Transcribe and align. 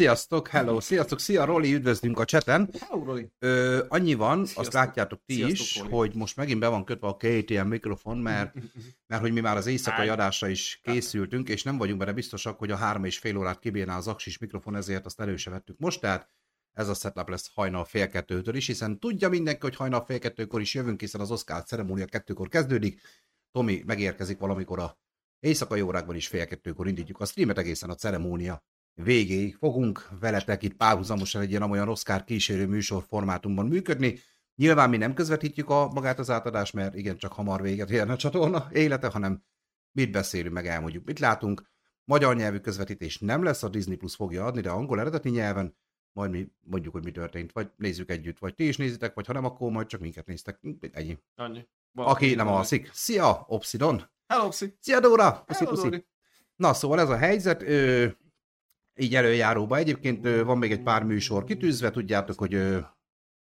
Sziasztok, 0.00 0.48
hello, 0.48 0.80
sziasztok, 0.80 1.20
szia 1.20 1.44
Roli, 1.44 1.74
üdvözlünk 1.74 2.18
a 2.18 2.24
cseten. 2.24 2.70
Hello, 2.80 3.04
Roli. 3.04 3.30
Ö, 3.38 3.84
annyi 3.88 4.14
van, 4.14 4.36
Sziasztok. 4.36 4.62
azt 4.62 4.72
látjátok 4.72 5.22
ti 5.26 5.34
Sziasztok, 5.34 5.60
is, 5.60 5.78
Roli. 5.78 5.90
hogy 5.90 6.14
most 6.14 6.36
megint 6.36 6.60
be 6.60 6.68
van 6.68 6.84
kötve 6.84 7.06
a 7.08 7.16
KTM 7.16 7.66
mikrofon, 7.66 8.18
mert, 8.18 8.54
mert 9.06 9.22
hogy 9.22 9.32
mi 9.32 9.40
már 9.40 9.56
az 9.56 9.66
éjszakai 9.66 10.08
adásra 10.08 10.48
is 10.48 10.80
készültünk, 10.82 11.48
és 11.48 11.62
nem 11.62 11.78
vagyunk 11.78 11.98
benne 11.98 12.12
biztosak, 12.12 12.58
hogy 12.58 12.70
a 12.70 12.76
három 12.76 13.04
és 13.04 13.18
fél 13.18 13.36
órát 13.36 13.58
kibírná 13.58 13.96
az 13.96 14.08
aksis 14.08 14.38
mikrofon, 14.38 14.76
ezért 14.76 15.06
azt 15.06 15.20
elő 15.20 15.34
vettük 15.44 15.78
most, 15.78 16.00
tehát 16.00 16.28
ez 16.72 16.88
a 16.88 16.94
setup 16.94 17.28
lesz 17.28 17.50
hajnal 17.54 17.84
fél 17.84 18.08
kettőtől 18.08 18.54
is, 18.54 18.66
hiszen 18.66 18.98
tudja 18.98 19.28
mindenki, 19.28 19.60
hogy 19.60 19.76
hajnal 19.76 20.04
fél 20.04 20.18
kettőkor 20.18 20.60
is 20.60 20.74
jövünk, 20.74 21.00
hiszen 21.00 21.20
az 21.20 21.30
Oscar 21.30 21.64
ceremónia 21.64 22.06
kettőkor 22.06 22.48
kezdődik. 22.48 23.00
Tomi 23.52 23.82
megérkezik 23.86 24.38
valamikor 24.38 24.78
a 24.78 24.98
éjszakai 25.40 25.80
órákban 25.80 26.16
is 26.16 26.28
fél 26.28 26.46
kettőkor 26.46 26.88
indítjuk 26.88 27.20
a 27.20 27.24
streamet 27.24 27.58
egészen 27.58 27.90
a 27.90 27.94
ceremónia 27.94 28.64
végéig 29.02 29.56
fogunk 29.56 30.08
veletek 30.20 30.62
itt 30.62 30.74
párhuzamosan 30.74 31.42
egy 31.42 31.50
ilyen 31.50 31.62
olyan 31.62 31.88
Oscar 31.88 32.24
kísérő 32.24 32.66
műsor 32.66 33.04
formátumban 33.08 33.66
működni. 33.66 34.18
Nyilván 34.54 34.90
mi 34.90 34.96
nem 34.96 35.14
közvetítjük 35.14 35.70
a 35.70 35.88
magát 35.88 36.18
az 36.18 36.30
átadást, 36.30 36.72
mert 36.72 36.94
igen, 36.94 37.16
csak 37.16 37.32
hamar 37.32 37.62
véget 37.62 37.90
érne 37.90 38.12
a 38.12 38.16
csatorna 38.16 38.68
élete, 38.72 39.08
hanem 39.08 39.42
mit 39.92 40.10
beszélünk, 40.10 40.54
meg 40.54 40.66
elmondjuk, 40.66 41.04
mit 41.04 41.18
látunk. 41.18 41.68
Magyar 42.04 42.36
nyelvű 42.36 42.58
közvetítés 42.58 43.18
nem 43.18 43.42
lesz, 43.42 43.62
a 43.62 43.68
Disney 43.68 43.96
Plus 43.96 44.14
fogja 44.14 44.44
adni, 44.44 44.60
de 44.60 44.70
angol 44.70 45.00
eredeti 45.00 45.28
nyelven, 45.28 45.76
majd 46.12 46.30
mi 46.30 46.50
mondjuk, 46.60 46.92
hogy 46.92 47.04
mi 47.04 47.10
történt, 47.10 47.52
vagy 47.52 47.70
nézzük 47.76 48.10
együtt, 48.10 48.38
vagy 48.38 48.54
ti 48.54 48.68
is 48.68 48.76
nézitek, 48.76 49.14
vagy 49.14 49.26
ha 49.26 49.32
nem, 49.32 49.44
akkor 49.44 49.70
majd 49.70 49.86
csak 49.86 50.00
minket 50.00 50.26
néztek. 50.26 50.60
Ennyi. 50.92 51.18
Annyi. 51.34 51.68
Aki 51.94 52.34
nem 52.34 52.48
alszik. 52.48 52.90
Szia, 52.92 53.44
Obsidon! 53.48 54.10
Hello, 54.26 54.48
Psi. 54.48 54.76
Szia, 54.80 55.00
Dóra! 55.00 55.42
Puszi, 55.46 55.64
Hello, 55.64 55.76
puszi. 55.76 56.06
Na, 56.56 56.74
szóval 56.74 57.00
ez 57.00 57.08
a 57.08 57.16
helyzet, 57.16 57.62
ö, 57.62 58.06
így 59.00 59.14
előjáróba. 59.14 59.76
Egyébként 59.76 60.26
van 60.26 60.58
még 60.58 60.72
egy 60.72 60.82
pár 60.82 61.04
műsor 61.04 61.44
kitűzve, 61.44 61.90
tudjátok, 61.90 62.38
hogy 62.38 62.54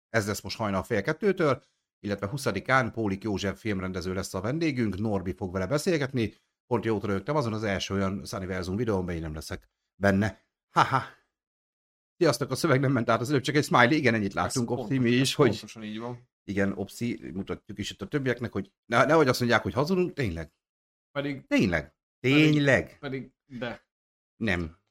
ez 0.09 0.27
lesz 0.27 0.43
most 0.43 0.57
hajnal 0.57 0.83
fél 0.83 1.03
kettőtől, 1.03 1.63
illetve 2.01 2.31
20-án 2.33 2.91
Pólik 2.93 3.23
József 3.23 3.61
filmrendező 3.61 4.15
lesz 4.15 4.35
a 4.35 4.41
vendégünk, 4.41 4.99
Norbi 4.99 5.33
fog 5.33 5.53
vele 5.53 5.67
beszélgetni, 5.67 6.35
pont 6.67 6.85
jót 6.85 7.05
rögtem, 7.05 7.37
azon 7.37 7.53
az 7.53 7.63
első 7.63 7.95
olyan 7.95 8.25
Sunnyversum 8.25 8.77
videón, 8.77 9.09
én 9.09 9.21
nem 9.21 9.35
leszek 9.35 9.69
benne. 10.01 10.45
Haha. 10.71 11.03
Sziasztok, 12.17 12.51
a 12.51 12.55
szöveg 12.55 12.81
nem 12.81 12.93
ment 12.93 13.11
át 13.11 13.21
az 13.21 13.31
előbb, 13.31 13.43
csak 13.43 13.55
egy 13.55 13.65
smiley, 13.65 13.93
igen, 13.93 14.15
ennyit 14.15 14.33
láttunk, 14.35 14.71
Opti, 14.71 14.99
mi 14.99 15.11
is, 15.11 15.35
hogy 15.35 15.65
így 15.83 15.99
van. 15.99 16.29
igen, 16.45 16.73
Opsi, 16.73 17.31
mutatjuk 17.35 17.79
is 17.79 17.91
itt 17.91 18.03
a 18.03 18.07
többieknek, 18.07 18.53
hogy 18.53 18.73
ne, 18.85 19.05
nehogy 19.05 19.29
azt 19.29 19.41
mondják, 19.41 19.63
hogy 19.63 19.73
hazudunk, 19.73 20.13
tényleg, 20.13 20.53
Pedig, 21.11 21.47
tényleg, 21.47 21.95
tényleg, 22.21 22.99
pedig, 22.99 23.33
de. 23.47 23.87
nem, 24.37 24.82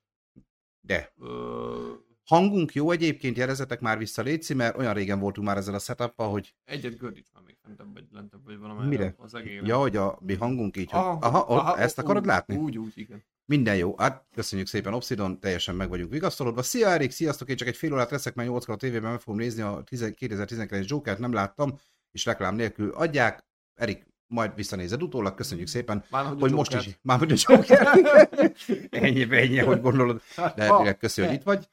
de. 0.82 1.14
Ö, 1.20 1.94
Hangunk 2.26 2.74
jó 2.74 2.92
egyébként, 2.92 3.38
jelezetek 3.38 3.80
már 3.80 3.98
vissza 3.98 4.22
Léci, 4.22 4.54
mert 4.54 4.78
olyan 4.78 4.94
régen 4.94 5.20
voltunk 5.20 5.48
már 5.48 5.58
ezzel 5.58 5.74
a 5.74 5.80
setup 5.80 6.22
hogy 6.22 6.54
egyet 6.66 6.98
gördíts 6.98 7.28
már 7.34 7.44
még 7.46 7.58
fentebb, 7.62 7.94
vagy 7.94 8.06
lentebb, 8.12 8.46
vagy 8.46 8.58
valamelyre. 8.58 8.90
Mire? 8.90 9.16
Az 9.18 9.34
egére. 9.34 9.62
ja, 9.66 9.78
hogy 9.78 9.96
a 9.96 10.18
mi 10.22 10.36
hangunk 10.36 10.78
így, 10.78 10.92
hogy 10.92 11.00
Aha, 11.00 11.18
aha, 11.22 11.40
aha, 11.40 11.56
aha, 11.56 11.78
ezt 11.78 12.00
akarod 12.00 12.22
úgy, 12.22 12.28
látni? 12.28 12.56
Úgy, 12.56 12.78
úgy, 12.78 12.92
igen. 12.96 13.24
Minden 13.46 13.76
jó. 13.76 13.96
Hát 13.98 14.26
köszönjük 14.34 14.68
szépen 14.68 14.94
Obsidon, 14.94 15.40
teljesen 15.40 15.76
meg 15.76 15.90
vagyunk 15.90 16.12
vigasztalodva. 16.12 16.62
Szia 16.62 16.88
Erik, 16.88 17.12
sziasztok, 17.12 17.50
én 17.50 17.56
csak 17.56 17.68
egy 17.68 17.76
fél 17.76 17.94
órát 17.94 18.12
leszek, 18.12 18.36
mert 18.36 18.50
8 18.50 18.70
a 18.70 18.76
tévében 18.76 19.12
meg 19.12 19.20
fogom 19.20 19.40
nézni 19.40 19.62
a 19.62 19.84
10 19.86 20.12
2019 20.16 20.90
Jokert, 20.90 21.20
nem 21.20 21.34
láttam, 21.34 21.78
és 22.12 22.26
reklám 22.26 22.56
nélkül 22.56 22.90
adják. 22.90 23.46
Erik, 23.74 24.06
majd 24.32 24.56
visszanézed 24.56 25.04
utólag, 25.04 25.36
köszönjük 25.36 25.68
szépen, 25.68 26.04
Már 26.10 26.26
hogy, 26.26 26.40
hogy 26.40 26.52
most 26.52 26.74
is, 26.74 27.00
már 27.02 27.18
hogy 27.20 27.32
a 27.32 27.36
Joker. 27.38 27.88
ennyi, 29.06 29.38
ennyi, 29.38 29.58
hogy 29.58 29.82
gondolod. 29.82 30.22
De 30.36 30.78
direkt 30.78 31.00
köszi, 31.00 31.22
hogy 31.22 31.34
itt 31.34 31.44
vagy. 31.44 31.70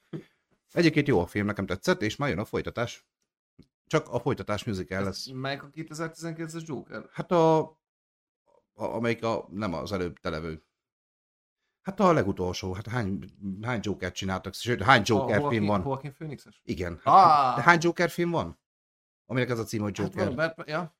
Egyébként 0.72 1.06
jó 1.06 1.20
a 1.20 1.26
film, 1.26 1.46
nekem 1.46 1.66
tetszett, 1.66 2.02
és 2.02 2.16
már 2.16 2.28
jön 2.28 2.38
a 2.38 2.44
folytatás. 2.44 3.06
Csak 3.86 4.08
a 4.08 4.20
folytatás 4.20 4.64
musical 4.64 5.02
lesz. 5.02 5.26
Melyik 5.32 5.62
a 5.62 5.70
2019-es 5.70 6.66
Joker? 6.66 7.08
Hát 7.12 7.32
a, 7.32 7.58
a 7.58 7.76
amelyik 8.74 9.24
a, 9.24 9.48
nem 9.50 9.74
az 9.74 9.92
előbb 9.92 10.18
televő. 10.18 10.62
Hát 11.82 12.00
a 12.00 12.12
legutolsó, 12.12 12.72
hát 12.72 12.86
hány, 12.86 13.18
hány 13.62 13.80
Joker 13.82 14.12
csináltak, 14.12 14.54
sőt, 14.54 14.82
hány 14.82 15.02
Joker 15.04 15.44
a 15.44 15.48
film 15.48 15.66
van? 15.66 15.82
Joaquin 15.84 16.12
Phoenixes? 16.12 16.60
Igen. 16.64 17.00
Ah! 17.02 17.14
Hát, 17.14 17.56
de 17.56 17.62
hány 17.62 17.78
Joker 17.80 18.10
film 18.10 18.30
van? 18.30 18.58
Aminek 19.26 19.50
ez 19.50 19.58
a 19.58 19.64
cím, 19.64 19.82
hogy 19.82 19.98
Hát 19.98 20.06
Joker. 20.06 20.26
van, 20.26 20.36
Batman, 20.36 20.66
ja. 20.68 20.97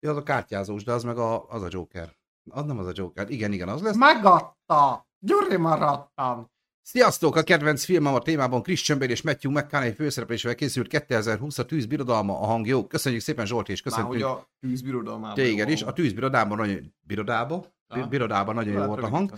Ja, 0.00 0.10
az 0.10 0.16
a 0.16 0.22
kártyázós, 0.22 0.84
de 0.84 0.92
az 0.92 1.02
meg 1.02 1.18
a, 1.18 1.48
az 1.48 1.62
a 1.62 1.68
Joker. 1.70 2.16
Az 2.50 2.64
nem 2.64 2.78
az 2.78 2.86
a 2.86 2.92
Joker. 2.94 3.30
Igen, 3.30 3.52
igen, 3.52 3.68
az 3.68 3.82
lesz. 3.82 3.96
Megadta! 3.96 5.08
Gyuri 5.18 5.56
maradtam! 5.56 6.50
Sziasztok! 6.82 7.36
A 7.36 7.42
kedvenc 7.42 7.84
filmem 7.84 8.14
a 8.14 8.18
témában 8.18 8.62
Christian 8.62 8.98
Bale 8.98 9.10
és 9.10 9.22
Matthew 9.22 9.52
McConaughey 9.52 9.94
főszereplésével 9.94 10.56
készült 10.56 10.88
2020 10.88 11.58
a 11.58 11.64
tűzbirodalma, 11.64 12.40
a 12.40 12.46
hang 12.46 12.66
jó. 12.66 12.86
Köszönjük 12.86 13.22
szépen 13.22 13.46
Zsolti, 13.46 13.72
és 13.72 13.82
Már 13.82 13.94
köszönjük 13.94 14.24
hogy 14.24 14.32
a 14.32 14.48
tűzbirodalmában. 14.60 15.34
téged 15.34 15.68
is. 15.68 15.82
A 15.82 15.92
tűzbirodában 15.92 16.56
nagyon... 16.56 16.94
Birodában? 17.00 17.64
Aha. 17.88 18.06
Birodában 18.06 18.54
nagyon 18.54 18.72
jó 18.72 18.84
volt 18.84 19.02
a 19.02 19.08
hang. 19.08 19.32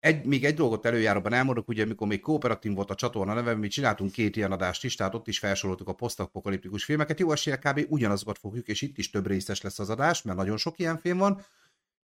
Egy, 0.00 0.24
még 0.24 0.44
egy 0.44 0.54
dolgot 0.54 0.86
előjáróban 0.86 1.32
elmondok, 1.32 1.68
ugye 1.68 1.82
amikor 1.82 2.06
még 2.06 2.20
kooperatív 2.20 2.74
volt 2.74 2.90
a 2.90 2.94
csatorna 2.94 3.34
neve, 3.34 3.54
mi 3.54 3.68
csináltunk 3.68 4.12
két 4.12 4.36
ilyen 4.36 4.52
adást 4.52 4.84
is, 4.84 4.94
tehát 4.94 5.14
ott 5.14 5.28
is 5.28 5.38
felsoroltuk 5.38 5.88
a 5.88 5.92
posztapokaliptikus 5.92 6.84
filmeket. 6.84 7.20
Jó 7.20 7.32
esélye 7.32 7.58
kb. 7.58 7.86
ugyanazokat 7.88 8.38
fogjuk, 8.38 8.66
és 8.66 8.82
itt 8.82 8.98
is 8.98 9.10
több 9.10 9.26
részes 9.26 9.60
lesz 9.60 9.78
az 9.78 9.90
adás, 9.90 10.22
mert 10.22 10.38
nagyon 10.38 10.56
sok 10.56 10.78
ilyen 10.78 10.98
film 10.98 11.18
van. 11.18 11.44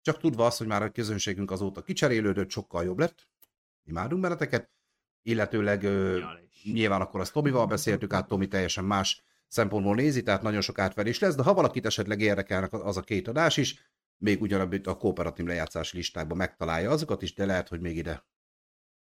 Csak 0.02 0.18
tudva 0.18 0.46
azt, 0.46 0.58
hogy 0.58 0.66
már 0.66 0.82
a 0.82 0.90
közönségünk 0.90 1.50
azóta 1.50 1.82
kicserélődött, 1.82 2.50
sokkal 2.50 2.84
jobb 2.84 2.98
lett. 2.98 3.28
Imádunk 3.84 4.22
benneteket. 4.22 4.70
Illetőleg 5.22 5.82
ö, 5.82 6.20
nyilván 6.62 7.00
akkor 7.00 7.20
azt 7.20 7.32
Tomival 7.32 7.66
beszéltük 7.66 8.12
át, 8.12 8.28
Tomi 8.28 8.48
teljesen 8.48 8.84
más 8.84 9.22
szempontból 9.48 9.94
nézi, 9.94 10.22
tehát 10.22 10.42
nagyon 10.42 10.60
sok 10.60 10.78
átverés 10.78 11.18
lesz, 11.18 11.34
de 11.34 11.42
ha 11.42 11.54
valakit 11.54 11.86
esetleg 11.86 12.20
érdekelnek 12.20 12.72
az 12.72 12.96
a 12.96 13.00
két 13.00 13.28
adás 13.28 13.56
is, 13.56 13.89
még 14.20 14.40
ugyanabban 14.40 14.80
a 14.84 14.96
kooperatív 14.96 15.46
lejátszási 15.46 15.96
listákban 15.96 16.36
megtalálja 16.36 16.90
azokat 16.90 17.22
is, 17.22 17.34
de 17.34 17.46
lehet, 17.46 17.68
hogy 17.68 17.80
még 17.80 17.96
ide 17.96 18.24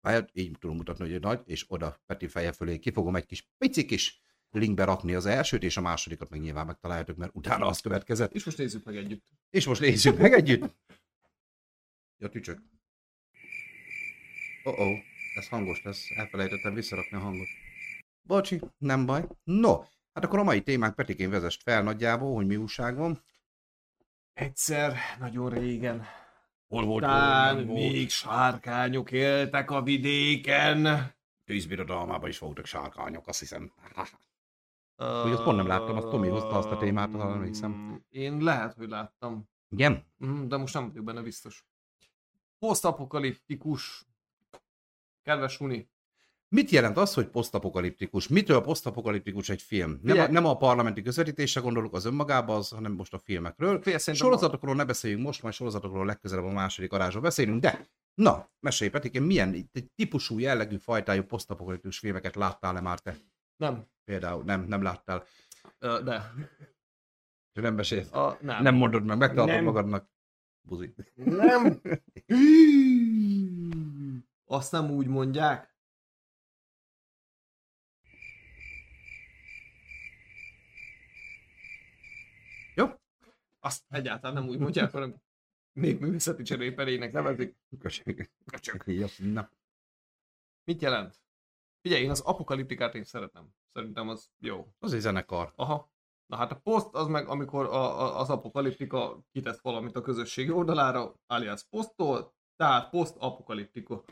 hát 0.02 0.30
így 0.34 0.58
tudom 0.60 0.76
mutatni, 0.76 1.12
hogy 1.12 1.22
nagy, 1.22 1.42
és 1.46 1.66
oda 1.68 2.02
Peti 2.06 2.28
feje 2.28 2.52
fölé 2.52 2.80
ki 2.80 2.92
fogom 2.92 3.16
egy 3.16 3.26
kis 3.26 3.50
pici 3.58 3.86
kis 3.86 4.22
linkbe 4.52 4.84
rakni 4.84 5.14
az 5.14 5.26
elsőt, 5.26 5.64
és 5.64 5.78
a 5.78 5.82
másodikat 5.82 6.30
meg 6.30 6.40
nyilván 6.40 6.66
megtaláljátok, 6.66 7.18
mert 7.18 7.36
utána 7.36 7.66
az 7.66 7.80
következett. 7.80 8.34
És 8.34 8.44
most 8.44 8.58
nézzük 8.58 8.84
meg 8.84 8.96
együtt. 8.96 9.24
És 9.50 9.66
most 9.66 9.82
nézzük 9.82 10.18
meg 10.18 10.34
együtt. 10.34 10.76
Ja, 12.20 12.30
tücsök. 12.30 12.62
Oh 14.64 14.80
oh, 14.80 14.98
ez 15.36 15.48
hangos 15.48 15.84
lesz. 15.84 16.10
Elfelejtettem 16.16 16.74
visszarakni 16.74 17.18
a 17.18 17.20
hangot. 17.20 17.48
Bocsi, 18.22 18.62
nem 18.78 19.06
baj. 19.06 19.28
No, 19.44 19.80
hát 20.14 20.24
akkor 20.24 20.40
a 20.40 20.44
mai 20.44 20.62
témánk 20.62 20.96
Petikén 20.96 21.30
vezest 21.30 21.62
fel 21.62 21.84
nagyjából, 21.84 22.36
hogy 22.36 22.48
mi 22.48 22.56
újság 22.56 22.96
van. 22.96 23.24
Egyszer, 24.38 24.98
nagyon 25.20 25.50
régen. 25.50 26.06
Hol 26.68 26.86
volt? 26.86 27.04
Tán 27.04 27.48
hol 27.48 27.64
nem 27.64 27.68
volt? 27.68 27.80
még 27.80 28.10
sárkányok 28.10 29.12
éltek 29.12 29.72
a 29.72 29.82
vidéken. 29.82 31.12
Tűzbirodalmában 31.46 32.30
is 32.30 32.40
voltak 32.40 32.66
sárkányok, 32.66 33.28
azt 33.28 33.40
hiszem. 33.40 33.74
Hogy 34.96 35.32
azt 35.32 35.44
pont 35.44 35.58
nem 35.58 35.68
láttam, 35.68 35.96
azt 35.96 36.08
Tomi 36.08 36.28
hozta 36.28 36.50
azt 36.50 36.72
a 36.72 36.78
témát, 36.78 37.14
arra 37.14 37.34
emlékszem. 37.34 38.04
Én 38.10 38.38
lehet, 38.38 38.74
hogy 38.74 38.90
láttam, 38.90 39.50
Igen? 39.70 40.06
Mm, 40.26 40.48
de 40.48 40.58
most 40.58 40.74
nem 40.74 40.88
vagyok 40.88 41.04
benne 41.04 41.22
biztos. 41.22 41.66
Posztapokaliptikus. 42.60 44.06
Kedves 45.24 45.60
Uni. 45.60 45.90
Mit 46.50 46.70
jelent 46.70 46.98
az, 46.98 47.14
hogy 47.14 47.28
posztapokaliptikus? 47.28 48.28
Mitől 48.28 48.62
posztapokaliptikus 48.62 49.50
egy 49.50 49.62
film? 49.62 50.00
Nem 50.02 50.20
a, 50.20 50.28
nem 50.28 50.46
a 50.46 50.58
parlamenti 50.58 51.02
közvetítésre 51.02 51.62
gondolok 51.62 51.94
az 51.94 52.06
önmagába, 52.06 52.56
az, 52.56 52.70
hanem 52.70 52.92
most 52.92 53.14
a 53.14 53.20
filmekről. 53.20 53.82
Fél, 53.82 53.98
Sorozatokról 53.98 54.76
ne 54.76 54.86
beszéljünk 54.86 55.24
most, 55.24 55.42
majd 55.42 55.54
sorozatokról 55.54 56.06
legközelebb 56.06 56.46
a 56.46 56.52
második 56.52 56.94
adásról 56.94 57.22
beszélünk, 57.22 57.62
de 57.62 57.88
na, 58.14 58.50
mesélj 58.60 58.90
Petikén, 58.90 59.22
milyen 59.22 59.70
típusú, 59.96 60.40
jellegű, 60.40 60.78
fajtájú 60.78 61.24
posztapokaliptikus 61.24 62.00
filmeket 62.00 62.36
láttál-e 62.36 62.82
már 62.82 63.00
te? 63.00 63.18
Nem, 63.58 63.88
Például 64.08 64.44
nem, 64.44 64.64
nem 64.64 64.82
láttál. 64.82 65.26
Ö, 65.80 66.04
de. 66.04 66.34
Nem 67.54 67.76
mesélsz. 67.76 68.14
A, 68.14 68.38
nem. 68.42 68.64
Nem 68.64 68.76
mondod 68.76 69.06
meg, 69.06 69.18
megtartod 69.18 69.56
Nem. 69.56 69.64
magadnak. 69.64 70.10
Buzi. 70.62 70.94
Nem. 71.16 71.82
Azt 74.46 74.72
nem 74.72 74.92
úgy 74.92 75.08
mondják. 75.08 75.76
Jó? 82.76 82.88
Azt 83.68 83.84
egyáltalán 83.90 84.36
nem 84.36 84.48
úgy 84.50 84.60
mondják, 84.60 84.92
hanem 84.98 85.16
népművészeti 85.74 86.44
cserépelének 86.44 87.12
nevezik. 87.12 87.56
Köcsög. 87.80 88.30
Köcsög. 88.46 88.84
Na. 89.18 89.50
Mit 90.64 90.82
jelent? 90.82 91.22
Figyelj, 91.82 92.04
én 92.04 92.10
az 92.10 92.20
apokaliptikát 92.20 92.96
én 92.96 93.04
szeretem. 93.04 93.54
Szerintem 93.74 94.10
az 94.10 94.30
jó. 94.40 94.68
Az 94.80 94.94
egy 94.94 95.00
zenekar. 95.00 95.54
Aha. 95.56 95.92
Na 96.26 96.36
hát 96.38 96.52
a 96.52 96.56
poszt 96.60 96.96
az 96.96 97.08
meg, 97.08 97.28
amikor 97.28 97.66
a, 97.66 98.02
a, 98.02 98.20
az 98.20 98.30
apokaliptika 98.30 99.24
kitesz 99.32 99.62
valamit 99.62 99.96
a 99.96 100.02
közösségi 100.02 100.52
oldalára, 100.52 101.16
alias 101.26 101.64
posztol, 101.70 102.34
tehát 102.56 102.90
poszt 102.90 103.16
apokaliptika. 103.18 104.04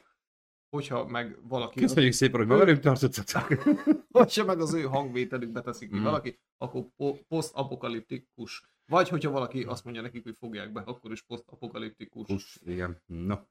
hogyha 0.69 1.05
meg 1.05 1.47
valaki... 1.47 1.79
Köszönjük 1.79 2.13
szépen, 2.13 2.39
hogy 2.39 2.47
ma 2.47 2.57
velünk 2.57 2.79
tartottatok. 2.79 3.63
hogyha 4.19 4.45
meg 4.45 4.59
az 4.59 4.73
ő 4.73 4.81
hangvételük 4.83 5.51
beteszik 5.51 5.89
ki 5.89 5.99
Mm. 5.99 6.03
valaki, 6.03 6.39
akkor 6.57 6.85
po- 6.95 7.21
posztapokaliptikus. 7.27 8.63
Vagy 8.87 9.09
hogyha 9.09 9.31
valaki 9.31 9.63
azt 9.63 9.83
mondja 9.83 10.01
nekik, 10.01 10.23
hogy 10.23 10.35
fogják 10.39 10.71
be, 10.71 10.81
akkor 10.85 11.11
is 11.11 11.21
posztapokaliptikus. 11.21 12.27
Kus, 12.27 12.59
igen. 12.65 13.01
Na, 13.05 13.47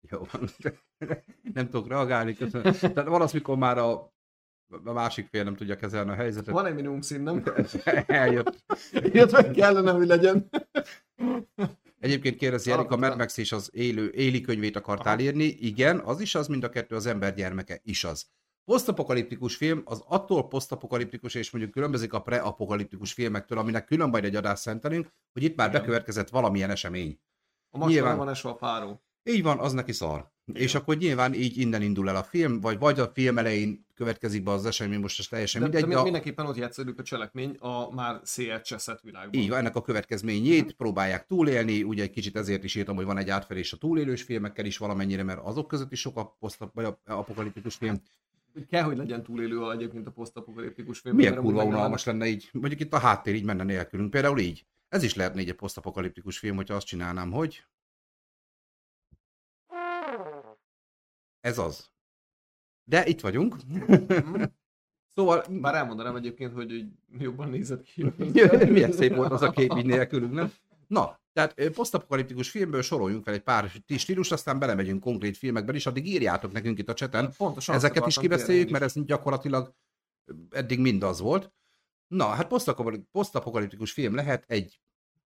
jó 0.00 0.26
van. 0.32 0.48
nem 1.54 1.68
tudok 1.68 1.88
reagálni, 1.88 2.34
köszönöm. 2.34 2.72
Tehát 2.72 3.08
van 3.08 3.22
az, 3.22 3.32
mikor 3.32 3.56
már 3.56 3.78
a, 3.78 4.12
a 4.84 4.92
másik 4.92 5.28
fél 5.28 5.44
nem 5.44 5.56
tudja 5.56 5.76
kezelni 5.76 6.10
a 6.10 6.14
helyzetet. 6.14 6.54
Van 6.54 6.66
egy 6.66 6.74
minimum 6.74 7.00
szín, 7.00 7.20
nem? 7.20 7.42
Eljött. 8.06 8.64
Ilyet 8.92 9.32
meg 9.32 9.50
kellene, 9.50 9.92
hogy 9.92 10.06
legyen. 10.06 10.48
Egyébként 11.98 12.36
kérdezi 12.36 12.70
Erik, 12.70 12.90
a 12.90 12.96
Mad 12.96 13.16
Max 13.16 13.36
és 13.36 13.52
az 13.52 13.70
élő, 13.72 14.08
éli 14.08 14.40
könyvét 14.40 14.76
akartál 14.76 15.14
Aha. 15.14 15.22
írni. 15.22 15.44
Igen, 15.44 15.98
az 15.98 16.20
is 16.20 16.34
az, 16.34 16.46
mind 16.46 16.64
a 16.64 16.68
kettő 16.68 16.94
az 16.94 17.06
ember 17.06 17.34
gyermeke 17.34 17.80
is 17.82 18.04
az. 18.04 18.26
Posztapokaliptikus 18.70 19.56
film 19.56 19.82
az 19.84 20.02
attól 20.06 20.48
posztapokaliptikus, 20.48 21.34
és 21.34 21.50
mondjuk 21.50 21.72
különbözik 21.74 22.12
a 22.12 22.20
preapokaliptikus 22.22 23.12
filmektől, 23.12 23.58
aminek 23.58 23.84
külön 23.84 24.08
majd 24.08 24.24
egy 24.24 24.36
adást 24.36 24.62
szentelünk, 24.62 25.12
hogy 25.32 25.42
itt 25.42 25.56
már 25.56 25.68
Igen. 25.68 25.80
bekövetkezett 25.80 26.28
valamilyen 26.28 26.70
esemény. 26.70 27.18
A 27.70 27.86
Nyilván. 27.88 28.16
van 28.16 28.28
esve 28.28 28.48
a 28.50 28.56
fáró. 28.56 29.02
Így 29.24 29.42
van, 29.42 29.58
az 29.58 29.72
neki 29.72 29.92
szar. 29.92 30.30
Igen. 30.44 30.62
És 30.62 30.74
akkor 30.74 30.96
nyilván 30.96 31.34
így 31.34 31.58
innen 31.58 31.82
indul 31.82 32.08
el 32.08 32.16
a 32.16 32.22
film, 32.22 32.60
vagy 32.60 32.78
vagy 32.78 33.00
a 33.00 33.10
film 33.14 33.38
elején 33.38 33.86
következik 33.94 34.42
be 34.42 34.50
az 34.50 34.66
esemény, 34.66 35.00
most 35.00 35.18
ez 35.18 35.26
teljesen 35.26 35.60
De, 35.60 35.66
de 35.68 35.72
mindegy, 35.72 35.88
mi- 35.88 35.94
de 35.94 36.00
a, 36.00 36.04
mindenképpen 36.04 36.46
ott 36.46 36.56
játszódik 36.56 36.98
a 36.98 37.02
cselekmény 37.02 37.56
a 37.58 37.90
már 37.94 38.20
szétcseszett 38.22 39.00
világban. 39.00 39.40
így 39.40 39.48
van, 39.48 39.58
ennek 39.58 39.76
a 39.76 39.82
következményét 39.82 40.72
próbálják 40.72 41.26
túlélni, 41.26 41.82
ugye 41.82 42.02
egy 42.02 42.10
kicsit 42.10 42.36
ezért 42.36 42.64
is 42.64 42.74
írtam, 42.74 42.96
hogy 42.96 43.04
van 43.04 43.18
egy 43.18 43.30
átfedés 43.30 43.72
a 43.72 43.76
túlélős 43.76 44.22
filmekkel 44.22 44.64
is 44.64 44.78
valamennyire, 44.78 45.22
mert 45.22 45.40
azok 45.42 45.66
között 45.66 45.92
is 45.92 46.00
sok 46.00 46.16
a 46.16 46.36
apokaliptikus 47.04 47.74
film. 47.74 48.02
Kell, 48.68 48.82
hogy 48.82 48.96
legyen 48.96 49.22
túlélő 49.22 49.70
egyébként 49.70 50.06
a 50.06 50.10
posztapokaliptikus 50.10 50.98
film. 50.98 51.16
Milyen 51.16 51.34
kurva 51.34 51.64
unalmas 51.64 52.04
lenne 52.04 52.26
így, 52.26 52.48
mondjuk 52.52 52.80
itt 52.80 52.92
a 52.92 52.98
háttér 52.98 53.34
így 53.34 53.44
menne 53.44 53.64
nélkülünk, 53.64 54.10
például 54.10 54.38
így. 54.38 54.66
Ez 54.88 55.02
is 55.02 55.14
lehetne 55.14 55.40
egy 55.40 55.52
posztapokaliptikus 55.52 56.38
film, 56.38 56.56
hogyha 56.56 56.74
azt 56.74 56.86
csinálnám, 56.86 57.30
hogy... 57.30 57.64
Ez 61.40 61.58
az. 61.58 61.90
De 62.84 63.06
itt 63.06 63.20
vagyunk. 63.20 63.56
szóval 65.14 65.44
Bár 65.50 65.74
elmondanám 65.74 66.16
egyébként, 66.16 66.52
hogy 66.52 66.70
hogy 67.10 67.20
jobban 67.20 67.48
nézett 67.48 67.82
ki. 67.82 68.12
Milyen 68.68 68.92
szép 68.92 69.14
volt 69.14 69.32
az 69.32 69.42
a 69.42 69.50
kép 69.50 69.72
így 69.76 69.86
nélkülünk, 69.86 70.32
nem? 70.32 70.52
Na, 70.86 71.18
tehát 71.36 71.70
posztapokaliptikus 71.70 72.50
filmből 72.50 72.82
soroljunk 72.82 73.24
fel 73.24 73.34
egy 73.34 73.42
pár 73.42 73.70
stílust, 73.96 74.32
aztán 74.32 74.58
belemegyünk 74.58 75.00
konkrét 75.00 75.36
filmekben 75.36 75.74
is, 75.74 75.86
addig 75.86 76.06
írjátok 76.06 76.52
nekünk 76.52 76.78
itt 76.78 76.88
a 76.88 76.94
cseten, 76.94 77.32
Pontosan 77.36 77.74
ezeket 77.74 78.06
is 78.06 78.18
kibeszéljük, 78.18 78.70
mert 78.70 78.84
ez 78.84 78.92
gyakorlatilag 79.04 79.74
eddig 80.50 80.78
mind 80.78 81.02
az 81.02 81.20
volt. 81.20 81.52
Na, 82.06 82.26
hát 82.26 82.46
posztapokali- 82.46 83.08
posztapokaliptikus 83.12 83.92
film 83.92 84.14
lehet 84.14 84.44
egy, 84.46 84.80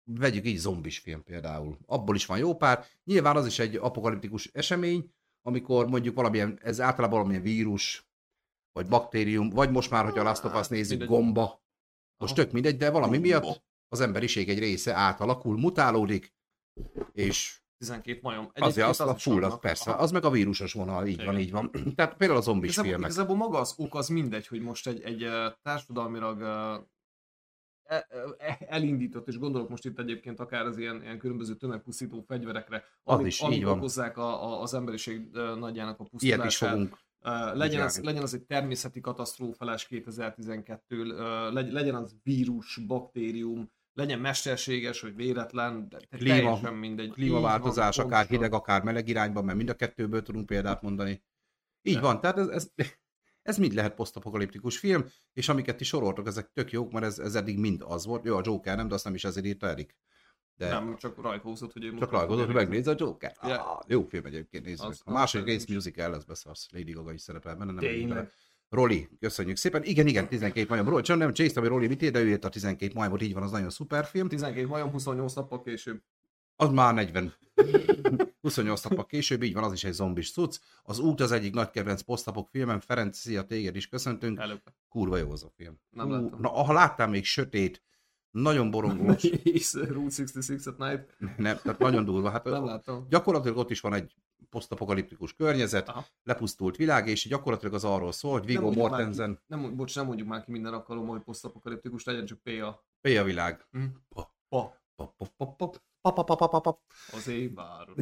vegyük 0.05 0.47
így, 0.47 0.57
zombis 0.57 0.99
film 0.99 1.23
például. 1.23 1.79
Abból 1.87 2.15
is 2.15 2.27
van 2.27 2.39
jó 2.39 2.57
pár. 2.57 2.87
Nyilván 3.05 3.37
az 3.37 3.47
is 3.47 3.59
egy 3.59 3.77
apokaliptikus 3.77 4.51
esemény, 4.53 5.11
amikor 5.43 5.89
mondjuk 5.89 6.15
valamilyen, 6.15 6.59
ez 6.63 6.81
általában 6.81 7.19
valamilyen 7.19 7.43
vírus, 7.43 8.09
vagy 8.73 8.87
baktérium, 8.87 9.51
vagy 9.51 9.71
most 9.71 9.91
már, 9.91 10.05
hogyha 10.05 10.21
a 10.21 10.25
Last 10.25 10.45
of 10.45 10.55
Us 10.61 10.69
nézzük, 10.69 11.05
gomba, 11.05 11.63
most 12.17 12.35
tök 12.35 12.53
mindegy, 12.53 12.77
de 12.77 12.91
valami 12.91 13.19
miatt 13.19 13.69
az 13.93 14.01
emberiség 14.01 14.49
egy 14.49 14.59
része 14.59 14.95
átalakul, 14.95 15.59
mutálódik, 15.59 16.35
és 17.13 17.59
12 17.79 18.19
majom. 18.23 18.51
azért 18.55 18.89
azt 18.89 19.01
a 19.01 19.13
is 19.17 19.23
full, 19.23 19.35
az 19.37 19.41
vannak. 19.43 19.61
persze, 19.61 19.91
Aha. 19.91 20.03
az 20.03 20.11
meg 20.11 20.25
a 20.25 20.31
vírusos 20.31 20.73
vonal, 20.73 21.07
így 21.07 21.17
van, 21.17 21.25
Igen. 21.27 21.41
így 21.41 21.51
van. 21.51 21.71
Tehát 21.97 22.17
például 22.17 22.39
a 22.39 22.43
zombis 22.43 22.71
Igazából, 22.71 22.91
filmek. 22.93 23.11
igazából 23.11 23.37
maga 23.37 23.59
az 23.59 23.75
ok 23.77 23.95
az 23.95 24.09
mindegy, 24.09 24.47
hogy 24.47 24.61
most 24.61 24.87
egy, 24.87 25.01
egy 25.03 25.27
társadalmilag 25.63 26.41
e- 27.83 28.07
e- 28.39 28.59
elindított, 28.69 29.29
és 29.29 29.39
gondolok 29.39 29.69
most 29.69 29.85
itt 29.85 29.99
egyébként 29.99 30.41
akár 30.41 30.67
az 30.67 30.79
ilyen, 30.79 31.03
ilyen 31.03 31.19
különböző 31.19 31.55
tömegpusztító 31.57 32.21
fegyverekre, 32.21 32.77
Az 33.03 33.15
amik, 33.15 33.27
is, 33.27 33.41
így 33.41 33.47
amik 33.47 33.65
van. 33.65 33.77
okozzák 33.79 34.17
a, 34.17 34.45
a, 34.45 34.63
az 34.63 34.75
emberiség 34.75 35.29
nagyjának 35.59 36.01
a 36.01 36.03
Ilyet 36.03 36.11
pusztulását. 36.11 36.47
is 36.47 36.57
fogunk. 36.57 36.99
Legyen, 37.57 37.83
az, 37.83 38.01
legyen 38.03 38.23
az 38.23 38.35
egy 38.35 38.43
természeti 38.45 39.01
katasztrófálás 39.01 39.87
2012 39.87 40.97
ö, 41.11 41.53
legy, 41.53 41.73
legyen 41.73 41.95
az 41.95 42.17
vírus, 42.23 42.77
baktérium, 42.87 43.71
legyen 43.93 44.19
mesterséges, 44.19 45.01
vagy 45.01 45.17
véletlen, 45.17 45.89
de 45.89 45.99
Klíma- 46.11 46.35
teljesen 46.35 46.75
mindegy. 46.75 47.11
Klímaváltozás, 47.11 47.97
van, 47.97 48.07
akár 48.07 48.27
hideg, 48.27 48.53
akár 48.53 48.83
meleg 48.83 49.09
irányban, 49.09 49.45
mert 49.45 49.57
mind 49.57 49.69
a 49.69 49.75
kettőből 49.75 50.23
tudunk 50.23 50.47
példát 50.47 50.83
mondani. 50.83 51.23
Így 51.83 51.95
De. 51.95 52.01
van, 52.01 52.21
tehát 52.21 52.39
ez, 52.39 52.49
ez, 52.49 52.71
ez 53.43 53.59
mind 53.59 53.73
lehet 53.73 53.95
posztapokaliptikus 53.95 54.79
film, 54.79 55.05
és 55.33 55.49
amiket 55.49 55.77
ti 55.77 55.85
soroltok, 55.85 56.27
ezek 56.27 56.51
tök 56.53 56.71
jók, 56.71 56.93
mert 56.93 57.05
ez, 57.05 57.19
ez 57.19 57.35
eddig 57.35 57.59
mind 57.59 57.83
az 57.87 58.07
volt. 58.07 58.25
Jó, 58.25 58.37
a 58.37 58.43
Joker 58.45 58.77
nem, 58.77 58.89
de 58.89 58.95
azt 58.95 59.05
nem 59.05 59.15
is 59.15 59.25
ezért 59.25 59.47
írta 59.47 59.67
Erik. 59.67 59.97
De 60.55 60.69
Nem, 60.69 60.97
csak 60.97 61.23
rajkózott, 61.23 61.73
hogy 61.73 61.85
ő 61.85 61.91
csak 61.91 61.99
most 61.99 62.11
rajgózott, 62.11 62.47
hogy 62.47 62.55
megnézze 62.55 62.91
a 62.91 62.95
Joker. 62.99 63.37
Ja. 63.43 63.77
Ah, 63.77 63.85
jó 63.87 64.05
film 64.05 64.25
egyébként, 64.25 64.65
nézzük. 64.65 64.95
A 65.05 65.13
második 65.13 65.47
rész 65.47 65.67
musical 65.67 66.11
lesz 66.11 66.25
beszarsz. 66.25 66.69
Lady 66.73 66.93
Gaga 66.93 67.13
is 67.13 67.21
szerepel 67.21 67.57
benne. 67.57 67.73
Nem 67.73 67.81
Tényleg. 67.81 68.31
Roli, 68.71 69.09
köszönjük 69.21 69.57
szépen. 69.57 69.83
Igen, 69.83 70.07
igen, 70.07 70.29
12 70.29 70.67
majom. 70.69 70.89
Roli, 70.89 71.03
csak 71.03 71.19
nem 71.19 71.33
csésztem, 71.33 71.63
hogy 71.63 71.73
Roli 71.73 71.87
mit 71.87 72.03
ír, 72.03 72.11
de 72.11 72.21
ő 72.21 72.29
írt 72.29 72.45
a 72.45 72.49
12 72.49 72.93
majomot, 72.95 73.23
így 73.23 73.33
van, 73.35 73.43
az 73.43 73.51
nagyon 73.51 73.71
szuper 73.71 74.05
film. 74.05 74.29
12 74.29 74.67
majom, 74.67 74.91
28 74.91 75.35
nappal 75.35 75.63
később. 75.63 76.03
Az 76.57 76.69
már 76.71 76.95
40. 76.95 77.35
28 78.41 78.83
nappal 78.89 79.07
később, 79.07 79.43
így 79.43 79.55
van, 79.55 79.65
az 79.65 79.73
is 79.73 79.85
egy 79.85 79.93
zombis 79.93 80.33
cucc. 80.33 80.59
Az 80.83 80.99
út 80.99 81.21
az 81.21 81.33
egyik 81.33 81.55
nagy 81.55 81.71
kedvenc 81.71 82.01
posztapok 82.01 82.49
filmem. 82.49 82.81
Ferenc, 82.81 83.17
szia, 83.19 83.43
téged 83.43 83.77
is 83.77 83.89
köszöntünk. 83.89 84.39
Előbb. 84.39 84.63
Kurva 84.89 85.17
jó 85.17 85.31
az 85.31 85.43
a 85.45 85.51
film. 85.57 85.81
Nem 85.91 86.07
Hú, 86.07 86.13
láttam. 86.13 86.41
Na, 86.41 86.49
ha 86.49 86.73
láttál 86.73 87.09
még 87.09 87.25
sötét, 87.25 87.83
nagyon 88.31 88.71
borongós, 88.71 89.23
Route 89.73 90.23
66 90.23 90.67
at 90.67 90.79
night. 90.79 91.17
nem, 91.37 91.57
tehát 91.63 91.79
nagyon 91.79 92.05
durva. 92.05 92.31
Hát 92.31 92.45
Nem 92.45 92.65
láttam. 92.65 93.07
gyakorlatilag 93.09 93.57
ott 93.57 93.71
is 93.71 93.81
van 93.81 93.95
egy 93.95 94.15
posztapokaliptikus 94.49 95.35
környezet, 95.35 95.89
Aha. 95.89 96.07
lepusztult 96.23 96.77
világ, 96.77 97.09
és 97.09 97.29
gyakorlatilag 97.29 97.75
az 97.75 97.85
arról 97.85 98.13
szól, 98.13 98.33
hogy 98.33 98.45
Viggo 98.47 98.71
Mortensen, 98.71 99.41
Nem, 99.47 99.77
bocs, 99.77 99.97
nem 99.97 100.07
mondjuk 100.07 100.29
már 100.29 100.45
ki 100.45 100.51
minden 100.51 100.75
alkalommal, 100.75 101.15
hogy 101.15 101.25
posztapokaliptikus 101.25 102.05
legyen, 102.05 102.27
csak 102.27 102.43
PA. 102.43 102.85
P 103.01 103.07
a 103.19 103.25
világ. 103.25 103.67
Hm. 103.71 103.85
Pa, 104.09 104.35
Pa. 104.49 104.79
pa, 104.97 105.15
pa, 105.17 105.27
pa, 105.37 105.47
pa, 105.47 105.71
pa, 106.01 106.13
pa, 106.13 106.25
pa, 106.25 106.35
pa, 106.37 106.49
pa, 106.49 106.61
pa. 106.61 106.81
Az 107.13 107.29
évvár. 107.29 107.89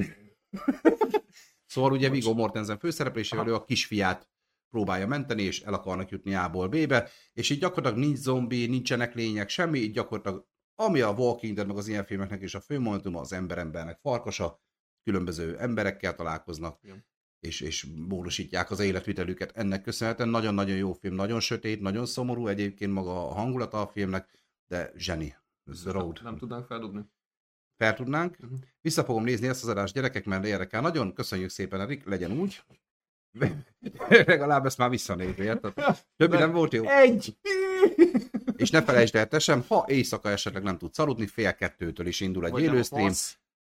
Szóval 1.66 1.92
ugye. 1.92 2.10
Viggo 2.10 2.34
Mortensen 2.34 2.78
főszereplésével 2.78 3.44
Aha. 3.44 3.52
ő 3.52 3.56
a 3.56 3.64
kisfiát 3.64 4.30
próbálja 4.70 5.06
menteni, 5.06 5.42
és 5.42 5.60
el 5.60 5.74
akarnak 5.74 6.10
jutni 6.10 6.34
A-ból 6.34 6.68
B-be, 6.68 7.08
és 7.32 7.50
így 7.50 7.58
gyakorlatilag 7.58 8.04
nincs 8.04 8.18
zombi, 8.18 8.66
nincsenek 8.66 9.14
lények, 9.14 9.48
semmi, 9.48 9.78
így 9.78 9.92
gyakorlatilag 9.92 10.46
ami 10.80 11.00
a 11.00 11.10
Walking 11.10 11.54
Dead 11.54 11.66
meg 11.66 11.76
az 11.76 11.88
ilyen 11.88 12.04
filmeknek 12.04 12.42
is 12.42 12.54
a 12.54 12.60
fő 12.60 12.78
momentuma, 12.78 13.20
az 13.20 13.32
ember-embernek 13.32 13.98
farkasa, 13.98 14.60
különböző 15.04 15.58
emberekkel 15.58 16.14
találkoznak, 16.14 16.78
Igen. 16.82 17.04
és, 17.40 17.60
és 17.60 17.86
módosítják 18.08 18.70
az 18.70 18.80
életvitelüket. 18.80 19.56
Ennek 19.56 19.82
köszönhetően 19.82 20.28
nagyon-nagyon 20.28 20.76
jó 20.76 20.92
film, 20.92 21.14
nagyon 21.14 21.40
sötét, 21.40 21.80
nagyon 21.80 22.06
szomorú 22.06 22.46
egyébként 22.46 22.92
maga 22.92 23.28
a 23.28 23.32
hangulata 23.32 23.80
a 23.80 23.86
filmnek, 23.86 24.38
de 24.66 24.92
zseni. 24.96 25.36
The 25.82 25.92
road. 25.92 26.20
Nem 26.22 26.36
tudnánk 26.36 26.66
feldobni. 26.66 27.00
Fel 27.76 27.94
tudnánk. 27.94 28.38
Mhm. 28.38 28.54
Vissza 28.80 29.04
fogom 29.04 29.24
nézni 29.24 29.48
ezt 29.48 29.62
az 29.62 29.68
adást 29.68 29.94
gyerekek, 29.94 30.24
mert 30.24 30.44
érdekel 30.44 30.80
nagyon. 30.80 31.12
Köszönjük 31.12 31.50
szépen, 31.50 31.80
Erik, 31.80 32.04
legyen 32.04 32.32
úgy. 32.32 32.62
Legalább 34.08 34.66
ezt 34.66 34.78
már 34.78 34.90
visszanézni, 34.90 35.44
érted? 35.44 35.72
Többi 36.16 36.36
nem 36.36 36.52
volt 36.52 36.72
jó. 36.72 36.84
Egy! 36.84 37.36
És 38.56 38.70
ne 38.70 38.82
felejtsd 38.82 39.14
el 39.14 39.28
te 39.28 39.38
sem, 39.38 39.64
ha 39.68 39.84
éjszaka 39.88 40.30
esetleg 40.30 40.62
nem 40.62 40.78
tudsz 40.78 40.98
aludni, 40.98 41.26
fél 41.26 41.54
kettőtől 41.54 42.06
is 42.06 42.20
indul 42.20 42.46
egy 42.46 42.52
nem 42.52 42.62
élőstream. 42.62 43.12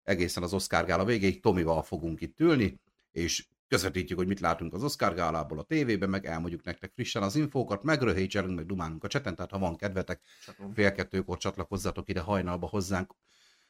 Egészen 0.07 0.43
az 0.43 0.53
Oscar 0.53 0.85
gála 0.85 1.05
végéig 1.05 1.41
Tomival 1.41 1.81
fogunk 1.83 2.21
itt 2.21 2.39
ülni, 2.39 2.79
és 3.11 3.47
közvetítjük, 3.67 4.17
hogy 4.17 4.27
mit 4.27 4.39
látunk 4.39 4.73
az 4.73 4.83
Oscar 4.83 5.13
gálából 5.13 5.59
a 5.59 5.63
tévében, 5.63 6.09
meg 6.09 6.25
elmondjuk 6.25 6.63
nektek 6.63 6.91
frissen 6.93 7.23
az 7.23 7.35
infókat, 7.35 7.83
meg 7.83 8.01
röhécselünk, 8.01 8.55
meg 8.55 8.65
dumálunk 8.65 9.03
a 9.03 9.07
cseten, 9.07 9.35
tehát 9.35 9.51
ha 9.51 9.59
van 9.59 9.75
kedvetek, 9.75 10.21
Csatom. 10.45 10.73
fél 10.73 10.91
kettőkor 10.91 11.37
csatlakozzatok 11.37 12.09
ide 12.09 12.19
hajnalba 12.19 12.67
hozzánk. 12.67 13.13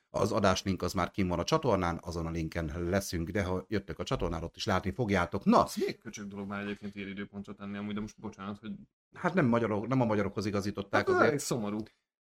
Az 0.10 0.32
adáslink 0.32 0.82
az 0.82 0.94
már 0.94 1.12
kim 1.12 1.28
van 1.28 1.40
a 1.40 1.44
csatornán, 1.44 2.00
azon 2.04 2.26
a 2.26 2.30
linken 2.30 2.90
leszünk, 2.90 3.30
de 3.30 3.44
ha 3.44 3.66
jöttök 3.68 4.00
a 4.00 4.04
csatornára, 4.04 4.46
ott 4.46 4.56
is 4.56 4.66
látni 4.66 4.92
fogjátok. 4.92 5.46
Na, 5.46 5.64
Az 5.64 5.76
még 5.76 5.98
köcsög 5.98 6.28
dolog 6.28 6.48
már 6.48 6.62
egyébként 6.62 6.96
ilyen 6.96 7.08
időpontra 7.10 7.54
tenni, 7.54 7.78
amúgy, 7.78 7.94
de 7.94 8.00
most 8.00 8.20
bocsánat, 8.20 8.60
hogy... 8.60 8.72
hát 9.14 9.34
nem, 9.34 9.46
magyarok, 9.46 9.88
nem 9.88 10.02
a 10.02 10.06
magyarokhoz 10.06 10.46
igazították 10.46 11.08
Hát 11.08 11.16
ez 11.16 11.26
azért. 11.26 11.40
szomorú. 11.40 11.78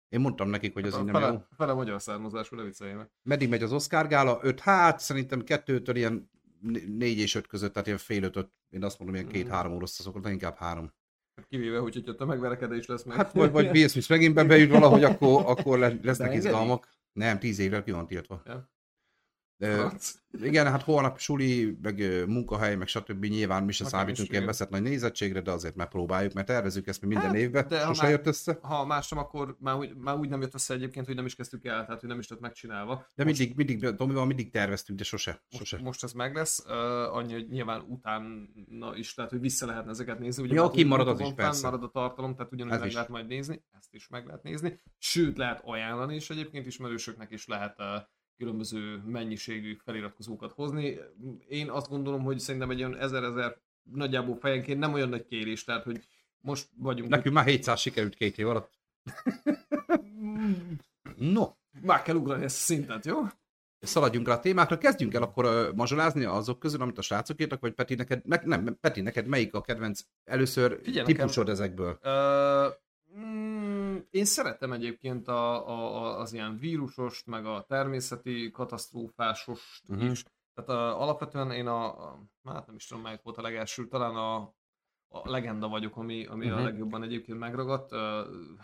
Én 0.08 0.20
mondtam 0.20 0.48
nekik, 0.48 0.72
hogy 0.72 0.82
Hát 0.82 0.92
így 0.92 0.98
a 0.98 1.02
nem 1.02 1.14
jó. 1.14 1.20
fele, 1.20 1.46
fele 1.56 1.72
magyar 1.72 2.02
származású, 2.02 2.56
ne 2.56 2.62
viccelj 2.62 2.92
meg. 2.92 3.10
Meddig 3.22 3.48
megy 3.48 3.62
az 3.62 3.72
Oscar 3.72 4.06
gála? 4.08 4.38
5, 4.42 4.60
hát 4.60 5.00
szerintem 5.00 5.44
kettőtől 5.44 5.96
ilyen 5.96 6.30
4 6.86 7.18
és 7.18 7.34
5 7.34 7.46
között, 7.46 7.72
tehát 7.72 7.86
ilyen 7.86 7.98
fél 7.98 8.22
ötöt, 8.22 8.50
én 8.70 8.84
azt 8.84 8.98
mondom, 8.98 9.16
ilyen 9.16 9.28
Mhm. 9.28 9.36
két-három 9.36 9.72
óra 9.72 9.86
szokott, 9.86 10.22
de 10.22 10.30
inkább 10.30 10.56
három. 10.56 10.92
Hát 11.36 11.46
Kivéve, 11.48 11.78
hogy 11.78 11.94
hogyha 11.94 12.14
tömegverekedés 12.14 12.86
lesz 12.86 13.02
meg. 13.04 13.16
Hát 13.16 13.32
vagy, 13.32 13.50
vagy 13.50 13.68
Will 13.70 13.88
Smith 13.88 14.10
megint 14.10 14.34
bejut 14.34 14.70
valahogy, 14.80 15.04
akkor, 15.04 15.42
akkor 15.46 15.78
le- 15.78 15.86
lesznek 15.88 16.16
Beengedi? 16.28 16.36
izgalmak. 16.46 16.88
Nem, 17.12 17.38
tíz 17.38 17.58
évvel 17.58 17.82
ki 17.82 17.90
van 17.90 18.06
tiltva. 18.06 18.42
Ja. 18.46 18.70
Igen, 20.42 20.66
hát 20.66 20.82
holnap 20.82 21.18
suli, 21.18 21.78
meg 21.82 22.02
munkahely, 22.26 22.76
meg 22.76 22.86
stb. 22.86 23.24
Nyilván 23.24 23.64
mi 23.64 23.72
se 23.72 23.84
Nekem 23.84 23.98
számítunk 23.98 24.30
ilyen 24.30 24.46
beszett 24.46 24.70
nagy 24.70 24.82
nézettségre, 24.82 25.40
de 25.40 25.50
azért 25.50 25.74
megpróbáljuk, 25.74 26.32
mert 26.32 26.46
tervezünk 26.46 26.86
ezt 26.86 27.00
mi 27.00 27.06
minden 27.06 27.26
Hát, 27.26 27.36
évben, 27.36 27.68
de 27.68 27.80
sose 27.80 28.02
már- 28.02 28.10
jött 28.10 28.26
össze. 28.26 28.58
Ha 28.62 28.84
más 28.86 29.08
nem, 29.08 29.18
akkor 29.18 29.56
már 29.60 29.74
úgy, 29.76 29.94
már 29.96 30.16
úgy 30.16 30.28
nem 30.28 30.40
jött 30.40 30.54
össze 30.54 30.74
egyébként, 30.74 31.06
hogy 31.06 31.14
nem 31.14 31.26
is 31.26 31.34
kezdtük 31.34 31.64
el, 31.64 31.84
tehát 31.84 32.00
hogy 32.00 32.08
nem 32.08 32.18
is 32.18 32.28
lett 32.28 32.40
megcsinálva. 32.40 33.06
De 33.14 33.24
mindig, 33.24 33.54
mindig, 33.56 33.94
Tomival 33.94 34.26
mindig 34.26 34.50
terveztünk, 34.50 34.98
de 34.98 35.04
sose. 35.04 35.30
Most, 35.50 35.64
sose. 35.66 35.82
most 35.82 36.02
ez 36.04 36.12
meg 36.12 36.34
lesz, 36.34 36.64
uh, 36.66 36.72
annyi, 37.16 37.32
hogy 37.32 37.48
nyilván 37.48 37.80
utána 37.80 38.96
is, 38.96 39.14
tehát 39.14 39.30
hogy 39.30 39.40
vissza 39.40 39.66
lehetne 39.66 39.90
ezeket 39.90 40.18
nézni. 40.18 40.42
Ugye 40.42 40.54
Ja, 40.54 40.70
kimarad 40.70 41.08
az 41.08 41.20
is, 41.20 41.32
persze. 41.34 41.64
marad 41.64 41.82
a 41.82 41.88
tartalom, 41.88 42.34
tehát 42.34 42.52
ugyanúgy 42.52 42.72
Ez 42.72 42.78
meg 42.78 42.88
is. 42.88 42.94
lehet 42.94 43.08
majd 43.08 43.26
nézni, 43.26 43.64
ezt 43.78 43.94
is 43.94 44.08
meg 44.08 44.26
lehet 44.26 44.42
nézni. 44.42 44.80
Sőt, 44.98 45.36
lehet 45.36 45.60
ajánlani 45.64 46.14
is 46.14 46.30
egyébként, 46.30 46.66
ismerősöknek 46.66 47.30
is 47.30 47.46
lehet 47.46 47.78
uh, 47.78 47.86
különböző 48.36 49.02
mennyiségű 49.06 49.76
feliratkozókat 49.84 50.52
hozni. 50.52 50.98
Én 51.48 51.70
azt 51.70 51.88
gondolom, 51.88 52.22
hogy 52.22 52.38
szerintem 52.38 52.70
egy 52.70 52.78
olyan 52.78 52.96
ezer-ezer 52.96 53.56
nagyjából 53.82 54.36
fejenként 54.36 54.78
nem 54.78 54.92
olyan 54.92 55.08
nagy 55.08 55.26
kérés, 55.26 55.64
tehát 55.64 55.84
hogy 55.84 56.06
most 56.40 56.68
vagyunk... 56.76 57.10
Nekünk 57.10 57.34
már 57.34 57.46
700 57.46 57.80
sikerült 57.80 58.14
két 58.14 58.38
év 58.38 58.48
alatt. 58.48 58.70
No, 61.16 61.46
Már 61.82 62.02
kell 62.02 62.16
ugrani 62.16 62.44
ezt 62.44 62.56
a 62.56 62.60
szintet, 62.60 63.04
jó? 63.04 63.22
szaladjunk 63.86 64.26
rá 64.28 64.34
a 64.34 64.40
témákra, 64.40 64.78
kezdjünk 64.78 65.14
el 65.14 65.22
akkor 65.22 65.44
uh, 65.44 65.74
mazsolázni 65.74 66.24
azok 66.24 66.58
közül, 66.58 66.80
amit 66.80 66.98
a 66.98 67.02
srácok 67.02 67.40
írtak, 67.40 67.60
vagy 67.60 67.72
Peti 67.72 67.94
neked, 67.94 68.20
ne, 68.24 68.40
nem, 68.44 68.78
Peti 68.80 69.00
neked 69.00 69.26
melyik 69.26 69.54
a 69.54 69.60
kedvenc 69.60 70.00
először 70.24 70.80
Figyelj, 70.82 71.06
típusod 71.06 71.48
ezekből? 71.48 71.98
Ö, 72.02 72.68
mm, 73.18 73.75
én 74.10 74.24
szeretem 74.24 74.72
egyébként 74.72 75.28
a, 75.28 75.68
a, 75.68 76.18
az 76.18 76.32
ilyen 76.32 76.58
vírusost, 76.58 77.26
meg 77.26 77.46
a 77.46 77.64
természeti 77.68 78.50
katasztrófásost 78.50 79.82
uh-huh. 79.88 80.10
is. 80.10 80.24
Tehát 80.54 80.70
a, 80.70 81.02
alapvetően 81.02 81.50
én 81.50 81.66
a, 81.66 81.84
a, 81.84 82.18
hát 82.44 82.66
nem 82.66 82.76
is 82.76 82.86
tudom 82.86 83.02
melyik 83.02 83.22
volt 83.22 83.36
a 83.36 83.42
legelső, 83.42 83.86
talán 83.86 84.14
a, 84.14 84.36
a 85.08 85.30
legenda 85.30 85.68
vagyok, 85.68 85.96
ami, 85.96 86.26
ami 86.26 86.44
uh-huh. 86.44 86.58
a 86.58 86.62
Mhm. 86.62 86.70
legjobban 86.70 87.02
egyébként 87.02 87.38
megragadt. 87.38 87.92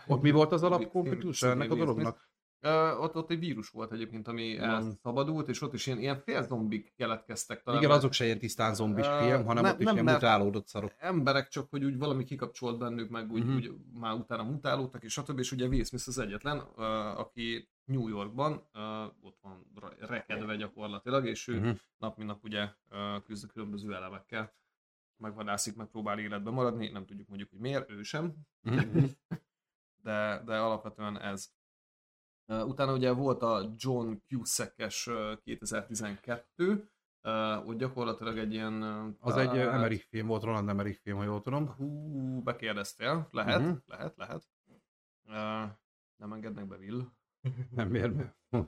Ott 0.07 0.21
mi 0.21 0.31
volt 0.31 0.51
az 0.51 0.63
alapkonfliktus 0.69 1.43
ennek 1.43 1.71
a 1.71 1.75
dolognak? 1.75 2.31
Ö, 2.65 2.91
ott, 2.95 3.15
ott 3.15 3.29
egy 3.31 3.39
vírus 3.39 3.69
volt 3.69 3.91
egyébként, 3.91 4.27
ami 4.27 4.57
elszabadult, 4.57 5.47
és 5.49 5.61
ott 5.61 5.73
is 5.73 5.87
ilyen, 5.87 5.99
ilyen 5.99 6.17
félzombik 6.19 6.93
keletkeztek 6.95 7.63
talán. 7.63 7.81
Igen, 7.81 7.91
azok 7.95 8.11
se 8.13 8.25
ilyen 8.25 8.39
tisztán 8.39 8.73
zombis 8.75 9.05
Ö, 9.05 9.17
film, 9.21 9.45
hanem 9.45 9.63
nem- 9.63 9.73
ott 9.73 9.79
is 9.79 9.85
nem, 9.85 9.93
ilyen 9.97 10.13
mutálódott 10.13 10.67
szarok. 10.67 10.93
emberek 10.97 11.47
csak, 11.47 11.69
hogy 11.69 11.83
úgy 11.83 11.97
valami 11.97 12.23
kikapcsolt 12.23 12.77
bennük, 12.77 13.09
meg 13.09 13.31
úgy, 13.31 13.39
uh-huh. 13.41 13.55
úgy 13.55 13.73
már 13.93 14.13
utána 14.13 14.43
mutálódtak, 14.43 15.03
és 15.03 15.11
stb. 15.13 15.39
És 15.39 15.51
ugye 15.51 15.67
Will 15.67 15.83
Smith 15.83 16.07
az 16.07 16.17
egyetlen, 16.17 16.57
uh, 16.75 17.19
aki 17.19 17.69
New 17.85 18.07
Yorkban 18.07 18.51
uh, 18.73 19.05
ott 19.21 19.37
van 19.41 19.65
rekedve 19.99 20.55
gyakorlatilag, 20.55 21.25
és 21.27 21.47
ő 21.47 21.57
uh-huh. 21.57 21.77
nap 21.97 22.17
mint 22.17 22.29
nap 22.29 22.43
ugye 22.43 22.69
uh, 22.91 23.23
küzd 23.23 23.45
a 23.49 23.51
különböző 23.53 23.93
elemekkel, 23.95 24.53
megvadászik, 25.17 25.75
meg 25.75 25.87
próbál 25.87 26.19
életben 26.19 26.53
maradni, 26.53 26.89
nem 26.89 27.05
tudjuk 27.05 27.27
mondjuk, 27.27 27.49
hogy 27.49 27.59
miért, 27.59 27.89
ő 27.91 28.03
sem, 28.03 28.33
Mhm. 28.61 29.03
de, 30.03 30.41
de 30.45 30.57
alapvetően 30.57 31.19
ez. 31.21 31.49
Utána 32.47 32.93
ugye 32.93 33.11
volt 33.11 33.41
a 33.41 33.71
John 33.75 34.13
Cusack-es 34.27 35.07
uh, 35.07 35.37
2012, 35.43 36.89
uh, 37.23 37.67
ott 37.67 37.77
gyakorlatilag 37.77 38.37
egy 38.37 38.53
ilyen... 38.53 38.83
Uh, 38.83 39.13
Az 39.19 39.37
egy 39.37 39.47
uh, 39.47 39.73
Emmerich 39.73 40.05
film 40.09 40.27
volt, 40.27 40.43
Roland 40.43 40.69
Emmerich 40.69 41.01
film, 41.01 41.17
ha 41.17 41.23
jól 41.23 41.41
tudom. 41.41 41.67
Hú, 41.67 42.41
bekérdeztél. 42.41 43.27
Lehet, 43.31 43.59
uh-huh. 43.59 43.77
lehet, 43.85 44.17
lehet. 44.17 44.43
Uh, 45.25 45.71
nem 46.15 46.33
engednek 46.33 46.67
be 46.67 46.75
Will. 46.75 47.11
Nem 47.75 47.87
miért. 47.87 48.13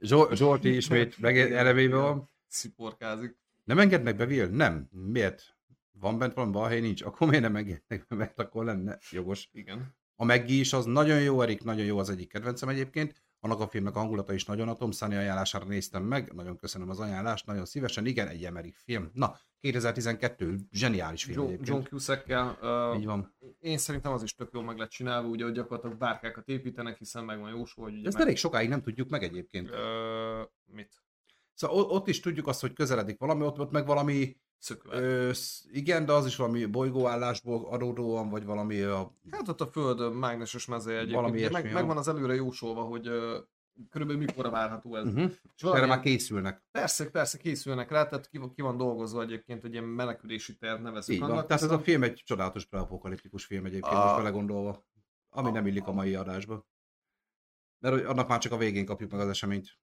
Zsol- 0.00 0.34
Zsolti 0.36 0.76
ismét 0.76 1.24
elevébe 1.24 1.96
van. 1.96 2.30
Sziporkázik. 2.46 3.38
Nem 3.64 3.78
engednek 3.78 4.16
be 4.16 4.26
Will? 4.26 4.48
Nem. 4.48 4.88
Miért? 4.90 5.56
Van 5.92 6.18
bent 6.18 6.34
valami 6.34 6.52
balhely? 6.52 6.80
Nincs. 6.80 7.02
Akkor 7.02 7.28
miért 7.28 7.42
nem 7.42 7.56
engednek 7.56 8.06
be? 8.08 8.16
Mert 8.16 8.38
akkor 8.38 8.64
lenne 8.64 8.98
jogos. 9.10 9.48
Igen. 9.52 9.94
A 10.16 10.24
Meggi 10.24 10.58
is 10.58 10.72
az 10.72 10.84
nagyon 10.84 11.20
jó, 11.20 11.40
Erik, 11.42 11.64
nagyon 11.64 11.84
jó 11.84 11.98
az 11.98 12.10
egyik 12.10 12.28
kedvencem 12.28 12.68
egyébként. 12.68 13.22
Annak 13.40 13.60
a 13.60 13.66
filmnek 13.68 13.96
a 13.96 13.98
hangulata 13.98 14.32
is 14.32 14.44
nagyon 14.44 14.68
a 14.68 14.74
Tom 14.74 14.90
Sunny 14.90 15.14
ajánlására 15.14 15.64
néztem 15.64 16.02
meg. 16.02 16.32
Nagyon 16.32 16.56
köszönöm 16.56 16.90
az 16.90 17.00
ajánlást, 17.00 17.46
nagyon 17.46 17.64
szívesen. 17.64 18.06
Igen, 18.06 18.28
egy 18.28 18.44
Emmerich 18.44 18.78
film. 18.84 19.10
Na, 19.12 19.36
2012, 19.60 20.56
zseniális 20.72 21.24
film 21.24 21.36
John, 21.38 21.46
egyébként. 21.46 21.68
John 21.68 21.88
Cusack-kel. 21.88 22.58
Uh, 22.62 22.98
Így 22.98 23.04
van. 23.04 23.34
én 23.60 23.78
szerintem 23.78 24.12
az 24.12 24.22
is 24.22 24.34
tök 24.34 24.50
jól 24.52 24.62
meg 24.62 24.78
lett 24.78 24.90
csinálva, 24.90 25.28
ugye, 25.28 25.44
hogy 25.44 25.52
gyakorlatilag 25.52 25.98
bárkákat 25.98 26.48
építenek, 26.48 26.98
hiszen 26.98 27.24
meg 27.24 27.40
van 27.40 27.50
jósol, 27.50 27.84
hogy 27.84 27.94
ugye 27.94 28.06
Ezt 28.06 28.16
meg, 28.16 28.26
elég 28.26 28.36
sokáig 28.36 28.68
nem 28.68 28.82
tudjuk 28.82 29.08
meg 29.08 29.22
egyébként. 29.22 29.70
uh, 29.70 29.76
mit? 30.64 31.03
Szóval 31.54 31.76
ott 31.84 32.08
is 32.08 32.20
tudjuk 32.20 32.46
azt, 32.46 32.60
hogy 32.60 32.72
közeledik 32.72 33.18
valami, 33.18 33.44
ott, 33.44 33.58
ott 33.58 33.70
meg 33.70 33.86
valami, 33.86 34.36
Szökve. 34.58 34.98
ö, 35.00 35.30
igen, 35.70 36.04
de 36.06 36.12
az 36.12 36.26
is 36.26 36.36
valami 36.36 36.64
bolygóállásból 36.64 37.66
adódóan, 37.66 38.28
vagy 38.28 38.44
valami 38.44 38.80
a, 38.80 39.14
Hát 39.30 39.48
ott 39.48 39.60
a 39.60 39.66
Föld 39.66 40.12
mágneses 40.14 40.66
mezeje 40.66 40.96
egyébként. 40.98 41.20
Valami 41.20 41.38
ilyesmi, 41.38 41.62
meg, 41.62 41.72
megvan 41.72 41.96
az 41.96 42.08
előre 42.08 42.34
jósolva, 42.34 42.82
hogy 42.82 43.08
uh, 43.08 43.34
körülbelül 43.90 44.22
mikorra 44.24 44.50
várható 44.50 44.96
ez. 44.96 45.04
uh-huh. 45.06 45.22
És 45.22 45.28
erre 45.30 45.42
valamilyen- 45.60 45.88
már 45.88 46.00
készülnek. 46.00 46.64
Persze, 46.70 47.10
persze 47.10 47.38
készülnek 47.38 47.90
rá, 47.90 48.06
tehát 48.08 48.28
ki, 48.28 48.40
ki 48.54 48.62
van 48.62 48.76
dolgozva 48.76 49.22
egyébként 49.22 49.64
egy 49.64 49.72
ilyen 49.72 49.84
menekülési 49.84 50.56
terv 50.56 50.86
Így 51.10 51.18
van. 51.20 51.30
annak. 51.30 51.46
Tehát 51.46 51.62
ez 51.62 51.70
a 51.70 51.78
film 51.78 52.02
egy 52.02 52.22
csodálatos 52.24 52.66
preapokaliptikus 52.66 53.44
film 53.44 53.64
egyébként, 53.64 53.94
A- 53.94 54.04
most 54.04 54.16
belegondolva. 54.16 54.86
Ami 55.30 55.50
nem 55.50 55.66
illik 55.66 55.86
a 55.86 55.92
mai 55.92 56.14
adásba. 56.14 56.66
Mert 57.78 57.94
hogy 57.94 58.04
annak 58.04 58.28
már 58.28 58.38
csak 58.38 58.52
a 58.52 58.56
végén 58.56 58.84
kapjuk 58.84 59.10
meg 59.10 59.20
az 59.20 59.28
eseményt. 59.28 59.78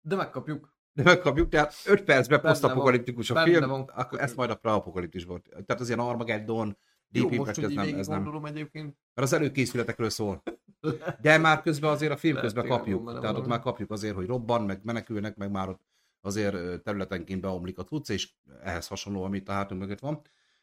De 0.00 0.16
megkapjuk. 0.16 0.76
De 0.92 1.02
megkapjuk, 1.02 1.48
tehát 1.48 1.74
5 1.86 2.04
percben 2.04 2.40
posztapokaliptikus 2.40 3.30
a 3.30 3.42
film, 3.42 3.68
van. 3.68 3.80
akkor 3.80 4.20
ezt 4.20 4.36
majd 4.36 4.50
a 4.50 4.54
preapokaliptusban. 4.54 5.42
Tehát 5.42 5.80
az 5.80 5.86
ilyen 5.86 6.00
Armageddon, 6.00 6.76
Deep 7.10 7.32
Jó, 7.32 7.38
most, 7.38 7.58
ez 7.58 7.72
nem, 7.72 7.98
ez 7.98 8.06
nem. 8.06 8.44
egyébként. 8.44 8.96
Mert 9.14 9.28
az 9.28 9.32
előkészületekről 9.32 10.10
szól. 10.10 10.42
De 11.22 11.38
már 11.38 11.62
közben 11.62 11.90
azért 11.90 12.12
a 12.12 12.16
film 12.16 12.34
Lehet, 12.34 12.52
közben 12.52 12.70
kapjuk. 12.70 13.04
Tehát 13.06 13.24
ott 13.24 13.30
valami. 13.30 13.48
már 13.48 13.60
kapjuk 13.60 13.90
azért, 13.90 14.14
hogy 14.14 14.26
robban, 14.26 14.62
meg 14.62 14.80
menekülnek, 14.82 15.36
meg 15.36 15.50
már 15.50 15.68
ott 15.68 15.80
azért 16.20 16.82
területenként 16.82 17.40
beomlik 17.40 17.78
a 17.78 17.84
cucc, 17.84 18.10
és 18.10 18.32
ehhez 18.62 18.86
hasonló, 18.86 19.22
amit 19.22 19.48
a 19.48 19.52
hátunk 19.52 19.80
mögött 19.80 19.98
van. 19.98 20.20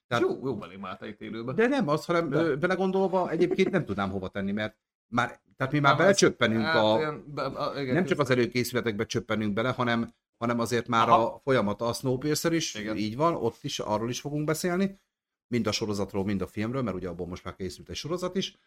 Tehát, 0.08 0.24
jó, 0.24 0.46
jó 0.46 0.58
belém 0.58 0.86
állt 0.86 1.02
egy 1.02 1.22
élőbe. 1.22 1.54
de 1.54 1.68
nem 1.68 1.88
az, 1.88 2.06
hanem 2.06 2.30
De. 2.30 2.56
belegondolva 2.56 3.30
egyébként 3.30 3.72
nem 3.72 3.86
tudnám 3.86 4.10
hova 4.10 4.28
tenni, 4.28 4.52
mert 4.52 4.78
már, 5.08 5.42
tehát 5.58 5.74
mi 5.74 5.80
már 5.80 5.96
Nem, 5.96 6.02
belecsöppenünk 6.02 6.64
Hát, 6.64 6.76
a, 6.76 6.96
olyan, 6.96 7.34
be, 7.34 7.44
a, 7.44 7.82
igen, 7.82 7.94
nem 7.94 8.06
csak 8.06 8.20
az 8.20 8.30
előkészületekbe 8.30 9.06
csöppenünk 9.06 9.54
bele, 9.54 9.70
hanem, 9.70 10.14
hanem 10.38 10.60
azért 10.60 10.88
már 10.88 11.10
Aha. 11.10 11.26
a 11.26 11.40
folyamata 11.40 11.88
a 11.88 11.94
Snowpiercer 11.94 12.54
is, 12.54 12.76
Igen. 12.76 12.98
így 12.98 13.16
van, 13.16 13.36
ott 13.36 13.58
is, 13.62 13.80
arról 13.80 14.10
is 14.10 14.20
fogunk 14.20 14.46
beszélni, 14.46 15.00
mind 15.48 15.68
a 15.68 15.72
sorozatról, 15.72 16.24
mind 16.26 16.42
a 16.42 16.48
filmről, 16.48 16.82
mert 16.82 16.96
ugye 16.96 17.08
abból 17.08 17.28
most 17.28 17.44
már 17.44 17.56
készült 17.56 17.90
egy 17.90 17.96
sorozat 17.96 18.36
is. 18.36 18.58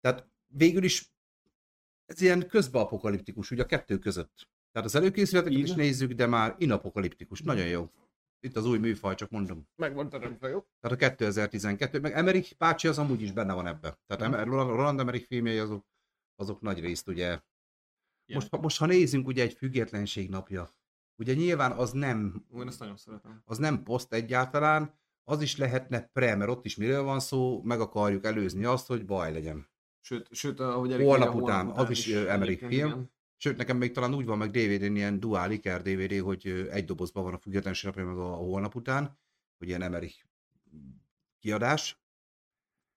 Tehát 0.00 0.26
végül 0.46 0.82
is 0.82 1.12
ez 2.06 2.20
ilyen 2.20 2.46
közbeapokaliptikus, 2.46 3.50
ugye 3.50 3.62
a 3.62 3.66
kettő 3.66 3.98
között. 3.98 4.48
Tehát 4.72 4.88
az 4.88 4.94
előkészületeket 4.94 5.58
is 5.58 5.72
nézzük, 5.72 6.12
de 6.12 6.26
már 6.26 6.54
inapokaliptikus. 6.58 7.42
Nagyon 7.42 7.66
jó. 7.66 7.90
Itt 8.40 8.56
az 8.56 8.66
új 8.66 8.78
műfaj, 8.78 9.14
csak 9.14 9.30
mondom. 9.30 9.68
Meg 9.76 9.94
van 9.94 10.08
teremtve, 10.08 10.48
jó? 10.48 10.66
Tehát 10.80 10.96
a 10.96 11.08
2012, 11.08 12.00
meg 12.00 12.12
Emmerich 12.12 12.56
bácsi 12.58 12.88
az 12.88 12.98
amúgy 12.98 13.22
is 13.22 13.32
benne 13.32 13.52
van 13.52 13.66
ebbe. 13.66 13.98
Tehát 14.06 14.22
Emer- 14.34 14.46
Roland 14.46 15.00
Emmerich 15.00 15.26
filmjei 15.26 15.58
azok, 15.58 15.86
azok 16.36 16.60
nagy 16.60 16.80
részt 16.80 17.08
ugye 17.08 17.40
most, 18.34 18.48
ha- 18.50 18.60
most 18.60 18.78
ha 18.78 18.86
nézzünk 18.86 19.26
ugye 19.26 19.42
egy 19.42 19.52
függetlenség 19.52 20.28
napja, 20.28 20.70
ugye 21.18 21.34
nyilván 21.34 21.72
az 21.72 21.92
nem, 21.92 22.44
Én 22.54 22.66
ezt 22.66 22.78
nagyon 22.78 22.96
szeretem. 22.96 23.42
az 23.44 23.58
nem 23.58 23.82
poszt 23.82 24.12
egyáltalán, 24.12 24.98
az 25.24 25.42
is 25.42 25.56
lehetne 25.56 26.00
pre, 26.12 26.34
mert 26.36 26.50
ott 26.50 26.64
is 26.64 26.76
miről 26.76 27.02
van 27.02 27.20
szó, 27.20 27.62
meg 27.62 27.80
akarjuk 27.80 28.24
előzni 28.24 28.64
azt, 28.64 28.86
hogy 28.86 29.04
baj 29.04 29.32
legyen. 29.32 29.68
Sőt, 30.00 30.28
sőt 30.34 30.60
ahogy 30.60 30.92
Erik 30.92 31.06
Holnap 31.06 31.28
írja, 31.28 31.42
után, 31.42 31.68
az 31.70 31.90
is, 31.90 32.08
ö, 32.10 32.28
Emmerich 32.28 32.66
film. 32.66 32.88
igen. 32.88 33.10
Sőt, 33.42 33.56
nekem 33.56 33.76
még 33.76 33.92
talán 33.92 34.14
úgy 34.14 34.24
van 34.24 34.38
meg 34.38 34.50
DVD-n, 34.50 34.96
ilyen 34.96 35.20
dual 35.20 35.50
iker 35.50 35.82
DVD, 35.82 36.18
hogy 36.18 36.68
egy 36.70 36.84
dobozban 36.84 37.24
van 37.24 37.34
a 37.34 37.38
függetlenség 37.38 37.84
napja, 37.84 38.06
meg 38.06 38.16
a, 38.16 38.32
a 38.32 38.36
holnap 38.36 38.74
után, 38.74 39.18
hogy 39.58 39.68
ilyen 39.68 39.82
Emmerich 39.82 40.24
kiadás. 41.38 42.02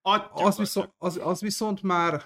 Atya, 0.01 0.45
Az 0.45 0.57
viszont, 0.57 0.93
az, 0.97 1.19
az 1.23 1.41
viszont 1.41 1.81
már 1.81 2.25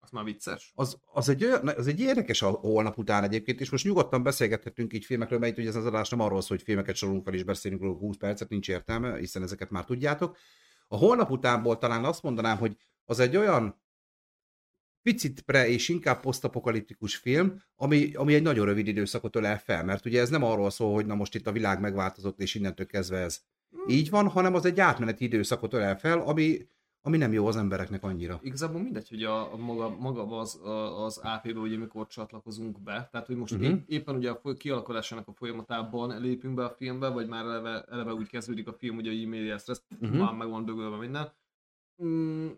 Az 0.00 0.10
már 0.10 0.24
vicces. 0.24 0.72
az, 0.74 0.98
az, 1.04 1.28
egy, 1.28 1.44
olyan, 1.44 1.68
az 1.68 1.86
egy 1.86 2.00
érdekes 2.00 2.42
a 2.42 2.48
holnap 2.50 2.98
után 2.98 3.22
egyébként, 3.22 3.60
és 3.60 3.70
most 3.70 3.84
nyugodtan 3.84 4.22
beszélgethetünk 4.22 4.92
így 4.92 5.04
filmekről, 5.04 5.38
mert 5.38 5.58
ugye 5.58 5.68
ez 5.68 5.76
az 5.76 5.86
adás 5.86 6.08
nem 6.08 6.20
arról 6.20 6.40
szól, 6.40 6.56
hogy 6.56 6.66
filmeket 6.66 6.96
sorolunk 6.96 7.24
fel 7.24 7.34
és 7.34 7.44
beszélünk 7.44 7.80
róla 7.82 7.98
20 7.98 8.16
percet, 8.16 8.48
nincs 8.48 8.68
értelme, 8.68 9.18
hiszen 9.18 9.42
ezeket 9.42 9.70
már 9.70 9.84
tudjátok. 9.84 10.36
A 10.88 10.96
holnap 10.96 11.30
utánból 11.30 11.78
talán 11.78 12.04
azt 12.04 12.22
mondanám, 12.22 12.58
hogy 12.58 12.76
az 13.04 13.18
egy 13.18 13.36
olyan 13.36 13.82
picit 15.04 15.40
pre 15.40 15.68
és 15.68 15.88
inkább 15.88 16.20
posztapokaliptikus 16.20 17.16
film, 17.16 17.62
ami, 17.76 18.14
ami 18.14 18.34
egy 18.34 18.42
nagyon 18.42 18.64
rövid 18.64 18.86
időszakot 18.86 19.36
ölel 19.36 19.58
fel, 19.58 19.84
mert 19.84 20.06
ugye 20.06 20.20
ez 20.20 20.30
nem 20.30 20.42
arról 20.42 20.70
szól, 20.70 20.94
hogy 20.94 21.06
na 21.06 21.14
most 21.14 21.34
itt 21.34 21.46
a 21.46 21.52
világ 21.52 21.80
megváltozott, 21.80 22.40
és 22.40 22.54
innentől 22.54 22.86
kezdve 22.86 23.18
ez 23.18 23.40
így 23.86 24.10
van, 24.10 24.28
hanem 24.28 24.54
az 24.54 24.64
egy 24.64 24.80
átmeneti 24.80 25.24
időszakot 25.24 25.74
ölel 25.74 25.98
fel, 25.98 26.20
ami, 26.20 26.68
ami 27.02 27.16
nem 27.16 27.32
jó 27.32 27.46
az 27.46 27.56
embereknek 27.56 28.02
annyira. 28.02 28.40
Igazából 28.42 28.80
mindegy, 28.80 29.08
hogy 29.08 29.22
a, 29.22 29.52
a 29.52 29.56
maga, 29.56 29.96
maga 29.98 30.38
az, 30.38 30.60
a, 30.64 31.04
az 31.04 31.18
AP-ről 31.18 31.62
ugye 31.62 31.76
mikor 31.76 32.06
csatlakozunk 32.06 32.82
be, 32.82 33.08
tehát 33.12 33.26
hogy 33.26 33.36
most 33.36 33.52
uh-huh. 33.52 33.68
épp, 33.68 33.88
éppen 33.88 34.16
ugye 34.16 34.30
a 34.30 34.52
kialakulásának 34.52 35.28
a 35.28 35.32
folyamatában 35.32 36.20
lépünk 36.20 36.54
be 36.54 36.64
a 36.64 36.70
filmbe, 36.70 37.08
vagy 37.08 37.28
már 37.28 37.44
eleve, 37.44 37.84
eleve 37.90 38.12
úgy 38.12 38.28
kezdődik 38.28 38.68
a 38.68 38.72
film, 38.72 38.94
hogy 38.94 39.08
a 39.08 39.10
e-mail 39.10 39.52
ezt, 39.52 39.70
ezt 39.70 39.82
uh-huh. 40.00 40.18
már 40.18 40.32
meg 40.32 40.48
van 40.48 40.64
dögölve 40.64 40.96
minden. 40.96 41.32
Mm, 42.04 42.48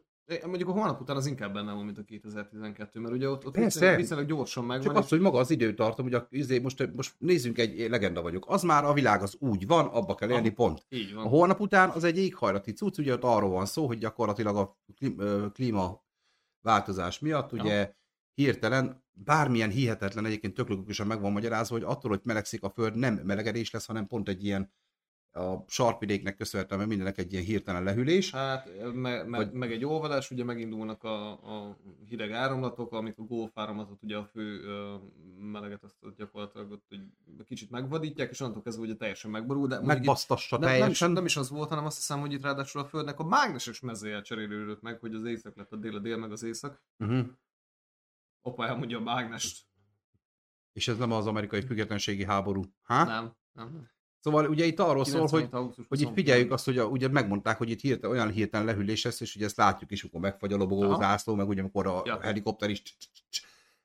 Mondjuk 0.44 0.68
a 0.68 0.72
holnap 0.72 1.00
után 1.00 1.16
az 1.16 1.26
inkább 1.26 1.52
benne 1.52 1.72
van, 1.72 1.84
mint 1.84 1.98
a 1.98 2.02
2012, 2.02 3.00
mert 3.00 3.14
ugye 3.14 3.28
ott, 3.28 3.46
ott 3.46 3.56
viszonylag, 3.56 3.96
viszonylag 3.96 4.26
gyorsan 4.26 4.64
megvan. 4.64 4.86
Csak 4.86 4.96
az, 4.96 5.08
hogy 5.08 5.20
maga 5.20 5.38
az 5.38 5.50
időtartom, 5.50 6.04
hogy 6.04 6.14
a, 6.14 6.26
izé, 6.30 6.58
most, 6.58 6.94
most 6.94 7.14
nézzünk 7.18 7.58
egy 7.58 7.90
legenda 7.90 8.22
vagyok. 8.22 8.44
Az 8.48 8.62
már 8.62 8.84
a 8.84 8.92
világ 8.92 9.22
az 9.22 9.36
úgy 9.38 9.66
van, 9.66 9.86
abba 9.86 10.14
kell 10.14 10.30
élni, 10.30 10.48
ah, 10.48 10.54
pont. 10.54 10.86
Így 10.88 11.14
van. 11.14 11.24
A 11.24 11.28
holnap 11.28 11.60
után 11.60 11.88
az 11.88 12.04
egy 12.04 12.18
éghajlati 12.18 12.72
cucc, 12.72 12.98
ugye 12.98 13.12
ott 13.12 13.22
arról 13.22 13.50
van 13.50 13.66
szó, 13.66 13.86
hogy 13.86 13.98
gyakorlatilag 13.98 14.56
a 14.56 14.76
klíma 15.52 16.04
változás 16.60 17.18
miatt, 17.18 17.52
ugye 17.52 17.80
Aha. 17.80 17.94
hirtelen, 18.34 19.04
bármilyen 19.12 19.70
hihetetlen, 19.70 20.24
egyébként 20.24 20.54
tök 20.54 20.68
logikusan 20.68 21.06
meg 21.06 21.20
van 21.20 21.32
magyarázva, 21.32 21.74
hogy 21.74 21.84
attól, 21.84 22.10
hogy 22.10 22.20
melegszik 22.24 22.62
a 22.62 22.70
föld, 22.70 22.96
nem 22.96 23.14
melegedés 23.14 23.70
lesz, 23.70 23.86
hanem 23.86 24.06
pont 24.06 24.28
egy 24.28 24.44
ilyen 24.44 24.72
a 25.36 25.64
sarkvidéknek 25.68 26.36
köszönhetően, 26.36 26.78
mert 26.78 26.90
mindenek 26.90 27.18
egy 27.18 27.32
ilyen 27.32 27.44
hirtelen 27.44 27.82
lehűlés. 27.82 28.30
Hát, 28.30 28.70
me, 28.92 29.22
me, 29.22 29.36
vagy... 29.36 29.52
meg 29.52 29.72
egy 29.72 29.84
óvalás, 29.84 30.30
ugye 30.30 30.44
megindulnak 30.44 31.04
a, 31.04 31.30
a 31.30 31.76
hideg 32.08 32.32
áramlatok, 32.32 32.92
amik 32.92 33.18
a 33.18 33.22
golf 33.22 33.50
áramlatot, 33.54 34.02
ugye 34.02 34.16
a 34.16 34.24
fő 34.24 34.60
meleget 35.38 35.82
azt 35.82 36.16
gyakorlatilag 36.16 36.70
ott 36.70 36.84
hogy 36.88 37.46
kicsit 37.46 37.70
megvadítják, 37.70 38.30
és 38.30 38.40
onnantól 38.40 38.62
kezdve 38.62 38.84
ugye 38.84 38.94
teljesen 38.94 39.30
megborul. 39.30 39.66
De 39.66 39.80
Megbasztassa 39.80 40.58
nem, 40.58 40.68
teljesen. 40.68 41.10
Nem 41.10 41.24
is, 41.26 41.34
nem 41.34 41.42
is 41.42 41.48
az 41.48 41.56
volt, 41.56 41.68
hanem 41.68 41.84
azt 41.84 41.96
hiszem, 41.96 42.20
hogy 42.20 42.32
itt 42.32 42.42
ráadásul 42.42 42.80
a 42.80 42.84
Földnek 42.84 43.18
a 43.18 43.24
mágneses 43.24 43.80
mezője 43.80 44.20
cserélődött 44.20 44.82
meg, 44.82 45.00
hogy 45.00 45.14
az 45.14 45.24
éjszak 45.24 45.56
lett 45.56 45.72
a 45.72 45.76
dél, 45.76 45.96
a 45.96 45.98
dél 45.98 46.16
meg 46.16 46.32
az 46.32 46.42
éjszak. 46.42 46.82
Uh-huh. 46.98 47.26
Opa 48.42 48.66
elmondja 48.66 48.98
a 48.98 49.02
mágnest. 49.02 49.64
És 50.72 50.88
ez 50.88 50.98
nem 50.98 51.12
az 51.12 51.26
amerikai 51.26 51.60
függetlenségi 51.60 52.24
háború? 52.24 52.62
Ha? 52.82 53.04
Nem, 53.04 53.32
nem. 53.52 53.94
Szóval 54.20 54.46
ugye 54.48 54.64
itt 54.64 54.80
arról 54.80 55.04
szól, 55.04 55.26
hogy, 55.26 55.48
hogy 55.88 56.00
itt 56.00 56.12
figyeljük 56.14 56.52
azt, 56.52 56.64
hogy 56.64 56.78
a, 56.78 56.84
ugye 56.84 57.08
megmondták, 57.08 57.58
hogy 57.58 57.70
itt 57.70 57.80
hirtelen, 57.80 58.16
olyan 58.16 58.30
hirtelen 58.30 58.66
lehűlés 58.66 59.04
lesz, 59.04 59.20
és 59.20 59.36
ugye 59.36 59.44
ezt 59.44 59.56
látjuk 59.56 59.90
is, 59.90 60.02
amikor 60.02 60.20
megfagy 60.20 60.52
a 60.52 60.56
lobogó 60.56 60.96
zászló, 60.96 61.34
meg 61.34 61.48
ugye 61.48 61.60
amikor 61.60 61.86
a 61.86 62.02
ja. 62.04 62.20
helikopter 62.20 62.70
is 62.70 62.82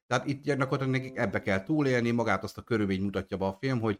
tehát 0.07 0.27
itt 0.27 0.43
gyakorlatilag 0.43 0.91
nekik 0.91 1.17
ebbe 1.17 1.41
kell 1.41 1.63
túlélni, 1.63 2.11
magát 2.11 2.43
azt 2.43 2.57
a 2.57 2.61
körülmény 2.61 3.01
mutatja 3.01 3.37
be 3.37 3.45
a 3.45 3.57
film, 3.59 3.79
hogy 3.79 3.99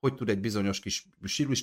hogy 0.00 0.14
tud 0.14 0.28
egy 0.28 0.40
bizonyos 0.40 0.80
kis 0.80 1.06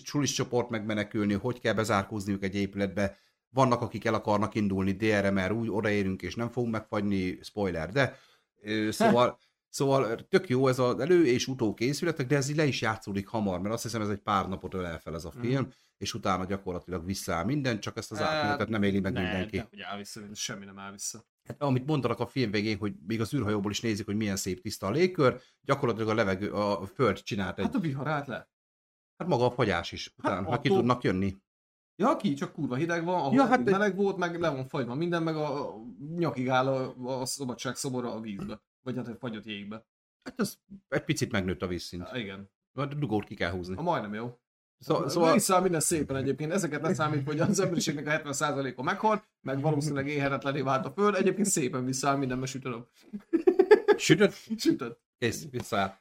sulis 0.03 0.31
csoport 0.31 0.69
megmenekülni, 0.69 1.33
hogy 1.33 1.59
kell 1.59 1.73
bezárkózniuk 1.73 2.43
egy 2.43 2.55
épületbe, 2.55 3.17
vannak, 3.49 3.81
akik 3.81 4.05
el 4.05 4.13
akarnak 4.13 4.55
indulni 4.55 4.95
mert 5.31 5.51
úgy 5.51 5.69
odaérünk, 5.69 6.21
és 6.21 6.35
nem 6.35 6.49
fogunk 6.49 6.73
megfagyni, 6.73 7.39
spoiler, 7.41 7.91
de 7.91 8.17
szóval 8.89 9.39
Szóval 9.69 10.27
tök 10.27 10.49
jó 10.49 10.67
ez 10.67 10.79
az 10.79 10.99
elő- 10.99 11.25
és 11.25 11.47
utókészületek, 11.47 12.27
de 12.27 12.35
ez 12.35 12.49
így 12.49 12.55
le 12.55 12.65
is 12.65 12.81
játszódik 12.81 13.27
hamar, 13.27 13.59
mert 13.61 13.73
azt 13.73 13.83
hiszem 13.83 14.01
ez 14.01 14.09
egy 14.09 14.21
pár 14.21 14.47
napot 14.47 14.73
ölel 14.73 14.99
fel 14.99 15.15
ez 15.15 15.25
a 15.25 15.31
film, 15.31 15.63
mm. 15.63 15.69
és 15.97 16.13
utána 16.13 16.45
gyakorlatilag 16.45 17.05
visszaáll 17.05 17.45
minden, 17.45 17.79
csak 17.79 17.97
ezt 17.97 18.11
az 18.11 18.17
hát, 18.17 18.27
átmenetet 18.27 18.69
nem 18.69 18.83
éli 18.83 18.99
meg 18.99 19.13
ne, 19.13 19.21
mindenki. 19.21 19.57
Nem, 19.57 19.67
hogy 19.69 19.81
áll 19.81 19.97
vissza, 19.97 20.21
semmi 20.33 20.65
nem 20.65 20.79
áll 20.79 20.91
vissza. 20.91 21.25
Hát, 21.47 21.61
amit 21.61 21.85
mondanak 21.85 22.19
a 22.19 22.27
film 22.27 22.51
végén, 22.51 22.77
hogy 22.77 22.93
még 23.07 23.21
az 23.21 23.33
űrhajóból 23.33 23.71
is 23.71 23.81
nézik, 23.81 24.05
hogy 24.05 24.15
milyen 24.15 24.35
szép 24.35 24.61
tiszta 24.61 24.87
a 24.87 24.91
légkör, 24.91 25.41
gyakorlatilag 25.61 26.09
a 26.09 26.13
levegő, 26.13 26.51
a 26.51 26.85
föld 26.85 27.21
csinált 27.21 27.59
egy... 27.59 27.65
Hát 27.65 27.75
a 27.75 27.79
vihar 27.79 28.07
át 28.07 28.27
le. 28.27 28.49
Hát 29.17 29.27
maga 29.27 29.45
a 29.45 29.51
fagyás 29.51 29.91
is, 29.91 30.13
utána, 30.17 30.35
hát, 30.35 30.45
attól... 30.45 30.59
ki 30.59 30.69
tudnak 30.69 31.03
jönni. 31.03 31.37
Ja, 31.95 32.15
ki, 32.15 32.33
csak 32.33 32.53
kurva 32.53 32.75
hideg 32.75 33.03
van, 33.03 33.15
ahol 33.15 33.33
ja, 33.33 33.45
hát 33.45 33.63
meleg 33.63 33.95
volt, 33.95 34.17
meg 34.17 34.39
le 34.39 34.49
van 34.49 34.67
fagyva 34.67 34.95
minden, 34.95 35.23
meg 35.23 35.35
a 35.35 35.73
nyakig 36.15 36.49
áll 36.49 36.67
a, 36.67 36.95
a 37.21 37.25
szabadság 37.25 37.75
szobora 37.75 38.13
a 38.13 38.19
vízbe, 38.19 38.61
vagy 38.85 38.95
hát 38.95 39.07
a 39.07 39.15
fagyott 39.15 39.45
jégbe. 39.45 39.85
Hát 40.23 40.39
az 40.39 40.59
egy 40.87 41.03
picit 41.03 41.31
megnőtt 41.31 41.61
a 41.61 41.67
vízszint. 41.67 42.03
Ha, 42.03 42.17
igen. 42.17 42.49
A 42.73 42.85
dugót 42.85 43.23
ki 43.23 43.35
kell 43.35 43.51
húzni. 43.51 43.75
A 43.77 43.81
majdnem 43.81 44.13
jó. 44.13 44.39
Szó, 44.79 45.07
szóval... 45.07 45.33
Vissza 45.33 45.61
minden 45.61 45.79
szépen 45.79 46.15
egyébként. 46.15 46.51
Ezeket 46.51 46.81
ne 46.81 46.93
számít, 46.93 47.25
hogy 47.25 47.39
az 47.39 47.59
emberiségnek 47.59 48.07
a 48.07 48.29
70%-a 48.31 48.83
meghalt, 48.83 49.27
meg 49.41 49.61
valószínűleg 49.61 50.07
éhetetlené 50.07 50.61
vált 50.61 50.85
a 50.85 50.91
föld. 50.91 51.15
Egyébként 51.15 51.47
szépen 51.47 51.85
visszaáll 51.85 52.15
mindenbe 52.15 52.45
sütölöm. 52.45 52.87
Sütött? 53.97 54.33
Sütött. 54.57 54.99
Kész, 55.19 55.49
visszaáll. 55.49 55.97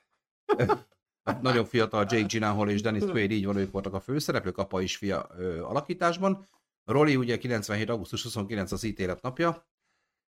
Nagyon 1.41 1.65
fiatal 1.65 2.07
Jake 2.09 2.27
Gyllenhaal 2.27 2.71
és 2.71 2.81
Dennis 2.81 3.05
Quaid, 3.05 3.31
így 3.31 3.47
van, 3.47 3.57
ők 3.57 3.71
voltak 3.71 3.95
a 3.95 4.01
főszereplők, 4.01 4.59
apa 4.59 4.83
és 4.83 4.97
fia 4.97 5.27
ö, 5.37 5.63
alakításban. 5.63 6.49
Roli 6.85 7.17
ugye 7.17 7.39
97. 7.39 7.89
augusztus 7.89 8.23
29 8.23 8.73
az 8.73 8.85
ítélet 8.85 9.23
napja, 9.23 9.67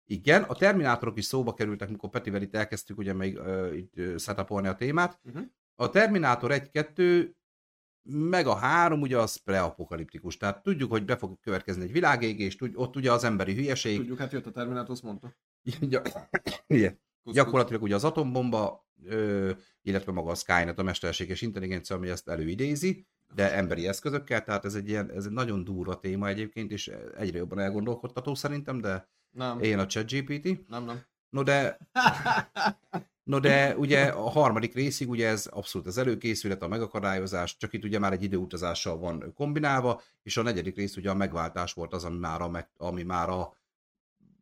igen, 0.06 0.44
a 0.44 0.56
Terminátorok 0.56 1.18
is 1.18 1.26
szóba 1.26 1.54
kerültek, 1.54 1.90
mikor 1.90 2.10
Petivel 2.10 2.42
itt 2.42 2.56
elkezdtük 2.56 2.98
ugye 2.98 3.14
még 3.14 3.38
uh, 3.38 3.78
itt 3.78 3.94
uh, 3.98 4.18
setupolni 4.18 4.68
a 4.68 4.76
témát. 4.76 5.20
Uh-huh. 5.24 5.44
A 5.76 5.90
Terminátor 5.90 6.52
1-2 6.54 7.30
meg 8.04 8.48
a 8.48 8.56
3 8.56 9.02
ugye 9.02 9.18
az 9.18 9.36
preapokaliptikus, 9.36 10.38
tehát 10.38 10.64
tudjuk, 10.64 10.92
hogy 10.92 11.06
be 11.06 11.18
fog 11.18 11.40
következni 11.40 11.84
egy 11.84 11.92
világégés, 11.92 12.56
tud, 12.56 12.72
ott 12.76 12.96
ugye 12.96 13.12
az 13.12 13.24
emberi 13.24 13.54
hülyeség. 13.54 13.98
Tudjuk, 13.98 14.18
hát 14.18 14.32
jött 14.32 14.46
a 14.46 14.52
Terminátor, 14.52 14.92
azt 14.92 15.04
mondta. 15.04 15.36
igen. 16.68 16.98
Gyakorlatilag 17.34 17.82
ugye 17.82 17.96
az 17.96 18.04
atombomba, 18.04 18.88
ö, 19.06 19.52
illetve 19.82 20.12
maga 20.12 20.32
a 20.32 20.36
Skynet, 20.36 20.80
a 20.80 20.84
mesterséges 20.84 21.42
intelligencia, 21.42 21.96
ami 21.96 22.10
ezt 22.10 22.30
előidézi, 22.30 23.08
de 23.36 23.54
emberi 23.54 23.88
eszközökkel, 23.88 24.44
tehát 24.44 24.66
ez 24.66 24.76
egy, 24.76 24.90
ilyen, 24.90 25.12
ez 25.12 25.26
egy 25.26 25.32
nagyon 25.32 25.64
durva 25.64 26.00
téma 26.00 26.28
egyébként, 26.28 26.72
és 26.72 26.92
egyre 27.18 27.38
jobban 27.38 27.60
elgondolkodtató 27.60 28.36
szerintem, 28.36 28.82
de 28.82 29.10
nem. 29.34 29.62
Éljen 29.62 29.80
a 29.80 29.86
ChatGPT. 29.86 30.68
Nem, 30.70 30.86
nem. 30.86 31.06
No 31.30 31.44
de, 31.44 31.78
no 33.24 33.40
de 33.40 33.78
ugye 33.78 34.06
a 34.06 34.30
harmadik 34.30 34.74
részig 34.74 35.10
ugye 35.10 35.28
ez 35.28 35.46
abszolút 35.46 35.88
az 35.88 35.98
előkészület, 35.98 36.62
a 36.62 36.68
megakadályozás, 36.68 37.58
csak 37.58 37.74
itt 37.74 37.84
ugye 37.84 38.00
már 38.00 38.12
egy 38.12 38.24
időutazással 38.24 38.98
van 38.98 39.34
kombinálva, 39.36 40.02
és 40.24 40.38
a 40.38 40.42
negyedik 40.42 40.76
rész 40.76 40.96
ugye 40.96 41.10
a 41.10 41.14
megváltás 41.14 41.74
volt 41.74 41.94
az, 41.94 42.04
ami 42.04 42.18
már 42.18 42.42
a, 42.42 42.50
meg, 42.50 42.70
ami 42.78 43.04
már 43.04 43.30
a 43.30 43.56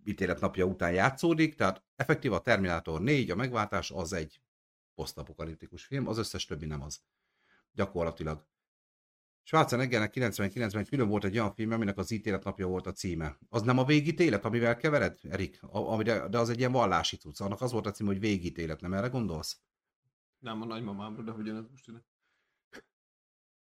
ítélet 0.05 0.39
napja 0.39 0.65
után 0.65 0.91
játszódik, 0.91 1.55
tehát 1.55 1.83
effektív 1.95 2.33
a 2.33 2.41
Terminátor 2.41 3.01
4, 3.01 3.31
a 3.31 3.35
megváltás 3.35 3.91
az 3.91 4.13
egy 4.13 4.41
posztapokaliptikus 4.95 5.85
film, 5.85 6.07
az 6.07 6.17
összes 6.17 6.45
többi 6.45 6.65
nem 6.65 6.81
az. 6.81 7.01
Gyakorlatilag. 7.73 8.45
Schwarzeneggernek 9.43 10.13
99-ben 10.15 10.85
külön 10.85 11.07
volt 11.07 11.23
egy 11.23 11.37
olyan 11.37 11.53
film, 11.53 11.71
aminek 11.71 11.97
az 11.97 12.11
ítélet 12.11 12.43
napja 12.43 12.67
volt 12.67 12.87
a 12.87 12.91
címe. 12.91 13.37
Az 13.49 13.61
nem 13.61 13.77
a 13.77 13.85
végítélet, 13.85 14.45
amivel 14.45 14.77
kevered, 14.77 15.19
Erik? 15.29 15.59
A, 15.61 16.03
de, 16.03 16.27
de 16.27 16.37
az 16.37 16.49
egy 16.49 16.59
ilyen 16.59 16.71
vallási 16.71 17.17
cucc. 17.17 17.41
Annak 17.41 17.61
az 17.61 17.71
volt 17.71 17.85
a 17.85 17.91
címe, 17.91 18.09
hogy 18.09 18.19
végítélet, 18.19 18.81
nem 18.81 18.93
erre 18.93 19.07
gondolsz? 19.07 19.61
Nem, 20.39 20.61
a 20.61 20.65
nagymamámra, 20.65 21.23
de 21.23 21.31
hogyan 21.31 21.55
ez 21.55 21.65
most 21.69 21.87
ide? 21.87 22.05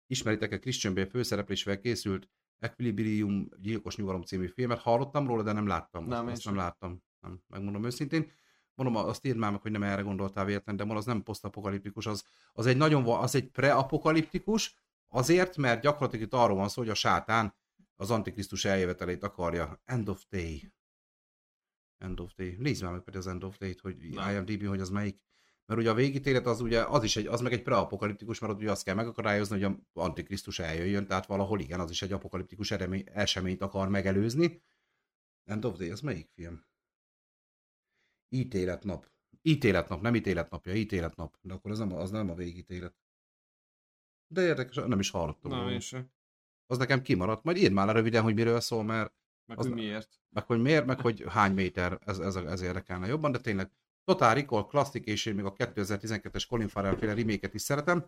Ismeritek-e 0.07 0.59
Christian 0.59 0.93
Bale 0.93 1.07
főszereplésével 1.07 1.79
készült 1.79 2.29
Equilibrium 2.59 3.49
gyilkos 3.57 3.95
nyugalom 3.95 4.21
című 4.21 4.47
filmet? 4.47 4.79
Hallottam 4.79 5.27
róla, 5.27 5.43
de 5.43 5.51
nem 5.51 5.67
láttam. 5.67 6.05
Nem, 6.05 6.25
azt, 6.25 6.35
azt 6.35 6.45
nem 6.45 6.55
láttam. 6.55 7.03
Nem, 7.19 7.41
megmondom 7.47 7.85
őszintén. 7.85 8.31
Mondom, 8.75 8.95
azt 8.95 9.25
írd 9.25 9.37
már 9.37 9.51
meg, 9.51 9.61
hogy 9.61 9.71
nem 9.71 9.83
erre 9.83 10.01
gondoltál 10.01 10.45
véletlen, 10.45 10.75
de 10.75 10.83
az 10.83 11.05
nem 11.05 11.23
posztapokaliptikus, 11.23 12.05
az, 12.05 12.25
az 12.53 12.65
egy 12.65 12.77
nagyon, 12.77 13.05
az 13.05 13.35
egy 13.35 13.49
preapokaliptikus, 13.49 14.84
Azért, 15.15 15.57
mert 15.57 15.81
gyakorlatilag 15.81 16.25
itt 16.25 16.33
arról 16.33 16.57
van 16.57 16.69
szó, 16.69 16.81
hogy 16.81 16.89
a 16.89 16.93
sátán 16.93 17.55
az 17.95 18.11
Antikrisztus 18.11 18.65
eljövetelét 18.65 19.23
akarja. 19.23 19.81
End 19.83 20.09
of 20.09 20.23
day. 20.29 20.73
End 21.97 22.19
of 22.19 22.33
day. 22.35 22.55
Nézd 22.59 22.83
már 22.83 22.91
meg 22.91 23.01
pedig 23.01 23.19
az 23.19 23.27
End 23.27 23.43
of 23.43 23.57
Day-t, 23.57 23.79
hogy 23.79 24.03
IMDb, 24.03 24.65
hogy 24.65 24.79
az 24.79 24.89
melyik. 24.89 25.21
Mert 25.65 25.79
ugye 25.79 25.89
a 25.89 25.93
végítélet 25.93 26.45
az 26.45 26.61
ugye, 26.61 26.83
az 26.83 27.03
is 27.03 27.15
egy, 27.15 27.27
az 27.27 27.41
meg 27.41 27.53
egy 27.53 27.61
preapokaliptikus, 27.61 28.39
mert 28.39 28.53
ott 28.53 28.59
ugye 28.59 28.71
azt 28.71 28.83
kell 28.83 28.95
megakadályozni, 28.95 29.61
hogy 29.61 29.75
a 29.93 30.01
Antikrisztus 30.01 30.59
eljöjjön, 30.59 31.07
tehát 31.07 31.25
valahol 31.25 31.59
igen, 31.59 31.79
az 31.79 31.89
is 31.89 32.01
egy 32.01 32.11
apokaliptikus 32.11 32.71
eremény, 32.71 33.03
eseményt 33.05 33.61
akar 33.61 33.89
megelőzni. 33.89 34.63
End 35.43 35.65
of 35.65 35.77
Day, 35.77 35.89
az 35.89 36.01
melyik 36.01 36.29
film? 36.33 36.65
Ítéletnap. 38.29 39.11
Ítéletnap, 39.41 40.01
nem 40.01 40.15
ítéletnapja, 40.15 40.73
ítéletnap. 40.73 41.37
De 41.41 41.53
akkor 41.53 41.71
az 41.71 41.79
nem, 41.79 41.93
az 41.93 42.11
nem 42.11 42.29
a 42.29 42.35
végítélet. 42.35 43.04
De 44.27 44.41
érdekes, 44.41 44.75
nem 44.75 44.99
is 44.99 45.09
hallottam. 45.09 45.51
Nem, 45.51 45.67
én 45.67 45.79
sem. 45.79 46.11
Az 46.67 46.77
nekem 46.77 47.01
kimaradt. 47.01 47.43
Majd 47.43 47.57
írd 47.57 47.73
már 47.73 47.85
le 47.85 47.91
röviden, 47.91 48.23
hogy 48.23 48.33
miről 48.33 48.59
szól, 48.59 48.83
mert... 48.83 49.13
Meg 49.45 49.59
az, 49.59 49.65
hogy 49.65 49.75
miért. 49.75 50.19
Meg 50.29 50.45
hogy 50.45 50.61
miért, 50.61 50.85
meg 50.85 50.99
hogy 50.99 51.23
hány 51.27 51.53
méter, 51.53 51.99
ez, 52.05 52.19
ez, 52.19 52.35
ez 52.35 52.61
érdekelne 52.61 53.07
jobban, 53.07 53.31
de 53.31 53.39
tényleg 53.39 53.71
Total 54.03 54.33
Recall 54.33 54.65
klasszik, 54.67 55.05
és 55.05 55.25
én 55.25 55.35
még 55.35 55.45
a 55.45 55.53
2012-es 55.53 56.45
Colin 56.49 56.67
Farrell 56.67 56.95
féle 56.95 57.13
remake 57.13 57.49
is 57.53 57.61
szeretem. 57.61 58.05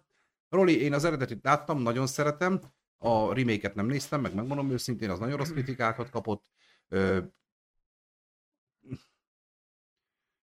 Roli, 0.50 0.82
én 0.82 0.94
az 0.94 1.04
eredetit 1.04 1.44
láttam, 1.44 1.82
nagyon 1.82 2.08
szeretem, 2.08 2.62
a 2.98 3.34
remake 3.34 3.72
nem 3.76 3.86
néztem, 3.86 4.22
meg 4.22 4.34
megmondom 4.34 4.72
őszintén, 4.72 5.10
az 5.10 5.20
nagyon 5.20 5.38
rossz 5.38 5.52
kritikákat 5.52 6.10
kapott. 6.10 6.46
Ö... 6.88 7.20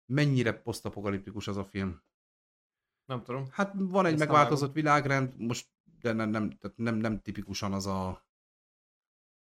Mennyire 0.06 0.54
posztapokaliptikus 0.54 1.48
az 1.48 1.58
a 1.58 1.64
film? 1.64 2.02
Nem 3.12 3.24
tudom. 3.24 3.48
Hát 3.52 3.74
van 3.78 4.06
egy 4.06 4.12
Ezt 4.12 4.20
megváltozott 4.20 4.74
világrend, 4.74 5.34
most 5.38 5.68
de 6.02 6.14
nem, 6.14 6.30
nem, 6.30 6.50
tehát 6.50 6.78
nem, 6.78 6.96
nem 6.96 7.22
tipikusan 7.22 7.74
az 7.74 7.86
a 7.86 8.26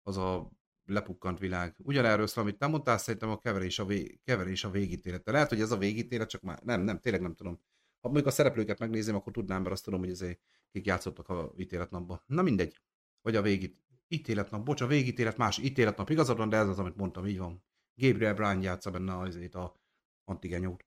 az 0.03 0.17
a 0.17 0.51
lepukkant 0.85 1.39
világ. 1.39 1.75
Ugyanerről 1.77 2.27
szól, 2.27 2.43
amit 2.43 2.57
te 2.57 2.67
mondtál, 2.67 2.97
szerintem 2.97 3.29
a 3.29 3.39
keverés 3.39 3.79
a, 3.79 3.85
vég, 3.85 4.19
keverés 4.23 4.63
a 4.63 4.69
végítélete. 4.69 5.31
Lehet, 5.31 5.49
hogy 5.49 5.61
ez 5.61 5.71
a 5.71 5.77
végítélet, 5.77 6.29
csak 6.29 6.41
már 6.41 6.61
nem, 6.63 6.81
nem, 6.81 6.99
tényleg 6.99 7.21
nem 7.21 7.35
tudom. 7.35 7.53
Ha 8.01 8.07
mondjuk 8.07 8.27
a 8.27 8.31
szereplőket 8.31 8.79
megnézem, 8.79 9.15
akkor 9.15 9.33
tudnám, 9.33 9.61
mert 9.61 9.73
azt 9.73 9.83
tudom, 9.83 9.99
hogy 9.99 10.09
ezért 10.09 10.39
kik 10.71 10.85
játszottak 10.85 11.29
a 11.29 11.53
ítéletnapba. 11.57 12.23
Na 12.25 12.41
mindegy. 12.41 12.81
Vagy 13.21 13.35
a 13.35 13.41
végít, 13.41 13.77
ítéletnap, 14.07 14.63
bocs, 14.65 14.81
a 14.81 14.87
végítélet 14.87 15.37
más 15.37 15.57
ítéletnap, 15.57 16.09
igazad 16.09 16.37
van, 16.37 16.49
de 16.49 16.57
ez 16.57 16.67
az, 16.67 16.79
amit 16.79 16.97
mondtam, 16.97 17.25
így 17.25 17.37
van. 17.37 17.63
Gabriel 17.95 18.33
Bryan 18.33 18.61
játsza 18.61 18.91
benne 18.91 19.17
azért 19.17 19.55
a 19.55 19.79
antigenyót. 20.23 20.85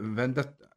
Vendett... 0.00 0.73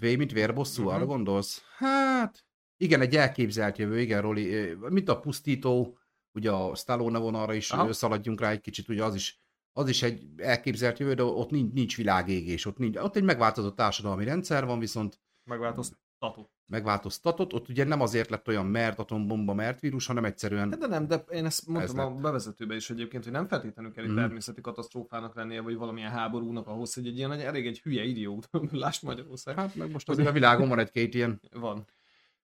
V, 0.00 0.02
mint 0.16 0.32
vérbosszú, 0.32 0.82
uh-huh. 0.82 0.96
arra 0.96 1.06
gondolsz? 1.06 1.62
Hát, 1.76 2.44
igen, 2.76 3.00
egy 3.00 3.16
elképzelt 3.16 3.78
jövő, 3.78 4.00
igen, 4.00 4.20
Roli, 4.20 4.74
mint 4.88 5.08
a 5.08 5.20
pusztító, 5.20 5.98
ugye 6.32 6.50
a 6.50 6.74
Stallone 6.74 7.18
vonalra 7.18 7.54
is 7.54 7.70
Aha. 7.70 7.92
szaladjunk 7.92 8.40
rá 8.40 8.50
egy 8.50 8.60
kicsit, 8.60 8.88
ugye 8.88 9.04
az 9.04 9.14
is, 9.14 9.42
az 9.72 9.88
is 9.88 10.02
egy 10.02 10.26
elképzelt 10.36 10.98
jövő, 10.98 11.14
de 11.14 11.22
ott 11.22 11.50
nincs, 11.50 11.72
nincs 11.72 11.96
világégés, 11.96 12.66
ott, 12.66 12.78
nincs, 12.78 12.96
ott 12.96 13.16
egy 13.16 13.24
megváltozott 13.24 13.76
társadalmi 13.76 14.24
rendszer 14.24 14.66
van, 14.66 14.78
viszont 14.78 15.20
megváltoztatott. 15.50 16.53
Megváltoztatott, 16.66 17.52
ott 17.52 17.68
ugye 17.68 17.84
nem 17.84 18.00
azért 18.00 18.30
lett 18.30 18.48
olyan 18.48 18.66
mert 18.66 18.98
atombomba, 18.98 19.54
mert 19.54 19.80
vírus, 19.80 20.06
hanem 20.06 20.24
egyszerűen... 20.24 20.68
De, 20.70 20.76
de 20.76 20.86
nem, 20.86 21.06
de 21.06 21.24
én 21.30 21.44
ezt 21.44 21.66
mondtam 21.66 21.98
ez 21.98 22.04
a 22.04 22.10
bevezetőben 22.10 22.76
is 22.76 22.90
egyébként, 22.90 23.24
hogy 23.24 23.32
nem 23.32 23.46
feltétlenül 23.46 23.92
kell 23.92 24.04
egy 24.04 24.10
mm. 24.10 24.16
természeti 24.16 24.60
katasztrófának 24.60 25.34
lennie, 25.34 25.60
vagy 25.60 25.76
valamilyen 25.76 26.10
háborúnak 26.10 26.66
ahhoz, 26.66 26.94
hogy 26.94 27.06
egy 27.06 27.16
ilyen 27.16 27.32
elég 27.32 27.66
egy 27.66 27.80
hülye 27.80 28.02
idiót, 28.02 28.48
lásd 28.70 29.04
Magyarország. 29.04 29.56
Hát 29.56 29.74
meg 29.74 29.90
most 29.90 30.08
azért 30.08 30.28
a 30.28 30.32
világon 30.40 30.68
van 30.68 30.78
egy-két 30.78 31.14
ilyen 31.14 31.40
van. 31.52 31.86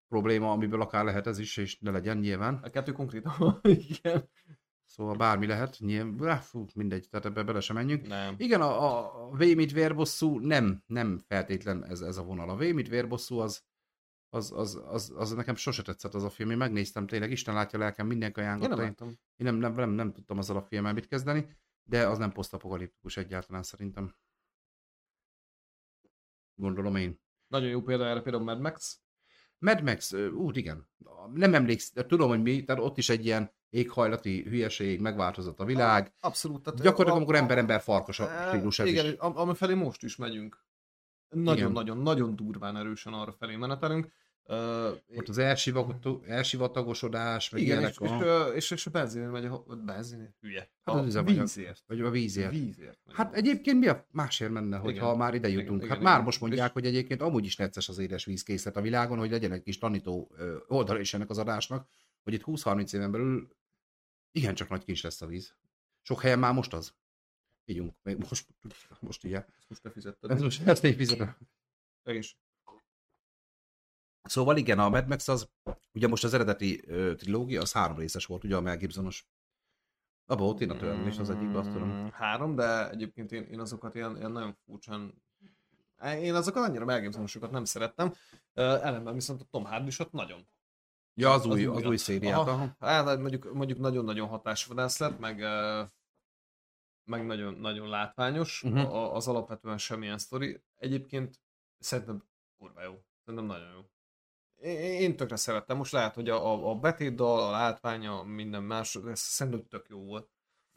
probléma, 0.09 0.51
amiből 0.51 0.81
akár 0.81 1.05
lehet 1.05 1.27
ez 1.27 1.39
is, 1.39 1.57
és 1.57 1.79
ne 1.79 1.91
legyen 1.91 2.19
nyilván. 2.19 2.61
A 2.63 2.71
kettő 2.71 2.93
konkrétan, 2.93 3.61
igen. 3.89 4.29
Szóval 4.85 5.17
bármi 5.17 5.47
lehet, 5.47 5.77
nyilván, 5.79 6.41
fú, 6.41 6.65
mindegy, 6.75 7.09
tehát 7.11 7.27
ebbe 7.27 7.43
bele 7.43 7.61
sem 7.61 7.77
menjünk. 7.77 8.07
Nem. 8.07 8.35
Igen, 8.39 8.61
a, 8.61 9.31
a 9.31 9.37
Vémit 9.37 9.73
vérbosszú 9.73 10.39
nem, 10.39 10.83
nem 10.87 11.21
feltétlen 11.27 11.85
ez, 11.85 12.01
ez 12.01 12.17
a 12.17 12.23
vonal. 12.23 12.51
A 12.51 12.57
Vémit 12.57 12.89
vérbosszú 12.89 13.39
az, 13.39 13.63
az, 14.31 14.53
az, 14.53 14.83
az, 14.87 15.13
az, 15.17 15.33
nekem 15.33 15.55
sose 15.55 15.83
tetszett 15.83 16.15
az 16.15 16.25
a 16.25 16.31
film. 16.31 16.51
Én 16.51 16.57
megnéztem 16.57 17.07
tényleg, 17.07 17.31
Isten 17.31 17.55
látja 17.55 17.79
lelkem, 17.79 18.07
mindenki 18.07 18.41
ajánlotta. 18.41 18.83
Én 18.83 18.95
nem, 18.99 19.09
én, 19.09 19.19
én 19.37 19.47
nem, 19.47 19.57
nem, 19.57 19.75
nem, 19.75 19.91
nem, 19.91 20.13
tudtam 20.13 20.39
azzal 20.39 20.57
a 20.57 20.63
filmmel 20.63 20.93
mit 20.93 21.07
kezdeni, 21.07 21.57
de 21.83 22.09
az 22.09 22.19
nem 22.19 22.33
posztapokaliptikus 22.33 23.17
egyáltalán 23.17 23.63
szerintem. 23.63 24.15
Gondolom 26.55 26.97
én. 26.97 27.21
Nagyon 27.47 27.69
jó 27.69 27.83
példa 27.83 28.07
erre 28.07 28.21
például 28.21 28.45
Mad 28.45 28.61
Max. 28.61 29.01
Mad 29.59 29.83
Max, 29.83 30.13
úgy 30.33 30.57
igen. 30.57 30.89
Nem 31.33 31.55
emlékszem, 31.55 32.07
tudom, 32.07 32.29
hogy 32.29 32.43
mi, 32.43 32.65
tehát 32.65 32.83
ott 32.83 32.99
is 32.99 33.09
egy 33.09 33.25
ilyen 33.25 33.53
éghajlati 33.69 34.43
hülyeség, 34.43 35.01
megváltozott 35.01 35.61
a 35.61 35.65
világ. 35.65 36.15
Abszolút. 36.21 36.63
Tehát 36.63 36.81
Gyakorlatilag, 36.81 37.17
amikor 37.17 37.35
ember-ember 37.35 37.81
farkas 37.81 38.21
a 38.21 38.31
e, 38.31 38.49
stílus 38.49 38.79
ez 38.79 38.87
Igen, 38.87 39.07
is. 39.07 39.13
amifelé 39.19 39.75
most 39.75 40.03
is 40.03 40.17
megyünk. 40.17 40.65
Nagyon-nagyon-nagyon 41.31 42.37
durván 42.37 42.77
erősen 42.77 43.13
arra 43.13 43.33
felé 43.33 43.57
menetelünk. 43.57 44.13
Uh, 44.45 44.57
Ott 45.17 45.29
az 45.29 45.39
elsivatagosodás, 46.27 47.51
meg 47.51 47.63
igen, 47.63 47.79
ilyenek. 47.79 47.95
És, 48.01 48.11
a... 48.11 48.47
és, 48.55 48.71
és, 48.71 48.87
a 48.87 48.91
benzin 48.91 49.23
megy 49.23 49.45
a 49.45 49.65
benzin, 49.85 50.35
hülye. 50.41 50.71
Hát 50.83 50.95
a 50.95 50.99
az 50.99 51.23
vízért. 51.25 51.83
Vagy 51.87 52.01
a 52.01 52.11
vízért. 52.11 52.51
vízért 52.51 52.99
hát 53.13 53.35
egyébként 53.35 53.79
mi 53.79 53.87
a 53.87 54.07
másért 54.11 54.51
menne, 54.51 54.77
hogyha 54.77 55.07
igen. 55.07 55.17
már 55.17 55.35
ide 55.35 55.49
jutunk? 55.49 55.77
Igen, 55.77 55.89
hát 55.89 55.91
igen, 55.91 56.03
már 56.03 56.13
igen. 56.13 56.25
most 56.25 56.41
mondják, 56.41 56.67
és... 56.67 56.73
hogy 56.73 56.87
egyébként 56.87 57.23
amúgy 57.23 57.45
is 57.45 57.57
necces 57.57 57.89
az 57.89 57.99
édes 57.99 58.25
vízkészlet 58.25 58.77
a 58.77 58.81
világon, 58.81 59.19
hogy 59.19 59.31
legyen 59.31 59.53
egy 59.53 59.63
kis 59.63 59.79
tanító 59.79 60.31
oldal 60.67 61.01
is 61.01 61.15
ennek 61.15 61.31
az 61.31 61.39
adásnak, 61.39 61.89
hogy 62.23 62.33
itt 62.33 62.43
20-30 62.47 62.95
éven 62.95 63.11
belül 63.11 63.49
igencsak 64.33 64.69
nagy 64.69 64.85
kincs 64.85 65.03
lesz 65.03 65.23
a 65.23 65.27
víz. 65.27 65.55
Sok 66.03 66.21
helyen 66.21 66.39
már 66.39 66.53
most 66.53 66.73
az. 66.73 66.95
Ígyunk. 67.71 67.95
Még 68.03 68.17
most, 68.19 68.47
most 69.01 69.25
ilyen. 69.25 69.45
Ezt 69.59 69.69
most 69.69 69.83
te 69.83 69.91
fizetted. 69.91 70.31
Ezt 70.31 70.43
most 70.43 70.67
ezt 70.67 70.85
én 70.85 70.95
fizetem. 70.97 71.37
És. 72.05 72.37
Szóval 74.23 74.57
igen, 74.57 74.79
a 74.79 74.89
Mad 74.89 75.09
Max 75.09 75.29
az, 75.29 75.49
ugye 75.93 76.09
most 76.09 76.25
az 76.25 76.35
eredeti 76.35 76.83
ö, 76.87 77.15
trilógia, 77.15 77.61
az 77.61 77.73
három 77.73 77.97
részes 77.97 78.27
volt, 78.27 78.45
ugye 78.45 78.57
a 78.57 78.61
Mel 78.61 78.77
Gibsonos. 78.77 79.27
Abba 80.27 80.45
ott 80.45 80.61
én 80.61 80.71
a 80.71 80.77
Turner 80.77 81.07
is 81.07 81.19
az 81.19 81.31
egyikben, 81.31 81.57
azt 81.57 81.73
tudom. 81.73 81.89
Mm, 81.89 82.07
három, 82.13 82.55
de 82.55 82.91
egyébként 82.91 83.33
én, 83.33 83.43
én 83.43 83.61
azokat 83.61 83.95
ilyen, 83.95 84.17
ilyen 84.17 84.33
nagyon 84.33 84.57
furcsán 84.65 85.23
én 86.03 86.35
azokat 86.35 86.69
annyira 86.69 86.85
Mel 86.85 87.01
Gibsonosokat 87.01 87.51
nem 87.51 87.65
szerettem. 87.65 88.07
Uh, 88.07 88.87
ellenben 88.87 89.15
viszont 89.15 89.41
a 89.41 89.45
Tom 89.51 89.65
Hardy 89.65 89.91
ott 89.99 90.13
nagyon. 90.13 90.47
Ja, 91.15 91.33
az, 91.33 91.47
az 91.47 91.55
új, 91.55 91.65
az 91.65 91.85
új 91.85 91.97
szériát. 91.97 92.39
Aha. 92.39 92.77
Hát 92.79 93.19
mondjuk, 93.19 93.53
mondjuk 93.53 93.79
nagyon-nagyon 93.79 94.29
hatásvadász 94.29 94.99
lett, 94.99 95.19
meg, 95.19 95.41
meg 97.11 97.27
nagyon, 97.27 97.55
nagyon 97.55 97.89
látványos. 97.89 98.63
Uh-huh. 98.63 99.15
Az 99.15 99.29
alapvetően 99.29 99.79
semmilyen 99.79 100.19
sztori. 100.19 100.61
Egyébként 100.77 101.41
szerintem 101.79 102.25
kurva 102.59 102.83
jó. 102.83 103.03
Szerintem 103.25 103.49
nagyon 103.49 103.73
jó 103.73 103.91
én 104.63 105.17
tökre 105.17 105.37
szerettem. 105.37 105.77
Most 105.77 105.93
lehet, 105.93 106.15
hogy 106.15 106.29
a, 106.29 106.53
a, 106.53 106.71
a 106.71 106.75
betétdal, 106.75 107.41
a 107.41 107.51
látványa, 107.51 108.23
minden 108.23 108.63
más, 108.63 108.95
ez 108.95 109.21
szerintem 109.21 109.67
tök 109.69 109.87
jó 109.89 110.05
volt. 110.05 110.29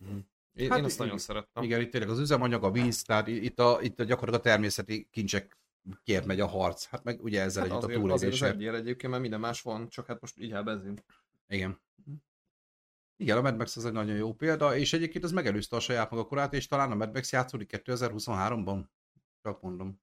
Mm. 0.04 0.18
Én, 0.54 0.70
hát 0.70 0.78
én 0.80 0.84
azt 0.84 1.00
nagyon 1.00 1.18
szerettem. 1.18 1.64
Igen, 1.64 1.82
itt 1.82 1.92
tényleg 1.92 2.10
az 2.10 2.20
üzemanyag, 2.20 2.64
a 2.64 2.72
víz, 2.72 3.04
tehát 3.04 3.28
itt, 3.28 3.60
a, 3.60 3.78
itt 3.82 4.00
a 4.00 4.04
gyakorlatilag 4.04 4.46
a 4.46 4.50
természeti 4.50 5.08
kincsek 5.12 5.58
kért 6.04 6.26
megy 6.26 6.40
a 6.40 6.48
harc. 6.48 6.86
Hát 6.86 7.04
meg 7.04 7.24
ugye 7.24 7.42
ezzel 7.42 7.62
hát 7.64 7.72
együtt 7.72 7.84
azért, 7.84 7.98
a 7.98 8.02
túlélésre. 8.02 8.48
Azért 8.48 8.74
az 8.74 8.80
egyébként, 8.80 9.12
mert 9.12 9.22
minden 9.22 9.40
más 9.40 9.62
van, 9.62 9.90
csak 9.90 10.06
hát 10.06 10.22
most 10.22 10.40
így 10.40 10.52
el 10.52 10.64
benzin. 10.64 11.04
Igen. 11.48 11.80
Igen, 13.16 13.38
a 13.38 13.42
Mad 13.42 13.58
Max 13.58 13.76
az 13.76 13.86
egy 13.86 13.92
nagyon 13.92 14.16
jó 14.16 14.34
példa, 14.34 14.76
és 14.76 14.94
egyébként 14.94 15.24
az 15.24 15.32
megelőzte 15.32 15.76
a 15.76 15.80
saját 15.80 16.10
maga 16.10 16.26
korát, 16.26 16.54
és 16.54 16.68
talán 16.68 16.92
a 16.92 16.96
Mad 16.96 17.14
Max 17.14 17.32
játszódik 17.32 17.70
2023-ban. 17.84 18.86
Csak 19.42 19.62
mondom. 19.62 20.02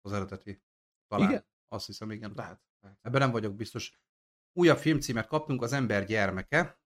Az 0.00 0.12
eredeti. 0.12 0.62
Talán. 1.08 1.28
Igen? 1.28 1.46
Azt 1.68 1.86
hiszem, 1.86 2.10
igen. 2.10 2.32
Lehet. 2.34 2.60
Ebben 3.02 3.20
nem 3.20 3.30
vagyok 3.30 3.54
biztos. 3.54 3.98
Újabb 4.52 4.78
filmcímet 4.78 5.26
kaptunk, 5.26 5.62
Az 5.62 5.72
ember 5.72 6.04
gyermeke. 6.04 6.80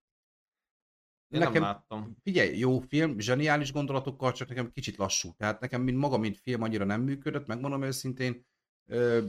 Én 1.28 1.38
nekem, 1.38 1.52
nem 1.52 1.62
láttam. 1.62 2.16
Figyelj, 2.22 2.58
jó 2.58 2.78
film, 2.78 3.18
zseniális 3.18 3.72
gondolatokkal, 3.72 4.32
csak 4.32 4.48
nekem 4.48 4.72
kicsit 4.72 4.96
lassú. 4.96 5.32
Tehát 5.32 5.60
nekem, 5.60 5.82
mint 5.82 5.98
maga, 5.98 6.18
mint 6.18 6.38
film 6.38 6.62
annyira 6.62 6.84
nem 6.84 7.02
működött, 7.02 7.46
megmondom 7.46 7.82
őszintén. 7.82 8.46
Ö, 8.90 9.24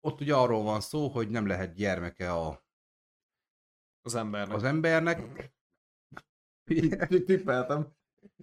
ott 0.00 0.20
ugye 0.20 0.34
arról 0.34 0.62
van 0.62 0.80
szó, 0.80 1.08
hogy 1.08 1.28
nem 1.28 1.46
lehet 1.46 1.74
gyermeke 1.74 2.32
a, 2.32 2.61
az 4.02 4.14
embernek. 4.14 4.56
Az 4.56 4.64
embernek. 4.64 5.50
Tippeltem. 7.26 7.88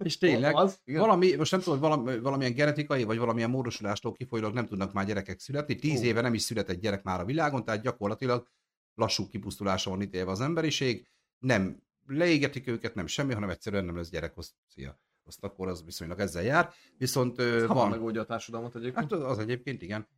És 0.04 0.18
tényleg, 0.18 0.54
az, 0.54 0.80
valami, 0.84 1.34
most 1.34 1.50
nem 1.50 1.60
tudom, 1.60 1.78
hogy 1.78 1.88
valami, 1.88 2.18
valamilyen 2.18 2.54
genetikai, 2.54 3.04
vagy 3.04 3.18
valamilyen 3.18 3.50
módosulástól 3.50 4.12
kifolyólag 4.12 4.54
nem 4.54 4.66
tudnak 4.66 4.92
már 4.92 5.06
gyerekek 5.06 5.38
születni. 5.38 5.74
Tíz 5.74 6.00
Ó. 6.00 6.04
éve 6.04 6.20
nem 6.20 6.34
is 6.34 6.42
született 6.42 6.80
gyerek 6.80 7.02
már 7.02 7.20
a 7.20 7.24
világon, 7.24 7.64
tehát 7.64 7.82
gyakorlatilag 7.82 8.48
lassú 8.94 9.28
kipusztulása 9.28 9.90
van 9.90 10.02
ítélve 10.02 10.30
az 10.30 10.40
emberiség. 10.40 11.08
Nem 11.38 11.82
leégetik 12.06 12.66
őket, 12.66 12.94
nem 12.94 13.06
semmi, 13.06 13.32
hanem 13.32 13.50
egyszerűen 13.50 13.84
nem 13.84 13.96
lesz 13.96 14.10
gyerek, 14.10 14.34
szia. 14.66 15.00
Azt 15.24 15.44
akkor 15.44 15.68
az 15.68 15.84
viszonylag 15.84 16.20
ezzel 16.20 16.42
jár. 16.42 16.72
Viszont 16.96 17.38
Ez 17.38 17.66
van... 17.66 17.90
megoldja 17.90 18.20
a 18.20 18.24
társadalmat 18.24 18.74
egyébként. 18.74 18.96
Hát 18.96 19.12
az, 19.12 19.22
az 19.22 19.38
egyébként 19.38 19.82
igen. 19.82 20.08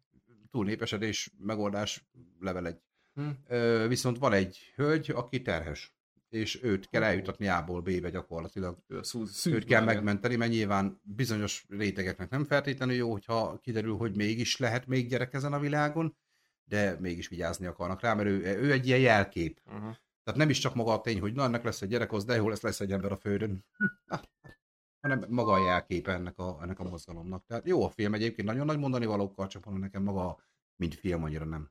Túlnépesedés, 0.50 1.30
megoldás, 1.38 2.06
level 2.40 2.66
egy. 2.66 2.80
Hm. 3.14 3.88
Viszont 3.88 4.18
van 4.18 4.32
egy 4.32 4.72
hölgy, 4.74 5.10
aki 5.10 5.42
terhes 5.42 5.94
és 6.32 6.62
őt 6.62 6.88
kell 6.88 7.02
eljutatni 7.02 7.48
A-ból 7.48 7.80
B-be 7.80 8.10
gyakorlatilag. 8.10 8.78
Szűz, 9.00 9.46
őt 9.46 9.64
kell 9.64 9.84
megmenteni, 9.84 10.36
mert 10.36 10.50
nyilván 10.50 11.00
bizonyos 11.02 11.64
rétegeknek 11.68 12.30
nem 12.30 12.44
feltétlenül 12.44 12.94
jó, 12.94 13.10
hogyha 13.10 13.58
kiderül, 13.58 13.96
hogy 13.96 14.16
mégis 14.16 14.56
lehet 14.56 14.86
még 14.86 15.08
gyerek 15.08 15.34
ezen 15.34 15.52
a 15.52 15.58
világon, 15.58 16.16
de 16.64 16.96
mégis 17.00 17.28
vigyázni 17.28 17.66
akarnak 17.66 18.00
rá, 18.00 18.14
mert 18.14 18.28
ő, 18.28 18.40
ő 18.42 18.72
egy 18.72 18.86
ilyen 18.86 18.98
jelkép. 18.98 19.60
Uh-huh. 19.66 19.96
Tehát 20.24 20.40
nem 20.40 20.50
is 20.50 20.58
csak 20.58 20.74
maga 20.74 20.92
a 20.92 21.00
tény, 21.00 21.20
hogy 21.20 21.32
na, 21.32 21.42
ennek 21.42 21.64
lesz 21.64 21.82
egy 21.82 21.88
gyerek, 21.88 22.12
az 22.12 22.24
de 22.24 22.34
jó 22.34 22.48
lesz, 22.48 22.62
lesz 22.62 22.80
egy 22.80 22.92
ember 22.92 23.12
a 23.12 23.16
földön. 23.16 23.64
hanem 25.02 25.24
maga 25.28 25.52
a 25.52 25.64
jelképe 25.64 26.12
ennek 26.12 26.38
a, 26.38 26.58
ennek 26.62 26.78
a 26.78 26.84
mozgalomnak. 26.84 27.44
Tehát 27.46 27.66
jó 27.66 27.84
a 27.84 27.90
film 27.90 28.14
egyébként, 28.14 28.48
nagyon 28.48 28.66
nagy 28.66 28.78
mondani 28.78 29.06
valókkal, 29.06 29.46
csak 29.46 29.78
nekem 29.78 30.02
maga, 30.02 30.38
mint 30.76 30.94
film 30.94 31.24
annyira 31.24 31.44
nem 31.44 31.70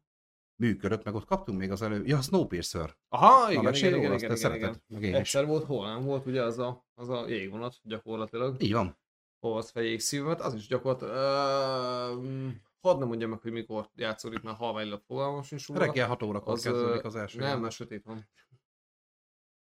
működött, 0.61 1.03
meg 1.03 1.15
ott 1.15 1.25
kaptunk 1.25 1.59
még 1.59 1.71
az 1.71 1.81
elő... 1.81 2.03
Ja, 2.05 2.17
a 2.17 2.21
Snowpiercer. 2.21 2.95
Aha, 3.09 3.51
igen, 3.51 3.63
Na, 3.63 3.69
igen, 3.69 3.95
igen, 3.95 4.13
igen, 4.13 4.35
igen, 4.35 4.55
igen. 4.55 4.81
Meg 4.87 5.03
én 5.03 5.15
Egyszer 5.15 5.43
is. 5.43 5.49
volt, 5.49 5.65
hol 5.65 5.87
nem 5.87 6.03
volt, 6.03 6.25
ugye 6.25 6.43
az 6.43 6.59
a, 6.59 6.85
az 6.93 7.09
a 7.09 7.27
jégvonat 7.27 7.79
gyakorlatilag. 7.83 8.61
Így 8.61 8.73
van. 8.73 8.97
Hol 9.39 9.57
az 9.57 9.69
fejjégszívemet, 9.69 10.41
az 10.41 10.53
is 10.53 10.67
gyakorlatilag... 10.67 12.23
Uh, 12.23 12.51
hadd 12.81 12.99
nem 12.99 13.07
mondjam 13.07 13.29
meg, 13.29 13.41
hogy 13.41 13.51
mikor 13.51 13.89
játszódik, 13.95 14.41
mert 14.41 14.57
halványilag 14.57 15.01
fogalmam 15.07 15.43
sincs 15.43 15.67
róla. 15.67 15.79
Reggel 15.79 16.07
6 16.07 16.23
órakor 16.23 16.53
az, 16.53 16.63
kezdődik 16.63 17.03
az 17.03 17.15
első. 17.15 17.39
Nem, 17.39 17.59
mert 17.59 17.73
sötét 17.73 18.03
van. 18.03 18.29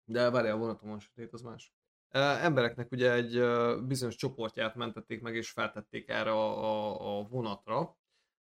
De 0.06 0.30
várj, 0.30 0.50
a 0.50 0.58
vonaton 0.58 0.90
van 0.90 1.00
sötét, 1.00 1.34
az 1.34 1.42
más. 1.42 1.74
Uh, 2.14 2.44
embereknek 2.44 2.92
ugye 2.92 3.12
egy 3.14 3.38
uh, 3.38 3.82
bizonyos 3.82 4.16
csoportját 4.16 4.76
mentették 4.76 5.22
meg, 5.22 5.36
és 5.36 5.50
feltették 5.50 6.10
erre 6.10 6.32
a, 6.32 6.64
a, 6.64 7.18
a 7.18 7.24
vonatra. 7.24 7.98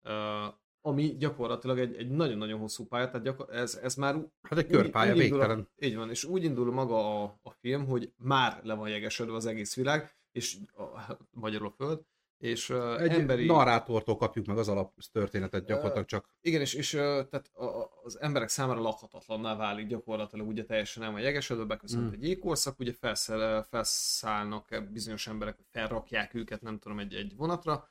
Uh, 0.04 0.54
ami 0.88 1.16
gyakorlatilag 1.18 1.80
egy, 1.80 1.96
egy 1.96 2.10
nagyon-nagyon 2.10 2.60
hosszú 2.60 2.86
pálya, 2.86 3.06
tehát 3.06 3.24
gyakor- 3.26 3.50
ez, 3.52 3.80
ez 3.84 3.96
már 3.96 4.16
Hát 4.42 4.60
egy 4.60 4.68
körpálya, 4.68 5.14
úgy 5.14 5.24
indul 5.24 5.42
a- 5.42 5.68
így 5.80 5.96
van, 5.96 6.10
és 6.10 6.24
úgy 6.24 6.44
indul 6.44 6.72
maga 6.72 7.24
a, 7.24 7.40
a 7.44 7.52
film, 7.52 7.86
hogy 7.86 8.12
már 8.18 8.60
le 8.64 8.74
van 8.74 8.90
jegesedve 8.90 9.36
az 9.36 9.46
egész 9.46 9.76
világ, 9.76 10.16
és 10.32 10.58
a, 10.76 11.18
magyarul 11.32 11.68
a 11.68 11.72
föld, 11.72 12.00
és 12.38 12.70
uh, 12.70 13.02
Egy 13.02 13.12
emberi... 13.12 13.46
narrátortól 13.46 14.18
kapjuk 14.18 14.46
meg 14.46 14.58
az 14.58 14.68
alap 14.68 14.94
történetet 15.12 15.66
gyakorlatilag 15.66 16.06
csak. 16.06 16.36
Igen, 16.42 16.62
és, 16.62 16.74
és 16.74 16.94
uh, 16.94 17.00
tehát 17.02 17.50
a, 17.54 17.90
az 18.04 18.20
emberek 18.20 18.50
számára 18.50 18.82
lakhatatlanná 18.82 19.56
válik 19.56 19.88
gyakorlatilag, 19.88 20.48
ugye 20.48 20.64
teljesen 20.66 21.04
nem 21.04 21.14
a 21.14 21.20
jegesedve, 21.20 21.64
beköszönt 21.64 22.10
Mm. 22.10 22.14
egy 22.14 22.24
jégkorszak, 22.24 22.80
ugye 22.80 22.94
felszel, 22.94 23.64
felszállnak 23.64 24.84
bizonyos 24.92 25.28
emberek, 25.28 25.58
felrakják 25.72 26.34
őket, 26.34 26.62
nem 26.62 26.80
tudom, 26.80 27.00
egy, 27.00 27.14
egy 27.14 27.36
vonatra, 27.36 27.74
uh, 27.74 27.84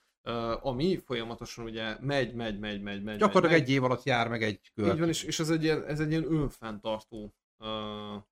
ami 0.63 0.97
folyamatosan 0.97 1.65
ugye 1.65 1.97
megy, 2.01 2.35
megy, 2.35 2.59
megy, 2.59 2.83
megy, 2.83 3.03
megy. 3.03 3.17
Gyakorlatilag 3.19 3.61
megy, 3.61 3.69
egy 3.69 3.75
év 3.75 3.85
alatt 3.85 4.03
jár 4.03 4.29
meg 4.29 4.43
egy 4.43 4.71
kör. 4.75 4.93
így 4.93 4.99
van, 4.99 5.09
és, 5.09 5.23
és 5.23 5.39
ez, 5.41 5.51
egy 5.51 5.63
ilyen, 5.63 5.85
ez 5.85 6.01
egy 6.01 6.11
ilyen 6.11 6.33
önfenntartó 6.33 7.35
uh, 7.59 8.23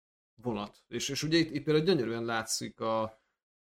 vonat. 0.43 0.85
És, 0.89 1.09
és 1.09 1.23
ugye 1.23 1.39
itt, 1.39 1.51
itt 1.51 1.65
például 1.65 1.87
gyönyörűen 1.87 2.25
látszik 2.25 2.81
a, 2.81 3.03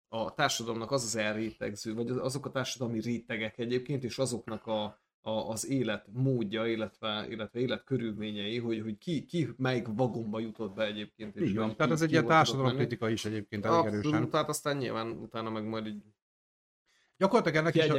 a 0.08 0.34
társadalomnak 0.34 0.92
az 0.92 1.04
az 1.04 1.16
elrétegző, 1.16 1.94
vagy 1.94 2.10
az- 2.10 2.18
azok 2.18 2.46
a 2.46 2.52
társadalmi 2.52 3.00
rétegek 3.00 3.58
egyébként, 3.58 4.04
és 4.04 4.18
azoknak 4.18 4.66
a, 4.66 4.84
a, 5.22 5.32
az 5.32 5.70
élet 5.70 6.08
módja, 6.12 6.68
illetve, 6.68 7.28
illetve 7.30 7.60
élet 7.60 7.84
körülményei, 7.84 8.60
hogy, 8.60 8.82
hogy 8.82 8.98
ki, 8.98 9.26
ki 9.26 9.50
melyik 9.58 9.88
vagomba 9.88 10.40
jutott 10.40 10.74
be 10.74 10.86
egyébként. 10.86 11.42
Így 11.42 11.56
van. 11.56 11.76
Tehát 11.76 11.92
ez 11.92 12.02
egy 12.02 12.12
ilyen 12.12 12.26
társadalomkritika 12.26 13.10
is 13.10 13.26
egyébként 13.26 13.66
elég 13.66 13.86
erősen. 13.86 14.30
Tehát 14.30 14.50
aztán 14.50 14.78
nyilván 14.78 15.10
utána 15.10 15.50
meg 15.50 15.66
majd 15.68 15.88
így 15.88 16.04
Gyakorlatilag 17.18 17.58
ennek 17.58 17.76
is, 17.76 17.82
a, 17.90 17.96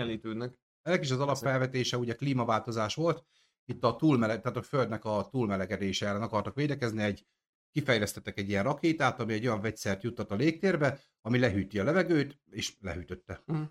ennek 0.82 1.02
is 1.02 1.10
az 1.10 1.20
alapfelvetése 1.20 1.96
ugye 1.96 2.14
klímaváltozás 2.14 2.94
volt. 2.94 3.24
Itt 3.64 3.84
a 3.84 3.96
túlmeleg, 3.96 4.40
tehát 4.40 4.56
a 4.56 4.62
Földnek 4.62 5.04
a 5.04 5.28
túlmelegedése 5.30 6.06
ellen 6.06 6.22
akartak 6.22 6.54
védekezni, 6.54 7.02
egy 7.02 7.26
kifejlesztettek 7.70 8.38
egy 8.38 8.48
ilyen 8.48 8.62
rakétát, 8.64 9.20
ami 9.20 9.32
egy 9.32 9.46
olyan 9.46 9.60
vegyszert 9.60 10.02
juttat 10.02 10.30
a 10.30 10.34
légtérbe, 10.34 11.00
ami 11.20 11.38
lehűti 11.38 11.78
a 11.78 11.84
levegőt, 11.84 12.40
és 12.50 12.76
lehűtötte. 12.80 13.42
Mhm. 13.46 13.62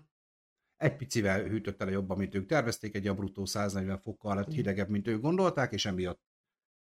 Egy 0.76 0.96
picivel 0.96 1.42
hűtötte 1.42 1.84
le 1.84 1.90
jobban, 1.90 2.18
mint 2.18 2.34
ők 2.34 2.46
tervezték, 2.46 2.94
egy 2.94 3.14
bruttó 3.14 3.44
140 3.44 3.98
fokkal 3.98 4.34
lett 4.34 4.46
Mhm. 4.46 4.54
hidegebb, 4.54 4.88
mint 4.88 5.06
ők 5.06 5.20
gondolták, 5.20 5.72
és 5.72 5.86
emiatt 5.86 6.20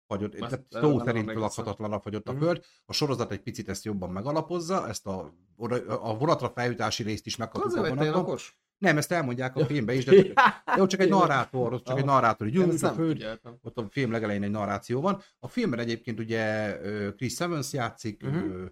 fagyott, 0.10 0.40
Azt 0.40 0.62
szó 0.70 1.00
szerint 1.00 1.34
lakhatatlanra 1.34 2.00
fagyott 2.00 2.28
a 2.28 2.32
Mhm. 2.32 2.42
föld. 2.42 2.66
A 2.86 2.94
sorozat 2.94 3.32
egy 3.32 3.42
picit 3.42 3.70
ezt 3.70 3.84
jobban 3.86 4.10
megalapozza, 4.10 4.88
ezt 4.88 5.08
a, 5.08 5.34
a 5.88 6.18
vonatra 6.18 6.50
feljutási 6.50 7.04
részt 7.04 7.26
is 7.26 7.36
megkapjuk 7.36 7.76
Azért 7.78 8.16
a 8.16 8.20
okos? 8.20 8.58
Nem, 8.78 8.98
ezt 8.98 9.12
elmondják 9.12 9.56
a 9.56 9.66
filmben 9.66 9.96
is, 9.96 10.06
de 10.06 10.34
jó, 10.76 10.86
csak 10.86 11.00
egy 11.00 11.10
narrátor, 11.10 11.74
ott 11.74 11.86
csak 11.86 11.98
egy 11.98 12.06
narrátor, 12.06 12.48
hogy 12.52 12.70
ezt 12.70 12.84
a 12.84 12.92
föld, 12.94 13.40
ott 13.62 13.78
a 13.78 13.88
film 13.90 14.12
legelején 14.12 14.44
egy 14.44 14.52
narráció 14.52 15.02
van. 15.02 15.22
A 15.40 15.48
filmben 15.48 15.80
egyébként 15.80 16.20
ugye 16.20 16.78
Chris 17.16 17.40
Evans 17.40 17.74
játszik, 17.74 18.24
Mhm. 18.24 18.36
ö, 18.36 18.66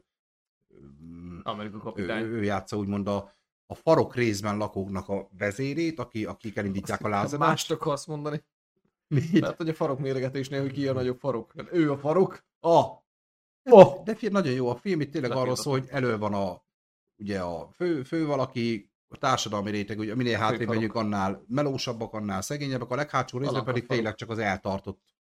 Amerika 1.44 1.76
ő, 1.78 1.80
kapitány. 1.80 2.24
ő 2.24 2.44
játsza 2.44 2.78
úgymond 2.78 3.08
a, 3.08 3.36
a 3.66 3.76
farok 3.76 4.16
részben 4.16 4.58
lakóknak 4.58 5.10
a 5.10 5.30
vezérét, 5.38 6.00
aki, 6.00 6.26
akik 6.26 6.58
elindítják 6.58 7.02
a 7.06 7.08
lázadást. 7.10 7.50
Mást 7.50 7.72
akarsz 7.72 8.06
mondani? 8.06 8.44
Mit? 9.08 9.40
Mert 9.42 9.58
hogy 9.58 9.70
a 9.70 9.74
farok 9.74 10.00
méregetésnél, 10.00 10.62
hogy 10.62 10.72
ki 10.72 10.88
a 10.88 10.94
nagyobb 10.94 11.20
farok. 11.20 11.54
Hát 11.58 11.68
Ő 11.74 11.92
a 11.92 11.98
farok. 11.98 12.46
A. 12.60 12.84
Oh. 13.64 14.04
De 14.04 14.16
fi- 14.16 14.32
nagyon 14.32 14.54
jó 14.54 14.70
a 14.70 14.76
film, 14.76 15.02
itt 15.02 15.12
tényleg 15.12 15.32
arról 15.32 15.56
szól, 15.56 15.80
hogy 15.80 15.88
elő 15.90 16.18
van 16.18 16.34
a, 16.34 16.64
ugye 17.18 17.40
a 17.42 17.70
fő, 17.72 18.04
fő 18.04 18.26
valaki, 18.26 18.92
a 19.08 19.18
társadalmi 19.18 19.72
réteg, 19.72 20.00
ugye 20.00 20.16
minél 20.16 20.38
hátrébb 20.38 20.68
megyünk, 20.68 20.94
annál 20.96 21.44
melósabbak, 21.48 22.14
annál 22.14 22.42
szegényebbek, 22.42 22.90
a 22.90 22.96
leghátsó 22.96 23.38
részben 23.38 23.64
pedig 23.64 23.82
farok. 23.82 23.96
tényleg 23.96 24.16
csak 24.16 24.30
az 24.30 24.38
eltartott 24.38 25.16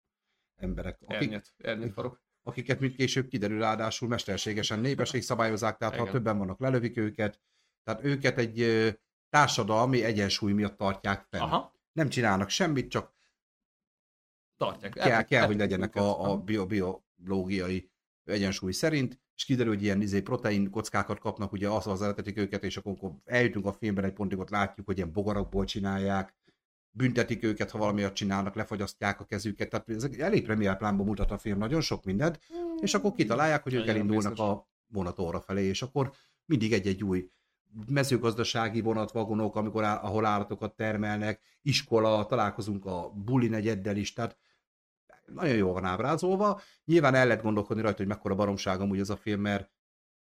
emberek, 0.57 0.99
akik, 1.05 1.29
Ernyet, 1.29 1.55
ernyet 1.59 1.93
farok. 1.93 2.23
akiket 2.43 2.81
mint 2.81 2.97
később 2.97 3.29
kiderül 3.29 3.59
ráadásul 3.59 4.09
mesterségesen 4.09 4.79
népesség 4.81 5.23
szabályozzák, 5.23 5.77
tehát 5.77 5.95
ha 5.95 6.01
Igen. 6.01 6.13
többen 6.13 6.39
vannak, 6.39 6.61
lelövik 6.61 6.97
őket, 6.97 7.41
tehát 7.85 8.05
őket 8.05 8.39
egy 8.39 8.91
társadalmi 9.31 10.03
egyensúly 10.03 10.53
miatt 10.53 10.77
tartják 10.77 11.27
fenn. 11.31 11.41
Aha. 11.41 11.75
Nem 11.93 12.09
csinálnak 12.09 12.49
semmit, 12.49 12.91
csak 12.91 13.15
Tartják. 14.57 14.93
kell, 14.93 15.23
kell 15.23 15.47
hogy 15.47 15.61
Eltetik 15.61 15.71
legyenek 15.71 15.95
a, 15.97 16.31
a 16.31 16.37
bio, 16.37 16.67
biológiai 16.67 17.91
egyensúly 18.25 18.73
szerint, 18.73 19.21
és 19.35 19.45
kiderül, 19.45 19.73
hogy 19.75 19.83
ilyen 19.83 20.01
izé, 20.01 20.21
protein 20.21 20.71
kockákat 20.71 21.19
kapnak, 21.19 21.53
ugye 21.53 21.69
az 21.69 21.87
az 21.87 22.03
eltetik 22.03 22.39
őket, 22.39 22.65
és 22.65 22.77
akkor 22.77 22.91
amikor 22.91 23.19
eljutunk 23.25 23.67
a 23.67 23.73
filmben 23.73 24.05
egy 24.05 24.13
pontig, 24.13 24.39
ott 24.39 24.51
látjuk, 24.51 24.87
hogy 24.87 24.97
ilyen 24.97 25.13
bogarakból 25.13 25.65
csinálják, 25.65 26.35
büntetik 26.91 27.45
őket, 27.45 27.71
ha 27.71 27.79
valamiért 27.79 28.15
csinálnak, 28.15 28.55
lefagyasztják 28.55 29.21
a 29.21 29.25
kezüket, 29.25 29.69
tehát 29.69 29.89
ez 29.89 30.05
elég 30.05 30.45
premierplánban 30.45 31.07
mutat 31.07 31.31
a 31.31 31.39
film 31.39 31.59
nagyon 31.59 31.81
sok 31.81 32.05
mindent, 32.05 32.41
és 32.81 32.95
akkor 32.95 33.13
kitalálják, 33.13 33.63
hogy 33.63 33.75
ők 33.75 33.87
elindulnak 33.87 34.33
biztos. 34.33 34.49
a 34.49 34.69
vonatóra 34.87 35.41
felé, 35.41 35.65
és 35.65 35.83
akkor 35.83 36.13
mindig 36.45 36.73
egy-egy 36.73 37.05
új 37.05 37.31
mezőgazdasági 37.89 38.81
vonatvagonok, 38.81 39.57
amikor 39.57 39.85
á, 39.85 40.03
ahol 40.03 40.25
állatokat 40.25 40.77
termelnek, 40.77 41.41
iskola, 41.63 42.27
találkozunk 42.27 42.87
a 42.87 43.11
buli 43.11 43.49
negyeddel 43.49 43.97
is, 43.97 44.13
tehát 44.13 44.37
nagyon 45.27 45.57
jól 45.57 45.73
van 45.73 45.85
ábrázolva. 45.85 46.61
Nyilván 46.85 47.15
el 47.15 47.27
lehet 47.27 47.43
gondolkodni 47.43 47.83
rajta, 47.83 47.97
hogy 47.99 48.07
mekkora 48.07 48.35
baromság 48.35 48.81
amúgy 48.81 48.99
ez 48.99 49.11
a 49.11 49.17
film, 49.17 49.41
mert 49.41 49.71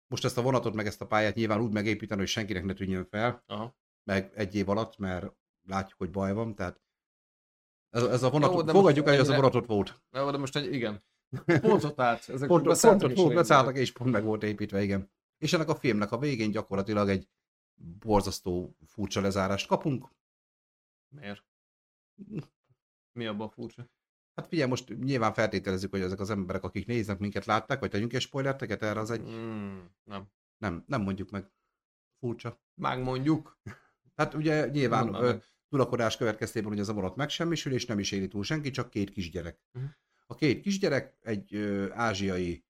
most 0.07 0.25
ezt 0.25 0.37
a 0.37 0.41
vonatot, 0.41 0.73
meg 0.73 0.85
ezt 0.85 1.01
a 1.01 1.07
pályát 1.07 1.35
nyilván 1.35 1.61
úgy 1.61 1.73
megépíteni, 1.73 2.19
hogy 2.19 2.29
senkinek 2.29 2.63
ne 2.65 2.73
tűnjön 2.73 3.05
fel, 3.05 3.43
Aha. 3.47 3.75
meg 4.03 4.31
egy 4.35 4.55
év 4.55 4.69
alatt, 4.69 4.97
mert 4.97 5.33
látjuk, 5.67 5.97
hogy 5.99 6.11
baj 6.11 6.33
van, 6.33 6.55
tehát 6.55 6.81
ez, 7.89 8.03
a- 8.03 8.11
ez 8.11 8.23
a 8.23 8.29
vonat, 8.29 8.51
Jó, 8.51 8.61
de 8.61 8.71
fogadjuk 8.71 9.05
el, 9.05 9.11
hogy 9.11 9.21
ez 9.21 9.29
a 9.29 9.35
vonatot 9.35 9.65
volt. 9.65 10.01
Na, 10.09 10.31
de 10.31 10.37
most 10.37 10.55
egy, 10.55 10.73
igen. 10.73 11.03
Pontot 11.61 11.99
át. 11.99 12.29
Ezek 12.29 12.47
Pont, 12.47 12.81
pontot 12.81 13.15
volt, 13.15 13.33
beszálltak, 13.33 13.77
és 13.77 13.91
pont 13.91 14.11
meg 14.11 14.23
volt 14.23 14.43
építve, 14.43 14.83
igen. 14.83 15.11
És 15.37 15.53
ennek 15.53 15.69
a 15.69 15.75
filmnek 15.75 16.11
a 16.11 16.17
végén 16.17 16.51
gyakorlatilag 16.51 17.09
egy 17.09 17.29
borzasztó 17.99 18.75
furcsa 18.85 19.21
lezárást 19.21 19.67
kapunk. 19.67 20.09
Miért? 21.07 21.43
Mi 23.11 23.25
abban 23.25 23.49
furcsa? 23.49 23.89
Hát 24.35 24.47
figyelj, 24.47 24.69
most 24.69 24.97
nyilván 25.03 25.33
feltételezzük, 25.33 25.91
hogy 25.91 26.01
ezek 26.01 26.19
az 26.19 26.29
emberek, 26.29 26.63
akik 26.63 26.85
néznek 26.85 27.19
minket, 27.19 27.45
látták, 27.45 27.79
vagy 27.79 27.89
tegyünk 27.89 28.13
egy 28.13 28.21
spoilerteket 28.21 28.81
erre, 28.81 28.99
az 28.99 29.11
egy... 29.11 29.21
Mm, 29.21 29.79
nem. 30.03 30.27
Nem, 30.57 30.83
nem 30.87 31.01
mondjuk 31.01 31.29
meg. 31.29 31.51
Furcsa. 32.19 32.61
Megmondjuk. 32.73 33.59
Hát 34.15 34.33
ugye 34.33 34.67
nyilván 34.67 35.07
meg. 35.07 35.43
tulakodás 35.69 36.17
következtében, 36.17 36.69
hogy 36.69 36.79
ez 36.79 36.89
a 36.89 36.93
vonat 36.93 37.15
megsemmisül, 37.15 37.73
és 37.73 37.85
nem 37.85 37.99
is 37.99 38.11
éli 38.11 38.27
túl 38.27 38.43
senki, 38.43 38.69
csak 38.69 38.89
két 38.89 39.09
kisgyerek. 39.09 39.59
Mhm. 39.71 39.85
A 40.27 40.35
két 40.35 40.61
kisgyerek 40.61 41.17
egy 41.21 41.55
ö, 41.55 41.91
ázsiai 41.91 42.65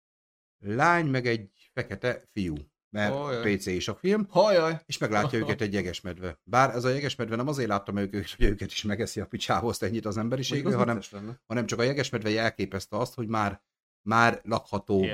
lány, 0.58 1.06
meg 1.06 1.26
egy 1.26 1.70
fekete 1.72 2.28
fiú. 2.32 2.54
Mert 2.94 3.14
Ojaj. 3.14 3.56
PC 3.56 3.66
is 3.66 3.88
a 3.88 3.94
film, 3.94 4.26
Hajaj! 4.28 4.80
és 4.86 4.98
meglátja 4.98 5.38
őket 5.38 5.60
egy 5.60 5.72
jegesmedve. 5.72 6.38
Bár 6.44 6.74
ez 6.74 6.84
a 6.84 6.88
jegesmedve 6.88 7.36
nem 7.36 7.48
azért 7.48 7.68
látta 7.68 7.92
meg 7.92 8.14
őket, 8.14 8.30
hogy 8.30 8.46
őket 8.46 8.70
is 8.70 8.82
megeszi 8.82 9.20
a 9.20 9.26
picsához 9.26 9.82
ennyit 9.82 10.06
az 10.06 10.16
emberiségről, 10.16 10.76
Mondjuk 10.76 10.98
az 10.98 11.08
hanem, 11.08 11.38
hanem 11.46 11.66
csak 11.66 11.78
a 11.78 11.82
jegesmedve 11.82 12.30
jelképezte 12.30 12.96
azt, 12.96 13.14
hogy 13.14 13.28
már, 13.28 13.62
már 14.02 14.40
lakható. 14.44 15.06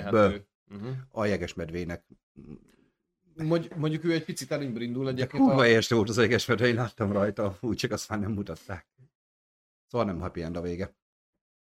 Uh-huh. 0.72 0.92
a 1.10 1.24
jegesmedvének. 1.24 2.04
Mondj, 3.34 3.68
mondjuk 3.76 4.04
ő 4.04 4.12
egy 4.12 4.24
picit 4.24 4.50
előbbre 4.50 4.84
indul 4.84 5.08
egyébként. 5.08 5.42
kurva 5.42 5.64
a... 5.64 5.80
volt 5.88 6.08
az 6.08 6.16
jegesmedve, 6.16 6.66
én 6.66 6.74
láttam 6.74 7.12
rajta, 7.12 7.58
úgy 7.60 7.76
csak 7.76 7.90
azt 7.90 8.08
már 8.08 8.18
nem 8.18 8.32
mutatták. 8.32 8.86
Szóval 9.86 10.06
nem 10.06 10.20
happy 10.20 10.42
end 10.42 10.56
a 10.56 10.60
vége. 10.60 10.94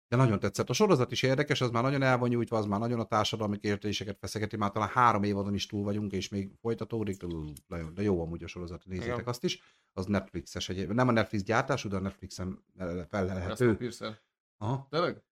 De 0.08 0.16
nagyon 0.16 0.38
tetszett. 0.38 0.70
A 0.70 0.72
sorozat 0.72 1.12
is 1.12 1.22
érdekes, 1.22 1.60
az 1.60 1.70
már 1.70 1.82
nagyon 1.82 2.02
el 2.02 2.18
van 2.18 2.28
nyújtva, 2.28 2.56
az 2.56 2.66
már 2.66 2.80
nagyon 2.80 3.00
a 3.00 3.04
társadalmi 3.06 3.58
kérdéseket 3.58 4.18
feszegeti, 4.18 4.56
már 4.56 4.70
talán 4.70 4.88
három 4.88 5.22
évadon 5.22 5.54
is 5.54 5.66
túl 5.66 5.82
vagyunk, 5.84 6.12
és 6.12 6.28
még 6.28 6.52
folytatódik, 6.60 7.22
Ú, 7.22 7.44
nagyon- 7.66 7.94
de 7.94 8.02
jó 8.02 8.20
amúgy 8.22 8.42
a 8.42 8.46
sorozat, 8.46 8.84
nézzétek 8.86 9.14
Igen. 9.14 9.26
azt 9.28 9.44
is. 9.44 9.60
Az 9.92 10.06
Netflixes 10.06 10.68
egyéb. 10.68 10.90
Nem 10.90 11.08
a 11.08 11.12
Netflix 11.12 11.42
gyártású, 11.44 11.88
de 11.88 11.96
a 11.96 12.00
Netflixen 12.00 12.64
fellelhető. 13.08 13.70
a 13.70 13.76
Pierce-el. 13.76 14.18
Aha, 14.56 14.86
Tényleg? 14.90 15.22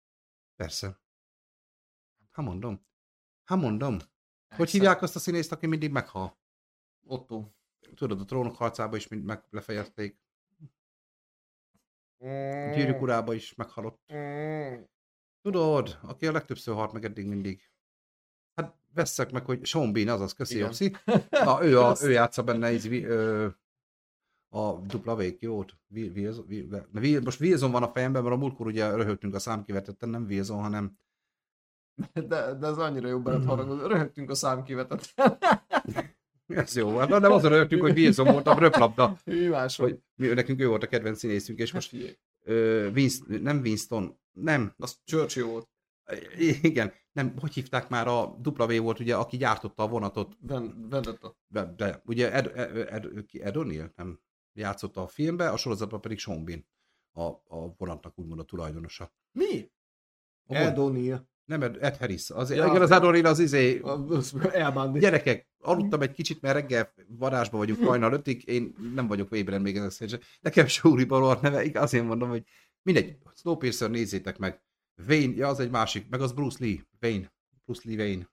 persze. 0.56 1.00
Ha 2.30 2.42
mondom. 2.42 2.86
Ha 3.44 3.56
mondom. 3.56 3.98
Hogy 4.56 4.70
hívják 4.70 5.02
azt 5.02 5.16
a 5.16 5.18
színészt, 5.18 5.52
aki 5.52 5.66
mindig 5.66 5.90
meghal? 5.90 6.38
Otto. 7.06 7.44
Tudod, 7.94 8.20
a 8.20 8.24
trónok 8.24 8.56
harcába 8.56 8.96
is 8.96 9.08
mind 9.08 9.24
meg 9.24 9.44
lefejezték. 9.50 10.22
Mm. 12.26 12.72
Gyűrűk 12.72 13.00
urába 13.00 13.34
is 13.34 13.54
meghalott. 13.54 14.12
Mm. 14.14 14.74
Tudod, 15.42 15.98
aki 16.02 16.26
a 16.26 16.32
legtöbbször 16.32 16.74
halt 16.74 16.92
meg 16.92 17.04
eddig 17.04 17.26
mindig. 17.26 17.70
Hát 18.54 18.74
vesszek 18.94 19.30
meg, 19.32 19.44
hogy 19.44 19.64
Sean 19.64 19.92
Bean, 19.92 20.08
azaz, 20.08 20.32
köszi. 20.32 20.58
Jopszi. 20.58 20.96
Na, 21.30 21.64
ő, 21.66 21.80
a, 21.80 21.94
ő 22.02 22.10
játsza 22.10 22.42
benne 22.42 22.70
vi- 22.70 23.04
ö, 23.04 23.48
a 24.48 24.72
dupla 24.72 25.16
vég, 25.16 25.36
jót. 25.40 25.72
Wilson- 25.88 26.46
Vi- 26.92 27.18
Most 27.18 27.40
Wilson 27.40 27.70
van 27.70 27.82
a 27.82 27.92
fejemben, 27.92 28.22
mert 28.22 28.34
a 28.34 28.38
múltkor 28.38 28.66
ugye 28.66 28.94
röhögtünk 28.94 29.34
a 29.34 29.38
számkivetetten, 29.38 30.08
nem 30.08 30.24
Wilson, 30.24 30.60
hanem 30.60 30.98
De, 32.12 32.54
de 32.54 32.66
ez 32.66 32.78
annyira 32.78 33.08
jó 33.08 33.20
beled 33.20 33.44
haragod. 33.44 33.86
Röhögtünk 33.86 34.30
a 34.30 34.34
számkivetet. 34.34 35.14
Ez 36.56 36.76
jó. 36.76 36.96
Hát 36.96 37.08
nem 37.08 37.32
azon 37.32 37.50
röhögtünk, 37.50 37.82
hogy 37.82 37.98
Wilson 37.98 38.26
volt 38.32 38.46
a 38.46 38.58
röplabda. 38.58 39.18
Máshogy. 39.50 39.90
Hogy 39.90 40.00
mi, 40.14 40.26
nekünk 40.26 40.60
ő 40.60 40.68
volt 40.68 40.82
a 40.82 40.86
kedvenc 40.86 41.18
színészünk, 41.18 41.58
és 41.58 41.72
most 41.72 41.92
Most 41.92 42.18
ö, 42.42 42.88
Winston, 42.90 43.40
nem 43.40 43.60
Winston, 43.60 44.18
nem, 44.32 44.74
Az 44.76 44.98
Churchill 45.04 45.44
volt. 45.44 45.68
igen, 46.62 46.92
nem, 47.12 47.34
hogy 47.40 47.52
hívták 47.54 47.88
már 47.88 48.08
a 48.08 48.24
W 48.44 48.76
volt, 48.82 49.00
ugye, 49.00 49.16
aki 49.16 49.36
gyártotta 49.36 49.82
a 49.82 49.88
vonatot, 49.88 50.36
Ven- 50.40 50.88
Vendetta. 50.90 51.36
de, 51.46 51.72
de 51.76 52.02
ugye 52.04 52.32
Ed, 52.32 52.46
Ed, 52.54 52.76
Ed, 52.76 53.04
Ed 53.40 53.54
O'Neill, 53.56 53.90
nem 53.96 54.20
játszotta 54.52 55.02
a 55.02 55.06
filmbe, 55.06 55.48
a 55.48 55.56
sorozatban 55.56 56.00
pedig 56.00 56.18
Sean 56.18 56.44
Bean, 56.44 56.66
a, 57.12 57.22
a 57.56 57.74
vonatnak 57.76 58.18
úgymond 58.18 58.40
a 58.40 58.44
tulajdonosa. 58.44 59.12
Mi? 59.32 59.70
A 60.46 60.54
Ed 60.54 60.76
O'Neill. 60.78 61.20
Nem, 61.44 61.62
Ed, 61.62 61.96
Harris. 61.96 62.30
Az, 62.30 62.50
Ja, 62.50 62.66
igen, 62.66 62.82
az 62.82 62.90
Ed 62.90 63.02
O'Neill 63.04 63.26
az 63.26 63.38
izé, 63.38 63.82
Elbándi. 64.52 64.98
Gyerekek, 64.98 65.48
aludtam 65.58 66.00
egy 66.00 66.12
kicsit, 66.12 66.40
mert 66.40 66.54
reggel 66.54 66.94
varázsba 67.08 67.58
vagyunk 67.58 67.84
hajnal 67.84 68.12
ötig, 68.12 68.48
én 68.48 68.74
nem 68.94 69.06
vagyok 69.06 69.36
ébren 69.36 69.60
még 69.60 69.76
ezek 69.76 69.90
szerint. 69.90 70.24
Nekem 70.40 70.66
Sóri 70.66 71.04
Balor 71.04 71.40
neve, 71.40 71.80
azért 71.80 72.04
mondom, 72.04 72.28
hogy 72.28 72.44
mindegy, 72.82 73.16
Snowpiercer 73.34 73.90
nézzétek 73.90 74.38
meg. 74.38 74.62
Wayne, 75.08 75.34
ja, 75.34 75.48
az 75.48 75.60
egy 75.60 75.70
másik, 75.70 76.08
meg 76.08 76.20
az 76.20 76.32
Bruce 76.32 76.64
Lee, 76.64 76.86
Wayne, 77.02 77.32
Bruce 77.64 77.82
Lee 77.84 77.96
Wayne. 77.96 78.30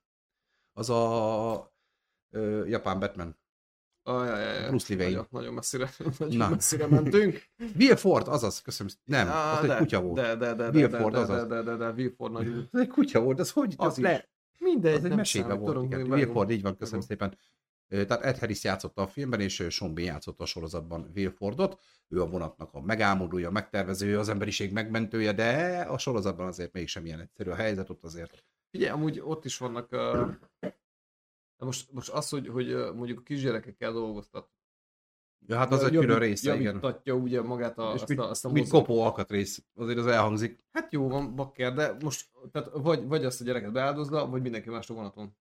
Az 0.72 0.90
a 0.90 1.74
ö, 2.30 2.66
japán 2.66 2.98
Batman. 2.98 3.40
Ajajaj, 4.02 4.68
Bruce 4.68 4.94
Lee. 4.94 5.04
Nagyon, 5.04 5.26
nagyon 5.30 5.54
messzire, 5.54 5.90
nagyon 6.18 6.36
Na. 6.36 6.48
messzire 6.48 6.86
mentünk. 6.86 7.42
Will 7.78 7.96
Ford, 7.96 8.28
azaz, 8.28 8.62
köszönöm. 8.62 8.92
Nem, 9.04 9.28
Á, 9.28 9.60
egy 9.62 9.68
de, 9.68 9.76
kutya 9.76 10.00
volt. 10.00 10.14
De, 10.14 10.36
de, 10.36 10.54
de, 10.54 10.68
Will 10.68 10.88
de, 10.88 10.98
Ford, 10.98 11.12
de, 11.14 11.18
de, 11.18 11.32
azaz. 11.32 11.46
de, 11.46 11.62
de, 11.62 11.76
de, 11.76 11.90
Will 11.90 12.12
Ford 12.16 12.32
nagy. 12.32 12.68
Az 12.72 12.80
egy 12.80 12.88
kutya 12.88 13.20
volt, 13.20 13.40
az 13.40 13.50
hogy? 13.50 13.74
Az 13.76 13.86
Az, 13.86 13.98
le, 13.98 14.30
Mindegy, 14.58 14.94
az 14.94 15.04
egy 15.04 15.24
számít, 15.24 15.58
volt. 15.58 15.84
Igen. 15.84 16.10
Will. 16.10 16.32
Ford, 16.32 16.50
így 16.50 16.62
van, 16.62 16.76
köszönöm 16.76 17.00
szépen. 17.00 17.38
Tehát 17.88 18.22
Ed 18.22 18.38
Harris 18.38 18.64
játszotta 18.64 19.02
a 19.02 19.06
filmben, 19.06 19.40
és 19.40 19.66
Sean 19.70 19.94
Bean 19.94 20.06
játszotta 20.06 20.42
a 20.42 20.46
sorozatban 20.46 21.10
Will 21.14 21.30
Fordot. 21.30 21.80
Ő 22.08 22.22
a 22.22 22.26
vonatnak 22.26 22.74
a 22.74 22.80
megálmodója, 22.80 23.50
megtervezője, 23.50 24.18
az 24.18 24.28
emberiség 24.28 24.72
megmentője, 24.72 25.32
de 25.32 25.80
a 25.80 25.98
sorozatban 25.98 26.46
azért 26.46 26.72
mégsem 26.72 27.06
ilyen 27.06 27.20
egyszerű 27.20 27.50
a 27.50 27.54
helyzet, 27.54 27.90
ott 27.90 28.04
azért. 28.04 28.44
Figyelj, 28.70 28.90
amúgy 28.90 29.20
ott 29.24 29.44
is 29.44 29.58
vannak... 29.58 29.92
Uh, 29.92 30.30
most, 31.64 31.92
most 31.92 32.10
az, 32.10 32.28
hogy, 32.28 32.48
hogy 32.48 32.66
mondjuk 32.94 33.18
a 33.18 33.22
kisgyerekekkel 33.22 33.92
dolgoztat. 33.92 34.50
Ja, 35.46 35.56
hát 35.56 35.72
az 35.72 35.82
egy 35.82 35.96
külön 35.96 36.18
része, 36.18 36.56
igen. 36.56 36.82
Ugye 37.04 37.42
magát 37.42 37.78
a, 37.78 37.92
És 37.94 38.00
azt 38.00 38.08
mit, 38.08 38.18
a, 38.18 38.30
azt 38.30 38.44
a 38.44 38.50
mit 38.50 38.68
kopó 38.68 39.02
alkatrész, 39.02 39.64
azért 39.74 39.98
az 39.98 40.06
elhangzik. 40.06 40.64
Hát 40.72 40.92
jó 40.92 41.08
van, 41.08 41.34
bakker, 41.34 41.74
de 41.74 41.96
most 42.02 42.30
tehát 42.52 42.70
vagy, 42.72 43.06
vagy 43.06 43.24
azt 43.24 43.40
a 43.40 43.44
gyereket 43.44 43.72
beáldozza, 43.72 44.26
vagy 44.26 44.42
mindenki 44.42 44.70
más 44.70 44.90
a 44.90 44.94
vonaton. 44.94 45.36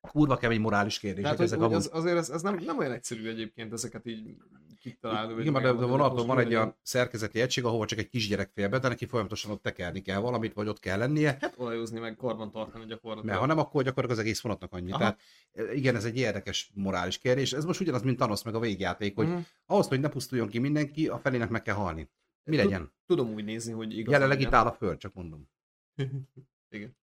Kurva 0.00 0.36
kemény 0.36 0.60
morális 0.60 0.98
kérdések 0.98 1.22
Tehát 1.22 1.36
hogy, 1.36 1.46
ezek 1.46 1.58
hogy 1.58 1.74
az, 1.74 1.90
azért 1.92 2.16
ez, 2.16 2.30
ez 2.30 2.42
nem, 2.42 2.54
nem 2.64 2.78
olyan 2.78 2.92
egyszerű 2.92 3.28
egyébként 3.28 3.72
ezeket 3.72 4.06
így 4.06 4.36
kitalálni. 4.82 5.40
Igen, 5.40 5.76
hogy 5.76 5.88
vonaton 5.88 6.14
most 6.14 6.26
van 6.26 6.38
egy 6.38 6.54
olyan 6.54 6.76
szerkezeti 6.82 7.40
egység, 7.40 7.64
ahova 7.64 7.86
csak 7.86 7.98
egy 7.98 8.08
kisgyerek 8.08 8.50
fél 8.54 8.68
be, 8.68 8.78
de 8.78 8.88
neki 8.88 9.06
folyamatosan 9.06 9.50
ott 9.50 9.62
tekerni 9.62 10.00
kell 10.02 10.18
valamit, 10.20 10.52
vagy 10.52 10.68
ott 10.68 10.78
kell 10.78 10.98
lennie. 10.98 11.36
Hát 11.40 11.54
olajozni, 11.56 11.98
meg 12.00 12.16
karban 12.16 12.50
tartani 12.50 12.84
gyakorlatilag. 12.84 13.24
Mert 13.24 13.38
ha 13.38 13.46
nem, 13.46 13.58
akkor 13.58 13.82
gyakorlatilag 13.82 14.18
az 14.18 14.24
egész 14.24 14.40
vonatnak 14.40 14.72
annyi. 14.72 14.90
Aha. 14.90 14.98
Tehát 14.98 15.20
e, 15.52 15.72
igen, 15.74 15.96
ez 15.96 16.04
egy 16.04 16.16
érdekes 16.16 16.70
morális 16.74 17.18
kérdés. 17.18 17.52
Ez 17.52 17.64
most 17.64 17.80
ugyanaz, 17.80 18.02
mint 18.02 18.16
Thanos 18.16 18.42
meg 18.42 18.54
a 18.54 18.60
végjáték, 18.60 19.14
hogy 19.14 19.28
Mhm. 19.28 19.38
ahhoz, 19.66 19.88
hogy 19.88 20.00
ne 20.00 20.08
pusztuljon 20.08 20.48
ki 20.48 20.58
mindenki, 20.58 21.08
a 21.08 21.18
felének 21.18 21.48
meg 21.48 21.62
kell 21.62 21.74
halni. 21.74 22.10
Mi 22.44 22.56
legyen? 22.56 22.92
Tudom 23.06 23.32
úgy 23.32 23.44
nézni, 23.44 23.72
hogy 23.72 23.98
igaz. 23.98 24.12
Jelenleg 24.12 24.40
itt 24.40 24.52
áll 24.52 24.66
a 24.66 24.72
föld, 24.72 24.98
csak 24.98 25.14
mondom. 25.14 25.48
Igen. 26.76 26.96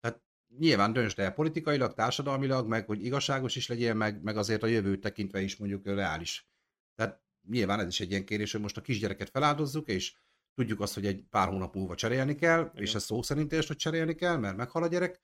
Tehát 0.00 0.22
nyilván 0.58 0.92
döntsd 0.92 1.18
el 1.18 1.32
politikailag, 1.32 1.94
társadalmilag, 1.94 2.68
meg 2.68 2.86
hogy 2.86 3.04
igazságos 3.04 3.56
is 3.56 3.68
legyél, 3.68 3.94
meg, 3.94 4.22
meg 4.22 4.36
azért 4.36 4.62
a 4.62 4.66
jövőt 4.66 5.00
tekintve 5.00 5.40
is 5.40 5.56
mondjuk 5.56 5.84
reális. 5.86 6.46
Tehát 7.02 7.20
nyilván 7.48 7.80
ez 7.80 7.86
is 7.86 8.00
egy 8.00 8.10
ilyen 8.10 8.24
kérdés, 8.24 8.52
hogy 8.52 8.60
most 8.60 8.76
a 8.76 8.80
kisgyereket 8.80 9.30
feláldozzuk, 9.30 9.88
és 9.88 10.14
tudjuk 10.54 10.80
azt, 10.80 10.94
hogy 10.94 11.06
egy 11.06 11.24
pár 11.30 11.48
hónap 11.48 11.74
múlva 11.74 11.94
cserélni 11.94 12.34
kell, 12.34 12.60
Igen. 12.60 12.82
és 12.82 12.94
ez 12.94 13.04
szó 13.04 13.22
szerint 13.22 13.52
is, 13.52 13.66
hogy 13.66 13.76
cserélni 13.76 14.14
kell, 14.14 14.36
mert 14.36 14.56
meghal 14.56 14.82
a 14.82 14.86
gyerek, 14.86 15.22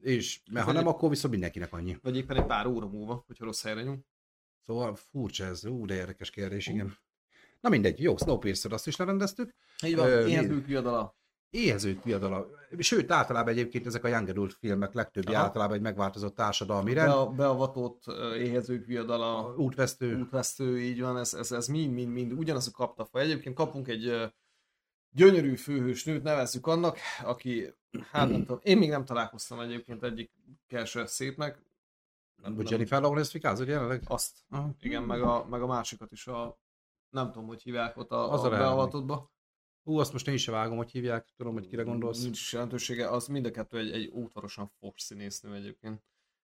és 0.00 0.40
mert 0.50 0.66
ha 0.66 0.72
nem, 0.72 0.86
akkor 0.86 1.08
viszont 1.08 1.32
mindenkinek 1.32 1.72
annyi. 1.72 1.98
Vagy 2.02 2.16
éppen 2.16 2.36
egy 2.36 2.46
pár 2.46 2.66
óra 2.66 2.88
múlva, 2.88 3.24
hogyha 3.26 3.44
rossz 3.44 3.62
helyre 3.62 3.82
nyom. 3.82 4.04
Szóval 4.60 4.94
furcsa 4.94 5.44
ez, 5.44 5.64
ú, 5.64 5.86
de 5.86 5.94
érdekes 5.94 6.30
kérdés, 6.30 6.66
igen. 6.66 6.96
Na 7.60 7.68
mindegy, 7.68 8.00
jó, 8.00 8.16
Snowpiercer 8.16 8.72
azt 8.72 8.86
is 8.86 8.96
lerendeztük. 8.96 9.54
Így 9.84 9.96
van, 9.96 10.08
Ö, 10.08 10.26
éhezők 10.26 10.66
viadala. 10.66 11.16
Éhezők 11.52 12.04
viadala. 12.04 12.46
Sőt, 12.78 13.10
általában 13.10 13.52
egyébként 13.52 13.86
ezek 13.86 14.04
a 14.04 14.08
Young 14.08 14.28
Adult 14.28 14.52
filmek 14.52 14.92
legtöbbje 14.94 15.36
Aha. 15.36 15.44
általában 15.44 15.76
egy 15.76 15.82
megváltozott 15.82 16.34
társadalmi 16.34 16.92
rend. 16.92 17.28
Be, 17.28 17.34
beavatott 17.36 18.02
éhezők 18.36 18.86
viadala. 18.86 19.54
Útvesztő. 19.56 20.20
útvesztő, 20.20 20.80
így 20.80 21.00
van, 21.00 21.18
ez, 21.18 21.34
ez, 21.34 21.52
ez 21.52 21.66
mind, 21.66 21.92
mind, 21.92 22.12
mind 22.12 22.32
ugyanaz 22.32 22.66
a 22.66 22.70
kaptafa. 22.70 23.18
Egyébként 23.18 23.54
kapunk 23.54 23.88
egy 23.88 24.32
gyönyörű 25.10 25.56
főhős 25.56 26.04
nőt, 26.04 26.22
nevezzük 26.22 26.66
annak, 26.66 26.98
aki, 27.24 27.74
hát 28.10 28.28
nem 28.30 28.40
tudom, 28.40 28.58
én 28.62 28.78
még 28.78 28.88
nem 28.88 29.04
találkoztam 29.04 29.60
egyébként 29.60 30.02
egyikkel 30.02 30.84
se 30.84 31.06
szépnek. 31.06 31.62
Nem, 32.42 32.54
Vagy 32.54 32.64
nem, 32.64 32.72
Jennifer 32.72 33.00
Lawrence 33.02 33.30
fikázott 33.30 33.66
jelenleg? 33.66 34.02
azt, 34.06 34.38
Aha. 34.50 34.70
igen, 34.80 35.02
meg 35.02 35.22
a, 35.22 35.46
meg 35.48 35.62
a 35.62 35.66
másikat 35.66 36.12
is, 36.12 36.26
a, 36.26 36.58
nem 37.10 37.32
tudom, 37.32 37.46
hogy 37.46 37.62
hívják 37.62 37.96
ott 37.96 38.10
a, 38.10 38.32
Az 38.32 38.42
a 38.42 38.46
a 38.46 38.50
beavatottba. 38.50 39.30
Ú, 39.84 39.98
azt 39.98 40.12
most 40.12 40.28
én 40.28 40.34
is 40.34 40.46
vágom, 40.46 40.76
hogy 40.76 40.90
hívják, 40.90 41.28
tudom, 41.36 41.52
hogy 41.52 41.66
kire 41.66 41.82
gondolsz. 41.82 42.22
Nincs 42.22 42.52
jelentősége, 42.52 43.08
az 43.10 43.26
mind 43.26 43.46
a 43.46 43.50
kettő 43.50 43.78
egy, 43.78 43.90
egy 43.90 44.10
ótvarosan 44.14 44.68
fos 44.68 45.02
színésznő 45.02 45.54
egyébként. 45.54 46.02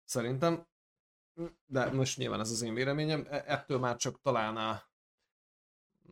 Szerintem. 0.05 0.67
De 1.67 1.91
most 1.93 2.19
nyilván 2.19 2.41
ez 2.41 2.51
az 2.51 2.63
én 2.63 2.75
véleményem. 2.75 3.27
E- 3.31 3.45
Ettől 3.47 3.79
már 3.79 3.97
csak 3.97 4.21
talán 4.21 4.57
a... 4.57 4.83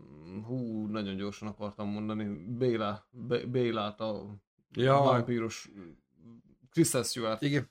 Mm, 0.01 0.43
Hú, 0.43 0.87
nagyon 0.87 1.17
gyorsan 1.17 1.49
akartam 1.49 1.89
mondani. 1.89 2.45
Béla, 2.47 3.07
Bé- 3.11 3.51
Bélát 3.51 4.01
a 4.01 4.35
Ja, 4.71 4.97
vampírus 4.97 5.71
Kristen 6.71 7.03
Stewart. 7.03 7.43
igen. 7.43 7.71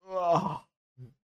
Ah! 0.00 0.60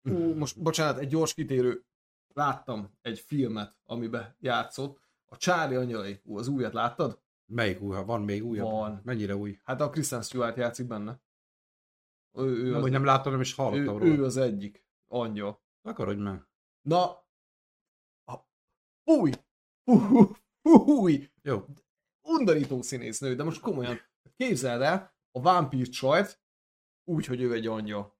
Ú, 0.04 0.34
most 0.34 0.62
bocsánat, 0.62 0.98
egy 0.98 1.08
gyors 1.08 1.34
kitérő. 1.34 1.86
Láttam 2.34 2.98
egy 3.02 3.20
filmet, 3.20 3.76
amiben 3.84 4.36
játszott. 4.40 5.00
A 5.26 5.38
Csári 5.38 5.76
Angyalai. 5.76 6.20
Ú, 6.24 6.38
az 6.38 6.48
újat 6.48 6.74
láttad? 6.74 7.24
Melyik 7.46 7.82
új? 7.82 8.04
Van 8.06 8.22
még 8.22 8.46
újabb? 8.46 8.72
Van. 8.72 9.02
Mennyire 9.04 9.36
új? 9.36 9.60
Hát 9.64 9.82
a 9.82 9.90
Kristen 9.90 10.22
Stewart 10.22 10.58
játszik 10.58 10.88
benne. 10.88 11.22
Ő, 12.38 12.44
ő, 12.44 12.66
Nem, 12.66 12.76
az, 12.76 12.82
hogy 12.82 12.92
nem 12.92 13.04
láttam, 13.04 13.32
nem 13.32 13.42
is 13.42 13.52
ő, 13.52 13.56
hallottam 13.56 14.02
ő 14.02 14.16
róla. 14.16 14.26
az 14.26 14.38
egyik 14.38 14.86
angyal. 15.06 15.64
Akarodj 15.82 16.22
meg. 16.22 16.48
Na, 16.82 17.24
fúj, 19.04 19.32
fúj, 19.84 20.28
fúj, 20.62 21.30
Jó. 21.42 21.66
undorító 22.22 22.82
színésznő, 22.82 23.36
de 23.36 23.44
most 23.44 23.62
komolyan 23.62 24.00
képzeld 24.38 24.82
el 24.82 25.14
a 25.32 25.42
vámpír 25.42 25.90
csajt 25.90 26.44
úgy, 27.04 27.26
hogy 27.26 27.42
ő 27.42 27.54
egy 27.54 27.68
angyal. 27.68 28.18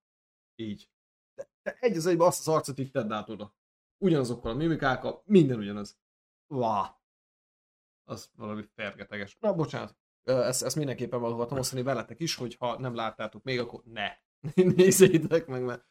Így. 0.56 0.92
De, 1.36 1.50
de 1.64 1.78
egy 1.80 1.98
az 1.98 2.06
egyben 2.06 2.28
azt 2.28 2.40
az 2.40 2.48
arcot 2.48 2.78
itt 2.78 2.92
tedd 2.94 3.12
át 3.12 3.30
oda. 3.30 3.56
Ugyanazokkal 3.98 4.52
a 4.52 4.56
mimikákkal, 4.56 5.22
minden 5.26 5.58
ugyanaz. 5.58 6.00
Vá. 6.48 7.00
Az 8.06 8.30
valami 8.36 8.64
fergeteges. 8.76 9.38
Na, 9.40 9.54
bocsánat. 9.54 9.96
Ezt, 10.24 10.64
ezt 10.64 10.76
mindenképpen 10.76 11.24
akartam 11.24 11.58
osztani 11.58 11.84
veletek 11.84 12.20
is, 12.20 12.36
hogy 12.36 12.56
ha 12.56 12.80
nem 12.80 12.96
láttátok 12.96 13.44
még, 13.44 13.60
akkor 13.60 13.82
ne. 13.84 14.12
Nézzétek 14.76 15.46
meg, 15.48 15.64
mert 15.64 15.86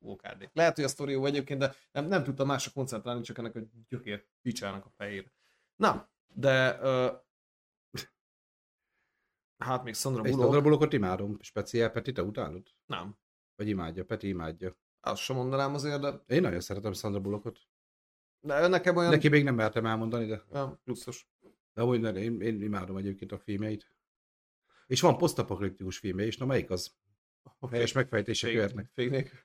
OKD. 0.00 0.50
Lehet, 0.52 0.74
hogy 0.74 0.84
a 0.84 0.88
sztori 0.88 1.12
jó 1.12 1.24
egyébként, 1.24 1.58
de 1.58 1.74
nem, 1.92 2.04
nem 2.06 2.24
tudtam 2.24 2.46
másra 2.46 2.70
koncentrálni, 2.74 3.22
csak 3.22 3.38
ennek 3.38 3.56
a 3.56 3.60
gyökér 3.88 4.26
picsának 4.42 4.84
a 4.84 4.90
fejére. 4.96 5.32
Na, 5.76 6.10
de 6.26 6.78
ö, 6.80 7.12
hát 9.66 9.84
még 9.84 9.94
Sandra 9.94 10.22
Bullock, 10.22 10.40
Sandra 10.40 10.60
Bullockot 10.60 10.92
imádom. 10.92 11.38
Speciál 11.40 11.90
Peti, 11.90 12.12
te 12.12 12.22
utálod? 12.22 12.66
nem. 12.86 13.18
Vagy 13.56 13.68
imádja? 13.68 14.04
Peti 14.04 14.28
imádja. 14.28 14.76
Azt 15.00 15.22
sem 15.22 15.36
mondanám 15.36 15.74
azért, 15.74 16.00
de, 16.00 16.22
Én 16.26 16.40
nagyon 16.40 16.60
szeretem 16.60 16.92
Sandra 16.92 17.20
Bullockot. 17.20 17.69
De 18.40 18.68
nekem 18.68 18.96
olyan 18.96 19.10
Neki 19.10 19.28
még 19.28 19.44
nem 19.44 19.54
mertem 19.54 19.86
elmondani, 19.86 20.26
de, 20.26 20.42
olyan 20.52 20.80
pluszos. 20.84 21.28
de 21.74 21.82
amúgy 21.82 22.00
nem, 22.00 22.16
én, 22.16 22.40
én 22.40 22.62
imádom 22.62 22.96
egyébként 22.96 23.32
a 23.32 23.38
filmjeit. 23.38 23.92
És 24.86 25.00
van 25.00 25.18
posztapokaliptikus 25.18 25.98
filmje 25.98 26.26
is, 26.26 26.36
na 26.36 26.46
melyik 26.46 26.70
az? 26.70 26.92
Helyes 27.70 27.92
megfejtések 27.92 28.52
jöhetnek. 28.52 28.90
Fake 28.94 29.10
nélkül. 29.10 29.38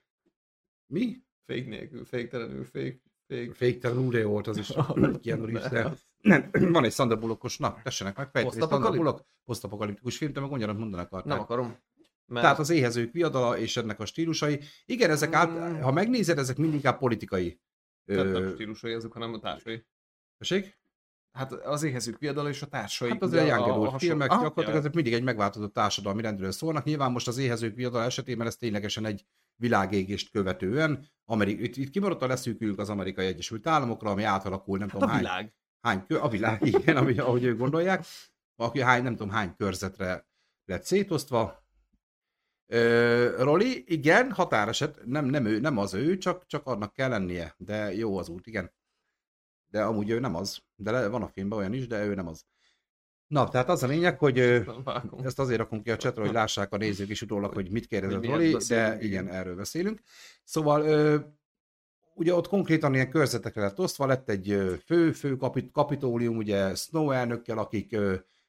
Mi? 0.86 1.22
Fake 1.46 1.68
nélkül, 1.68 2.04
féktelenül, 2.04 2.64
fake, 2.64 3.00
fake. 3.26 3.54
Féktelen 3.54 3.98
úré 3.98 4.22
volt 4.22 4.46
az 4.46 4.56
is. 4.56 4.72
Keanu 5.22 5.44
Reeves, 5.44 5.70
de- 5.70 5.92
Nem, 6.20 6.50
van 6.72 6.84
egy 6.84 6.92
Sandra 6.92 7.16
Bullockos, 7.16 7.58
na, 7.58 7.80
tessenek 7.82 8.16
megfejteni. 8.16 8.60
Sandra 8.60 8.90
Bullock, 8.90 9.24
posztapokaliptikus 9.44 10.16
film, 10.16 10.32
de 10.32 10.40
meg 10.40 10.50
ugyanat 10.50 10.78
mondanak 10.78 11.06
akarták. 11.06 11.32
Nem 11.32 11.40
akarom. 11.40 11.78
Mert 12.26 12.42
Tehát 12.44 12.58
az 12.58 12.70
éhezők 12.70 13.12
viadala 13.12 13.58
és 13.58 13.76
ennek 13.76 14.00
a 14.00 14.06
stílusai. 14.06 14.60
Igen, 14.84 15.10
ezek 15.10 15.32
át, 15.32 15.50
Mm. 15.50 15.80
ha 15.80 15.92
megnézed, 15.92 16.38
ezek 16.38 16.56
mindig 16.56 16.90
politikai. 16.90 17.60
Nem, 18.06 18.28
nem 18.28 18.48
stílusai 18.54 18.92
azok, 18.92 19.12
hanem 19.12 19.32
a 19.34 19.38
társai. 19.38 19.84
tessék? 20.38 20.78
Hát 21.32 21.52
az 21.52 21.82
éhezők 21.82 22.18
viadala 22.18 22.48
és 22.48 22.62
a 22.62 22.66
társai. 22.66 23.08
Hát 23.10 23.22
az 23.22 23.32
a 23.32 23.36
Young 23.36 23.50
Adult 23.52 23.68
hasonló- 23.74 23.98
filmek, 23.98 24.30
Aha, 24.30 24.42
gyakorlatilag 24.42 24.72
ja. 24.74 24.80
ezek 24.80 24.94
mindig 24.94 25.12
egy 25.12 25.22
megváltozott 25.22 25.72
társadalmi 25.72 26.22
rendről 26.22 26.50
szólnak. 26.52 26.84
Nyilván 26.84 27.12
most 27.12 27.28
az 27.28 27.38
éhezők 27.38 27.74
viadala 27.74 28.04
esetében 28.04 28.46
ez 28.46 28.56
ténylegesen 28.56 29.04
egy 29.04 29.24
világégést 29.60 30.30
követően. 30.30 31.06
Amerik- 31.24 31.60
itt, 31.60 31.76
itt 31.76 31.90
kimaradt 31.90 32.22
a 32.22 32.26
leszűkülünk 32.26 32.78
az 32.78 32.90
amerikai 32.90 33.26
Egyesült 33.26 33.66
Államokra, 33.66 34.10
ami 34.10 34.22
átalakul, 34.22 34.78
nem 34.78 34.88
Hát 34.88 34.98
tudom 34.98 35.08
a 35.08 35.12
hány, 35.12 35.22
világ. 35.22 35.54
hány 35.80 36.06
kör, 36.06 36.20
a 36.22 36.28
világ, 36.28 36.66
igen, 36.66 36.96
ahogy, 36.96 37.18
ahogy 37.18 37.44
ők 37.44 37.58
gondolják, 37.58 38.04
aki 38.56 38.80
hány, 38.80 39.02
nem 39.02 39.16
tudom 39.16 39.32
hány 39.32 39.54
körzetre 39.56 40.26
lett 40.64 40.84
szétosztva. 40.84 41.65
Ö, 42.66 43.42
Roli, 43.42 43.84
igen, 43.86 44.32
határeset, 44.32 45.00
nem, 45.04 45.24
nem, 45.24 45.46
ő, 45.46 45.60
nem 45.60 45.78
az 45.78 45.94
ő, 45.94 46.18
csak, 46.18 46.46
csak 46.46 46.66
annak 46.66 46.92
kell 46.92 47.08
lennie, 47.08 47.54
de 47.58 47.94
jó 47.94 48.18
az 48.18 48.28
út, 48.28 48.46
igen. 48.46 48.72
De 49.70 49.82
amúgy 49.82 50.10
ő 50.10 50.18
nem 50.18 50.34
az, 50.34 50.58
de 50.76 51.08
van 51.08 51.22
a 51.22 51.28
filmben 51.28 51.58
olyan 51.58 51.72
is, 51.72 51.86
de 51.86 52.04
ő 52.04 52.14
nem 52.14 52.26
az. 52.26 52.44
Na, 53.26 53.48
tehát 53.48 53.68
az 53.68 53.82
a 53.82 53.86
lényeg, 53.86 54.18
hogy 54.18 54.38
ezt 55.24 55.38
azért 55.38 55.58
rakunk 55.58 55.82
ki 55.82 55.90
a 55.90 55.96
csatra, 55.96 56.24
hogy 56.24 56.32
lássák 56.32 56.72
a 56.72 56.76
nézők 56.76 57.08
is 57.08 57.22
utólag, 57.22 57.52
hogy 57.52 57.70
mit 57.70 57.86
kérdezett 57.86 58.18
Hogy 58.18 58.28
Roli, 58.28 58.56
de 58.68 58.98
igen. 59.00 59.28
erről 59.28 59.56
beszélünk. 59.56 60.00
Szóval 60.44 60.82
ö, 60.82 61.18
ugye 62.14 62.34
ott 62.34 62.48
konkrétan 62.48 62.94
ilyen 62.94 63.10
körzetekre 63.10 63.60
lett 63.60 63.78
osztva, 63.78 64.06
lett 64.06 64.28
egy 64.28 64.78
fő, 64.84 65.12
fő 65.12 65.36
kapit, 65.36 65.70
kapitólium, 65.72 66.36
ugye 66.36 66.74
Snow 66.74 67.10
elnökkel, 67.10 67.58
akik 67.58 67.96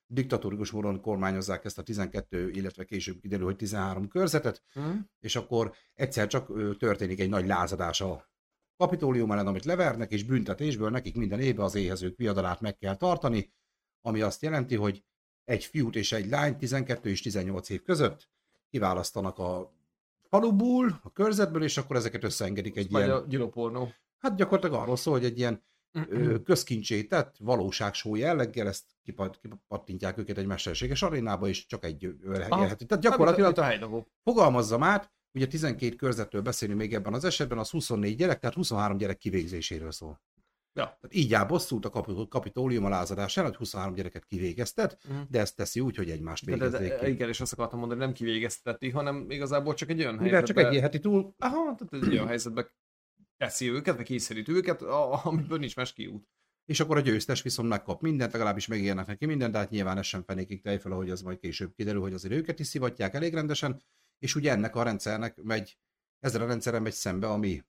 diktatórikus 0.08 0.72
módon 0.72 1.02
kormányozzák 1.02 1.66
ezt 1.66 1.78
a 1.78 1.84
12, 1.84 2.50
illetve 2.50 2.84
később 2.84 3.20
kiderül, 3.20 3.46
hogy 3.46 3.56
13 3.56 4.08
körzetet, 4.08 4.64
Hm? 4.74 4.90
és 5.20 5.36
akkor 5.36 5.74
egyszer 5.94 6.28
csak 6.28 6.78
történik 6.78 7.20
egy 7.20 7.30
nagy 7.30 7.46
lázadás 7.46 8.02
a 8.02 8.30
kapitólium 8.78 9.32
ellen, 9.32 9.48
amit 9.48 9.66
levernek, 9.66 10.12
és 10.12 10.24
büntetésből 10.24 10.90
nekik 10.90 11.16
minden 11.16 11.40
évben 11.40 11.66
az 11.66 11.76
éhezők 11.76 12.18
viadalát 12.18 12.62
meg 12.62 12.78
kell 12.78 12.96
tartani, 12.96 13.54
ami 14.02 14.22
azt 14.22 14.42
jelenti, 14.42 14.76
hogy 14.76 15.04
egy 15.44 15.64
fiút 15.66 15.96
és 15.96 16.12
egy 16.12 16.30
lány 16.30 16.58
12 16.58 17.10
és 17.10 17.22
18 17.22 17.70
év 17.70 17.84
között 17.84 18.30
kiválasztanak 18.70 19.38
a 19.38 19.74
faluból, 20.30 21.00
a 21.04 21.12
körzetből, 21.12 21.64
és 21.64 21.78
akkor 21.78 21.96
ezeket 21.96 22.24
összeengedik 22.24 22.78
egy 22.78 22.90
Vagy 22.92 23.06
ilyen, 23.06 23.16
a 23.16 23.26
gyilokpornó. 23.28 23.92
hát 24.18 24.36
gyakorlatilag 24.36 24.82
arról 24.82 24.96
szól, 24.96 25.14
hogy 25.14 25.26
egy 25.26 25.38
ilyen 25.38 25.64
ö, 25.92 26.42
közkincsé 26.44 27.04
tett 27.04 27.36
valóságsó 27.40 28.16
jelleggel 28.16 28.68
ezt 28.68 28.84
kipat, 29.04 29.40
kipattintják 29.42 30.18
őket 30.18 30.38
egy 30.38 30.46
mesterséges 30.46 31.02
arénába, 31.02 31.48
és 31.48 31.66
csak 31.66 31.86
egy 31.86 32.04
élhető. 32.04 32.86
Tehát 32.86 33.04
gyakorlatilag 33.04 33.58
a 33.58 34.08
fogalmazzam 34.24 34.84
át, 34.84 35.12
ugye 35.34 35.48
12 35.48 35.96
körzetről 35.96 36.42
beszélünk 36.42 36.80
még 36.80 36.94
ebben 36.94 37.14
az 37.14 37.24
esetben, 37.24 37.58
az 37.58 37.70
24 37.70 38.16
gyerek, 38.16 38.40
tehát 38.40 38.56
23 38.56 38.98
gyerek 38.98 39.18
kivégzéséről 39.18 39.92
szól. 39.92 40.22
Ja. 40.74 40.84
Tehát 40.84 41.10
így 41.16 41.34
áll 41.34 41.46
bosszút 41.46 41.86
a 41.86 41.90
kapi- 41.90 42.28
kapitólium 42.30 42.86
a 42.86 42.90
lázadásán, 42.90 43.46
hogy 43.46 43.56
23 43.56 43.94
gyereket 43.94 44.26
kivégeztet, 44.26 44.98
Mhm. 45.10 45.18
de 45.30 45.40
ezt 45.40 45.56
teszi 45.56 45.80
úgy, 45.80 45.96
hogy 45.96 46.10
egymást 46.10 46.46
De, 46.46 46.52
de, 46.56 46.66
végezzék 46.66 46.90
de, 46.90 47.06
ki. 47.06 47.12
igen, 47.12 47.30
és 47.30 47.42
azt 47.42 47.54
akartam 47.54 47.80
mondani, 47.80 48.00
nem 48.00 48.14
kivégezteti, 48.14 48.90
hanem 48.90 49.26
igazából 49.30 49.74
csak 49.74 49.90
egy 49.90 50.00
olyan 50.00 50.14
Mivel 50.16 50.30
helyzetbe... 50.32 50.62
csak 50.62 50.70
egy 50.72 50.76
élheti 50.78 51.00
túl, 51.00 51.34
Aha, 51.38 51.76
tehát 51.76 52.06
egy 52.06 52.12
olyan 52.14 52.28
helyzetbe 52.28 52.72
teszi 53.38 53.70
őket, 53.70 53.96
vagy 53.96 54.06
kényszerít 54.06 54.48
őket, 54.48 54.82
a- 54.82 55.26
amiből 55.26 55.58
nincs 55.58 55.76
más 55.76 55.94
kiút. 55.94 56.28
és 56.66 56.80
akkor 56.80 56.98
a 56.98 57.02
győztes 57.02 57.42
viszont 57.42 57.70
megkap 57.70 58.02
mindent, 58.02 58.32
legalábbis 58.32 58.68
megírnak 58.68 59.08
neki 59.08 59.26
mindent, 59.26 59.52
de 59.52 59.58
hát 59.58 59.70
nyilván 59.70 59.98
ez 59.98 60.06
sem 60.06 60.24
fenékig 60.24 60.62
tejfel, 60.62 60.92
ahogy 60.92 61.10
az 61.10 61.22
majd 61.22 61.40
később 61.40 61.74
kiderül, 61.76 62.02
hogy 62.02 62.14
azért 62.14 62.34
őket 62.34 62.60
is 62.60 62.68
szivatják 62.68 63.14
elég 63.14 63.34
rendesen, 63.34 63.82
és 64.20 64.36
ugye 64.36 64.52
ennek 64.52 64.76
a 64.76 64.84
rendszernek 64.84 65.42
megy, 65.42 65.78
ezzel 66.20 66.42
a 66.42 66.46
rendszeren 66.48 66.82
megy 66.82 66.94
szembe, 66.94 67.28
ami 67.28 67.64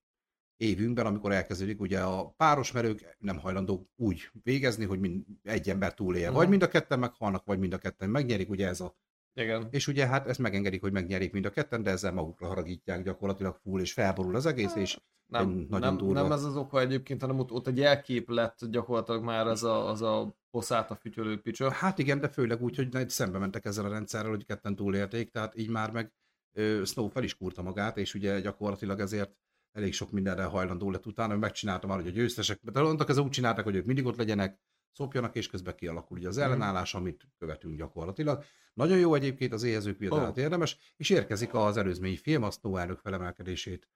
évünkben, 0.57 1.07
amikor 1.07 1.33
elkezdődik, 1.33 1.81
ugye 1.81 2.01
a 2.01 2.31
párosmerők 2.31 3.16
nem 3.19 3.39
hajlandók 3.39 3.89
úgy 3.97 4.31
végezni, 4.43 4.85
hogy 4.85 5.01
mind, 5.01 5.25
egy 5.43 5.71
ember 5.71 5.95
túlélje. 5.95 6.29
Mhm. 6.29 6.37
Vagy 6.37 6.49
mind 6.49 6.62
a 6.62 6.69
ketten 6.69 6.99
meghalnak, 6.99 7.45
vagy 7.45 7.59
mind 7.59 7.73
a 7.73 7.79
ketten 7.79 8.11
megnyerik, 8.11 8.51
ugye 8.51 8.66
ez 8.66 8.81
a 8.81 8.97
Igen. 9.39 9.66
És 9.70 9.86
ugye 9.86 10.07
hát 10.07 10.26
ezt 10.26 10.39
megengedik, 10.39 10.80
hogy 10.80 10.93
megnyerik 10.93 11.32
mind 11.32 11.45
a 11.45 11.51
ketten, 11.51 11.82
de 11.82 11.91
ezzel 11.91 12.12
magukra 12.12 12.47
haragítják 12.47 13.03
gyakorlatilag 13.03 13.57
full, 13.62 13.80
és 13.80 13.93
felborul 13.93 14.36
az 14.36 14.47
egész, 14.47 14.74
és 14.74 14.99
Nem, 15.26 15.49
Egy 15.49 15.68
nagyon 15.68 15.89
nem, 15.89 15.97
durva. 15.97 16.22
nem 16.22 16.32
ez 16.32 16.45
az 16.45 16.57
oka 16.57 16.80
egyébként, 16.80 17.20
hanem 17.20 17.39
ott, 17.39 17.51
ott 17.53 17.66
egy 17.66 17.76
jelkép 17.78 18.28
lett 18.28 18.59
gyakorlatilag 18.70 19.24
már 19.24 19.47
az 19.47 19.64
a, 19.64 19.89
az 19.89 20.03
a 20.03 20.36
poszát 20.51 20.91
a 20.91 20.95
fütyölő 20.95 21.41
picsa. 21.41 21.70
hát 21.70 21.99
igen, 21.99 22.20
de 22.20 22.28
főleg 22.28 22.62
úgy, 22.62 22.76
hogy 22.76 23.09
szembe 23.09 23.39
mentek 23.39 23.64
ezzel 23.64 23.84
a 23.84 23.89
rendszerrel, 23.89 24.30
hogy 24.30 24.45
ketten 24.45 24.76
túlélték, 24.76 25.30
tehát 25.30 25.57
így 25.57 25.68
már 25.68 25.91
meg 25.91 26.12
ö, 26.53 26.82
Snow 26.84 27.09
fel 27.09 27.22
is 27.22 27.36
kúrta 27.36 27.62
magát, 27.62 27.97
és 27.97 28.14
ugye 28.14 28.41
gyakorlatilag 28.41 29.01
ezért 29.01 29.32
elég 29.72 29.93
sok 29.93 30.11
mindenre 30.11 30.45
hajlandó 30.45 30.91
lett 30.91 31.07
utána, 31.07 31.32
hogy 31.32 31.41
megcsinálta 31.41 31.86
már, 31.86 31.97
hogy 31.97 32.07
a 32.07 32.11
győztesek, 32.11 32.61
de 32.62 32.80
annak 32.80 33.09
ez 33.09 33.18
úgy 33.18 33.30
csinálták, 33.30 33.64
hogy 33.64 33.76
ők 33.76 33.84
mindig 33.84 34.07
ott 34.07 34.16
legyenek, 34.16 34.61
szopjanak, 34.93 35.34
és 35.36 35.47
közben 35.49 35.74
kialakul 35.76 36.18
ugye 36.18 36.28
az 36.28 36.36
Mhm. 36.36 36.45
ellenállás, 36.45 36.95
amit 36.95 37.28
követünk 37.39 37.76
gyakorlatilag. 37.76 38.45
Nagyon 38.74 38.99
jó 38.99 39.14
egyébként 39.14 39.53
az 39.53 39.62
éhezők 39.62 39.99
viadalát 39.99 40.39
Ó. 40.39 40.41
érdemes, 40.41 40.76
és 40.97 41.11
érkezik 41.11 41.55
az 41.55 41.76
előzmény 41.76 42.16
film, 42.16 42.43
a 42.43 42.51
Snow 42.51 42.76
elnök 42.76 42.99
felemelkedését 42.99 43.89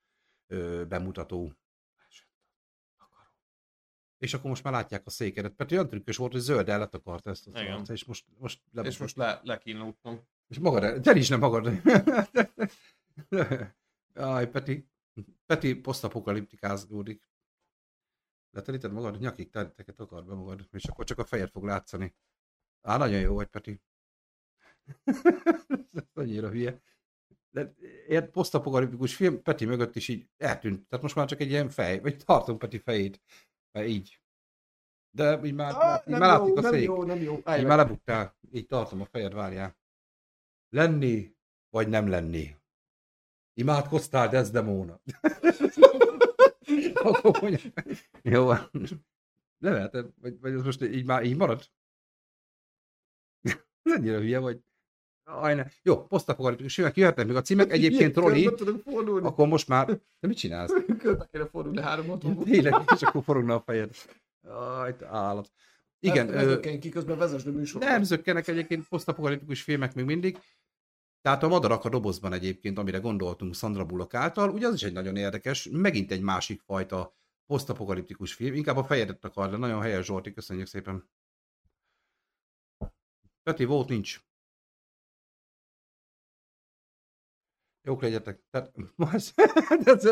ö, 0.46 0.84
bemutató 0.88 1.52
És 4.18 4.34
akkor 4.34 4.48
most 4.50 4.62
már 4.64 4.72
látják 4.72 5.06
a 5.06 5.10
székedet. 5.10 5.52
Peti 5.52 5.74
olyan 5.74 5.88
trükkös 5.88 6.16
volt, 6.16 6.32
hogy 6.32 6.40
zöld 6.40 6.68
el 6.68 6.78
letakarta 6.78 7.30
ezt 7.30 7.46
az 7.46 7.54
Igen. 7.60 7.72
arc, 7.72 7.88
és 7.88 8.04
most, 8.04 8.24
most 8.38 8.60
És 8.82 8.98
most 8.98 9.16
le, 9.16 9.40
lekínlódtam. 9.44 10.20
és 10.48 10.58
magad, 10.58 11.00
te 11.02 11.14
is 11.14 11.28
nem 11.28 11.38
magad. 11.38 11.66
Aj, 14.14 14.50
Peti, 14.50 14.88
Peti 15.46 15.74
posztapokaliptikázódik. 15.74 17.28
Leteríted 18.52 18.92
magad, 18.92 19.18
nyakig 19.18 19.50
tereteket 19.50 20.00
akar 20.00 20.24
be 20.24 20.34
magad, 20.34 20.68
és 20.72 20.84
akkor 20.84 21.04
csak 21.04 21.18
a 21.18 21.24
fejed 21.24 21.50
fog 21.50 21.64
látszani. 21.64 22.14
Á, 22.80 22.96
nagyon 22.96 23.20
jó 23.20 23.34
vagy, 23.34 23.46
Peti. 23.46 23.80
Ez 25.92 26.04
annyira 26.14 26.50
hülye. 26.50 26.80
De 27.50 27.74
ilyen 28.08 28.30
posztapokaliptikus 28.30 29.16
film 29.16 29.42
Peti 29.42 29.64
mögött 29.64 29.96
is 29.96 30.08
így 30.08 30.28
eltűnt. 30.36 30.88
Tehát 30.88 31.02
most 31.02 31.14
már 31.14 31.26
csak 31.26 31.40
egy 31.40 31.50
ilyen 31.50 31.68
fej, 31.68 32.00
vagy 32.00 32.24
tartom 32.24 32.58
Peti 32.58 32.78
fejét. 32.78 33.20
Mert 33.72 33.86
így. 33.88 34.20
De 35.10 35.40
így 35.44 35.54
már, 35.54 35.74
ah, 35.74 36.02
így 36.06 36.18
már 36.18 36.38
látszik 36.38 36.56
a 36.56 36.62
szék. 36.62 36.84
jó, 36.84 37.02
nem 37.04 37.20
jó. 37.22 37.34
Így 37.34 37.42
Állj 37.44 37.62
már 37.64 37.76
meg. 37.76 37.86
lebuktál. 37.86 38.36
Így 38.52 38.66
tartom 38.66 39.00
a 39.00 39.04
fejed, 39.04 39.32
várjál. 39.32 39.76
Lenni, 40.68 41.36
vagy 41.70 41.88
nem 41.88 42.08
lenni? 42.08 42.56
Imádkoztál 43.54 44.28
Desdemona? 44.28 45.00
Mondja. 47.40 47.58
Jó 48.22 48.44
van. 48.44 48.70
Leveheted? 49.58 50.06
Vagy, 50.20 50.40
vagy 50.40 50.52
ez 50.52 50.62
most 50.62 50.82
így 50.82 51.06
már 51.06 51.24
így 51.24 51.36
marad? 51.36 51.70
Ez 53.82 53.92
ennyire 53.92 54.18
hülye 54.18 54.38
vagy. 54.38 54.60
Aj, 55.24 55.54
ne. 55.54 55.66
Jó, 55.82 56.06
posztapokaliptikus 56.06 56.74
filmek 56.74 56.96
jöhetnek 56.96 57.26
még 57.26 57.36
a 57.36 57.40
címek. 57.40 57.72
Egyébként 57.72 58.16
Roli, 58.16 58.46
akkor 59.22 59.46
most 59.46 59.68
már... 59.68 59.86
De 60.20 60.28
mit 60.28 60.36
csinálsz? 60.36 60.72
Körbe 60.98 61.28
kéne 61.32 61.46
fordulni 61.46 61.80
360 61.80 62.44
Tényleg, 62.44 62.74
és 62.94 63.02
akkor 63.02 63.22
forogna 63.22 63.54
a 63.54 63.60
fejed. 63.60 63.90
Aj, 64.42 64.94
állat. 65.04 65.52
Igen, 65.98 66.28
ö, 66.28 66.32
Vezetken 66.32 66.80
ki, 66.80 66.88
közben 66.88 67.18
vezesd 67.18 67.46
a 67.46 67.50
műsorokat. 67.50 67.90
Nem 67.90 68.02
zökkenek 68.02 68.48
egyébként 68.48 68.88
posztapokaliptikus 68.88 69.62
filmek 69.62 69.94
még 69.94 70.04
mindig. 70.04 70.38
Tehát 71.22 71.42
a 71.42 71.48
Madarak 71.48 71.84
a 71.84 71.88
dobozban 71.88 72.32
egyébként, 72.32 72.78
amire 72.78 72.98
gondoltunk 72.98 73.54
Sandra 73.54 73.84
Bullock 73.84 74.14
által, 74.14 74.50
ugye 74.50 74.66
az 74.66 74.74
is 74.74 74.82
egy 74.82 74.92
nagyon 74.92 75.16
érdekes, 75.16 75.68
megint 75.70 76.10
egy 76.10 76.22
másik 76.22 76.60
fajta 76.60 77.16
posztapokaliptikus 77.46 78.34
film, 78.34 78.54
inkább 78.54 78.76
a 78.76 78.84
fejedet 78.84 79.24
akar, 79.24 79.50
de 79.50 79.56
nagyon 79.56 79.80
helyes 79.80 80.04
Zsolti, 80.04 80.32
köszönjük 80.32 80.66
szépen. 80.66 81.08
Peti, 83.42 83.64
volt 83.64 83.88
nincs. 83.88 84.20
Jók 87.82 88.02
legyetek. 88.02 88.42
Tehát, 88.50 88.72
most, 88.96 89.34
de 89.84 89.90
ez. 89.90 90.04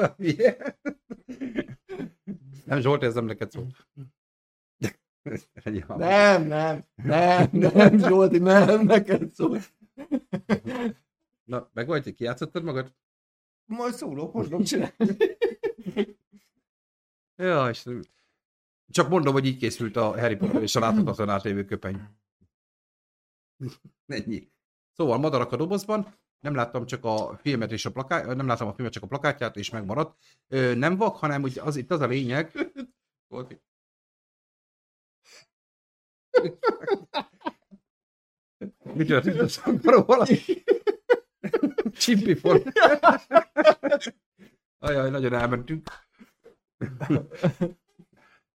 Nem, 2.65 2.81
Zsolti, 2.81 3.07
ez 3.07 3.15
nem 3.15 3.25
neked 3.25 3.51
szól. 3.51 3.67
Nem, 5.87 6.47
nem, 6.47 6.85
nem, 6.95 7.49
nem, 7.53 7.99
Zsolti, 7.99 8.39
nem, 8.39 8.85
neked 8.85 9.35
szól. 9.35 9.61
Na, 11.45 11.71
meg 11.73 11.87
vagy, 11.87 12.05
hogy 12.05 12.15
kijátszottad 12.15 12.63
magad? 12.63 12.95
Majd 13.65 13.95
szólok, 13.95 14.33
most 14.33 14.51
nem 14.51 14.63
csinálni. 14.63 15.17
Ja, 17.37 17.71
Istenem. 17.71 18.03
Csak 18.89 19.09
mondom, 19.09 19.33
hogy 19.33 19.47
így 19.47 19.57
készült 19.57 19.97
a 19.97 20.21
Harry 20.21 20.37
Potter 20.37 20.63
és 20.63 20.77
a 20.77 20.81
láthatatlan 20.81 21.29
átévő 21.29 21.65
köpeny. 21.65 22.01
Ennyi. 24.07 24.51
Szóval 24.93 25.19
Madarak 25.19 25.53
a 25.53 25.57
dobozban, 25.57 26.15
nem 26.41 26.55
láttam 26.55 26.87
csak 26.87 27.05
a 27.05 27.37
filmet 27.37 27.73
és 27.73 27.85
a 27.85 27.93
plakát, 27.93 28.37
nem 28.37 28.47
láttam 28.47 28.69
a 28.69 28.73
filmet, 28.73 28.93
csak 28.93 29.03
a 29.03 29.07
plakátját, 29.07 29.57
és 29.57 29.71
megmaradt. 29.71 30.19
Ö, 30.49 30.75
nem 30.75 30.97
vak, 30.97 31.17
hanem 31.17 31.41
hogy 31.41 31.59
az 31.59 31.77
itt 31.77 31.91
az 31.91 32.01
a 32.01 32.07
lényeg. 32.07 32.53
Történt 38.97 39.41
a 39.41 39.49
szangaró 39.49 40.03
valami? 40.03 40.39
Csimpi 41.93 42.35
for. 42.35 42.63
Ajaj, 44.79 45.11
nagyon 45.11 45.33
elmentünk. 45.33 45.89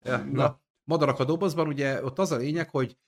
ja, 0.03 0.16
na, 0.32 0.61
madarak 0.85 1.18
a 1.18 1.24
dobozban, 1.24 1.66
ugye 1.66 2.05
ott 2.05 2.18
az 2.18 2.32
a 2.32 2.37
lényeg, 2.37 2.70
hogy 2.70 2.99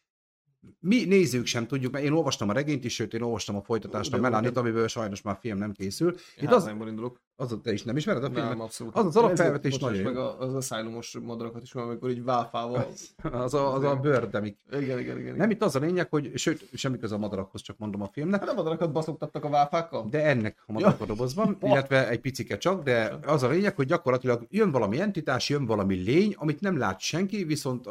mi 0.78 1.04
nézők 1.04 1.46
sem 1.46 1.66
tudjuk, 1.66 1.92
mert 1.92 2.04
én 2.04 2.12
olvastam 2.12 2.48
a 2.48 2.52
regényt 2.52 2.84
is, 2.84 2.94
sőt 2.94 3.14
én 3.14 3.22
olvastam 3.22 3.56
a 3.56 3.62
folytatást, 3.62 4.12
a 4.12 4.18
Melanit, 4.18 4.56
amiből 4.56 4.88
sajnos 4.88 5.22
már 5.22 5.38
film 5.40 5.58
nem 5.58 5.72
készül. 5.72 6.10
Én 6.10 6.44
Itt 6.44 6.50
az, 6.50 6.66
indulok. 6.66 7.20
Az, 7.38 7.58
te 7.62 7.72
is 7.72 7.82
nem 7.82 7.96
ismered 7.96 8.24
a 8.24 8.30
filmet? 8.30 8.48
Nem, 8.48 8.60
abszolút. 8.60 8.94
Az 8.96 9.06
az 9.06 9.16
alapfelvetés 9.16 9.78
nagyon 9.78 10.02
Meg 10.02 10.16
a- 10.16 10.38
az 10.40 10.54
asylumos 10.54 11.16
madarakat 11.22 11.62
is, 11.62 11.74
amikor 11.74 12.10
így 12.10 12.24
válfával. 12.24 12.86
Az 13.22 13.54
a, 13.54 13.74
az 13.74 13.82
a 13.82 13.96
bőrdemik. 13.96 14.58
Igen, 14.70 14.80
igen, 14.82 14.98
igen. 14.98 15.18
igen. 15.18 15.36
Nem 15.36 15.50
itt 15.50 15.62
az 15.62 15.76
a 15.76 15.78
lényeg, 15.78 16.08
hogy 16.10 16.30
sőt, 16.34 16.68
semmi 16.72 16.98
köze 16.98 17.14
a 17.14 17.18
madarakhoz, 17.18 17.60
csak 17.62 17.78
mondom 17.78 18.02
a 18.02 18.08
filmnek, 18.12 18.40
Hát 18.40 18.48
a 18.48 18.54
madarakat 18.54 18.92
baszogtattak 18.92 19.44
a 19.44 19.48
válfákkal? 19.48 20.06
de 20.10 20.24
ennek 20.24 20.62
a 20.66 20.72
madarak 20.72 21.00
a 21.00 21.06
dobozban, 21.06 21.56
illetve 21.62 22.08
egy 22.08 22.20
picike 22.20 22.58
csak, 22.58 22.82
de 22.82 23.18
az 23.26 23.42
a 23.42 23.48
lényeg, 23.48 23.76
hogy 23.76 23.86
gyakorlatilag 23.86 24.46
jön 24.50 24.70
valami 24.70 25.00
entitás, 25.00 25.48
jön 25.48 25.66
valami 25.66 25.94
lény, 25.94 26.34
amit 26.38 26.60
nem 26.60 26.78
lát 26.78 27.00
senki, 27.00 27.44
viszont 27.44 27.86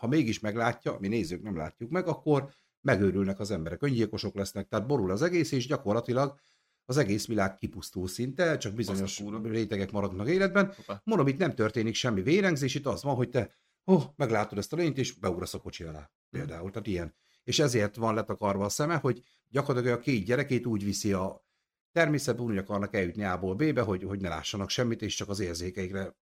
ha 0.00 0.06
mégis 0.06 0.40
meglátja, 0.40 0.96
mi 1.00 1.08
nézők 1.08 1.42
nem 1.42 1.56
látjuk 1.56 1.90
meg, 1.90 2.06
akkor 2.06 2.48
megőrülnek 2.80 3.40
az 3.40 3.50
emberek, 3.50 3.82
öngyilkosok 3.82 4.34
lesznek, 4.34 4.68
tehát 4.68 4.86
borul 4.86 5.10
az 5.10 5.22
egész, 5.22 5.52
és 5.52 5.66
gyakorlatilag 5.66 6.34
az 6.88 6.96
egész 6.96 7.26
világ 7.26 7.54
kipusztul 7.54 8.08
szinte, 8.08 8.56
csak 8.56 8.74
bizonyos 8.74 9.22
rétegek 9.42 9.90
maradnak 9.90 10.28
életben. 10.28 10.72
Hoppá. 10.76 11.00
Mondom, 11.04 11.26
itt 11.26 11.38
nem 11.38 11.54
történik 11.54 11.94
semmi 11.94 12.22
vérengzés, 12.22 12.74
itt 12.74 12.86
az 12.86 13.02
van, 13.02 13.14
hogy 13.14 13.28
te 13.28 13.54
oh, 13.84 14.02
meglátod 14.16 14.58
ezt 14.58 14.72
a 14.72 14.76
lényt, 14.76 14.98
és 14.98 15.12
beugrasz 15.12 15.54
a 15.54 15.58
kocsi 15.58 15.84
alá. 15.84 16.10
Például, 16.30 16.70
tehát 16.70 16.86
ilyen. 16.86 17.14
És 17.44 17.58
ezért 17.58 17.96
van 17.96 18.14
letakarva 18.14 18.64
a 18.64 18.68
szeme, 18.68 18.96
hogy 18.96 19.22
gyakorlatilag 19.48 19.98
a 19.98 20.00
két 20.00 20.24
gyerekét 20.24 20.66
úgy 20.66 20.84
viszi 20.84 21.12
a 21.12 21.46
természetben, 21.92 22.46
úgy 22.46 22.56
akarnak 22.56 22.94
eljutni 22.94 23.24
A-ból 23.24 23.54
B-be, 23.54 23.82
hogy, 23.82 24.02
hogy 24.02 24.20
ne 24.20 24.28
lássanak 24.28 24.70
semmit, 24.70 25.02
és 25.02 25.14
csak 25.14 25.28
az 25.28 25.40
érzékeikre 25.40 26.16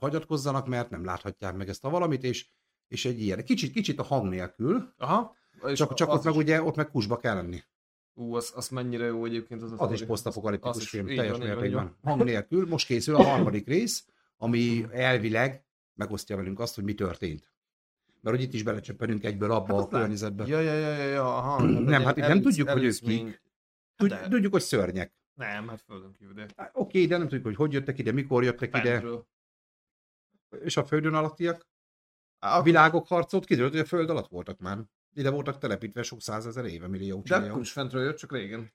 hagyatkozzanak, 0.00 0.66
mert 0.66 0.90
nem 0.90 1.04
láthatják 1.04 1.56
meg 1.56 1.68
ezt 1.68 1.84
a 1.84 1.90
valamit, 1.90 2.22
és, 2.22 2.48
és 2.88 3.04
egy 3.04 3.20
ilyen. 3.20 3.44
Kicsit, 3.44 3.72
kicsit 3.72 3.98
a 3.98 4.02
hang 4.02 4.28
nélkül, 4.28 4.94
Aha. 4.96 5.36
És 5.66 5.78
csak, 5.78 5.94
csak 5.94 6.12
ott 6.12 6.24
meg 6.24 6.34
is- 6.34 6.40
ugye, 6.40 6.62
ott 6.62 6.76
meg 6.76 6.90
kusba 6.90 7.16
kell 7.16 7.34
lenni. 7.34 7.62
Ú, 8.14 8.34
az, 8.34 8.52
az 8.56 8.68
mennyire 8.68 9.04
jó 9.04 9.24
egyébként 9.24 9.62
az 9.62 9.72
a 9.72 9.74
Az 9.78 9.90
is 9.90 9.96
sztori. 9.96 10.10
posztapokaliptikus 10.10 10.82
is- 10.82 10.88
film, 10.88 11.08
így 11.08 11.16
teljes 11.16 11.38
mértékben. 11.38 11.96
Hang 12.02 12.24
nélkül. 12.24 12.66
Most 12.66 12.86
készül 12.86 13.14
a 13.14 13.22
harmadik 13.22 13.66
rész, 13.66 14.06
ami 14.36 14.86
elvileg 14.90 15.64
megosztja 15.94 16.36
velünk 16.36 16.60
azt, 16.60 16.74
hogy 16.74 16.84
mi 16.84 16.94
történt. 16.94 17.52
Mert 18.20 18.36
hogy 18.36 18.44
itt 18.44 18.52
is 18.54 18.62
belecsöppenünk 18.62 19.24
egyből 19.24 19.50
abba 19.50 19.74
Hát 19.74 19.84
a 19.84 19.88
környezetbe. 19.88 20.46
Ja, 20.46 20.60
ja, 20.60 20.72
ja, 20.72 20.88
ja, 20.96 21.04
ja, 21.08 21.36
aha. 21.36 21.62
Nem, 21.62 22.02
hát 22.02 22.16
itt 22.16 22.26
nem 22.26 22.40
tudjuk, 22.40 22.68
hogy 22.68 22.84
ők 22.84 24.08
de- 24.08 24.28
tudjuk, 24.28 24.52
hogy 24.52 24.62
szörnyek. 24.62 25.14
Nem, 25.34 25.68
hát 25.68 25.80
földön 25.80 26.12
kívül, 26.12 26.34
de 26.34 26.46
Hát, 26.56 26.70
Oké, 26.74 27.06
de 27.06 27.16
nem 27.16 27.26
tudjuk, 27.26 27.44
hogy 27.44 27.56
hogy 27.56 27.72
jöttek 27.72 27.98
ide, 27.98 28.12
mikor 28.12 28.44
jöttek 28.44 28.68
ide. 28.68 28.90
fentről. 28.90 29.26
És 30.64 30.76
a 30.76 30.84
földön 30.84 31.14
alattiak? 31.14 31.68
A 32.38 32.62
világok 32.62 33.06
harcolt, 33.06 33.44
kiderült, 33.44 33.72
hogy 33.72 33.80
a 33.80 33.84
föld 33.84 34.10
alatt 34.10 34.28
voltak 34.28 34.58
már. 34.58 34.78
Ide 35.14 35.30
voltak 35.30 35.58
telepítve 35.58 36.02
sok 36.02 36.20
százezer 36.20 36.64
éve, 36.64 36.88
millió, 36.88 37.22
De 37.26 37.36
akkor 37.36 37.60
is 37.60 37.72
fentről 37.72 38.02
jött, 38.02 38.16
csak 38.16 38.32
régen. 38.32 38.72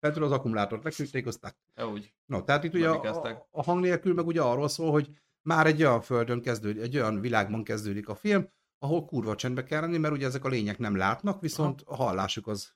Fentről 0.00 0.24
az 0.24 0.32
akkumulátort 0.32 0.84
leküldték, 0.84 1.26
aztán 1.26 1.52
Ja, 1.76 1.90
úgy. 1.90 2.14
No, 2.26 2.42
tehát 2.42 2.64
itt 2.64 2.74
ugye 2.74 2.88
a, 2.88 3.46
a, 3.50 3.62
hang 3.62 3.80
nélkül 3.80 4.14
meg 4.14 4.26
ugye 4.26 4.40
arról 4.40 4.68
szól, 4.68 4.90
hogy 4.90 5.10
már 5.42 5.66
egy 5.66 5.82
olyan 5.82 6.00
földön 6.00 6.40
kezdődik, 6.40 6.82
egy 6.82 6.96
olyan 6.96 7.20
világban 7.20 7.64
kezdődik 7.64 8.08
a 8.08 8.14
film, 8.14 8.48
ahol 8.78 9.04
kurva 9.04 9.34
csendbe 9.34 9.64
kell 9.64 9.80
lenni, 9.80 9.98
mert 9.98 10.14
ugye 10.14 10.26
ezek 10.26 10.44
a 10.44 10.48
lények 10.48 10.78
nem 10.78 10.96
látnak, 10.96 11.40
viszont 11.40 11.82
a 11.84 11.94
hallásuk 11.94 12.46
az 12.46 12.72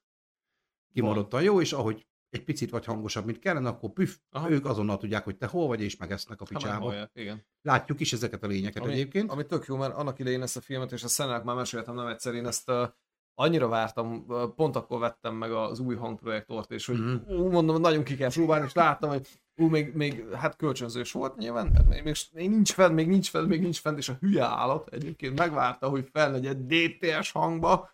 kimondottan 0.92 1.42
jó, 1.42 1.60
és 1.60 1.72
ahogy 1.72 2.06
egy 2.34 2.44
picit 2.44 2.70
vagy 2.70 2.84
hangosabb, 2.84 3.24
mint 3.24 3.38
kellene, 3.38 3.68
akkor 3.68 3.90
püf, 3.90 4.18
Aha. 4.30 4.50
ők 4.50 4.66
azonnal 4.66 4.96
tudják, 4.96 5.24
hogy 5.24 5.36
te 5.36 5.46
hol 5.46 5.66
vagy, 5.66 5.80
és 5.80 5.96
megesznek 5.96 6.40
a 6.40 6.44
picsába. 6.44 6.94
igen. 7.14 7.44
Látjuk 7.62 8.00
is 8.00 8.12
ezeket 8.12 8.42
a 8.42 8.46
lényeket 8.46 8.82
Ami, 8.82 8.92
egyébként. 8.92 9.30
ami 9.30 9.46
tök 9.46 9.64
jó, 9.66 9.76
mert 9.76 9.94
annak 9.94 10.18
idején 10.18 10.42
ezt 10.42 10.56
a 10.56 10.60
filmet, 10.60 10.92
és 10.92 11.04
a 11.04 11.08
Szenának 11.08 11.44
már 11.44 11.56
meséltem 11.56 11.94
nem 11.94 12.06
egyszer, 12.06 12.34
én 12.34 12.46
ezt 12.46 12.70
uh, 12.70 12.88
annyira 13.34 13.68
vártam, 13.68 14.24
uh, 14.28 14.48
pont 14.54 14.76
akkor 14.76 14.98
vettem 14.98 15.34
meg 15.34 15.52
az 15.52 15.78
új 15.78 15.94
hangprojektort, 15.94 16.70
és 16.70 16.86
hogy 16.86 16.98
Mhm. 16.98 17.34
ú, 17.40 17.50
mondom, 17.50 17.80
nagyon 17.80 18.04
ki 18.04 18.16
kell 18.16 18.30
próbálni, 18.30 18.66
és 18.66 18.72
láttam, 18.72 19.10
hogy 19.10 19.28
ú, 19.56 19.66
még, 19.66 19.94
még 19.94 20.24
hát 20.32 20.56
kölcsönzős 20.56 21.12
volt 21.12 21.36
nyilván, 21.36 21.84
még, 21.88 22.02
még, 22.02 22.14
nincs 22.32 22.72
fenn, 22.72 22.92
még 22.92 23.08
nincs 23.08 23.30
fenn, 23.30 23.46
még 23.46 23.60
nincs 23.60 23.80
fenn, 23.80 23.96
és 23.96 24.08
a 24.08 24.16
hülye 24.20 24.44
állat 24.44 24.88
egyébként 24.88 25.38
megvárta, 25.38 25.88
hogy 25.88 26.08
fellegyen 26.12 26.66
DTS 26.68 27.30
hangba, 27.32 27.90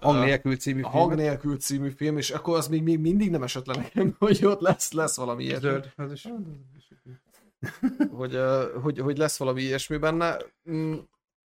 Hang 0.00 0.24
nélkül 0.24 0.56
című 0.56 0.80
film. 0.80 0.92
Hang 0.92 1.14
nélkül 1.14 1.56
című 1.58 1.90
film, 1.90 2.16
és 2.16 2.30
akkor 2.30 2.56
az 2.56 2.68
még, 2.68 2.82
még 2.82 2.98
mindig 2.98 3.30
nem 3.30 3.42
esett 3.42 3.66
le 3.66 3.74
nekem, 3.76 4.14
hogy 4.18 4.44
ott 4.44 4.60
lesz, 4.60 4.92
lesz 4.92 5.16
valami 5.16 5.44
ilyesmi. 5.44 5.68
Zöld, 5.68 5.92
az 5.96 6.12
is. 6.12 6.28
hogy, 8.10 8.34
uh, 8.34 8.72
hogy, 8.82 8.98
hogy 8.98 9.18
lesz 9.18 9.38
valami 9.38 9.62
ilyesmi 9.62 9.96
benne. 9.96 10.36
Mm, 10.70 10.94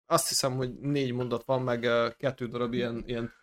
azt 0.06 0.28
hiszem, 0.28 0.56
hogy 0.56 0.74
négy 0.80 1.14
mondat 1.14 1.44
van, 1.46 1.62
meg 1.62 1.80
kettő 2.18 2.48
darab 2.48 2.74
ilyen, 2.74 3.04
ilyen 3.06 3.34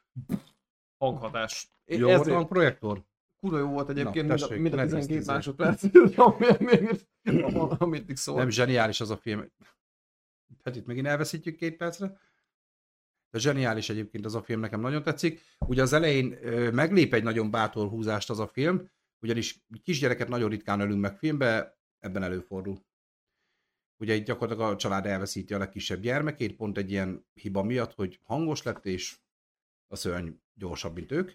hanghatás. 0.99 1.69
Jó 1.85 2.07
volt 2.09 2.21
ezért- 2.21 2.37
a 2.37 2.45
projektor? 2.47 3.03
Kurva 3.41 3.59
jó 3.59 3.69
volt 3.69 3.89
egyébként, 3.89 4.27
Na, 4.27 4.35
mind, 4.35 4.43
a, 4.43 4.47
tessék, 4.47 4.61
mind 4.62 4.75
a 4.75 4.77
ne 4.77 4.83
12 4.83 5.07
tisztízzél. 5.07 5.35
másodperc, 5.35 5.83
amit, 6.17 7.09
amit 7.81 8.11
így 8.11 8.17
szól. 8.17 8.37
Nem 8.37 8.51
zseniális 8.51 9.01
az 9.01 9.11
a 9.11 9.17
film. 9.17 9.51
Hát 10.65 10.77
itt 10.77 10.87
megint 10.87 11.07
elveszítjük 11.07 11.57
két 11.57 11.77
percre. 11.77 12.19
De 13.35 13.41
zseniális 13.41 13.89
egyébként 13.89 14.24
az 14.24 14.35
a 14.35 14.43
film, 14.43 14.61
nekem 14.61 14.80
nagyon 14.80 15.03
tetszik. 15.03 15.41
Ugye 15.59 15.82
az 15.82 15.93
elején 15.93 16.39
ö, 16.43 16.70
meglép 16.70 17.14
egy 17.14 17.22
nagyon 17.22 17.51
bátor 17.51 17.89
húzást 17.89 18.30
az 18.30 18.39
a 18.39 18.47
film, 18.47 18.91
ugyanis 19.22 19.64
kisgyereket 19.82 20.28
nagyon 20.28 20.51
ritkán 20.51 20.80
ölünk 20.80 21.01
meg 21.01 21.16
filmbe, 21.16 21.78
ebben 21.99 22.22
előfordul. 22.22 22.85
Ugye 23.97 24.14
itt 24.14 24.24
gyakorlatilag 24.24 24.72
a 24.72 24.76
család 24.76 25.07
elveszíti 25.07 25.55
a 25.55 25.59
legkisebb 25.59 26.01
gyermekét, 26.01 26.57
pont 26.57 26.78
egy 26.78 26.91
ilyen 26.91 27.26
hiba 27.32 27.62
miatt, 27.62 27.95
hogy 27.95 28.20
hangos 28.22 28.62
lett, 28.62 28.87
és 28.87 29.16
a 29.87 29.97
szörny 29.97 30.28
gyorsabb, 30.55 30.95
mint 30.95 31.12
ők, 31.12 31.32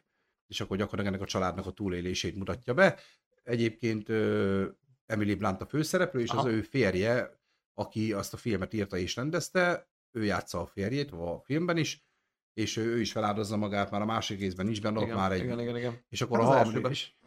és 0.47 0.61
akkor 0.61 0.77
gyakorlatilag 0.77 1.13
ennek 1.13 1.27
a 1.27 1.31
családnak 1.31 1.65
a 1.65 1.71
túlélését 1.71 2.35
mutatja 2.35 2.73
be. 2.73 2.99
Egyébként 3.43 4.09
ö, 4.09 4.67
Emily 5.05 5.35
Blunt 5.35 5.61
a 5.61 5.65
főszereplő, 5.65 6.21
és 6.21 6.29
Aha. 6.29 6.39
az 6.39 6.53
ő 6.53 6.61
férje, 6.61 7.39
aki 7.73 8.13
azt 8.13 8.33
a 8.33 8.37
filmet 8.37 8.73
írta 8.73 8.97
és 8.97 9.15
rendezte, 9.15 9.88
ő 10.11 10.23
játsza 10.23 10.59
a 10.61 10.65
férjét 10.65 11.11
a 11.11 11.41
filmben 11.43 11.77
is, 11.77 12.07
és 12.53 12.77
ő, 12.77 12.85
ő 12.85 12.99
is 12.99 13.11
feláldozza 13.11 13.57
magát, 13.57 13.91
már 13.91 14.01
a 14.01 14.05
másik 14.05 14.39
részben 14.39 14.65
nincs 14.65 14.81
benne, 14.81 14.99
ott 14.99 15.13
már 15.13 15.31
egy... 15.31 15.43
igen, 15.43 15.59
igen, 15.59 15.77
igen. 15.77 16.05
És 16.09 16.21
akkor 16.21 16.39
Hát 16.39 16.47
a 16.47 16.51
az 16.51 16.57
elsőben. 16.65 16.91
is. 16.91 17.17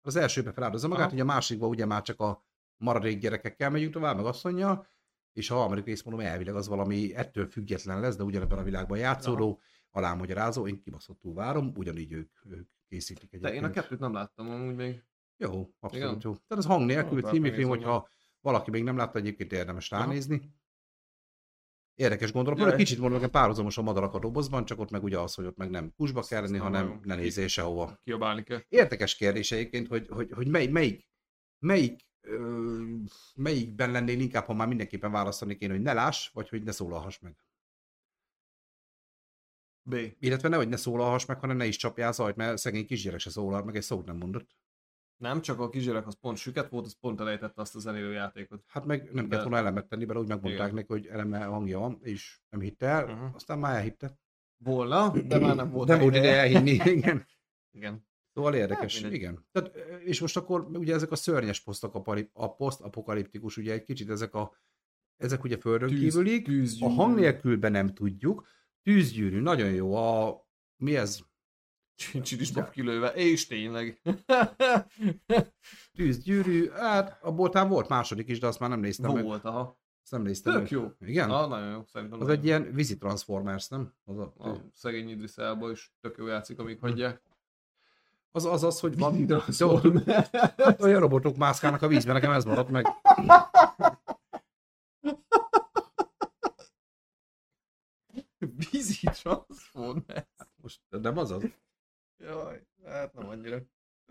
Az 0.00 0.16
elsőben 0.16 0.52
feláldozza 0.52 0.88
magát, 0.88 1.02
Aha. 1.02 1.12
hogy 1.12 1.20
a 1.20 1.24
másikban 1.24 1.68
ugye 1.68 1.86
már 1.86 2.02
csak 2.02 2.20
a 2.20 2.44
maradék 2.76 3.18
gyerekekkel 3.18 3.70
megyünk 3.70 3.92
tovább, 3.92 4.16
meg 4.16 4.24
asszonyja, 4.24 4.86
és 5.32 5.50
a 5.50 5.54
harmadik 5.54 5.84
rész 5.84 6.02
mondom, 6.02 6.26
elvileg 6.26 6.54
az 6.54 6.68
valami 6.68 7.14
ettől 7.14 7.46
független 7.46 8.00
lesz, 8.00 8.16
de 8.16 8.22
ugyanebben 8.22 8.58
a 8.58 8.62
világban 8.62 8.98
játszódó, 8.98 9.60
alámagyarázó, 9.90 10.66
én 10.66 10.80
kibaszottul 10.80 11.34
várom, 11.34 11.72
ugyanígy 11.76 12.12
ők, 12.12 12.30
ők 12.50 12.68
készítik 12.88 13.30
De 13.30 13.36
egyébként. 13.36 13.62
én 13.62 13.70
a 13.70 13.72
kettőt 13.72 13.98
nem 13.98 14.12
láttam 14.12 14.50
amúgy 14.50 14.74
még. 14.74 15.02
Jó, 15.36 15.70
abszolút 15.80 16.06
Igen? 16.06 16.20
jó. 16.22 16.32
Tehát 16.32 16.64
az 16.64 16.66
hang 16.66 16.86
nélkül 16.86 17.22
című 17.22 17.50
film, 17.50 17.68
hogyha 17.68 18.08
valaki 18.40 18.70
még 18.70 18.82
nem 18.84 18.96
látta, 18.96 19.18
egyébként 19.18 19.52
érdemes 19.52 19.92
Aha. 19.92 20.12
Érdekes 21.94 22.32
gondolat, 22.32 22.58
Jaj. 22.58 22.68
mert 22.68 22.80
kicsit 22.80 22.98
mondom, 22.98 23.16
nekem 23.16 23.30
párhuzamos 23.30 23.78
a 23.78 23.82
madarak 23.82 24.14
a 24.14 24.18
dobozban, 24.18 24.64
csak 24.64 24.80
ott 24.80 24.90
meg 24.90 25.02
ugye 25.02 25.18
az, 25.18 25.34
hogy 25.34 25.44
ott 25.46 25.56
meg 25.56 25.70
nem 25.70 25.92
kusba 25.96 26.22
kell 26.22 26.42
lenni, 26.42 26.56
nem 26.56 26.62
hanem 26.62 27.00
ne 27.02 27.14
nézzél 27.14 27.48
sehova. 27.48 27.98
Kiabálni 28.02 28.42
kell. 28.42 28.60
Érdekes 28.68 29.16
kérdés 29.16 29.52
egyébként, 29.52 29.88
hogy, 29.88 30.06
hogy, 30.08 30.30
hogy 30.32 30.48
mely, 30.48 30.66
melyik, 30.66 31.08
melyik, 31.58 32.00
ö, 32.20 32.82
melyikben 33.34 33.90
lennél 33.90 34.20
inkább, 34.20 34.44
ha 34.44 34.54
már 34.54 34.68
mindenképpen 34.68 35.12
választani 35.12 35.56
kéne, 35.56 35.72
hogy 35.72 35.82
ne 35.82 35.92
láss, 35.92 36.28
vagy 36.28 36.48
hogy 36.48 36.62
ne 36.62 36.72
szólalhass 36.72 37.18
meg. 37.18 37.36
B. 39.82 39.96
Illetve 40.18 40.48
ne, 40.48 40.56
hogy 40.56 40.68
ne 40.68 40.76
szólalhass 40.76 41.24
meg, 41.24 41.40
hanem 41.40 41.56
ne 41.56 41.66
is 41.66 41.76
csapjál 41.76 42.12
zajt, 42.12 42.36
mert 42.36 42.58
szegény 42.58 42.86
kisgyerek 42.86 43.20
se 43.20 43.30
szólal 43.30 43.64
meg, 43.64 43.76
egy 43.76 43.82
szót 43.82 44.06
nem 44.06 44.16
mondott. 44.16 44.48
Nem, 45.16 45.40
csak 45.40 45.60
a 45.60 45.68
kisgyerek 45.68 46.06
az 46.06 46.16
pont 46.20 46.36
süket 46.36 46.68
volt, 46.68 46.84
az 46.86 46.98
pont 47.00 47.20
elejtette 47.20 47.60
azt 47.60 47.74
a 47.76 47.78
zenélő 47.78 48.12
játékot. 48.12 48.64
Hát 48.66 48.84
meg 48.84 49.04
nem 49.12 49.14
De- 49.24 49.28
kellett 49.28 49.42
volna 49.42 49.58
elemet 49.58 49.88
tenni 49.88 50.04
bele, 50.04 50.18
úgy 50.20 50.28
megmondták 50.28 50.62
Igen. 50.62 50.74
neki, 50.74 50.86
hogy 50.92 51.06
eleme 51.06 51.44
hangja 51.44 51.78
van, 51.78 51.98
és 52.02 52.40
nem 52.50 52.60
hitte 52.60 52.86
el, 52.86 53.04
Uh-huh. 53.04 53.34
aztán 53.34 53.58
már 53.58 53.76
elhitte. 53.76 54.18
Volna, 54.56 55.10
de 55.26 55.38
már 55.38 55.56
nem 55.56 55.70
volt 55.70 55.88
Nem 55.88 56.00
volt 56.00 56.14
ide 56.16 56.36
elhinni, 56.38 56.70
igen. 56.98 57.26
Igen. 57.70 58.06
Szóval 58.32 58.54
érdekes, 58.54 59.02
Hát, 59.02 59.12
igen. 59.12 59.46
Tehát, 59.52 59.76
és 60.04 60.20
most 60.20 60.36
akkor 60.36 60.60
ugye 60.64 60.94
ezek 60.94 61.10
a 61.10 61.16
szörnyes 61.16 61.60
posztakapari- 61.62 62.30
a 62.32 62.54
posztapokaliptikus, 62.54 63.56
ugye 63.56 63.72
egy 63.72 63.82
kicsit 63.84 64.10
ezek 64.10 64.34
a 64.34 64.56
ezek 65.16 65.44
ugye 65.44 65.56
földön 65.58 65.88
Tűz- 65.88 66.00
kívülik, 66.14 66.46
a 66.46 66.50
tűzgyűrű. 66.50 66.94
hang 66.94 67.18
nélkülben 67.18 67.72
nem 67.72 67.94
tudjuk, 67.94 68.46
tűzgyűrű, 68.82 69.40
nagyon 69.40 69.70
jó, 69.70 69.94
a 69.94 70.42
mi 70.76 70.96
ez? 70.96 71.20
Csirisbab 72.22 72.70
kilőve, 72.70 73.08
és 73.08 73.46
tényleg. 73.46 74.00
Tűzgyűrű, 75.94 76.70
hát 76.70 77.18
abból 77.22 77.48
talán 77.50 77.68
volt 77.68 77.88
második 77.88 78.28
is, 78.28 78.38
de 78.40 78.46
azt 78.46 78.58
már 78.58 78.70
nem 78.70 78.80
néztem 78.80 79.12
meg. 79.12 79.24
volt, 79.24 79.44
aha. 79.44 79.78
Azt 80.02 80.12
nem 80.12 80.22
néztem 80.22 80.52
Tök 80.52 80.62
meg. 80.62 80.70
jó. 80.70 80.92
Igen? 81.00 81.30
Ah, 81.30 81.48
nagyon 81.48 81.70
jó, 81.70 81.84
szerintem. 81.86 82.20
Az 82.20 82.28
egy 82.28 82.44
ilyen 82.44 82.72
vízi 82.72 82.96
Transformers, 82.98 83.68
nem? 83.68 83.92
Az 84.04 84.18
a. 84.18 84.32
A 84.38 84.56
szegény 84.72 85.08
Idris 85.08 85.36
Elba 85.36 85.70
is 85.70 85.92
tök 86.00 86.16
jó 86.18 86.26
játszik, 86.26 86.58
amíg 86.58 86.78
hagyják. 86.80 87.22
az, 88.30 88.44
az, 88.44 88.62
az, 88.64 88.80
hogy 88.80 88.98
van, 88.98 89.26
Transformers. 89.26 90.28
olyan 90.78 91.00
robotok 91.00 91.36
mászkálnak 91.36 91.82
a 91.82 91.88
vízben, 91.88 92.14
nekem 92.14 92.30
ez 92.32 92.44
maradt 92.44 92.70
meg. 92.70 92.86
Vízi 98.70 99.06
Transformers. 99.22 100.26
Most 100.56 100.80
nem 100.88 101.18
az 101.18 101.30
az. 101.30 101.42
Jaj, 102.24 102.62
hát 102.84 103.12
nem 103.12 103.28
annyira. 103.28 103.58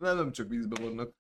De 0.01 0.13
nem 0.13 0.31
csak 0.31 0.47
vízbe 0.49 0.81
vannak. 0.81 1.11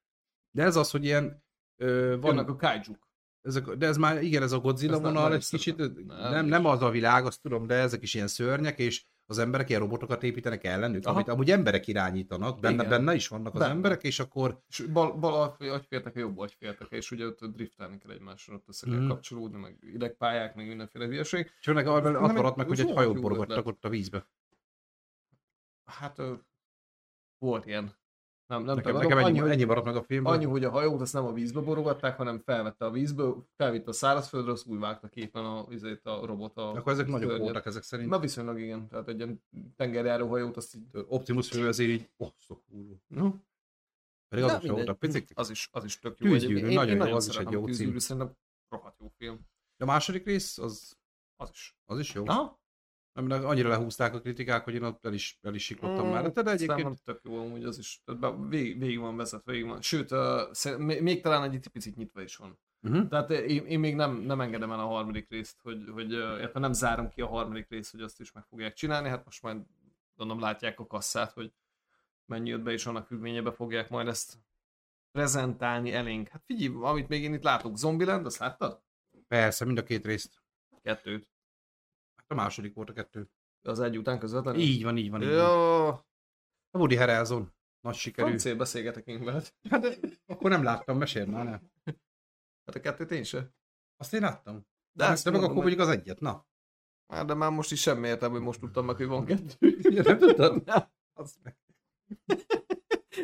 De 0.51 0.63
ez 0.63 0.75
az, 0.75 0.91
hogy 0.91 1.03
ilyen 1.03 1.41
Ö, 1.77 2.17
Vannak 2.21 2.45
van, 2.47 2.55
a 2.55 2.59
kaijuk. 2.59 3.07
ezek, 3.41 3.65
de 3.65 3.87
ez 3.87 3.97
már, 3.97 4.23
igen, 4.23 4.43
ez 4.43 4.51
a 4.51 4.59
Godzilla 4.59 4.93
nem- 4.93 5.01
vonal 5.01 5.23
nem 5.23 5.31
egy 5.37 5.47
kicsit, 5.47 5.77
nem, 5.77 5.93
Nem, 6.05 6.45
nem, 6.45 6.65
az 6.65 6.81
a 6.81 6.89
világ, 6.89 7.25
azt 7.25 7.41
tudom, 7.41 7.67
de 7.67 7.73
ezek 7.75 8.01
is 8.01 8.13
ilyen 8.13 8.27
szörnyek, 8.27 8.79
és 8.79 9.05
az 9.25 9.37
emberek 9.37 9.69
ilyen 9.69 9.81
robotokat 9.81 10.23
építenek 10.23 10.63
ellenük, 10.63 11.05
Aha. 11.05 11.15
amit 11.15 11.27
amúgy 11.27 11.51
emberek 11.51 11.87
irányítanak, 11.87 12.59
benne, 12.59 12.75
Igen. 12.75 12.89
benne 12.89 13.13
is 13.15 13.27
vannak 13.27 13.53
az 13.53 13.59
Benne. 13.59 13.73
emberek, 13.73 14.03
és 14.03 14.19
akkor 14.19 14.61
És 14.69 14.79
bal, 14.79 15.13
bal 15.13 15.55
agyféltek, 15.59 16.15
jobb 16.15 16.37
agyféltek, 16.37 16.87
és 16.91 17.11
ugye 17.11 17.25
ott 17.25 17.45
driftelni 17.45 17.97
kell 17.97 18.11
egymáson, 18.11 18.55
ott 18.55 18.67
össze 18.67 18.85
kell 18.89 18.99
Mhm. 18.99 19.07
kapcsolódni, 19.07 19.57
meg 19.57 19.77
idegpályák, 19.81 20.55
meg 20.55 20.67
mindenféle 20.67 21.05
hülyeség. 21.05 21.51
csak 21.61 21.75
meg 21.75 21.85
Nem, 21.85 22.13
maradt 22.13 22.55
meg, 22.55 22.67
hogy 22.67 22.79
egy 22.79 22.91
hajót 22.91 23.15
jó 23.15 23.21
borogattak 23.21 23.65
ott 23.65 23.85
a 23.85 23.89
vízbe. 23.89 24.27
Hát 25.85 26.21
volt 27.43 27.65
ilyen. 27.65 27.95
Nem, 28.47 28.63
nem 28.63 28.75
Nekem, 28.75 28.95
nekem 28.95 29.17
ennyi, 29.17 29.39
annyi, 29.39 29.51
ennyi 29.51 29.63
maradt 29.63 29.85
meg 29.85 29.95
a 29.95 30.03
filmből. 30.03 30.33
annyi, 30.33 30.45
hogy 30.45 30.63
a 30.63 30.69
hajót 30.69 31.01
azt 31.01 31.13
nem 31.13 31.25
a 31.25 31.33
vízbe 31.33 31.59
borogatták, 31.61 32.17
hanem 32.17 32.39
felvette 32.39 32.85
a 32.85 32.91
vízből, 32.91 33.47
felvitte 33.55 33.89
a 33.89 33.93
szárazföldre, 33.93 34.51
azt 34.51 34.65
úgy 34.65 34.79
vágta 34.79 35.07
képen 35.07 35.45
a, 35.45 35.65
izét, 35.69 36.05
a 36.05 36.25
robot. 36.25 36.57
A 36.57 36.69
Akkor 36.69 36.91
ezek 36.91 37.07
nagyobb 37.07 37.39
voltak 37.39 37.65
ezek 37.65 37.83
szerint. 37.83 38.09
Na 38.09 38.19
viszonylag 38.19 38.59
igen, 38.59 38.87
tehát 38.87 39.07
egy 39.07 39.17
ilyen 39.17 39.43
tengerjáró 39.75 40.27
hajót 40.27 40.57
azt 40.57 40.75
így... 40.75 40.83
Optimus 41.07 41.49
fő 41.49 41.67
azért 41.67 41.89
így, 41.89 42.09
oh, 42.17 42.29
szokúrú. 42.39 43.01
No. 43.07 43.31
Pedig 44.29 44.45
Na, 44.45 44.51
azok 44.51 44.65
sem 44.65 44.75
voltak 44.75 44.99
picik. 44.99 45.29
Az 45.33 45.49
is, 45.49 45.69
az 45.71 45.83
is 45.83 45.99
tök 45.99 46.19
jó. 46.19 46.29
Tűzgyűrű, 46.29 46.53
egyébként. 46.53 46.77
nagyon 46.77 46.93
jó, 46.93 46.97
nagyon 46.97 47.15
az 47.15 47.27
is 47.27 47.37
egy 47.37 47.51
jó 47.51 47.61
a 47.61 47.65
cím. 47.65 47.65
Tűzgyűrű, 47.65 47.99
szerintem 47.99 48.35
rohadt 48.69 48.99
jó 48.99 49.11
film. 49.17 49.39
A 49.77 49.85
második 49.85 50.25
rész, 50.25 50.57
az, 50.57 50.97
Az 51.35 51.49
is. 51.51 51.77
az 51.85 51.99
is 51.99 52.13
jó. 52.13 52.27
Aha. 52.27 52.61
De 53.13 53.35
annyira 53.35 53.69
lehúzták 53.69 54.13
a 54.13 54.19
kritikák, 54.19 54.63
hogy 54.63 54.73
én 54.73 54.83
ott 54.83 55.05
el 55.05 55.13
is, 55.13 55.39
el 55.41 55.53
is 55.53 55.63
siklottam 55.63 56.07
Mm, 56.07 56.09
már. 56.09 56.31
De 56.31 56.41
egyébként 56.41 56.69
Számomra 56.69 56.99
tök 57.03 57.19
jó 57.23 57.39
amúgy 57.39 57.63
az 57.63 57.77
is. 57.77 58.01
Tehát 58.05 58.21
be- 58.21 58.47
végig, 58.49 58.79
végig 58.79 58.99
van 58.99 59.15
vezetve, 59.15 59.51
végig 59.51 59.67
van. 59.67 59.81
Sőt, 59.81 60.11
uh, 60.11 60.77
még, 60.77 61.01
még 61.01 61.21
talán 61.21 61.51
egy 61.51 61.67
picit 61.71 61.95
nyitva 61.95 62.21
is 62.21 62.35
van. 62.35 62.59
uh-huh. 62.81 63.07
Tehát 63.07 63.31
eh, 63.31 63.49
én, 63.49 63.65
én 63.65 63.79
még 63.79 63.95
nem, 63.95 64.15
nem 64.15 64.41
engedem 64.41 64.71
el 64.71 64.79
a 64.79 64.85
harmadik 64.85 65.29
részt, 65.29 65.59
hogy, 65.61 65.89
hogy 65.91 66.11
érte 66.11 66.59
nem 66.59 66.73
zárom 66.73 67.09
ki 67.09 67.21
a 67.21 67.27
harmadik 67.27 67.69
részt, 67.69 67.91
hogy 67.91 68.01
azt 68.01 68.19
is 68.19 68.31
meg 68.31 68.43
fogják 68.49 68.73
csinálni. 68.73 69.09
Hát 69.09 69.25
most 69.25 69.41
majd 69.41 69.61
gondolom 70.15 70.41
látják 70.41 70.79
a 70.79 70.87
kasszát, 70.87 71.31
hogy 71.31 71.53
mennyi 72.25 72.49
jött 72.49 72.61
be, 72.61 72.71
és 72.71 72.85
annak 72.85 73.07
függvényebe 73.07 73.51
fogják 73.51 73.89
majd 73.89 74.07
ezt 74.07 74.37
prezentálni 75.11 75.93
elénk. 75.93 76.27
Hát 76.27 76.43
figyelj, 76.45 76.75
amit 76.81 77.07
még 77.07 77.23
én 77.23 77.33
itt 77.33 77.43
látok, 77.43 77.77
Zombieland, 77.77 78.25
azt 78.25 78.37
láttad? 78.37 78.81
Persze, 79.27 79.65
mind 79.65 79.77
a 79.77 79.83
két 79.83 80.05
részt. 80.05 80.41
Kettőt. 80.81 81.32
Hát 82.27 82.37
a 82.39 82.41
második 82.41 82.73
volt 82.73 82.89
a 82.89 82.93
kettő. 82.93 83.29
Az 83.61 83.79
egy 83.79 83.97
után 83.97 84.19
közvetlenül? 84.19 84.61
Így 84.61 84.83
van, 84.83 84.97
így 84.97 85.09
van. 85.09 85.21
Így 85.21 85.27
van. 85.27 85.37
Jó, 85.37 85.87
A 85.87 86.77
Woody 86.77 86.95
Harrelson. 86.95 87.53
Nagy 87.81 87.95
sikerű. 87.95 88.27
francia 88.27 88.55
beszélgetek 88.55 89.07
én 89.07 89.23
veled. 89.23 89.53
Hát 89.69 89.81
de 89.81 89.95
akkor 90.25 90.49
nem 90.49 90.63
láttam, 90.63 90.97
mesél 90.97 91.25
már, 91.25 91.45
nem. 91.45 91.71
Hát 92.65 92.75
a 92.75 92.79
kettőt 92.79 93.11
én 93.11 93.23
se. 93.23 93.53
Azt 93.97 94.13
én 94.13 94.21
láttam. 94.21 94.65
De 94.97 95.07
De, 95.07 95.17
de 95.23 95.31
meg 95.31 95.41
akkor 95.43 95.55
mondjuk 95.55 95.79
az 95.79 95.87
egyet, 95.87 96.19
na. 96.19 96.47
Hát 97.07 97.25
de 97.25 97.33
már 97.33 97.51
most 97.51 97.71
is 97.71 97.81
semmi 97.81 98.07
értelme, 98.07 98.35
hogy 98.35 98.43
most 98.45 98.59
tudtam 98.59 98.85
meg, 98.85 98.95
hogy 98.95 99.05
van 99.07 99.25
kettő. 99.25 99.77
Ja, 99.81 100.01
nem 100.01 100.17
tudtad? 100.17 100.63
Az 101.13 101.39
meg. 101.43 101.57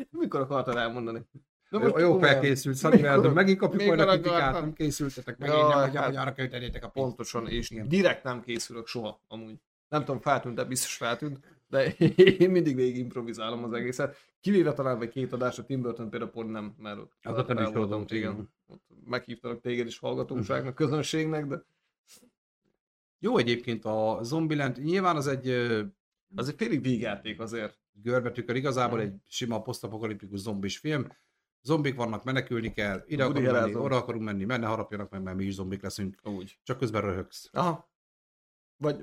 Mikor 0.09 0.39
akartad 0.41 0.75
elmondani? 0.75 1.25
Na 1.69 1.87
Jó, 1.87 1.97
jó 1.99 2.17
felkészült, 2.19 2.91
Mikor- 2.91 3.33
megint 3.33 3.57
kapjuk 3.57 3.85
majd 3.87 3.99
a 3.99 4.05
kritikát, 4.07 4.53
nem 4.53 4.73
készültetek 4.73 5.37
meg, 5.37 5.49
Ja, 5.49 5.55
én 5.57 5.65
nem, 5.67 5.79
hogy, 5.89 5.95
hát- 5.95 6.15
arra 6.15 6.33
költenétek 6.33 6.83
a 6.83 6.87
pénzt. 6.89 7.07
Pontosan, 7.07 7.47
és 7.47 7.69
Igen. 7.69 7.87
direkt 7.87 8.23
nem 8.23 8.41
készülök 8.41 8.87
soha, 8.87 9.21
amúgy. 9.27 9.55
Nem 9.89 10.05
tudom, 10.05 10.21
feltűnt, 10.21 10.55
de 10.55 10.63
biztos 10.63 10.95
feltűnt, 10.95 11.39
de 11.67 11.93
én 12.39 12.49
mindig 12.49 12.75
végig 12.75 12.97
improvizálom 12.97 13.63
az 13.63 13.73
egészet. 13.73 14.17
Kivéve 14.39 14.73
talán 14.73 14.97
vagy 14.97 15.09
két 15.09 15.33
adásra, 15.33 15.63
Tim 15.65 15.81
Burton 15.81 16.09
például 16.09 16.31
pont 16.31 16.51
nem, 16.51 16.75
mert 16.77 16.97
ott, 16.97 17.11
Az 17.21 17.37
ott 17.37 17.47
nem 17.47 17.63
is 17.63 17.73
voltam, 17.73 18.05
igen. 18.09 18.49
meghívtalak 19.05 19.61
téged 19.61 19.87
is 19.87 19.99
hallgatóságnak, 19.99 20.75
közönségnek, 20.83 21.45
de 21.45 21.63
Jó 23.19 23.37
egyébként 23.37 23.85
a 23.85 24.19
Zombieland, 24.21 24.77
nyilván 24.83 25.15
az 25.15 25.27
egy 25.27 25.49
az 26.35 26.47
egy 26.49 26.55
félig 26.57 26.81
végjáték 26.81 27.39
azért. 27.39 27.77
görbetükör, 28.01 28.55
igazából 28.55 29.01
egy 29.01 29.13
sima 29.27 29.61
posztapokaliptikus 29.61 30.39
zombis 30.39 30.77
film. 30.77 31.07
Zombik 31.61 31.95
vannak, 31.95 32.23
menekülni 32.23 32.71
kell, 32.73 33.03
ide 33.07 33.23
Woody 33.25 33.45
akarunk 33.45 33.61
menni, 33.63 33.75
oda 33.85 33.95
akarunk 33.95 34.23
menni, 34.23 34.45
menne 34.45 34.67
harapjanak 34.67 35.09
meg, 35.09 35.21
mert 35.21 35.37
mi 35.37 35.43
is 35.45 35.53
zombik 35.53 35.81
leszünk. 35.81 36.15
Úgy. 36.23 36.59
Csak 36.63 36.77
közben 36.77 37.01
röhögsz. 37.01 37.49
Aha. 37.53 37.89
Vagy... 38.77 38.95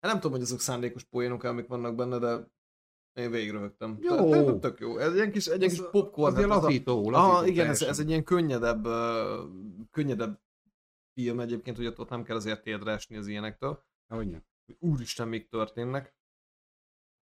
Hát 0.00 0.12
nem 0.12 0.14
tudom, 0.14 0.32
hogy 0.32 0.42
azok 0.42 0.60
szándékos 0.60 1.04
poénok, 1.04 1.42
amik 1.42 1.66
vannak 1.66 1.94
benne, 1.94 2.18
de 2.18 2.50
én 3.12 3.30
végigröhögtem. 3.30 3.98
Jó. 4.00 4.16
Tehát, 4.16 4.44
tehát 4.44 4.60
tök 4.60 4.80
jó. 4.80 4.98
Ez 4.98 5.14
ilyen 5.14 5.32
kis, 5.32 5.46
egy 5.46 5.58
ilyen 5.58 5.70
kis 5.70 5.90
popcorn. 5.90 6.36
Ilyen 6.36 6.48
tehát 6.48 6.62
az 6.62 6.64
a- 6.64 6.66
lazító 6.66 7.08
Aha, 7.12 7.46
igen, 7.46 7.68
ez, 7.68 7.78
teljesen. 7.78 7.88
ez 7.88 7.98
egy 7.98 8.08
ilyen 8.08 8.24
könnyedebb, 8.24 8.86
uh, 8.86 9.50
könnyedebb 9.90 10.40
film 11.12 11.40
egyébként, 11.40 11.76
hogy 11.76 11.86
ott, 11.86 11.98
ott 11.98 12.08
nem 12.08 12.22
kell 12.22 12.36
azért 12.36 12.62
térdre 12.62 12.92
esni 12.92 13.16
az 13.16 13.26
ilyenektől. 13.26 13.84
Hogyne. 14.08 14.44
hogy 14.66 14.76
Úristen, 14.78 15.28
még 15.28 15.48
történnek. 15.48 16.14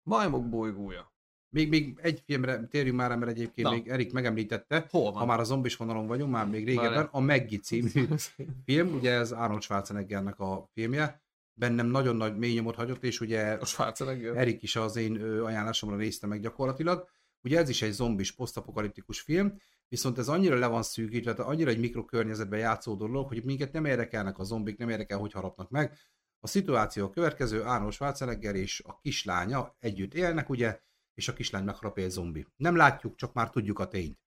Majmok 0.02 0.48
bolygója. 0.48 1.12
Még, 1.50 1.68
még 1.68 1.98
egy 2.02 2.22
filmre 2.24 2.66
térjünk 2.66 2.96
már, 2.96 3.16
mert 3.16 3.30
egyébként 3.30 3.68
Na. 3.68 3.74
még 3.74 3.88
Erik 3.88 4.12
megemlítette, 4.12 4.86
Hol 4.90 5.04
ha 5.04 5.18
van? 5.18 5.26
már 5.26 5.40
a 5.40 5.44
zombis 5.44 5.76
vonalon 5.76 6.06
vagyunk, 6.06 6.30
már 6.30 6.46
még 6.46 6.64
régebben, 6.64 7.08
a 7.10 7.20
Meggi 7.20 7.58
című 7.58 7.90
film, 8.66 8.94
ugye 8.94 9.12
ez 9.12 9.32
Arnold 9.32 9.62
Schwarzeneggernek 9.62 10.38
a 10.38 10.68
filmje, 10.72 11.22
bennem 11.54 11.86
nagyon 11.86 12.16
nagy 12.16 12.36
mély 12.36 12.54
nyomot 12.54 12.74
hagyott, 12.74 13.04
és 13.04 13.20
ugye 13.20 13.52
A 13.52 13.64
Schwarzenegger. 13.64 14.36
Erik 14.36 14.62
is 14.62 14.76
az 14.76 14.96
én 14.96 15.20
ajánlásomra 15.20 15.96
nézte 15.96 16.26
meg 16.26 16.40
gyakorlatilag. 16.40 17.08
Ugye 17.42 17.58
ez 17.58 17.68
is 17.68 17.82
egy 17.82 17.92
zombis, 17.92 18.32
posztapokaliptikus 18.32 19.20
film, 19.20 19.60
viszont 19.88 20.18
ez 20.18 20.28
annyira 20.28 20.58
le 20.58 20.66
van 20.66 20.82
szűkítve, 20.82 21.34
tehát 21.34 21.50
annyira 21.50 21.70
egy 21.70 21.78
mikrokörnyezetben 21.78 22.58
játszódó 22.58 23.06
dolog, 23.06 23.28
hogy 23.28 23.44
minket 23.44 23.72
nem 23.72 23.84
érdekelnek 23.84 24.38
a 24.38 24.44
zombik, 24.44 24.78
nem 24.78 24.88
érdekel, 24.88 25.18
hogy 25.18 25.32
harapnak 25.32 25.70
meg. 25.70 25.98
A 26.40 26.46
szituáció 26.46 27.04
a 27.04 27.10
következő, 27.10 27.60
Arnold 27.60 27.92
Schwarzenegger 27.92 28.54
és 28.54 28.82
a 28.86 28.98
kislánya 29.02 29.76
együtt 29.78 30.14
élnek, 30.14 30.48
ugye, 30.48 30.80
és 31.18 31.28
a 31.28 31.32
kislány 31.32 31.64
megharapja 31.64 32.04
egy 32.04 32.10
zombi. 32.10 32.46
Nem 32.56 32.76
látjuk, 32.76 33.14
csak 33.14 33.32
már 33.32 33.50
tudjuk 33.50 33.78
a 33.78 33.88
tényt. 33.88 34.18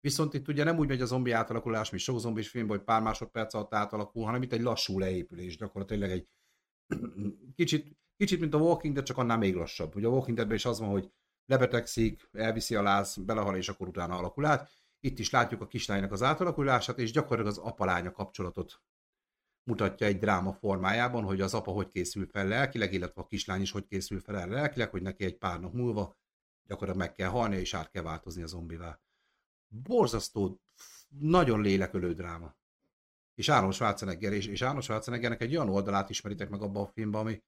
Viszont 0.00 0.34
itt 0.34 0.48
ugye 0.48 0.64
nem 0.64 0.78
úgy 0.78 0.88
megy 0.88 1.00
a 1.00 1.06
zombi 1.06 1.30
átalakulás, 1.30 1.90
mint 1.90 2.02
sok 2.02 2.18
zombis 2.18 2.48
filmben, 2.48 2.76
hogy 2.76 2.84
pár 2.84 3.02
másodperc 3.02 3.54
alatt 3.54 3.74
átalakul, 3.74 4.24
hanem 4.24 4.42
itt 4.42 4.52
egy 4.52 4.60
lassú 4.60 4.98
leépülés, 4.98 5.56
gyakorlatilag 5.56 6.10
egy 6.10 6.28
kicsit, 7.56 7.96
kicsit 8.16 8.40
mint 8.40 8.54
a 8.54 8.58
Walking 8.58 8.94
Dead, 8.94 9.06
csak 9.06 9.18
annál 9.18 9.38
még 9.38 9.54
lassabb. 9.54 9.96
Ugye 9.96 10.06
a 10.06 10.10
Walking 10.10 10.36
Deadben 10.36 10.56
is 10.56 10.64
az 10.64 10.78
van, 10.78 10.88
hogy 10.88 11.12
lebetegszik, 11.46 12.28
elviszi 12.32 12.74
a 12.74 12.82
láz, 12.82 13.16
belehal, 13.16 13.56
és 13.56 13.68
akkor 13.68 13.88
utána 13.88 14.16
alakul 14.16 14.44
át. 14.44 14.70
Itt 15.00 15.18
is 15.18 15.30
látjuk 15.30 15.60
a 15.60 15.66
kislánynak 15.66 16.12
az 16.12 16.22
átalakulását, 16.22 16.98
és 16.98 17.12
gyakorlatilag 17.12 17.58
az 17.58 17.58
apa-lánya 17.58 18.12
kapcsolatot 18.12 18.82
mutatja 19.62 20.06
egy 20.06 20.18
dráma 20.18 20.52
formájában, 20.52 21.24
hogy 21.24 21.40
az 21.40 21.54
apa 21.54 21.70
hogy 21.70 21.88
készül 21.88 22.26
fel 22.26 22.46
lelkileg, 22.46 22.92
illetve 22.92 23.20
a 23.22 23.26
kislány 23.26 23.60
is 23.60 23.70
hogy 23.70 23.86
készül 23.86 24.20
fel 24.20 24.38
erre 24.38 24.54
lelkileg, 24.54 24.90
hogy 24.90 25.02
neki 25.02 25.24
egy 25.24 25.38
pár 25.38 25.60
nap 25.60 25.72
múlva 25.72 26.19
gyakorlatilag 26.70 27.06
meg 27.08 27.16
kell 27.16 27.28
halni, 27.28 27.56
és 27.56 27.74
át 27.74 27.90
kell 27.90 28.02
változni 28.02 28.42
a 28.42 28.46
zombivá. 28.46 29.00
Borzasztó, 29.68 30.60
nagyon 31.08 31.60
lélekölő 31.60 32.14
dráma. 32.14 32.56
És 33.34 33.48
Arnold 33.48 33.72
Schwarzenegger, 33.72 34.32
és, 34.32 34.46
és 34.46 34.62
Arnold 34.62 34.82
Schwarzeneggernek 34.82 35.40
egy 35.40 35.56
olyan 35.56 35.68
oldalát 35.68 36.10
ismeritek 36.10 36.48
meg 36.48 36.62
abban 36.62 36.82
a 36.82 36.86
filmben, 36.86 37.20
ami 37.20 37.42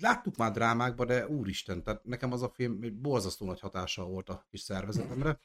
láttuk 0.00 0.36
már 0.36 0.52
drámákban, 0.52 1.06
de 1.06 1.28
úristen, 1.28 1.82
tehát 1.82 2.04
nekem 2.04 2.32
az 2.32 2.42
a 2.42 2.48
film 2.48 2.82
egy 2.82 3.00
borzasztó 3.00 3.46
nagy 3.46 3.60
hatással 3.60 4.06
volt 4.06 4.28
a 4.28 4.46
kis 4.50 4.60
szervezetemre. 4.60 5.38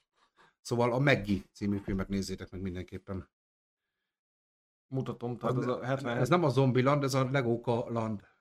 Szóval 0.61 0.93
a 0.93 0.99
Meggi 0.99 1.45
című 1.53 1.77
filmet 1.77 2.07
nézzétek 2.07 2.51
meg 2.51 2.61
mindenképpen. 2.61 3.29
Mutatom, 4.87 5.37
tehát 5.37 5.55
az 5.55 5.67
a 5.67 5.83
70 5.83 6.17
Ez 6.17 6.29
nem 6.29 6.43
a 6.43 6.49
Zombieland, 6.49 7.03
ez 7.03 7.13
a 7.13 7.29
Legóka 7.31 7.89
Land. 7.89 8.34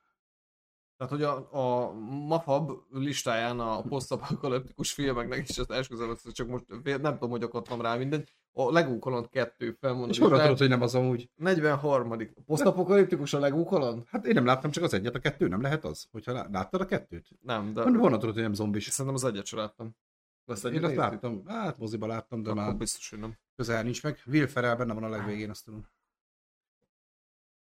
Tehát, 0.97 1.13
hogy 1.13 1.23
a, 1.23 1.49
a 1.53 1.93
Mafab 2.27 2.71
listáján 2.91 3.61
a 3.61 3.83
posztapokaliptikus 3.83 4.93
filmeknek 4.93 5.49
is, 5.49 5.59
azt 5.59 5.71
esküszöm, 5.71 6.11
ezt 6.11 6.33
csak 6.33 6.49
most 6.49 6.65
nem 6.85 7.13
tudom, 7.13 7.31
hogy 7.31 7.43
akartam 7.43 7.81
rá 7.81 7.97
mindegy. 7.97 8.33
A 8.53 8.73
Legó 8.73 8.99
Kaland 8.99 9.29
2 9.29 9.77
felmondó. 9.81 10.11
És 10.11 10.19
honnan 10.19 10.41
tudod, 10.41 10.59
hogy 10.59 10.69
nem 10.69 10.83
az 10.83 10.95
amúgy? 10.95 11.31
43. 11.35 12.17
Posztapokaliptikus 12.47 13.33
a 13.33 13.39
Legó 13.39 13.65
Kaland? 13.65 14.03
Hát 14.07 14.27
én 14.27 14.35
nem 14.35 14.45
láttam 14.45 14.71
csak 14.71 14.85
az 14.85 14.95
egyet, 14.95 15.15
a 15.15 15.19
kettő 15.19 15.49
nem 15.49 15.61
lehet 15.61 15.85
az? 15.85 16.09
Hogyha 16.11 16.33
lá- 16.33 16.53
láttad 16.53 16.81
a 16.81 16.85
kettőt? 16.85 17.29
Nem, 17.41 17.75
de. 17.75 17.83
Honnan 17.83 18.19
tudod, 18.19 18.35
hogy 18.35 18.43
nem 18.43 18.55
zombis? 18.55 18.89
szerintem 18.89 19.15
az 19.15 19.25
egyet 19.25 19.47
sem 19.47 19.59
láttam. 19.59 19.97
Azt 20.47 20.65
Én 20.65 20.85
azt 20.85 20.95
láttam, 20.95 21.43
hát 21.47 21.79
moziba 21.79 22.07
láttam, 22.07 22.43
de 22.43 22.51
Akkor 22.51 22.63
már 22.63 22.77
biztos, 22.77 23.11
hogy 23.11 23.19
nem. 23.19 23.37
közel 23.57 23.83
nincs 23.83 24.03
meg. 24.03 24.23
Will 24.27 24.47
Ferrell 24.47 24.77
benne 24.77 24.95
van 24.95 25.05
a 25.05 25.09
legvégén, 25.09 25.51
azt 25.51 25.65
tudom. 25.65 25.87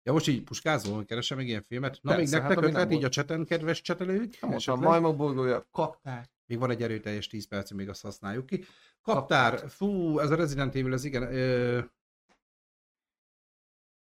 Ja, 0.05 0.11
most 0.13 0.27
így 0.27 0.43
puskázol, 0.43 0.95
hogy 0.95 1.05
keresem 1.05 1.37
meg 1.37 1.47
ilyen 1.47 1.63
filmet. 1.67 1.99
Na, 2.01 2.15
Persze, 2.15 2.23
még 2.23 2.31
hát 2.33 2.41
nektek 2.41 2.59
nem 2.59 2.69
ötlet 2.69 2.91
így 2.91 2.99
volt. 2.99 3.05
a 3.05 3.09
cseten, 3.09 3.45
kedves 3.45 3.81
csetelők? 3.81 4.19
Mondtam, 4.19 4.51
Esetleg? 4.53 4.83
majmok 4.89 5.15
bolygója, 5.17 5.67
kaptár. 5.71 6.29
Még 6.45 6.59
van 6.59 6.69
egy 6.69 6.81
erőteljes 6.83 7.27
10 7.27 7.47
percig, 7.47 7.77
még 7.77 7.89
azt 7.89 8.01
használjuk 8.01 8.45
ki. 8.45 8.65
Kaptár, 9.01 9.69
fú, 9.69 10.19
ez 10.19 10.29
a 10.31 10.35
Resident 10.35 10.75
Evil, 10.75 10.93
ez 10.93 11.03
igen. 11.03 11.23
Ö... 11.23 11.79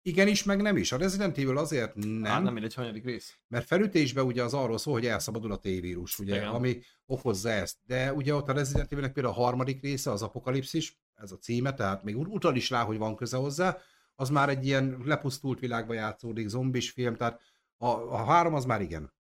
Igenis, 0.03 0.43
meg 0.45 0.63
nem 0.63 0.77
is. 0.77 0.93
A 0.93 0.97
Resident 0.97 1.39
Evil 1.39 1.57
azért 1.57 1.95
nem, 1.95 2.09
Nem, 2.09 2.43
nem 2.43 2.53
mindegy, 2.53 2.75
hanyadik 2.75 3.05
rész. 3.05 3.39
mert 3.49 3.67
felütésben 3.67 4.25
ugye 4.25 4.43
az 4.43 4.55
arról 4.55 4.79
szól, 4.79 4.93
hogy 4.95 5.07
elszabadul 5.07 5.53
a 5.53 5.57
T-vírus, 5.59 6.19
ugye, 6.19 6.35
Igen. 6.37 6.49
ami 6.49 6.81
okozza 7.07 7.51
ezt. 7.51 7.77
De 7.87 8.13
ugye 8.13 8.35
ott 8.35 8.49
a 8.49 8.53
Resident 8.53 8.93
Evilnek 8.93 9.13
például 9.13 9.35
a 9.35 9.39
harmadik 9.39 9.83
része, 9.83 10.11
az 10.11 10.23
apokalipszis, 10.23 10.99
ez 11.15 11.33
a 11.33 11.37
címe, 11.39 11.75
tehát 11.75 12.03
még 12.03 12.17
utal 12.19 12.57
is 12.57 12.71
rá, 12.71 12.83
hogy 12.85 12.99
van 12.99 13.17
köze 13.17 13.37
hozzá, 13.37 13.79
az 14.17 14.29
már 14.29 14.49
egy 14.49 14.67
ilyen 14.67 15.03
lepusztult 15.05 15.61
világba 15.61 15.95
játszódik, 15.95 16.49
zombis 16.49 16.91
film, 16.91 17.17
tehát 17.17 17.41
a, 17.77 17.87
a 17.87 18.25
három 18.25 18.55
az 18.55 18.65
már 18.65 18.81
igen. 18.81 19.15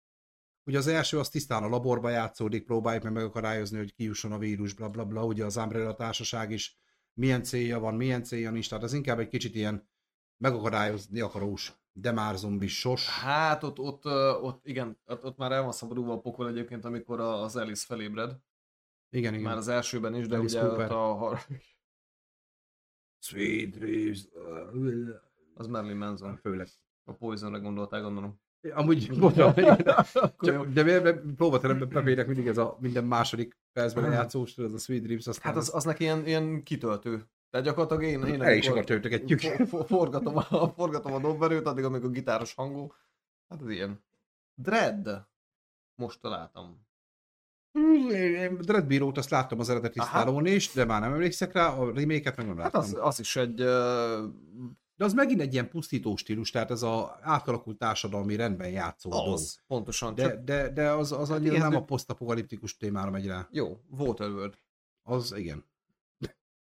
Ugye 0.66 0.78
az 0.78 0.88
első 0.88 1.20
az 1.20 1.30
tisztán 1.30 1.64
a 1.64 1.68
laborba 1.68 2.10
játszódik, 2.10 2.66
próbáljuk 2.66 3.04
meg 3.04 3.14
megakadályozni, 3.14 3.78
hogy 3.78 3.94
kijusson 3.94 4.32
a 4.32 4.38
vírus, 4.38 4.74
bla 4.74 4.90
bla 4.90 5.06
bla, 5.06 5.26
ugye 5.26 5.46
az 5.46 5.58
Umbrella 5.58 5.96
társaság 5.96 6.52
is 6.52 6.78
milyen 7.14 7.44
célja 7.44 7.80
van, 7.80 7.96
milyen 7.96 8.24
célja 8.24 8.52
nincs, 8.52 8.70
tehát 8.70 8.84
az 8.84 8.94
inkább 8.94 9.20
egy 9.20 9.28
kicsit 9.28 9.56
ilyen 9.56 9.90
megakadályozni 10.38 11.20
akarós, 11.20 11.74
de 11.92 12.12
már 12.12 12.36
zombis 12.36 12.80
sos. 12.80 13.10
Hát 13.10 13.64
ott, 13.64 13.80
ott, 13.80 14.06
ott 14.42 14.68
igen, 14.68 15.00
ott, 15.06 15.24
ott 15.24 15.38
már 15.38 15.52
el 15.52 15.62
van 15.62 15.72
szabadulva 15.72 16.14
a 16.14 16.20
pokol 16.20 16.48
egyébként, 16.48 16.86
amikor 16.86 17.20
az 17.20 17.56
Alice 17.56 17.86
felébred. 17.88 18.38
Igen, 19.10 19.34
igen. 19.34 19.46
Már 19.46 19.58
az 19.58 19.68
elsőben 19.68 20.16
is, 20.16 20.28
de 20.28 20.38
Alice 20.38 20.60
ugye 20.60 20.68
Cooper. 20.68 20.92
ott 20.92 20.92
a... 20.92 21.40
Sweet 23.24 23.70
dreams. 23.70 24.28
Az 25.54 25.68
Marilyn 25.68 25.98
Manson. 25.98 26.36
Főleg. 26.36 26.68
A 27.04 27.14
Poisonra 27.14 27.60
gondoltál, 27.60 28.02
gondolom. 28.02 28.42
Amúgy, 28.74 29.20
bocsánat. 29.20 29.84
Csak, 30.46 30.68
de 30.68 30.84
miért 30.84 31.20
próbateremben 31.36 31.90
bemérek 31.90 32.28
mindig 32.28 32.48
ez 32.48 32.58
a 32.58 32.78
minden 32.80 33.04
második 33.04 33.58
percben 33.74 34.12
játszós, 34.12 34.58
ez 34.58 34.74
a 34.74 34.78
Sweet 34.78 35.02
Dreams, 35.04 35.28
aztán 35.28 35.54
Hát 35.54 35.62
az, 35.62 35.74
az 35.74 35.84
neki 35.84 36.04
ilyen, 36.04 36.26
ilyen 36.26 36.64
kitöltő. 36.64 37.28
Tehát 37.50 37.66
gyakorlatilag 37.66 38.04
én, 38.04 38.24
én 38.24 38.42
el 38.42 38.56
is 38.58 38.68
amikor 38.68 38.72
akar 38.72 38.84
töltögetjük. 38.84 39.40
for- 39.40 39.68
for- 39.68 39.88
forgatom, 39.88 40.38
a, 40.38 40.44
forgatom 40.76 41.14
a 41.14 41.20
dobverőt, 41.20 41.66
addig 41.66 41.84
amikor 41.84 42.12
gitáros 42.12 42.54
hangú. 42.54 42.94
Hát 43.50 43.62
ez 43.62 43.70
ilyen. 43.70 44.04
Dread. 44.56 45.28
Most 45.96 46.22
találtam. 46.22 46.86
Én 48.12 48.58
Dread 48.58 48.86
Bírót 48.86 49.18
azt 49.18 49.30
láttam 49.30 49.60
az 49.60 49.70
eredeti. 49.70 50.00
Stallone 50.00 50.50
is, 50.50 50.72
de 50.74 50.86
már 50.86 51.02
nem 51.02 51.14
emlékszek 51.14 51.54
rá, 51.54 51.68
a 51.68 51.86
remake 51.94 52.34
meg 52.38 52.46
nem 52.48 52.58
Hát 52.58 52.74
láttam. 52.74 52.82
az, 52.82 52.98
az 53.00 53.20
is 53.20 53.36
egy... 53.36 53.62
Uh, 53.62 53.68
De 54.96 55.06
az 55.06 55.14
megint 55.14 55.42
egy 55.42 55.54
ilyen 55.54 55.70
pusztító 55.70 56.16
stílus, 56.16 56.52
tehát 56.52 56.72
ez 56.72 56.82
a 56.82 57.18
átalakult 57.22 57.78
társadalmi 57.78 58.36
rendben 58.36 58.70
játszódó. 58.70 59.32
az, 59.34 59.60
pontosan. 59.68 60.16
De, 60.16 60.24
Csak, 60.30 60.44
de, 60.44 60.70
de 60.70 60.90
az, 60.92 61.12
az 61.12 61.30
annyira 61.30 61.50
igen, 61.52 61.62
nem 61.62 61.72
de- 61.72 61.78
a 61.78 61.84
posztapokaliptikus 61.84 62.78
témára 62.78 63.12
megy 63.12 63.26
rá. 63.28 63.48
jó, 63.52 63.80
Waterworld. 63.90 64.58
Az 65.04 65.34
igen. 65.38 65.66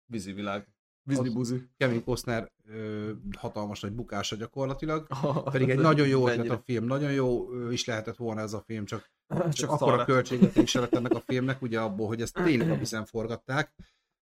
Vízi 0.06 0.32
világ. 0.32 0.71
Az- 1.06 1.32
buzi. 1.32 1.68
Kevin 1.76 2.04
Costner 2.04 2.52
ö, 2.66 3.10
hatalmas 3.38 3.80
nagy 3.80 3.92
bukása 3.92 4.36
gyakorlatilag. 4.36 5.06
Pedig 5.52 5.68
egy 5.68 5.78
nagyon 5.78 6.06
jó 6.06 6.28
ötlet 6.28 6.50
a 6.50 6.62
film, 6.64 6.84
nagyon 6.84 7.12
jó 7.12 7.48
is 7.70 7.84
lehetett 7.84 8.16
volna 8.16 8.40
ez 8.40 8.52
a 8.52 8.62
film, 8.66 8.84
csak, 8.84 9.10
csak 9.28 9.52
Csak 9.52 9.70
akkor 9.70 9.92
a 9.92 9.96
szar. 9.96 10.04
költségvetés 10.04 10.74
lett 10.74 10.94
ennek 10.94 11.12
a 11.14 11.22
filmnek, 11.26 11.62
ugye 11.62 11.80
abból, 11.80 12.06
hogy 12.06 12.20
ezt 12.20 12.34
tényleg 12.34 12.70
a 12.70 12.76
vizen 12.76 13.04
forgatták, 13.04 13.72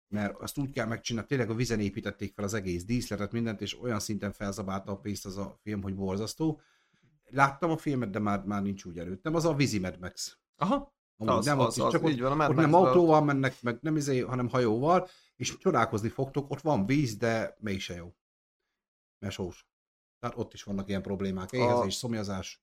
mert 0.08 0.38
azt 0.42 0.58
úgy 0.58 0.72
kell 0.72 0.86
megcsinálni, 0.86 1.28
tényleg 1.28 1.50
a 1.50 1.54
vizen 1.56 1.80
építették 1.80 2.34
fel 2.34 2.46
az 2.46 2.54
egész 2.54 2.84
díszletet, 2.86 3.32
mindent, 3.32 3.62
és 3.62 3.82
olyan 3.82 4.00
szinten 4.00 4.32
felzabálta 4.32 4.92
a 4.92 4.98
pénzt 4.98 5.26
az 5.26 5.38
a 5.38 5.60
film, 5.62 5.82
hogy 5.82 5.96
borzasztó. 5.96 6.62
Láttam 7.32 7.72
a 7.72 7.78
filmet, 7.78 8.10
de 8.10 8.20
már, 8.20 8.44
már 8.44 8.62
nincs 8.62 8.86
úgy 8.86 9.00
előttem. 9.00 9.36
Az 9.36 9.46
a 9.46 9.54
vízi 9.54 9.80
Mad 9.80 10.00
Max. 10.00 10.38
Aha, 10.58 10.94
Amúgy 11.18 11.34
az, 11.34 11.46
nem 11.46 11.60
az, 11.60 11.66
ott 11.66 11.76
is, 11.76 11.84
az, 11.84 11.92
csak 11.92 12.04
ott, 12.04 12.12
így 12.12 12.22
van, 12.22 12.32
a 12.32 12.36
Mad 12.36 12.50
ott 12.50 12.56
nem 12.56 12.74
autóval 12.74 13.24
mennek, 13.24 13.62
meg 13.62 13.78
nem 13.82 13.96
izé, 13.96 14.20
hanem 14.20 14.50
hajóval, 14.50 15.08
és 15.40 15.58
csodálkozni 15.58 16.10
fogtok, 16.10 16.52
ott 16.52 16.62
van 16.62 16.86
víz, 16.86 17.18
de 17.18 17.56
mégse 17.60 17.94
jó. 17.94 18.16
Mert 19.20 19.34
sós. 19.34 19.68
Tehát 20.20 20.38
ott 20.38 20.54
is 20.54 20.64
vannak 20.64 20.88
ilyen 20.88 21.02
problémák, 21.02 21.52
éhezés, 21.52 21.94
szomjazás, 21.94 22.62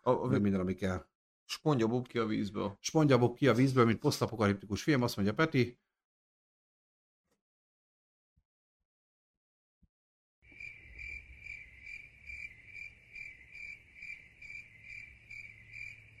A, 0.00 0.10
a, 0.10 0.26
meg 0.26 0.38
a 0.38 0.40
minden, 0.40 0.60
ami 0.60 0.74
kell. 0.74 1.06
SpongeBob 1.44 2.06
ki 2.08 2.18
a 2.18 2.26
vízből. 2.26 2.76
Spongyabob 2.80 3.36
ki 3.36 3.48
a 3.48 3.54
vízből, 3.54 3.84
mint 3.84 3.98
posztapokaliptikus 3.98 4.82
film, 4.82 5.02
azt 5.02 5.16
mondja 5.16 5.34
Peti. 5.34 5.78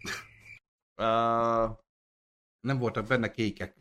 Uh, 0.96 1.78
Nem 2.60 2.78
voltak 2.78 3.06
benne 3.06 3.30
kékek. 3.30 3.76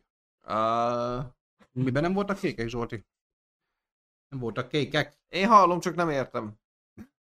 uh, 0.48 1.34
Miben 1.74 2.02
nem 2.02 2.14
voltak 2.14 2.40
kékek, 2.40 2.68
Zsolti? 2.68 3.06
Nem 4.30 4.40
voltak 4.40 4.68
kékek. 4.68 5.18
én 5.28 5.48
hallom, 5.48 5.80
csak 5.80 5.96
nem 5.96 6.10
értem. 6.10 6.60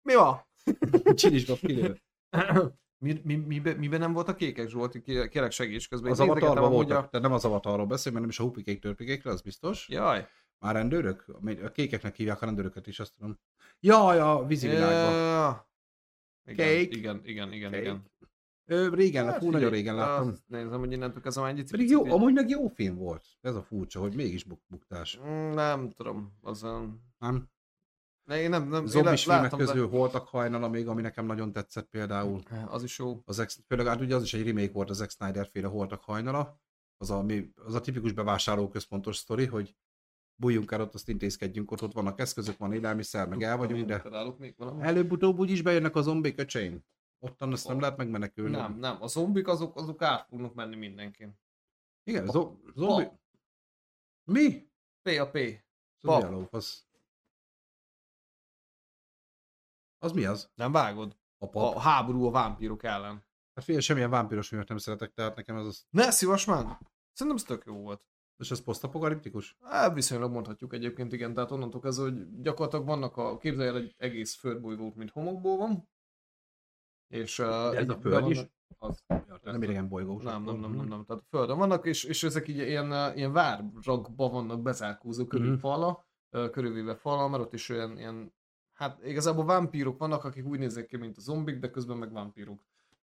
Mi 0.02 0.16
van? 0.16 0.46
Csinisgott 1.16 1.60
kilő. 1.60 2.02
mi, 3.04 3.22
mi, 3.24 3.36
miben, 3.36 3.78
miben 3.78 4.00
nem 4.00 4.14
voltak 4.14 4.38
kékek, 4.38 4.68
Zsolti? 4.68 5.02
Kérek 5.02 5.52
segíts 5.52 5.88
közben. 5.88 6.12
Az 6.12 6.20
avatarban 6.20 6.72
voltak, 6.72 7.06
A... 7.06 7.10
de 7.12 7.20
nem 7.20 7.34
az 7.34 7.46
avatarról 7.46 7.86
beszél, 7.86 8.12
mert 8.12 8.24
nem 8.24 8.34
is 8.34 8.40
a 8.40 8.44
hupikék 8.44 8.82
törpikékre, 8.82 9.30
az 9.30 9.42
biztos. 9.42 9.90
Jaj. 9.90 10.28
Már 10.60 10.76
rendőrök? 10.76 11.26
A 11.64 11.72
kékeknek 11.72 12.16
hívják 12.16 12.42
a 12.42 12.46
rendőröket 12.46 12.88
is, 12.88 13.00
azt 13.00 13.14
tudom. 13.14 13.40
Jaj, 13.80 14.20
a 14.20 14.46
vízivilágban. 14.46 15.14
Ja. 15.14 15.70
Igen, 16.46 16.68
Kék. 16.68 16.96
igen, 16.96 17.22
igen, 17.24 17.54
igen, 17.54 17.74
igen. 17.74 18.12
Ö, 18.72 18.96
régen, 18.96 19.26
hát, 19.26 19.42
nagyon 19.42 19.70
régen 19.70 19.96
láttam. 19.96 20.28
azt 20.28 20.44
Nézem, 20.48 20.80
hogy 20.80 20.92
innentől 20.92 21.22
kezdve 21.22 21.42
már 21.44 21.58
egy 21.58 21.72
Pedig 21.72 21.90
jó, 21.90 22.06
amúgy 22.12 22.34
meg 22.34 22.50
jó 22.50 22.68
film 22.68 22.96
volt. 22.96 23.26
Ez 23.42 23.56
a 23.56 23.64
furcsa, 23.64 24.00
hogy 24.00 24.16
mégis 24.16 24.44
buk- 24.44 24.64
buktás. 24.68 25.20
Mm, 25.28 25.52
Nem 25.54 25.90
tudom, 25.92 26.38
az 26.42 26.64
um, 26.64 27.02
Nem? 27.18 27.50
ne, 28.24 28.42
én 28.42 28.50
nem, 28.50 28.68
nem, 28.68 28.86
Zombis 28.86 29.24
filmek 29.24 29.42
láttam, 29.42 29.60
de- 29.60 29.66
közül 29.66 29.88
voltak 29.88 30.28
hajnala 30.28 30.70
még, 30.70 30.88
ami 30.88 31.02
nekem 31.02 31.26
nagyon 31.26 31.52
tetszett 31.52 31.90
például. 31.90 32.42
Az 32.68 32.84
is 32.84 33.00
jó. 33.00 33.22
Az 33.26 33.40
ex, 33.40 33.60
főleg 33.68 33.86
hát 33.86 34.02
ugye 34.02 34.16
az 34.16 34.24
is 34.24 34.34
egy 34.34 34.46
remake 34.48 34.72
volt 34.72 34.90
az 34.90 34.98
Zack 34.98 35.10
Snyder 35.12 35.48
féle 35.48 35.68
Holtak 35.68 36.02
hajnala. 36.04 36.60
Az 36.98 37.10
a, 37.12 37.24
mi- 37.24 37.52
az 37.56 37.74
a 37.74 37.82
tipikus 37.82 38.12
bevásárlóközpontos 38.12 39.18
sztori, 39.18 39.46
hogy 39.46 39.76
bújjunk 40.36 40.72
el 40.72 40.82
ott, 40.82 40.94
azt 40.94 41.10
intézkedjünk 41.10 41.72
ott, 41.72 41.82
ott 41.82 41.94
vannak 41.94 42.20
eszközök, 42.20 42.58
van 42.58 42.74
élelmiszer, 42.74 43.28
meg 43.28 43.44
el 43.44 43.58
vagyunk, 43.58 43.86
de 43.86 44.02
előbb-utóbb 44.80 45.40
úgyis 45.40 45.62
bejönnek 45.62 45.96
a 45.96 46.02
zombik, 46.02 46.40
öcseim. 46.40 46.84
Ottan 47.20 47.52
azt 47.52 47.68
nem 47.68 47.80
lehet 47.80 47.98
megmenekülni. 47.98 48.56
Nem, 48.56 48.74
nem. 48.74 49.02
A 49.02 49.08
zombik 49.08 49.48
azok, 49.48 49.76
azok 49.76 50.02
át 50.02 50.28
fognak 50.28 50.54
menni 50.54 50.76
mindenkin. 50.76 51.40
Igen, 52.04 52.28
zo- 52.28 52.60
zombi... 52.76 53.08
Mi? 54.24 54.70
P 55.02 55.08
a 55.08 55.30
P. 55.30 55.38
Zombi 56.00 56.48
Pa. 56.50 56.58
az... 56.58 56.88
Mi 60.14 60.26
az? 60.26 60.52
Nem 60.56 60.72
vágod? 60.72 61.18
A 61.38 61.50
pap. 61.50 61.76
A 61.76 61.80
háború 61.80 62.26
a 62.26 62.32
vámpírok 62.32 62.84
ellen. 62.84 63.28
Hát 63.54 63.64
figyelj, 63.64 63.84
semmilyen 63.84 64.10
vámpiros 64.10 64.48
filmet 64.48 64.68
nem 64.68 64.78
szeretek, 64.78 65.14
tehát 65.14 65.36
nekem 65.36 65.58
ez 65.58 65.66
az... 65.66 65.86
Ne, 65.90 66.12
szívas 66.12 66.46
már! 66.46 66.80
Szerintem 67.14 67.36
ez 67.36 67.44
tök 67.44 67.64
jó 67.66 67.76
volt. 67.76 68.08
És 68.38 68.52
ez 68.52 68.64
posztapokaliptikus? 68.64 69.58
Hát 69.62 69.94
viszonylag 69.94 70.32
mondhatjuk 70.32 70.74
egyébként, 70.74 71.14
igen, 71.14 71.34
tehát 71.34 71.52
onnantól 71.52 71.82
kezdve, 71.82 72.04
hogy 72.04 72.42
gyakorlatilag 72.42 72.86
vannak 72.86 73.18
a, 73.18 73.38
képzelj 73.38 73.68
el 73.68 73.76
egy 73.76 73.96
egész 73.98 74.36
földbolygót, 74.36 74.96
mint 74.96 75.12
homokból 75.12 75.58
van, 75.58 75.90
és... 77.10 77.40
Uh, 77.40 77.78
ez 77.78 77.90
a 77.90 77.98
Föld 78.02 78.30
is? 78.30 78.40
Az, 78.78 79.04
Nem 79.44 79.62
idegen 79.64 79.88
bolygós. 79.88 80.24
nem, 80.24 80.44
nem, 80.44 80.60
nem, 80.60 80.72
nem, 80.72 80.88
nem, 80.88 81.06
tehát 81.06 81.24
a 81.24 81.26
Földön 81.30 81.58
vannak, 81.58 81.86
és, 81.86 82.04
és 82.04 82.24
ezek 82.24 82.48
így 82.48 82.58
ilyen, 82.58 83.16
ilyen 83.16 83.32
várrakba 83.32 84.30
vannak 84.30 84.62
bezárkózó 84.62 85.26
körül 85.26 85.50
Mhm. 85.50 85.60
fala, 85.60 86.06
körülvéve 86.52 86.96
fala, 86.96 87.28
mert 87.28 87.44
ott 87.44 87.54
is 87.54 87.70
olyan 87.70 87.98
ilyen, 87.98 88.34
hát 88.74 89.06
igazából 89.06 89.46
vámpírok 89.46 89.98
vannak, 90.00 90.24
akik 90.24 90.46
úgy 90.46 90.60
néznek 90.60 90.86
ki, 90.86 90.98
mint 90.98 91.18
a 91.18 91.22
zombik, 91.22 91.60
de 91.60 91.70
közben 91.70 91.98
meg 91.98 92.12
vámpírok. 92.12 92.64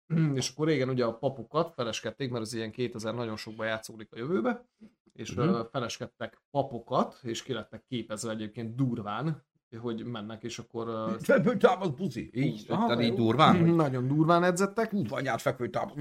és 0.34 0.50
akkor 0.52 0.68
régen 0.68 0.90
ugye 0.90 1.06
a 1.06 1.18
papokat 1.18 1.74
feleskedték, 1.74 2.32
mert 2.32 2.44
az 2.44 2.54
ilyen 2.54 2.72
2000 2.72 3.16
nagyon 3.16 3.36
sokban 3.38 3.66
játszódik 3.68 4.14
a 4.14 4.18
jövőbe, 4.18 4.66
és 5.14 5.36
uh, 5.36 5.66
feleskedtek 5.72 6.42
papokat, 6.52 7.20
és 7.22 7.44
ki 7.44 7.54
lettek 7.54 7.84
képezve 7.88 8.32
egyébként 8.32 8.76
durván, 8.76 9.44
hogy 9.78 10.06
mennek, 10.06 10.44
és 10.44 10.60
akkor 10.60 10.88
uh, 10.88 11.20
Fekvő 11.20 11.58
támasz 11.58 11.90
buzi. 11.90 12.30
Így, 12.34 12.66
Aha, 12.70 12.88
tehát 12.88 13.04
így 13.04 13.14
durván, 13.14 13.60
hogy 13.60 13.76
nagyon 13.76 14.08
durván 14.08 14.44
edzettek. 14.44 14.90
kurvanyát 14.90 15.42
fekvő 15.42 15.70
támasz. 15.70 15.96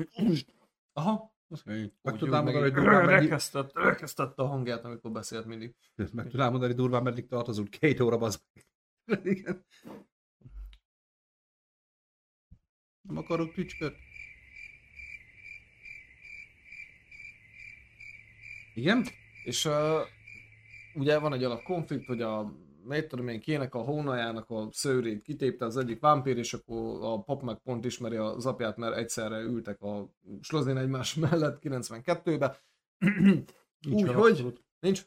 Aha, 0.92 1.34
Azt 1.48 1.64
mondja, 1.64 1.84
Úgy, 1.84 1.92
Meg 2.02 2.16
tudnám 2.16 2.42
mondani, 2.44 2.64
hogy 2.64 2.74
durván 2.74 3.04
meddig, 3.04 3.28
rekesztett, 3.72 4.38
a 4.38 4.46
hangját, 4.46 4.84
amikor 4.84 5.10
beszélt 5.10 5.46
mindig. 5.46 5.74
meg 6.12 6.28
tudnám 6.28 6.50
mondani, 6.50 6.72
durván 6.72 7.02
meddig 7.02 7.26
tart 7.26 7.48
az 7.48 7.58
út. 7.58 7.68
Két 7.68 8.00
óra 8.00 8.16
az. 8.16 8.42
Igen. 9.22 9.64
Nem 13.00 13.16
akarok 13.16 13.52
tücsköt. 13.52 13.94
Igen? 18.74 19.04
És 19.44 19.64
uh, 19.64 20.00
ugye 20.94 21.18
van 21.18 21.32
egy 21.32 21.44
alap 21.44 21.62
konflikt, 21.62 22.06
hogy 22.06 22.22
a 22.22 22.52
mit 22.90 23.08
tudom 23.08 23.28
én, 23.28 23.40
kének 23.40 23.74
a 23.74 23.78
hónajának 23.78 24.50
a 24.50 24.68
szőrét 24.72 25.22
kitépte 25.22 25.64
az 25.64 25.76
egyik 25.76 26.00
vámpír, 26.00 26.36
és 26.36 26.54
akkor 26.54 26.98
a 27.02 27.22
pap 27.22 27.42
meg 27.42 27.58
pont 27.58 27.84
ismeri 27.84 28.16
az 28.16 28.46
apját, 28.46 28.76
mert 28.76 28.96
egyszerre 28.96 29.40
ültek 29.40 29.82
a 29.82 30.10
slozin 30.40 30.76
egymás 30.76 31.14
mellett 31.30 31.58
92-be. 31.62 32.60
Nincs 33.80 34.00
Úgy, 34.00 34.02
vele 34.02 34.16
hogy? 34.16 34.30
abszolút. 34.30 34.64
Nincs? 34.80 35.06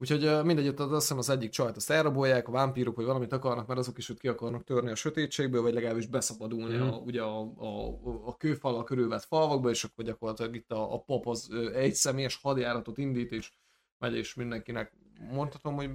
Úgyhogy 0.00 0.44
mindegy, 0.44 0.68
ott 0.68 0.78
azt 0.78 1.00
hiszem 1.00 1.18
az 1.18 1.28
egyik 1.30 1.50
csajt 1.50 1.76
azt 1.76 1.90
elrabolják, 1.90 2.48
a 2.48 2.52
vámpírok, 2.52 2.96
vagy 2.96 3.04
valamit 3.04 3.32
akarnak, 3.32 3.66
mert 3.66 3.78
azok 3.80 3.98
is 3.98 4.08
ott 4.08 4.18
ki 4.18 4.28
akarnak 4.28 4.64
törni 4.64 4.90
a 4.90 4.94
sötétségből, 4.94 5.62
vagy 5.62 5.74
legalábbis 5.74 6.06
beszabadulni 6.06 6.76
Mhm. 6.76 6.88
a, 6.88 6.96
ugye 6.96 7.22
a, 7.22 7.40
a, 7.56 7.98
a 8.24 8.36
kőfal 8.36 8.84
körülvett 8.84 9.24
falvakba, 9.24 9.70
és 9.70 9.84
akkor 9.84 10.04
gyakorlatilag 10.04 10.54
itt 10.54 10.70
a, 10.70 10.94
a 10.94 11.00
pap 11.00 11.26
az 11.26 11.50
egy 11.74 11.94
személyes 11.94 12.36
hadjáratot 12.36 12.98
indít, 12.98 13.32
és 13.32 13.52
megy 13.98 14.16
és 14.16 14.34
mindenkinek 14.34 14.92
mondhatom, 15.30 15.74
hogy 15.74 15.90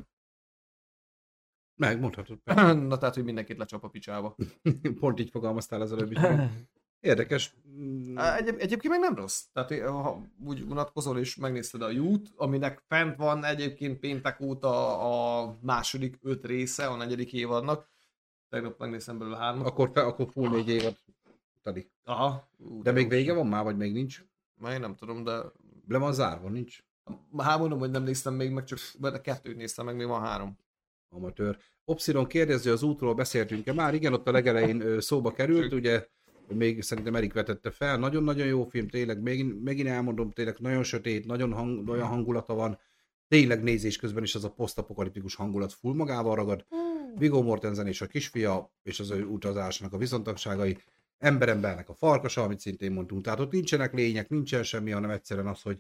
Megmondhatod. 1.76 2.40
na 2.88 2.98
tehát, 2.98 3.16
hogy 3.16 3.24
mindenkit 3.24 3.58
lecsap 3.58 3.84
a 3.84 3.88
picsába. 3.88 4.36
Pont 5.00 5.20
így 5.20 5.30
fogalmaztál 5.30 5.82
az 5.82 5.92
előbb. 5.92 6.18
Érdekes. 7.00 7.56
Egy, 8.16 8.48
egyébként 8.48 8.88
meg 8.88 9.00
nem 9.00 9.16
rossz. 9.16 9.44
Tehát 9.54 9.90
ha 9.90 10.22
úgy 10.46 10.68
vonatkozol 10.68 11.20
és 11.20 11.36
megnézted 11.36 11.82
a 11.82 11.90
jút, 11.90 12.32
aminek 12.36 12.84
fent 12.88 13.16
van 13.16 13.44
egyébként 13.44 14.00
péntek 14.00 14.40
óta 14.42 15.00
a 15.00 15.58
második 15.62 16.18
öt 16.22 16.46
része, 16.46 16.88
a 16.88 16.96
negyedik 16.96 17.34
évadnak. 17.34 17.92
Tegnap 18.50 18.80
megnéztem 18.80 19.18
belőle 19.18 19.38
hármat. 19.38 19.68
Akkor, 19.68 19.92
fe, 19.94 20.02
akkor 20.02 20.28
full 20.32 20.50
négy 20.50 20.70
évad 20.70 20.98
tali. 21.62 21.92
Aha. 22.04 22.50
Ú, 22.58 22.82
de 22.82 22.92
még 22.92 23.10
vége 23.10 23.34
van 23.34 23.48
már, 23.48 23.64
vagy 23.64 23.78
még 23.78 23.94
nincs? 23.94 24.24
Már 24.56 24.74
én 24.74 24.80
nem 24.80 24.96
tudom, 24.96 25.24
de... 25.24 25.42
Le 25.88 25.98
van 25.98 26.14
zárva, 26.14 26.50
nincs? 26.50 26.84
Hát 27.38 27.60
mondom, 27.60 27.80
hogy 27.80 27.92
nem 27.92 28.04
néztem 28.04 28.34
még 28.34 28.52
meg, 28.52 28.64
csak 28.64 28.80
kettőt 29.22 29.56
néztem 29.56 29.86
meg, 29.86 29.96
még 29.96 30.08
van 30.08 30.22
három. 30.22 30.58
Amatőr. 31.14 31.58
Opsiron 31.86 32.28
kérdezi, 32.28 32.70
az 32.70 32.84
útról 32.84 33.14
beszéltünk-e 33.14 33.74
már? 33.74 33.94
Igen, 33.94 34.14
ott 34.14 34.28
a 34.28 34.32
legelején 34.32 35.00
szóba 35.00 35.32
került, 35.32 35.74
ugye 35.74 36.08
még 36.48 36.82
szerintem 36.82 37.16
Erik 37.16 37.34
vetette 37.34 37.72
fel, 37.72 37.98
nagyon-nagyon 37.98 38.48
jó 38.48 38.64
film, 38.64 38.88
tényleg, 38.88 39.22
megint, 39.22 39.64
megint 39.64 39.88
elmondom, 39.88 40.32
tényleg 40.32 40.56
nagyon 40.60 40.84
sötét, 40.84 41.26
nagyon 41.26 41.54
hang, 41.54 41.90
olyan 41.90 42.08
hangulata 42.08 42.54
van, 42.54 42.80
tényleg 43.28 43.64
nézés 43.64 43.98
közben 43.98 44.24
is 44.24 44.36
az 44.36 44.44
a 44.44 44.52
posztapokaliptikus 44.52 45.36
hangulat 45.36 45.74
full 45.74 45.94
magával 45.94 46.36
ragad. 46.36 46.66
Viggo 47.16 47.42
Mortensen 47.42 47.88
és 47.88 48.02
a 48.02 48.08
kisfia, 48.08 48.74
és 48.84 49.00
az 49.00 49.12
ő 49.12 49.26
utazásnak 49.26 49.94
a 49.94 49.98
viszontagságai, 49.98 50.78
emberembernek 51.18 51.90
a 51.90 51.94
farkasa, 51.94 52.44
amit 52.44 52.60
szintén 52.60 52.92
mondtunk. 52.92 53.24
Tehát 53.24 53.40
ott 53.40 53.52
nincsenek 53.52 53.94
lények, 53.94 54.30
nincsen 54.30 54.64
semmi, 54.64 54.92
hanem 54.92 55.10
egyszerűen 55.10 55.48
az, 55.48 55.62
hogy, 55.62 55.80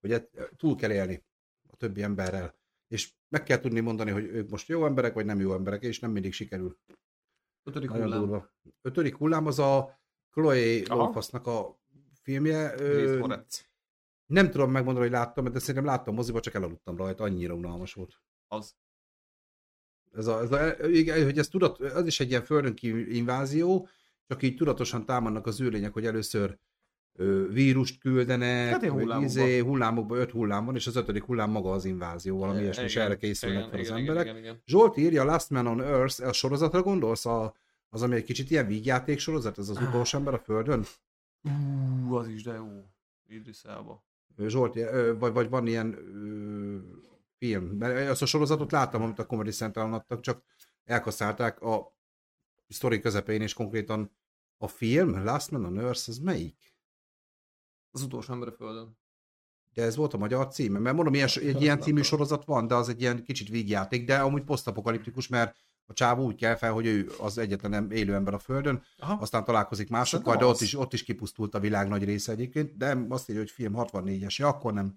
hogy 0.00 0.28
túl 0.56 0.76
kell 0.76 0.92
élni 0.92 1.24
a 1.70 1.76
többi 1.76 2.02
emberrel. 2.02 2.54
És 2.92 3.12
meg 3.28 3.42
kell 3.42 3.58
tudni 3.58 3.80
mondani, 3.80 4.10
hogy 4.10 4.24
ők 4.24 4.50
most 4.50 4.68
jó 4.68 4.86
emberek, 4.86 5.14
vagy 5.14 5.24
nem 5.24 5.40
jó 5.40 5.54
emberek, 5.54 5.82
és 5.82 5.98
nem 5.98 6.10
mindig 6.10 6.32
sikerül. 6.32 6.78
Ötödik 7.62 7.88
Nagyon 7.88 8.04
hullám. 8.04 8.20
Durva. 8.20 8.52
Ötödik 8.82 9.16
hullám 9.16 9.46
az 9.46 9.58
a 9.58 10.00
Chloe 10.30 10.82
Lofasznak 10.88 11.46
a 11.46 11.80
filmje. 12.22 12.80
Ö, 12.80 13.26
nem 14.26 14.50
tudom 14.50 14.70
megmondani, 14.70 15.06
hogy 15.06 15.14
láttam, 15.14 15.52
de 15.52 15.58
szerintem 15.58 15.84
láttam 15.84 16.14
moziba, 16.14 16.40
csak 16.40 16.54
elaludtam 16.54 16.96
rajta, 16.96 17.24
annyira 17.24 17.54
unalmas 17.54 17.94
volt. 17.94 18.20
Az. 18.48 18.76
Ez 20.12 20.26
a, 20.26 20.40
ez 20.40 20.52
a, 20.52 20.76
hogy 21.24 21.38
ez 21.38 21.48
tudat, 21.48 21.80
az 21.80 22.06
is 22.06 22.20
egy 22.20 22.28
ilyen 22.28 22.44
földön 22.44 22.74
invázió, 23.08 23.88
csak 24.26 24.42
így 24.42 24.56
tudatosan 24.56 25.04
támadnak 25.04 25.46
az 25.46 25.60
űrlények, 25.60 25.92
hogy 25.92 26.06
először 26.06 26.58
vírust 27.50 27.98
küldenek, 27.98 28.70
hát 28.70 28.84
hullámokba. 28.84 29.24
Izé, 29.24 29.58
hullámokba, 29.58 30.16
öt 30.16 30.30
hullám 30.30 30.64
van, 30.64 30.74
és 30.74 30.86
az 30.86 30.96
ötödik 30.96 31.24
hullám 31.24 31.50
maga 31.50 31.70
az 31.70 31.84
invázió, 31.84 32.38
valami 32.38 32.58
e, 32.58 32.62
ilyesmi, 32.62 32.82
és 32.82 32.96
erre 32.96 33.16
készülnek 33.16 33.58
igen, 33.58 33.70
fel 33.70 33.78
igen, 33.78 33.92
az 33.92 33.98
igen, 33.98 34.10
emberek. 34.10 34.30
Igen, 34.30 34.42
igen. 34.42 34.62
Zsolt 34.66 34.96
írja, 34.96 35.24
Last 35.24 35.50
Man 35.50 35.66
on 35.66 35.82
Earth, 35.82 36.26
a 36.26 36.32
sorozatra 36.32 36.82
gondolsz? 36.82 37.26
A, 37.26 37.54
az, 37.88 38.02
ami 38.02 38.14
egy 38.14 38.24
kicsit 38.24 38.50
ilyen 38.50 38.66
vígjáték 38.66 39.18
sorozat, 39.18 39.58
ez 39.58 39.68
az 39.68 39.76
ah. 39.76 39.88
utolsó 39.88 40.18
ember 40.18 40.34
a 40.34 40.38
Földön? 40.38 40.84
Ú, 41.42 42.14
az 42.14 42.28
is 42.28 42.42
de 42.42 42.52
jó. 42.52 42.84
Idris 43.28 43.62
Elba. 43.62 44.04
Zsolt, 44.46 44.78
vagy, 45.18 45.32
vagy 45.32 45.48
van 45.48 45.66
ilyen 45.66 45.94
ö, 45.94 46.76
film, 47.38 47.64
mert 47.64 48.10
azt 48.10 48.22
a 48.22 48.26
sorozatot 48.26 48.72
láttam, 48.72 49.02
amit 49.02 49.18
a 49.18 49.26
Comedy 49.26 49.50
Central 49.50 49.94
adtak, 49.94 50.20
csak 50.20 50.42
elkaszálták 50.84 51.60
a 51.60 51.96
sztori 52.68 53.00
közepén, 53.00 53.40
és 53.40 53.54
konkrétan 53.54 54.10
a 54.56 54.68
film, 54.68 55.24
Last 55.24 55.50
Man 55.50 55.64
on 55.64 55.78
Earth, 55.78 56.08
az 56.08 56.18
melyik? 56.18 56.71
Az 57.92 58.02
utolsó 58.02 58.32
ember 58.32 58.48
a 58.48 58.52
Földön. 58.52 58.96
De 59.74 59.82
ez 59.82 59.96
volt 59.96 60.14
a 60.14 60.18
magyar 60.18 60.48
címe, 60.48 60.78
mert 60.78 60.96
mondom, 60.96 61.14
ilyen, 61.14 61.28
egy 61.34 61.62
ilyen 61.62 61.80
című 61.80 62.02
sorozat 62.02 62.44
van, 62.44 62.66
de 62.66 62.74
az 62.74 62.88
egy 62.88 63.00
ilyen 63.00 63.24
kicsit 63.24 63.48
vígjáték, 63.48 64.04
de 64.04 64.20
amúgy 64.20 64.42
posztapokaliptikus, 64.42 65.28
mert 65.28 65.56
a 65.86 65.92
csávó 65.92 66.24
úgy 66.24 66.34
kell 66.34 66.54
fel, 66.54 66.72
hogy 66.72 66.86
ő 66.86 67.10
az 67.18 67.38
egyetlen 67.38 67.90
élő 67.90 68.14
ember 68.14 68.34
a 68.34 68.38
Földön, 68.38 68.82
Aha. 68.98 69.12
aztán 69.20 69.44
találkozik 69.44 69.88
másokkal, 69.88 70.36
de 70.36 70.44
ott 70.44 70.60
is, 70.60 70.74
ott 70.74 70.92
is 70.92 71.02
kipusztult 71.02 71.54
a 71.54 71.60
világ 71.60 71.88
nagy 71.88 72.04
része 72.04 72.32
egyébként, 72.32 72.76
de 72.76 73.06
azt 73.08 73.28
írja, 73.28 73.42
hogy 73.42 73.50
film 73.50 73.72
64-es, 73.76 74.36
ja, 74.36 74.48
akkor 74.48 74.72
nem, 74.72 74.96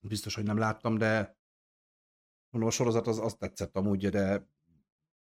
biztos, 0.00 0.34
hogy 0.34 0.44
nem 0.44 0.58
láttam, 0.58 0.98
de 0.98 1.36
mondom, 2.50 2.70
a 2.70 2.72
sorozat 2.72 3.06
az 3.06 3.18
azt 3.18 3.38
tetszett 3.38 3.76
amúgy, 3.76 4.08
de 4.08 4.48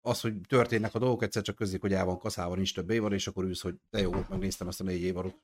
az, 0.02 0.22
hogy 0.22 0.42
történnek 0.48 0.96
a 0.96 1.00
dolgok, 1.00 1.24
egyszer 1.24 1.42
csak 1.42 1.56
közzik, 1.56 1.82
hogy 1.82 1.94
el 1.94 2.06
van 2.06 2.18
kaszával, 2.18 2.56
nincs 2.56 2.74
több 2.74 2.90
évad, 2.90 3.12
és 3.12 3.28
akkor 3.28 3.44
ülsz, 3.44 3.62
hogy 3.62 3.80
de 3.90 4.00
jó, 4.00 4.12
megnéztem 4.30 4.68
ezt 4.68 4.82
a 4.82 4.84
négy 4.84 5.02
évadot. 5.02 5.36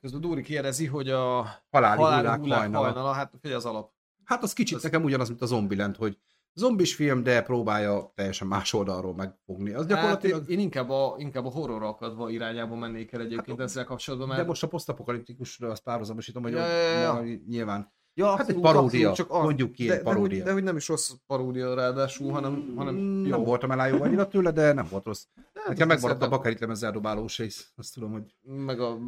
Közben 0.00 0.20
Dúri 0.20 0.42
kérdezi, 0.42 0.86
hogy 0.86 1.08
a 1.08 1.48
haláli, 1.70 2.00
haláli 2.00 2.20
hullák, 2.20 2.38
hullák 2.38 2.58
hajnala. 2.58 2.84
hajnala. 2.84 3.12
Hát 3.12 3.32
figyelj 3.40 3.54
az 3.54 3.66
alap. 3.66 3.92
Hát 4.24 4.42
az 4.42 4.52
kicsit 4.52 4.76
az... 4.76 4.82
nekem 4.82 5.02
ugyanaz, 5.02 5.28
mint 5.28 5.42
a 5.42 5.46
Zombieland, 5.46 5.96
hogy 5.96 6.18
zombis 6.54 6.94
film, 6.94 7.22
de 7.22 7.42
próbálja 7.42 8.12
teljesen 8.14 8.46
más 8.46 8.72
oldalról 8.72 9.14
megfogni. 9.14 9.72
Az 9.72 9.86
gyakorlatilag... 9.86 10.40
Hát 10.40 10.48
én, 10.48 10.58
én 10.58 10.64
inkább 10.64 10.90
a, 10.90 11.14
inkább 11.18 11.46
a 11.46 11.50
horror 11.50 11.82
akadva 11.82 12.30
irányába 12.30 12.74
mennék 12.74 13.12
el 13.12 13.20
egyébként 13.20 13.58
hát, 13.58 13.66
ezzel 13.66 13.84
kapcsolatban. 13.84 14.28
Mert... 14.28 14.40
De 14.40 14.46
most 14.46 14.62
a 14.62 14.68
posztapokaliptikusra 14.68 15.70
azt 15.70 15.82
párhuzamosítom, 15.82 16.42
hogy 16.42 16.52
ja, 16.52 16.66
ja, 16.66 17.00
ja. 17.00 17.38
nyilván 17.46 17.92
Ja, 18.20 18.36
hát 18.36 18.48
egy 18.48 18.60
paródia, 18.60 19.12
csak 19.12 19.30
a, 19.30 19.42
mondjuk 19.42 19.72
ki 19.72 19.86
de, 19.86 19.94
egy 19.94 20.02
paródia. 20.02 20.28
De, 20.28 20.34
hogy, 20.34 20.44
de 20.44 20.52
hogy 20.52 20.62
nem 20.62 20.76
is 20.76 20.88
rossz 20.88 21.10
paródia 21.26 21.74
ráadásul, 21.74 22.32
hanem, 22.32 22.72
hanem 22.76 22.94
mm, 22.94 23.24
jó. 23.24 23.30
Nem 23.30 23.42
voltam 23.42 23.70
elájó 23.70 24.02
annyira 24.02 24.28
tőle, 24.28 24.50
de 24.50 24.72
nem 24.72 24.86
volt 24.90 25.04
rossz. 25.04 25.24
Hát, 25.54 25.68
Nekem 25.68 25.88
megmaradt 25.88 26.22
a 26.22 26.28
bakarit 26.28 26.60
lemez 26.60 26.82
eldobálós 26.82 27.38
rész, 27.38 27.72
azt 27.76 27.94
tudom, 27.94 28.12
hogy... 28.12 28.34
Meg 28.42 28.80
a 28.80 28.98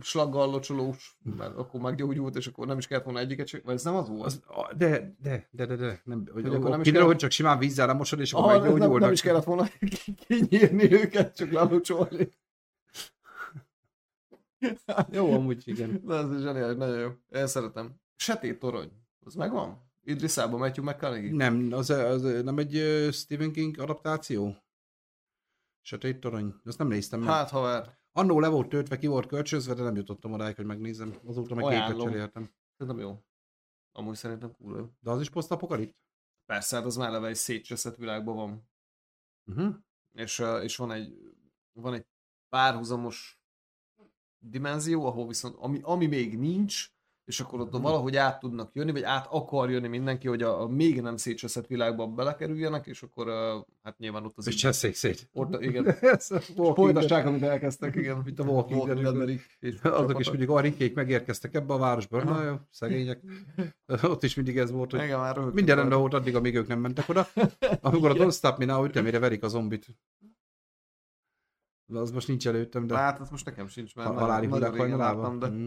slaggal 0.00 0.50
locsolós, 0.50 1.18
mert 1.36 1.56
akkor 1.56 1.80
meggyógyult, 1.80 2.36
és 2.36 2.46
akkor 2.46 2.66
nem 2.66 2.78
is 2.78 2.86
kellett 2.86 3.04
volna 3.04 3.18
egyiket 3.18 3.46
csak, 3.46 3.64
vagy 3.64 3.74
ez 3.74 3.84
nem 3.84 3.94
az 3.94 4.08
volt? 4.08 4.24
Az, 4.24 4.40
de, 4.76 5.16
de, 5.22 5.48
de, 5.50 5.66
de, 5.66 5.76
de, 5.76 6.00
nem, 6.04 6.24
hogy, 6.32 6.42
hogy 6.42 6.54
akkor 6.54 6.70
nem 6.70 6.80
is 6.80 6.90
kellett... 6.90 7.06
hogy 7.06 7.16
csak 7.16 7.30
simán 7.30 7.58
vízzel 7.58 7.86
lemosod, 7.86 8.20
és 8.20 8.32
akkor 8.32 8.44
ah, 8.44 8.52
meggyógyulnak. 8.52 8.90
Nem, 8.90 9.00
nem, 9.00 9.12
is 9.12 9.22
kellett 9.22 9.44
volna 9.44 9.68
kinyírni 10.26 10.92
őket, 10.92 11.36
csak 11.36 11.50
lelocsolni. 11.50 12.28
jó, 15.10 15.32
amúgy 15.32 15.62
igen. 15.68 16.00
De 16.04 16.14
ez 16.14 16.42
zseniális, 16.42 16.76
nagyon 16.76 16.98
jó. 16.98 17.08
Én 17.40 17.46
szeretem. 17.46 18.01
Sötét 18.22 18.58
torony. 18.58 18.90
Az 19.20 19.34
megvan? 19.34 19.90
Idriszába 20.02 20.56
Matthew 20.56 20.84
McConaughey? 20.84 21.36
Nem, 21.36 21.72
az, 21.72 21.90
az, 21.90 22.22
nem 22.22 22.58
egy 22.58 22.72
Stephen 23.12 23.52
King 23.52 23.78
adaptáció? 23.78 24.56
Sötét 25.80 26.20
torony? 26.20 26.54
Azt 26.64 26.78
nem 26.78 26.88
néztem 26.88 27.20
meg. 27.20 27.28
Hát, 27.28 27.50
haver. 27.50 27.98
Annó 28.12 28.40
le 28.40 28.48
volt 28.48 28.68
töltve, 28.68 28.98
ki 28.98 29.06
volt 29.06 29.26
kölcsönzve, 29.26 29.74
de 29.74 29.82
nem 29.82 29.96
jutottam 29.96 30.32
odáig, 30.32 30.56
hogy 30.56 30.64
megnézem. 30.64 31.18
Azóta 31.24 31.54
meg 31.54 31.64
képet 31.64 32.02
cseréltem. 32.02 32.54
Szerintem 32.76 33.02
jó. 33.02 33.22
Amúgy 33.92 34.16
szerintem 34.16 34.52
cool. 34.52 34.96
De 35.00 35.10
az 35.10 35.20
is 35.20 35.30
posztapokalipt? 35.30 35.96
Persze, 36.46 36.76
hát 36.76 36.84
az 36.84 36.96
már 36.96 37.10
leve 37.10 37.28
egy 37.28 37.34
szétcseszett 37.34 37.96
világban 37.96 38.34
van. 38.34 38.68
Uh-huh. 39.46 39.74
És, 40.12 40.42
és 40.62 40.76
van 40.76 40.92
egy 40.92 41.34
van 41.72 41.94
egy 41.94 42.06
párhuzamos 42.48 43.40
dimenzió, 44.38 45.06
ahol 45.06 45.26
viszont, 45.26 45.56
ami, 45.58 45.80
ami 45.82 46.06
még 46.06 46.38
nincs, 46.38 46.90
és 47.24 47.40
akkor 47.40 47.60
ott 47.60 47.70
hmm. 47.70 47.82
valahogy 47.82 48.16
át 48.16 48.40
tudnak 48.40 48.70
jönni, 48.74 48.92
vagy 48.92 49.02
át 49.02 49.26
akar 49.30 49.70
jönni 49.70 49.88
mindenki, 49.88 50.28
hogy 50.28 50.42
a, 50.42 50.60
a 50.62 50.68
még 50.68 51.00
nem 51.00 51.16
szétcseszett 51.16 51.66
világba 51.66 52.06
belekerüljenek, 52.06 52.86
és 52.86 53.02
akkor 53.02 53.28
uh, 53.28 53.34
hát 53.82 53.98
nyilván 53.98 54.24
ott 54.24 54.36
az... 54.36 54.46
És 54.46 54.54
cseszék 54.54 54.94
szét. 54.94 55.28
Ott, 55.32 55.62
igen. 55.62 55.94
Folytassák, 56.74 57.26
amit 57.26 57.42
elkezdtek, 57.42 57.94
igen. 57.94 58.22
Mint 58.24 58.38
a 58.38 58.44
Walking 58.44 59.00
Dead. 59.00 59.40
Azok 59.82 60.20
is 60.20 60.30
mindig 60.30 60.48
a 60.48 60.60
rikék 60.60 60.94
megérkeztek 60.94 61.54
ebbe 61.54 61.74
a 61.74 61.78
városba. 61.78 62.24
Na 62.24 62.42
jó, 62.42 62.54
szegények. 62.70 63.20
Ott 64.02 64.22
is 64.22 64.34
mindig 64.34 64.58
ez 64.58 64.70
volt, 64.70 64.90
hogy 64.90 65.02
igen, 65.02 65.18
már 65.18 65.38
minden 65.38 65.76
rendben 65.76 65.98
volt 65.98 66.14
addig, 66.14 66.36
amíg 66.36 66.54
ők 66.54 66.66
nem 66.66 66.80
mentek 66.80 67.08
oda. 67.08 67.26
Amikor 67.80 68.10
a 68.10 68.14
Don't 68.14 68.34
Stop 68.34 68.58
Me 68.58 68.64
Now 68.64 68.84
ütemére 68.84 69.18
verik 69.18 69.42
a 69.42 69.48
zombit. 69.48 69.86
De 71.86 71.98
az 71.98 72.10
most 72.10 72.28
nincs 72.28 72.48
előttem, 72.48 72.86
de... 72.86 72.96
Hát, 72.96 73.20
az 73.20 73.30
most 73.30 73.44
nekem 73.44 73.68
sincs, 73.68 73.94
mert 73.94 74.08
haláli 74.08 74.46
hullák 74.46 74.76
hajnalában. 74.76 75.38
De... 75.38 75.48
Mm. 75.48 75.66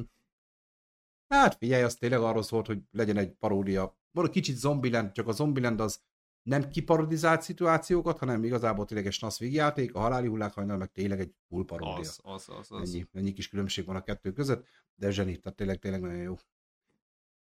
Hát 1.28 1.56
figyelj, 1.56 1.84
az 1.84 1.96
tényleg 1.96 2.20
arról 2.20 2.44
szólt, 2.44 2.68
hogy 2.68 2.80
legyen 2.92 3.18
egy 3.18 3.32
paródia. 3.32 3.98
Van 4.12 4.30
kicsit 4.30 4.56
Zombieland, 4.56 5.12
csak 5.12 5.28
a 5.28 5.32
Zombieland 5.32 5.80
az 5.80 6.00
nem 6.44 6.70
kiparodizált 6.70 7.42
szituációkat, 7.42 8.20
hanem 8.20 8.44
igazából 8.44 8.86
tényleg 8.86 9.06
egy 9.08 9.14
snasz 9.14 9.40
vígjáték, 9.40 9.96
a 9.96 10.00
haláli 10.00 10.28
hullák 10.28 10.54
hajnal 10.54 10.78
meg 10.78 10.92
tényleg 10.92 11.20
egy 11.20 11.34
full 11.48 11.66
paródia. 11.66 12.00
Az, 12.00 12.20
az, 12.24 12.50
az, 12.60 12.72
az. 12.72 12.94
Ennyi, 12.94 13.08
ennyi 13.14 13.34
kis 13.34 13.48
különbség 13.48 13.86
van 13.86 13.96
a 13.96 14.02
kettő 14.02 14.32
között, 14.32 14.66
de 14.96 15.12
zseni, 15.12 15.38
tehát 15.38 15.58
tényleg, 15.58 15.80
tényleg 15.80 16.02
nagyon 16.02 16.22
jó. 16.22 16.36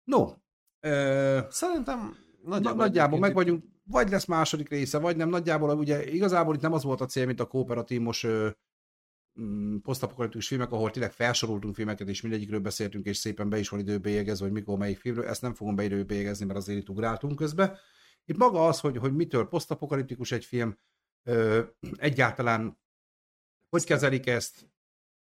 No, 0.05 0.32
ö, 0.80 1.39
szerintem 1.51 2.16
nagyjából, 2.45 2.85
nagyjából 2.85 3.18
meg 3.18 3.35
vagyunk, 3.35 3.64
vagy 3.85 4.11
lesz 4.11 4.24
második 4.24 4.68
része, 4.68 4.99
vagy 4.99 5.16
nem, 5.16 5.28
nagyjából 5.28 5.78
ugye 5.78 6.12
igazából 6.12 6.55
itt 6.55 6.61
nem 6.61 6.72
az 6.72 6.82
volt 6.82 7.01
a 7.01 7.07
cél, 7.07 7.26
mint 7.26 7.41
a 7.41 7.47
kooperatímos 7.47 8.26
Mm, 8.26 8.47
posztapokaliptikus 9.82 10.49
filmek, 10.49 10.72
ahol 10.72 10.91
tényleg 10.91 11.12
felsoroltunk 11.12 11.74
filmeket, 11.74 12.09
és 12.09 12.20
mindegyikről 12.20 12.61
beszéltünk, 12.61 13.07
és 13.07 13.16
szépen 13.16 13.49
be 13.49 13.59
is 13.59 13.68
van 13.68 13.80
időbe 13.80 14.11
jegyezve, 14.11 14.45
hogy 14.45 14.55
mikor 14.55 14.78
melyik 14.78 14.99
filmről. 14.99 15.26
Ezt 15.26 15.43
nem 15.43 15.55
fogom 15.55 15.74
beidőbe 15.74 16.14
jegezni, 16.14 16.45
mert 16.45 16.59
azért 16.59 16.78
itt 16.78 16.89
ugráltunk 16.89 17.37
közbe. 17.37 17.78
Itt 18.24 18.37
maga 18.37 18.66
az, 18.66 18.80
hogy, 18.80 18.97
hogy 18.97 19.14
mitől 19.14 19.49
posztapokaliptikus 19.49 20.32
egy 20.32 20.45
film, 20.45 20.78
ö, 21.22 21.62
egyáltalán 21.97 22.78
hogy 23.68 23.85
kezelik 23.85 24.26
ezt, 24.26 24.68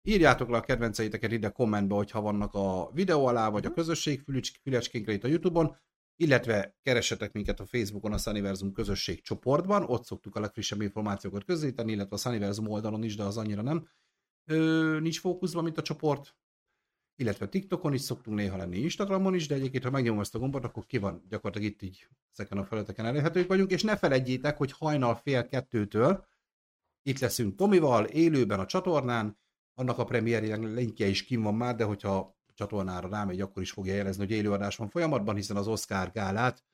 írjátok 0.03 0.49
le 0.49 0.57
a 0.57 0.61
kedvenceiteket 0.61 1.33
ide 1.33 1.49
kommentbe, 1.49 1.95
hogyha 1.95 2.21
vannak 2.21 2.55
a 2.55 2.91
videó 2.93 3.27
alá, 3.27 3.49
vagy 3.49 3.67
a 3.67 3.73
közösség 3.73 4.23
fülecskénkre 4.63 5.13
itt 5.13 5.25
a 5.25 5.29
Youtube-on. 5.29 5.77
Illetve 6.21 6.77
keressetek 6.83 7.33
minket 7.33 7.61
a 7.61 7.67
Facebookon 7.67 8.13
a 8.13 8.19
Sunniversum 8.19 8.73
közösség 8.73 9.23
csoportban, 9.23 9.83
ott 9.83 10.05
szoktuk 10.05 10.37
a 10.37 10.41
legfrissebb 10.41 10.81
információkat 10.81 11.45
közzétenni, 11.45 11.93
illetve 11.93 12.15
a 12.15 12.19
Sunniversum 12.19 12.67
oldalon 12.67 13.03
is, 13.03 13.17
de 13.17 13.23
az 13.23 13.37
annyira 13.37 13.63
nem 13.63 13.89
ö, 14.45 14.99
nincs 15.01 15.21
fókuszban, 15.21 15.65
mint 15.65 15.79
a 15.79 15.83
csoport, 15.83 16.37
illetve 17.17 17.49
TikTokon 17.49 17.93
is 17.93 18.01
szoktunk 18.01 18.37
néha 18.37 18.57
lenni, 18.57 18.79
Instagramon 18.79 19.35
is, 19.35 19.47
de 19.47 19.55
egyébként, 19.55 19.85
ha 19.85 19.91
megnyomom 19.91 20.21
ezt 20.21 20.35
a 20.35 20.39
gombot, 20.39 20.65
akkor 20.65 20.87
ki 20.87 20.99
van, 20.99 21.25
gyakorlatilag 21.29 21.73
itt 21.73 21.83
így 21.83 22.09
ezeken 22.33 22.59
a 22.59 22.65
felületeken 22.65 23.07
elérhetők 23.07 23.49
vagyunk, 23.49 23.71
és 23.71 23.83
ne 23.83 23.97
felejtjétek, 23.97 24.57
hogy 24.57 24.73
hajnal 24.73 25.15
fél 25.15 25.47
kettőtől 25.47 26.27
itt 27.03 27.19
leszünk 27.19 27.55
Tomival, 27.55 28.05
élőben 28.05 28.61
a 28.61 28.67
csatornán, 28.67 29.39
annak 29.75 29.99
a 29.99 30.05
premierjének 30.05 30.75
linkje 30.75 31.07
is 31.07 31.25
kim 31.25 31.43
van 31.43 31.55
már, 31.55 31.77
de 31.77 31.85
hogyha 31.85 32.38
csatornára 32.59 33.09
rámegy, 33.09 33.41
akkor 33.41 33.63
is 33.63 33.71
fogja 33.71 33.95
jelezni, 33.95 34.25
hogy 34.25 34.35
élőadás 34.35 34.77
van 34.77 34.89
folyamatban, 34.89 35.35
hiszen 35.35 35.57
az 35.57 35.69
Oscar 35.69 36.11
gálát 36.11 36.65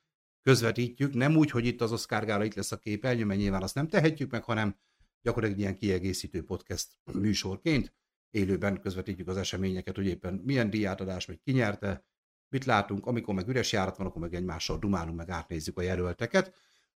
közvetítjük, 0.41 1.13
nem 1.13 1.35
úgy, 1.35 1.51
hogy 1.51 1.65
itt 1.65 1.81
az 1.81 1.91
Oscar 1.91 2.25
gála 2.25 2.43
itt 2.43 2.53
lesz 2.53 2.71
a 2.71 2.77
képernyő, 2.77 3.25
mert 3.25 3.39
nyilván 3.39 3.61
azt 3.61 3.75
nem 3.75 3.87
tehetjük 3.87 4.31
meg, 4.31 4.43
hanem 4.43 4.75
gyakorlatilag 5.21 5.61
ilyen 5.61 5.75
kiegészítő 5.75 6.43
podcast 6.43 6.87
műsorként 7.13 7.93
élőben 8.29 8.79
közvetítjük 8.79 9.27
az 9.27 9.37
eseményeket, 9.37 9.95
hogy 9.95 10.05
éppen 10.05 10.33
milyen 10.33 10.69
díjátadás, 10.69 11.25
vagy 11.25 11.39
kinyerte, 11.43 12.05
mit 12.49 12.65
látunk, 12.65 13.05
amikor 13.05 13.33
meg 13.33 13.47
üres 13.47 13.71
járat 13.71 13.97
van, 13.97 14.07
akkor 14.07 14.21
meg 14.21 14.33
egymással 14.33 14.77
dumálunk, 14.77 15.17
meg 15.17 15.29
átnézzük 15.29 15.77
a 15.77 15.81
jelölteket. 15.81 16.53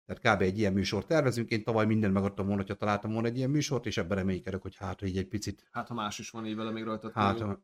Tehát 0.07 0.35
kb. 0.37 0.41
egy 0.41 0.57
ilyen 0.57 0.73
műsort 0.73 1.07
tervezünk. 1.07 1.49
Én 1.49 1.63
tavaly 1.63 1.85
minden 1.85 2.11
megadtam 2.11 2.45
volna, 2.45 2.61
hogyha 2.61 2.75
találtam 2.75 3.11
volna 3.11 3.27
egy 3.27 3.37
ilyen 3.37 3.49
műsort, 3.49 3.85
és 3.85 3.97
ebben 3.97 4.17
reménykedek, 4.17 4.61
hogy 4.61 4.75
hát 4.75 5.01
így 5.01 5.17
egy 5.17 5.27
picit. 5.27 5.67
Hát 5.71 5.87
ha 5.87 5.93
más 5.93 6.19
is 6.19 6.29
van 6.29 6.45
így 6.45 6.55
vele 6.55 6.71
még 6.71 6.83
rajta. 6.83 7.11
Hát, 7.17 7.39
ha, 7.39 7.57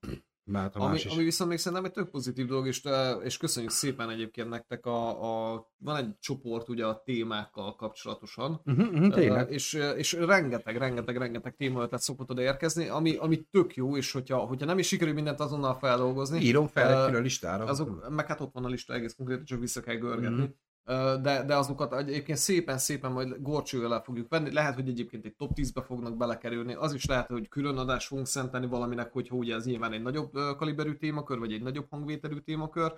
hát, 0.54 0.76
ami, 0.76 1.00
ami 1.10 1.24
viszont 1.24 1.50
még 1.50 1.60
szerintem 1.60 1.86
egy 1.86 1.92
tök 1.92 2.10
pozitív 2.10 2.46
dolog, 2.46 2.68
és, 2.68 2.82
és 3.24 3.38
köszönjük 3.38 3.72
szépen 3.72 4.10
egyébként 4.10 4.50
nektek 4.50 4.86
a, 4.86 5.08
a, 5.54 5.68
van 5.78 5.96
egy 5.96 6.18
csoport 6.20 6.70
ugye 6.70 6.86
a 6.86 7.02
témákkal 7.06 7.76
kapcsolatosan, 7.76 8.62
uh-huh, 8.66 8.88
uh-huh, 8.88 9.14
tényleg. 9.14 9.52
és, 9.52 9.74
és 9.74 10.14
rengeteg, 10.14 10.78
rengeteg, 10.78 11.18
rengeteg 11.18 11.56
téma 11.56 11.82
ötlet 11.82 12.02
szokott 12.02 12.30
oda 12.30 12.42
érkezni, 12.42 12.88
ami, 12.88 13.16
ami 13.16 13.42
tök 13.52 13.76
jó, 13.76 13.98
és 13.98 14.12
hogyha, 14.12 14.38
hogyha 14.38 14.66
nem 14.66 14.78
is 14.80 14.88
sikerül 14.88 15.14
mindent 15.14 15.40
azonnal 15.40 15.74
feldolgozni. 15.74 16.42
Írom 16.42 16.68
fel 16.68 17.00
egy 17.00 17.06
külön 17.06 17.24
listára. 17.24 17.64
Azok, 17.64 18.10
meg 18.10 18.28
hát 18.28 18.42
ott 18.42 18.54
van 18.54 18.66
a 18.66 18.70
lista 18.70 18.94
egész 18.94 19.14
konkrétan, 19.14 19.46
csak 19.46 19.60
vissza 19.60 19.82
kell 19.82 19.96
görgetni. 19.96 20.42
Uh-huh 20.42 20.56
de, 20.86 21.44
de 21.46 21.56
azokat 21.56 21.94
egyébként 21.94 22.38
szépen-szépen 22.38 23.12
majd 23.12 23.42
gorcsővel 23.42 24.02
fogjuk 24.02 24.30
venni. 24.30 24.52
Lehet, 24.52 24.76
hogy 24.76 24.88
egyébként 24.88 25.26
egy 25.26 25.36
top 25.36 25.52
10-be 25.56 25.82
fognak 25.82 26.18
belekerülni. 26.18 26.74
Az 26.74 26.94
is 26.94 27.06
lehet, 27.06 27.28
hogy 27.28 27.48
külön 27.48 27.78
adást 27.78 28.08
fogunk 28.08 28.28
szentelni 28.28 28.68
valaminek, 28.68 29.12
hogyha 29.12 29.36
ugye 29.36 29.56
ez 29.56 29.66
nyilván 29.66 29.94
egy 29.94 30.02
nagyobb 30.02 30.32
kaliberű 30.34 30.94
témakör, 30.94 31.40
vagy 31.40 31.54
egy 31.54 31.62
nagyobb 31.62 31.90
hangvételű 31.90 32.38
témakör, 32.38 32.94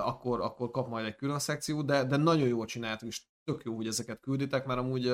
akkor, 0.00 0.40
akkor 0.40 0.70
kap 0.70 0.88
majd 0.88 1.06
egy 1.06 1.16
külön 1.16 1.38
szekció, 1.38 1.82
de, 1.82 2.04
de 2.04 2.16
nagyon 2.16 2.48
jól 2.48 2.66
csináltuk, 2.66 3.08
és 3.08 3.22
tök 3.44 3.64
jó, 3.64 3.74
hogy 3.76 3.86
ezeket 3.86 4.20
külditek, 4.20 4.66
mert 4.66 4.80
amúgy 4.80 5.12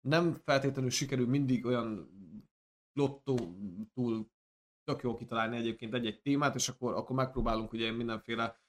nem 0.00 0.34
feltétlenül 0.44 0.90
sikerül 0.90 1.26
mindig 1.26 1.66
olyan 1.66 2.08
lottó 2.92 3.56
túl 3.94 4.30
tök 4.84 5.02
jó 5.02 5.16
kitalálni 5.16 5.56
egyébként 5.56 5.94
egy-egy 5.94 6.20
témát, 6.20 6.54
és 6.54 6.68
akkor, 6.68 6.94
akkor 6.94 7.16
megpróbálunk 7.16 7.72
ugye 7.72 7.92
mindenféle 7.92 8.60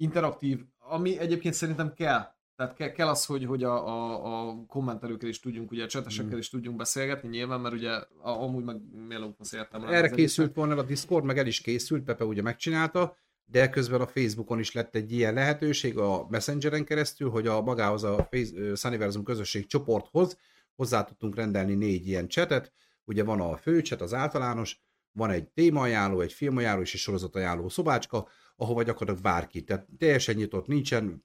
interaktív, 0.00 0.60
ami 0.78 1.18
egyébként 1.18 1.54
szerintem 1.54 1.92
kell. 1.94 2.38
Tehát 2.56 2.74
kell, 2.74 2.90
kell 2.90 3.08
az, 3.08 3.24
hogy, 3.24 3.44
hogy 3.44 3.64
a, 3.64 3.86
a, 3.86 4.48
a 4.48 4.64
kommentelőkkel 4.66 5.28
is 5.28 5.40
tudjunk, 5.40 5.70
ugye 5.70 5.84
a 5.84 5.86
csetesekkel 5.86 6.34
mm. 6.34 6.38
is 6.38 6.48
tudjunk 6.48 6.76
beszélgetni 6.76 7.28
nyilván, 7.28 7.60
mert 7.60 7.74
ugye 7.74 7.90
a, 7.90 8.06
amúgy 8.22 8.64
meg 8.64 8.76
mielőtt 9.06 9.36
beszéltem. 9.38 9.84
Erre 9.84 10.10
készült 10.10 10.54
volna 10.54 10.76
a 10.76 10.82
Discord, 10.82 11.24
meg 11.24 11.38
el 11.38 11.46
is 11.46 11.60
készült, 11.60 12.04
Pepe 12.04 12.24
ugye 12.24 12.42
megcsinálta, 12.42 13.16
de 13.44 13.68
közben 13.68 14.00
a 14.00 14.06
Facebookon 14.06 14.58
is 14.58 14.72
lett 14.72 14.94
egy 14.94 15.12
ilyen 15.12 15.34
lehetőség 15.34 15.98
a 15.98 16.26
Messengeren 16.28 16.84
keresztül, 16.84 17.30
hogy 17.30 17.46
a 17.46 17.60
magához 17.60 18.04
a 18.04 18.28
Sunniversum 18.74 19.24
közösség 19.24 19.66
csoporthoz 19.66 20.38
hozzá 20.76 21.04
tudtunk 21.04 21.34
rendelni 21.36 21.74
négy 21.74 22.06
ilyen 22.06 22.28
csetet, 22.28 22.72
ugye 23.04 23.24
van 23.24 23.40
a 23.40 23.56
főcset, 23.56 24.00
az 24.00 24.14
általános, 24.14 24.80
van 25.12 25.30
egy 25.30 25.48
témaajánló, 25.48 26.20
egy 26.20 26.32
filmajánló 26.32 26.82
és 26.82 26.94
egy 26.94 27.00
sorozatajánló 27.00 27.68
szobácska, 27.68 28.28
ahova 28.60 28.82
gyakorlatilag 28.82 29.32
bárki. 29.32 29.64
Tehát 29.64 29.86
teljesen 29.98 30.34
nyitott, 30.34 30.66
nincsen 30.66 31.22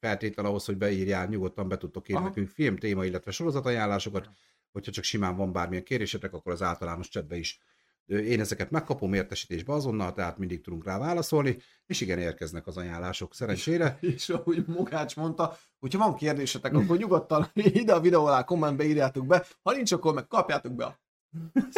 feltétel 0.00 0.44
ahhoz, 0.44 0.64
hogy 0.64 0.76
beírjál, 0.76 1.26
nyugodtan 1.26 1.68
be 1.68 1.76
tudtok 1.76 2.08
írni 2.08 2.22
nekünk 2.22 2.48
film, 2.48 2.76
téma, 2.76 3.04
illetve 3.04 3.30
sorozatajánlásokat, 3.30 4.30
hogyha 4.72 4.92
csak 4.92 5.04
simán 5.04 5.36
van 5.36 5.52
bármilyen 5.52 5.84
kérésetek, 5.84 6.32
akkor 6.32 6.52
az 6.52 6.62
általános 6.62 7.08
csetbe 7.08 7.36
is 7.36 7.60
én 8.06 8.40
ezeket 8.40 8.70
megkapom 8.70 9.12
értesítésbe 9.12 9.72
azonnal, 9.72 10.12
tehát 10.12 10.38
mindig 10.38 10.60
tudunk 10.60 10.84
rá 10.84 10.98
válaszolni, 10.98 11.56
és 11.86 12.00
igen, 12.00 12.18
érkeznek 12.18 12.66
az 12.66 12.76
ajánlások 12.76 13.34
szerencsére. 13.34 13.98
És, 14.00 14.12
és 14.14 14.28
ahogy 14.28 14.64
Mogács 14.66 15.16
mondta, 15.16 15.56
hogyha 15.78 15.98
van 15.98 16.14
kérdésetek, 16.14 16.74
akkor 16.74 16.96
nyugodtan 16.96 17.50
ide 17.82 17.92
a 17.94 18.00
videó 18.00 18.24
alá 18.24 18.44
kommentbe 18.44 18.84
írjátok 18.84 19.26
be, 19.26 19.46
ha 19.62 19.72
nincs, 19.72 19.92
akkor 19.92 20.14
meg 20.14 20.26
kapjátok 20.26 20.72
be 20.72 20.84
a 20.84 21.00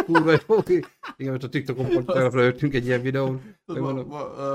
kurva 0.07 0.31
jó. 0.31 0.57
Igen, 1.17 1.33
mert 1.33 1.45
a 1.45 1.49
TikTokon 1.49 1.89
pont 1.89 2.13
felöltünk 2.13 2.75
egy 2.75 2.87
ilyen 2.87 3.03
videón. 3.03 3.57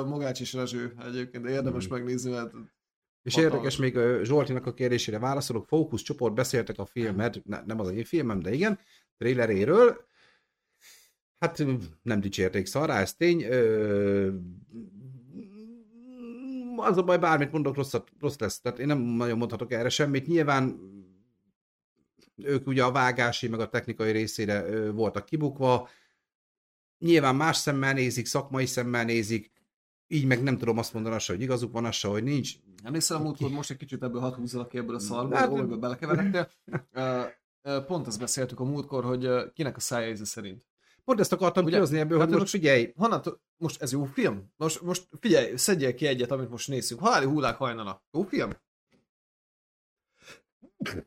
Mogács 0.05 0.39
is 0.39 0.53
Rezső 0.53 0.93
egyébként, 1.07 1.45
érdemes 1.45 1.85
hmm. 1.85 1.95
megnézni, 1.95 2.31
mert 2.31 2.51
és 3.23 3.35
hatalmas. 3.35 3.57
érdekes, 3.57 3.77
még 3.77 4.23
Zsoltinak 4.25 4.65
a 4.65 4.73
kérdésére 4.73 5.19
válaszolok, 5.19 5.65
Fókusz 5.67 6.01
csoport, 6.01 6.33
beszéltek 6.33 6.77
a 6.77 6.85
filmet, 6.85 7.41
ne, 7.45 7.61
nem 7.65 7.79
az 7.79 7.91
én 7.91 8.03
filmem, 8.03 8.39
de 8.39 8.53
igen, 8.53 8.79
traileréről. 9.17 10.07
Hát 11.39 11.65
nem 12.01 12.19
dicsérték 12.19 12.65
szará, 12.65 12.99
ez 12.99 13.13
tény. 13.13 13.43
Ö, 13.43 14.29
az 16.75 16.97
a 16.97 17.03
baj, 17.03 17.17
bármit 17.17 17.51
mondok, 17.51 17.75
rossz, 17.75 17.93
rossz 18.19 18.37
lesz. 18.37 18.61
Tehát 18.61 18.79
én 18.79 18.87
nem 18.87 18.99
nagyon 18.99 19.37
mondhatok 19.37 19.71
erre 19.71 19.89
semmit. 19.89 20.27
Nyilván 20.27 20.79
ők 22.43 22.67
ugye 22.67 22.83
a 22.83 22.91
vágási, 22.91 23.47
meg 23.47 23.59
a 23.59 23.69
technikai 23.69 24.11
részére 24.11 24.89
voltak 24.91 25.25
kibukva. 25.25 25.89
Nyilván 26.97 27.35
más 27.35 27.57
szemmel 27.57 27.93
nézik, 27.93 28.25
szakmai 28.25 28.65
szemmel 28.65 29.03
nézik, 29.03 29.51
így 30.07 30.25
meg 30.25 30.43
nem 30.43 30.57
tudom 30.57 30.77
azt 30.77 30.93
mondani, 30.93 31.15
hogy 31.25 31.41
igazuk 31.41 31.71
van, 31.71 31.85
az 31.85 32.01
hogy 32.01 32.23
nincs. 32.23 32.53
Emlékszel 32.83 33.17
a 33.17 33.19
múltkor 33.19 33.49
most 33.49 33.71
egy 33.71 33.77
kicsit 33.77 34.03
ebből 34.03 34.21
hat 34.21 34.35
húzzal 34.35 34.67
ki 34.67 34.77
ebből 34.77 34.95
a 34.95 34.99
szarból, 34.99 35.37
hát, 35.37 35.49
olajba 35.49 35.77
belekeveredtél. 35.77 36.51
Pont 37.87 38.07
azt 38.07 38.19
beszéltük 38.19 38.59
a 38.59 38.63
múltkor, 38.63 39.03
hogy 39.03 39.51
kinek 39.53 39.75
a 39.75 39.79
szája 39.79 40.09
íze 40.09 40.25
szerint. 40.25 40.63
Pont 41.03 41.19
ezt 41.19 41.33
akartam 41.33 41.63
Ugye, 41.63 41.73
kihozni 41.73 41.99
ebből, 41.99 42.19
hát 42.19 42.29
hogy 42.29 42.37
most 42.37 42.49
figyelj. 42.49 42.93
Honnan, 42.95 43.21
most 43.57 43.81
ez 43.81 43.91
jó 43.91 44.03
film? 44.03 44.51
Most, 44.57 44.81
most 44.81 45.07
figyelj, 45.19 45.55
szedjél 45.55 45.93
ki 45.93 46.07
egyet, 46.07 46.31
amit 46.31 46.49
most 46.49 46.67
nézzük. 46.67 46.99
Haláli 46.99 47.25
hullák 47.25 47.57
hajnala. 47.57 48.03
Jó 48.11 48.21
film? 48.21 48.49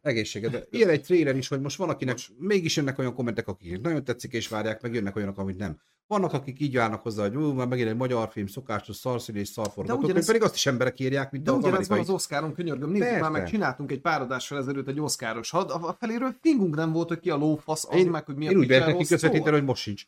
Egészséged. 0.03 0.67
Ilyen 0.71 0.89
egy 0.89 1.03
trailer 1.03 1.37
is, 1.37 1.49
hogy 1.49 1.61
most 1.61 1.77
van, 1.77 1.89
akinek 1.89 2.15
most. 2.15 2.33
mégis 2.39 2.77
jönnek 2.77 2.99
olyan 2.99 3.15
kommentek, 3.15 3.49
akik 3.49 3.81
nagyon 3.81 4.05
tetszik 4.05 4.33
és 4.33 4.49
várják, 4.49 4.83
meg 4.83 4.95
jönnek 4.95 5.17
olyanok, 5.17 5.39
amit 5.39 5.57
nem. 5.57 5.81
Vannak, 6.07 6.33
akik 6.33 6.61
így 6.61 6.77
állnak 6.77 7.03
hozzá, 7.03 7.23
hogy 7.23 7.37
ú, 7.37 7.53
már 7.53 7.67
megint 7.67 7.89
egy 7.89 7.97
magyar 7.97 8.29
film, 8.31 8.47
szokásos 8.47 8.97
szarszín 8.97 9.37
és 9.37 9.49
szarforgatók, 9.49 10.03
ugyanez... 10.03 10.27
pedig 10.27 10.43
azt 10.43 10.55
is 10.55 10.67
emberek 10.67 11.01
írják, 11.01 11.31
mint 11.31 11.45
De 11.45 11.53
ugyanez 11.53 11.89
van 11.89 11.99
az 11.99 12.11
Oscaron, 12.11 12.55
könyörgöm, 12.55 12.91
nézzük 12.91 13.07
Persze. 13.07 13.21
már 13.21 13.31
meg, 13.31 13.49
csináltunk 13.49 13.91
egy 13.91 14.01
pár 14.01 14.21
adással 14.21 14.59
ezelőtt 14.59 14.89
egy 14.89 15.01
Oscaros, 15.01 15.51
ha 15.51 15.59
a 15.59 15.97
feléről 15.99 16.35
fingunk 16.41 16.75
nem 16.75 16.93
volt, 16.93 17.09
hogy 17.09 17.21
ki 17.21 17.31
a 17.31 17.37
lófasz, 17.37 17.87
az 17.89 17.97
én, 17.97 18.11
meg, 18.11 18.25
hogy 18.25 18.37
mi 18.37 18.47
a 18.47 18.51
Én 18.51 18.57
úgy 18.59 18.97
kiközvetíteni, 18.97 19.51
hogy 19.51 19.65
most 19.65 19.83
sincs. 19.83 20.07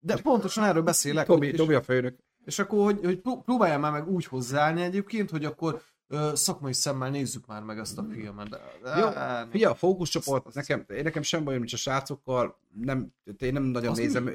De 0.00 0.16
pontosan 0.16 0.64
erről 0.64 0.82
beszélek. 0.82 1.26
Tomi, 1.26 1.50
Tomi 1.50 1.74
a 1.74 1.82
főnök. 1.82 2.16
És 2.44 2.58
akkor, 2.58 2.84
hogy, 2.84 3.00
hogy 3.04 3.20
próbáljál 3.44 3.78
már 3.78 3.92
meg 3.92 4.08
úgy 4.08 4.24
hozzáállni 4.24 4.82
egyébként, 4.82 5.30
hogy 5.30 5.44
akkor 5.44 5.82
ö, 6.08 6.30
szakmai 6.34 6.72
szemmel 6.72 7.10
nézzük 7.10 7.46
már 7.46 7.62
meg 7.62 7.78
ezt 7.78 7.98
a 7.98 8.06
filmet. 8.12 8.48
De, 8.48 8.58
de, 8.82 8.96
Jó, 8.96 9.08
ne, 9.08 9.46
figyelj, 9.50 9.72
a 9.72 9.76
fókuszcsoport, 9.76 10.54
nekem, 10.54 10.84
én 10.88 11.02
nekem 11.02 11.22
sem 11.22 11.44
bajom, 11.44 11.60
hogy 11.60 11.70
a 11.74 11.76
srácokkal, 11.76 12.58
nem, 12.80 13.12
én 13.38 13.52
nem 13.52 13.62
nagyon 13.62 13.90
Azt 13.90 14.00
nézem, 14.00 14.24
mi? 14.24 14.32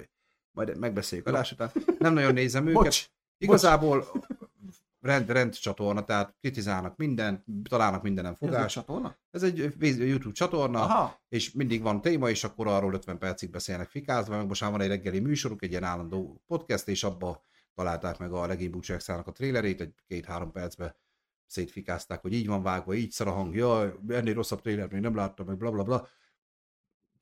majd 0.51 0.77
megbeszéljük 0.77 1.27
adás 1.27 1.51
után, 1.51 1.71
nem 1.99 2.13
nagyon 2.13 2.33
nézem 2.33 2.67
őket. 2.67 2.81
Bocs, 2.83 3.09
Igazából 3.37 4.07
bocs. 4.13 4.25
rend, 4.99 5.29
rend 5.29 5.53
csatorna, 5.53 6.03
tehát 6.03 6.35
kritizálnak 6.39 6.97
mindent, 6.97 7.43
találnak 7.69 8.01
mindenem 8.01 8.35
fogás. 8.35 8.55
Ez 8.55 8.63
egy 8.63 8.69
csatorna? 8.71 9.17
Ez 9.31 9.43
egy 9.43 9.57
YouTube 9.79 10.33
csatorna, 10.33 10.81
Aha. 10.81 11.19
és 11.29 11.51
mindig 11.51 11.81
van 11.81 12.01
téma, 12.01 12.29
és 12.29 12.43
akkor 12.43 12.67
arról 12.67 12.93
50 12.93 13.17
percig 13.17 13.49
beszélnek 13.49 13.89
fikázva, 13.89 14.37
meg 14.37 14.47
most 14.47 14.61
már 14.61 14.71
van 14.71 14.81
egy 14.81 14.87
reggeli 14.87 15.19
műsoruk, 15.19 15.63
egy 15.63 15.69
ilyen 15.69 15.83
állandó 15.83 16.41
podcast, 16.47 16.87
és 16.87 17.03
abba 17.03 17.43
találták 17.75 18.17
meg 18.17 18.31
a 18.31 18.45
legény 18.47 18.69
búcsúságszának 18.69 19.27
a 19.27 19.31
trailerét, 19.31 19.81
egy 19.81 19.93
két-három 20.07 20.51
percbe 20.51 20.95
szétfikázták, 21.51 22.21
hogy 22.21 22.33
így 22.33 22.47
van 22.47 22.63
vágva, 22.63 22.93
így 22.93 23.11
szar 23.11 23.27
a 23.27 23.31
hang, 23.31 23.55
jaj, 23.55 23.93
ennél 24.07 24.33
rosszabb 24.33 24.61
trailer 24.61 24.91
még 24.91 25.01
nem 25.01 25.15
láttam, 25.15 25.45
meg 25.45 25.57
bla 25.57 25.71
bla 25.71 25.83
bla. 25.83 26.07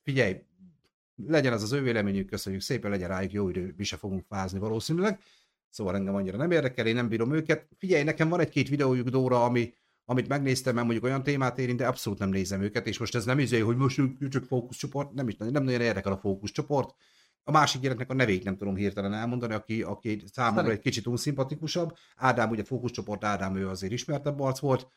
Figyelj, 0.03 0.41
legyen 1.15 1.53
az 1.53 1.63
az 1.63 1.71
ő 1.71 1.81
véleményük, 1.81 2.29
köszönjük 2.29 2.61
szépen, 2.61 2.91
legyen 2.91 3.07
rájuk 3.07 3.31
jó 3.31 3.49
idő, 3.49 3.73
mi 3.77 3.83
se 3.83 3.97
fogunk 3.97 4.25
fázni 4.27 4.59
valószínűleg. 4.59 5.21
Szóval 5.69 5.95
engem 5.95 6.15
annyira 6.15 6.37
nem 6.37 6.51
érdekel, 6.51 6.87
én 6.87 6.95
nem 6.95 7.07
bírom 7.07 7.33
őket. 7.33 7.67
Figyelj, 7.77 8.03
nekem 8.03 8.29
van 8.29 8.39
egy-két 8.39 8.69
videójuk 8.69 9.09
Dóra, 9.09 9.43
ami, 9.43 9.73
amit 10.05 10.27
megnéztem, 10.27 10.73
mert 10.73 10.85
mondjuk 10.85 11.05
olyan 11.05 11.23
témát 11.23 11.59
érint, 11.59 11.77
de 11.77 11.87
abszolút 11.87 12.19
nem 12.19 12.29
nézem 12.29 12.61
őket, 12.61 12.87
és 12.87 12.97
most 12.97 13.15
ez 13.15 13.25
nem 13.25 13.39
izé, 13.39 13.59
hogy 13.59 13.77
most 13.77 14.01
csak 14.29 14.43
fókuszcsoport, 14.43 15.13
nem 15.13 15.27
is 15.27 15.37
nem 15.37 15.63
nagyon 15.63 15.81
érdekel 15.81 16.11
a 16.11 16.17
fókuszcsoport. 16.17 16.95
A 17.49 17.51
másik 17.51 17.81
gyereknek 17.81 18.09
a 18.09 18.13
nevét 18.13 18.43
nem 18.43 18.57
tudom 18.57 18.75
hirtelen 18.75 19.13
elmondani, 19.13 19.53
aki, 19.53 19.81
aki 19.81 20.23
számomra 20.31 20.61
Szerint- 20.61 20.77
egy 20.77 20.91
kicsit 20.91 21.07
unszimpatikusabb. 21.07 21.95
Ádám, 22.15 22.49
ugye 22.49 22.63
fókuszcsoport 22.63 23.23
Ádám, 23.23 23.55
ő 23.55 23.67
azért 23.67 23.91
ismertebb 23.91 24.39
arc 24.39 24.59
volt. 24.59 24.87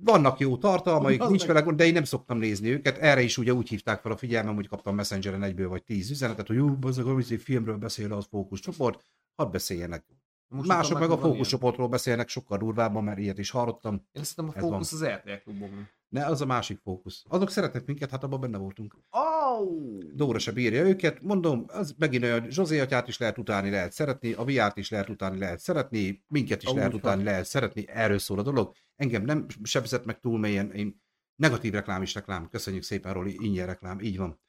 Vannak 0.00 0.38
jó 0.38 0.56
tartalmaik, 0.56 1.22
Az 1.22 1.28
nincs 1.28 1.46
vele 1.46 1.60
gond, 1.60 1.76
de 1.76 1.86
én 1.86 1.92
nem 1.92 2.04
szoktam 2.04 2.38
nézni 2.38 2.70
őket. 2.70 2.98
Erre 2.98 3.20
is 3.20 3.38
ugye 3.38 3.54
úgy 3.54 3.68
hívták 3.68 4.00
fel 4.00 4.12
a 4.12 4.16
figyelmem, 4.16 4.54
hogy 4.54 4.68
kaptam 4.68 4.94
Messengeren 4.94 5.42
egyből 5.42 5.68
vagy 5.68 5.84
tíz 5.84 6.10
üzenetet, 6.10 6.46
hogy 6.46 6.56
jó, 6.56 6.76
az 6.80 6.98
a 6.98 7.22
filmről 7.38 7.76
beszél 7.76 8.12
az 8.12 8.26
fókuszcsoport, 8.30 9.02
hadd 9.34 9.50
beszéljenek. 9.50 10.04
Most 10.48 10.68
Mások 10.68 10.98
meg 10.98 11.10
a 11.10 11.18
fókuszcsoportról 11.18 11.88
beszélnek 11.88 12.28
sokkal 12.28 12.58
durvábban, 12.58 13.04
mert 13.04 13.18
ilyet 13.18 13.38
is 13.38 13.50
hallottam. 13.50 13.94
Én 14.12 14.24
szerintem 14.24 14.62
a 14.62 14.66
fókusz 14.66 14.92
az 14.92 15.04
RTL 15.04 15.30
klubban. 15.44 15.88
Ne, 16.08 16.26
az 16.26 16.40
a 16.40 16.46
másik 16.46 16.78
fókusz. 16.78 17.24
Azok 17.28 17.50
szeretnek 17.50 17.86
minket, 17.86 18.10
hát 18.10 18.24
abban 18.24 18.40
benne 18.40 18.58
voltunk. 18.58 18.96
Oh! 19.10 19.98
Dóra 20.14 20.38
se 20.38 20.52
bírja 20.52 20.82
őket, 20.82 21.22
mondom, 21.22 21.64
az 21.66 21.94
megint 21.98 22.22
olyan, 22.22 22.50
Zsozé 22.50 22.80
atyát 22.80 23.08
is 23.08 23.18
lehet 23.18 23.38
utálni, 23.38 23.70
lehet 23.70 23.92
szeretni, 23.92 24.32
a 24.32 24.44
VR-t 24.44 24.76
is 24.76 24.90
lehet 24.90 25.08
utálni, 25.08 25.38
lehet 25.38 25.60
szeretni, 25.60 26.24
minket 26.28 26.62
is 26.62 26.68
Ó, 26.68 26.74
lehet 26.74 26.94
utálni, 26.94 27.22
lehet 27.22 27.44
szeretni, 27.44 27.88
erről 27.88 28.18
szól 28.18 28.38
a 28.38 28.42
dolog. 28.42 28.72
Engem 28.96 29.22
nem 29.22 29.46
sebzett 29.62 30.04
meg 30.04 30.20
túl 30.20 30.38
mélyen, 30.38 30.72
én 30.72 31.02
negatív 31.36 31.72
reklám 31.72 32.02
is 32.02 32.14
reklám, 32.14 32.48
köszönjük 32.48 32.82
szépen 32.82 33.12
Roli, 33.12 33.36
ingyen 33.40 33.66
reklám, 33.66 34.00
így 34.00 34.16
van. 34.16 34.40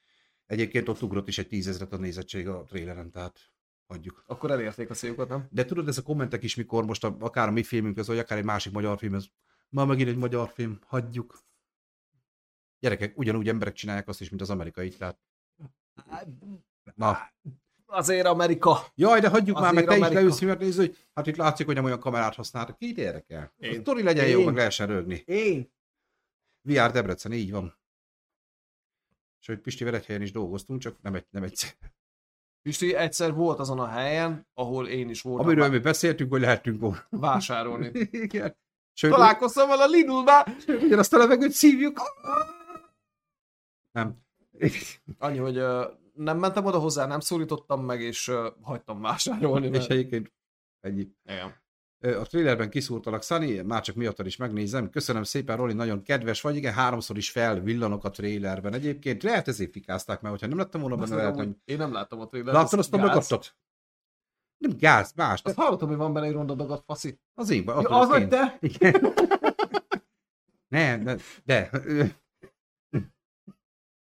Egyébként 0.46 0.88
ott 0.88 1.02
ugrott 1.02 1.28
is 1.28 1.38
egy 1.38 1.48
tízezret 1.48 1.92
a 1.92 1.96
nézettség 1.96 2.48
a 2.48 2.62
tréleren, 2.62 3.10
tehát 3.10 3.38
hagyjuk. 3.90 4.24
Akkor 4.26 4.50
elérték 4.50 4.90
a 4.90 4.94
céljukat, 4.94 5.28
nem? 5.28 5.48
De 5.50 5.64
tudod, 5.64 5.88
ez 5.88 5.98
a 5.98 6.02
kommentek 6.02 6.42
is, 6.42 6.54
mikor 6.54 6.84
most 6.84 7.04
a, 7.04 7.16
akár 7.20 7.48
a 7.48 7.50
mi 7.50 7.62
filmünk 7.62 7.98
az, 7.98 8.06
vagy 8.06 8.18
akár 8.18 8.38
egy 8.38 8.44
másik 8.44 8.72
magyar 8.72 8.98
film, 8.98 9.14
ez 9.14 9.24
ma 9.68 9.84
megint 9.84 10.08
egy 10.08 10.16
magyar 10.16 10.48
film, 10.48 10.78
hagyjuk. 10.86 11.38
Gyerekek, 12.78 13.18
ugyanúgy 13.18 13.48
emberek 13.48 13.74
csinálják 13.74 14.08
azt 14.08 14.20
is, 14.20 14.28
mint 14.28 14.42
az 14.42 14.50
amerikai, 14.50 14.88
tehát 14.88 15.18
na, 16.94 17.18
Azért 17.86 18.26
Amerika. 18.26 18.78
Jaj, 18.94 19.20
de 19.20 19.28
hagyjuk 19.28 19.58
már, 19.60 19.72
Azért 19.72 19.86
meg 19.86 19.88
te 19.88 19.94
is 19.94 20.00
Amerika. 20.00 20.20
leülsz 20.20 20.38
filmet 20.38 20.58
nézni, 20.58 20.86
hogy 20.86 20.96
hát 21.14 21.26
itt 21.26 21.36
látszik, 21.36 21.66
hogy 21.66 21.74
nem 21.74 21.84
olyan 21.84 22.00
kamerát 22.00 22.34
használtak. 22.34 22.76
Ki 22.76 22.94
érdekel? 22.96 23.52
A 23.58 23.74
sztori 23.80 24.02
legyen 24.02 24.28
jó, 24.28 24.38
Én. 24.38 24.44
meg 24.44 24.54
lehessen 24.54 24.86
rögni. 24.86 25.22
Én. 25.26 25.72
VR 26.62 26.90
Debrecen, 26.90 27.32
így 27.32 27.50
van. 27.50 27.78
És 29.40 29.46
hogy 29.46 29.58
Pistivel 29.60 29.94
egy 29.94 30.06
helyen 30.06 30.22
is 30.22 30.32
dolgoztunk, 30.32 30.80
csak 30.80 31.02
nem, 31.02 31.14
egy, 31.14 31.26
nem 31.30 31.42
egyszer. 31.42 31.70
Pisti 32.62 32.94
egyszer 32.94 33.34
volt 33.34 33.58
azon 33.58 33.78
a 33.80 33.86
helyen, 33.86 34.46
ahol 34.54 34.88
én 34.88 35.08
is 35.08 35.22
voltam 35.22 35.46
Amiről 35.46 35.64
vá- 35.64 35.72
mi 35.72 35.78
beszéltünk, 35.78 36.30
hogy 36.30 36.40
lehetünk 36.40 36.80
volna. 36.80 37.06
vásárolni. 37.10 37.90
Igen. 38.10 38.56
Sőt, 38.92 39.10
Találkoztam 39.10 39.68
vele 39.68 39.82
a 39.82 39.86
Lidl-be. 39.86 40.46
ugyanazt 40.66 41.14
a 41.14 41.18
levegőt 41.18 41.50
szívjuk. 41.50 42.00
Nem. 43.92 44.16
Annyi, 45.18 45.38
hogy 45.38 45.56
ö, 45.56 45.86
nem 46.14 46.38
mentem 46.38 46.64
oda 46.64 46.78
hozzá, 46.78 47.06
nem 47.06 47.20
szólítottam 47.20 47.84
meg, 47.84 48.00
és 48.00 48.28
ö, 48.28 48.48
hagytam 48.62 49.00
vásárolni. 49.00 49.66
És 49.66 49.72
Mert... 49.72 49.90
egyébként 49.90 50.32
ennyi. 50.80 51.08
Igen. 51.24 51.62
A 52.00 52.22
trailerben 52.22 52.70
kiszúrtalak, 52.70 53.22
Szani, 53.22 53.60
már 53.60 53.82
csak 53.82 53.94
miattad 53.94 54.26
is 54.26 54.36
megnézem. 54.36 54.90
Köszönöm 54.90 55.22
szépen, 55.22 55.56
Roli, 55.56 55.72
nagyon 55.72 56.02
kedves 56.02 56.40
vagy. 56.40 56.56
Igen, 56.56 56.72
háromszor 56.72 57.16
is 57.16 57.30
felvillanok 57.30 58.04
a 58.04 58.10
trailerben. 58.10 58.72
Egyébként 58.72 59.22
lehet 59.22 59.48
ezért 59.48 59.72
fikázták, 59.72 60.20
mert 60.20 60.34
hogyha 60.34 60.48
nem 60.48 60.58
lettem 60.58 60.80
volna 60.80 60.96
benne, 60.96 61.14
lehet, 61.14 61.34
hogy 61.34 61.56
Én 61.64 61.76
nem 61.76 61.92
láttam 61.92 62.20
a 62.20 62.26
trailer. 62.26 62.54
Láttad 62.54 62.78
azt 62.78 62.94
a 62.94 62.96
mögöttet? 62.96 63.56
Nem 64.58 64.76
gáz, 64.78 65.12
más. 65.12 65.42
Azt 65.42 65.56
De 65.56 65.62
hallottam, 65.62 65.88
hogy 65.88 65.96
van 65.96 66.12
benne 66.12 66.26
egy 66.26 66.32
ronda 66.32 66.54
dagadt 66.54 66.84
faszi. 66.84 67.18
az 67.34 67.50
én, 67.50 67.64
Ja, 67.66 67.74
az 67.74 68.08
vagy 68.08 68.28
te? 68.28 68.58
Igen. 68.60 69.00
Nem, 70.68 71.04
de, 71.04 71.16
de 71.44 71.70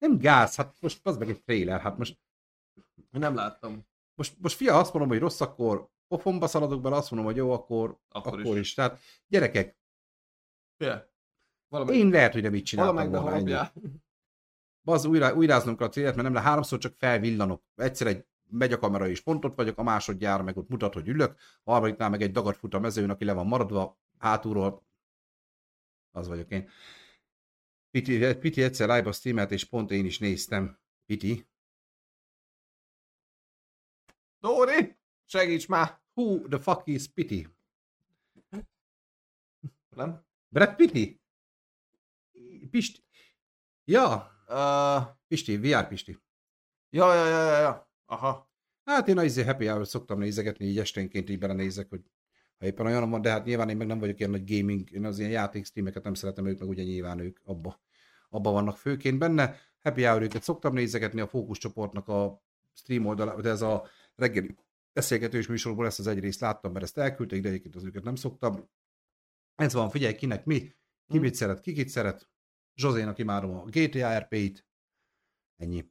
nem 0.01 0.17
gáz, 0.17 0.55
hát 0.55 0.75
most 0.81 0.99
az 1.03 1.17
meg 1.17 1.29
egy 1.29 1.41
trailer, 1.41 1.81
hát 1.81 1.97
most, 1.97 2.19
Nem 3.09 3.35
láttam. 3.35 3.85
most, 4.15 4.35
most 4.41 4.55
fia, 4.55 4.77
azt 4.77 4.93
mondom, 4.93 5.11
hogy 5.11 5.19
rossz, 5.19 5.41
akkor 5.41 5.89
pofomba 6.11 6.47
szaladok 6.47 6.81
bele, 6.81 6.95
azt 6.95 7.11
mondom, 7.11 7.29
hogy 7.29 7.37
jó, 7.39 7.51
akkor, 7.51 7.97
Akkor 8.09 8.39
akkor, 8.39 8.55
is. 8.55 8.59
is. 8.61 8.73
Tehát 8.73 8.99
gyerekek, 9.27 9.75
Félre. 10.77 11.09
Valamelyik, 11.67 12.01
én 12.01 12.09
lehet, 12.09 12.33
hogy 12.33 12.41
nem 12.41 12.55
így 12.55 12.63
csináltam 12.63 13.11
volna 13.11 13.35
ennyi. 13.35 13.53
Az 14.83 15.05
újra, 15.05 15.35
újráznom 15.35 15.77
kell 15.77 15.87
a 15.87 15.89
célt, 15.89 16.15
mert 16.15 16.23
nem 16.23 16.33
le 16.33 16.41
háromszor 16.41 16.79
csak 16.79 16.95
felvillanok. 16.97 17.63
Egyszer 17.75 18.07
egy 18.07 18.25
megy 18.49 18.73
a 18.73 18.77
kamera 18.77 19.07
és 19.07 19.21
pont 19.21 19.45
ott 19.45 19.55
vagyok, 19.55 19.77
a 19.77 19.83
másodjára 19.83 20.43
meg 20.43 20.57
ott 20.57 20.69
mutat, 20.69 20.93
hogy 20.93 21.07
ülök, 21.07 21.37
a 21.63 21.71
harmadiknál 21.71 22.09
meg 22.09 22.21
egy 22.21 22.31
dagat 22.31 22.57
fut 22.57 22.73
a 22.73 22.79
mezőn, 22.79 23.09
aki 23.09 23.25
le 23.25 23.33
van 23.33 23.47
maradva, 23.47 23.99
hátulról, 24.17 24.85
az 26.11 26.27
vagyok 26.27 26.51
én. 26.51 26.69
Piti, 27.91 28.35
Piti 28.35 28.63
egyszer 28.63 28.87
live-ba 28.87 29.11
streamelt, 29.11 29.51
és 29.51 29.65
pont 29.65 29.91
én 29.91 30.05
is 30.05 30.19
néztem. 30.19 30.79
Piti? 31.05 31.47
Dóri, 34.39 34.97
segíts 35.25 35.67
már! 35.67 36.00
Who 36.21 36.47
the 36.47 36.59
fuck 36.59 36.87
is 36.87 37.07
Piti? 37.07 37.47
Nem? 39.95 40.25
Brad 40.49 40.75
Piti? 40.75 41.21
Pisti? 42.71 43.03
Ja, 43.83 44.31
Uh, 44.51 45.01
Pisti, 45.27 45.57
VR 45.57 45.87
Pisti. 45.87 46.17
ja, 46.89 47.15
ja, 47.15 47.27
ja, 47.27 47.43
ja, 47.45 47.59
ja. 47.59 47.89
Aha. 48.05 48.49
Hát 48.83 49.07
én 49.07 49.17
a 49.17 49.23
izé 49.23 49.43
happy 49.43 49.65
hour 49.65 49.87
szoktam 49.87 50.19
nézegetni, 50.19 50.65
így 50.65 50.79
esténként 50.79 51.29
így 51.29 51.39
belenézek, 51.39 51.89
hogy 51.89 52.01
ha 52.57 52.65
éppen 52.65 52.85
olyan 52.85 53.09
van, 53.09 53.21
de 53.21 53.29
hát 53.29 53.45
nyilván 53.45 53.69
én 53.69 53.77
meg 53.77 53.87
nem 53.87 53.99
vagyok 53.99 54.19
ilyen 54.19 54.31
nagy 54.31 54.55
gaming, 54.55 54.91
én 54.91 55.05
az 55.05 55.19
ilyen 55.19 55.31
játék 55.31 55.65
streameket 55.65 56.03
nem 56.03 56.13
szeretem, 56.13 56.45
ők 56.45 56.59
meg 56.59 56.69
ugye 56.69 56.83
nyilván 56.83 57.19
ők 57.19 57.39
abba, 57.43 57.81
abba 58.29 58.51
vannak 58.51 58.77
főként 58.77 59.17
benne. 59.17 59.55
Happy 59.83 60.03
hour 60.03 60.21
őket 60.21 60.43
szoktam 60.43 60.73
nézegetni, 60.73 61.21
a 61.21 61.27
fókuszcsoportnak 61.27 62.07
a 62.07 62.41
stream 62.73 63.05
oldalá, 63.05 63.35
de 63.35 63.49
ez 63.49 63.61
a 63.61 63.87
reggeli 64.15 64.55
beszélgetős 64.93 65.47
műsorból 65.47 65.85
ezt 65.85 65.99
az 65.99 66.07
egy 66.07 66.19
részt 66.19 66.39
láttam, 66.39 66.71
mert 66.71 66.83
ezt 66.83 66.97
elküldték, 66.97 67.41
de 67.41 67.47
egyébként 67.49 67.75
az 67.75 67.83
őket 67.83 68.03
nem 68.03 68.15
szoktam. 68.15 68.69
Ez 69.55 69.73
van, 69.73 69.89
figyelj, 69.89 70.15
kinek 70.15 70.45
mi, 70.45 70.59
ki 70.59 71.17
Hm. 71.17 71.19
mit 71.19 71.35
szeret, 71.35 71.59
ki 71.61 71.73
kit 71.73 71.89
szeret. 71.89 72.29
Zsozénak 72.75 73.17
imádom 73.17 73.55
a 73.55 73.65
GTA 73.65 74.17
RP-t, 74.17 74.65
ennyi. 75.57 75.89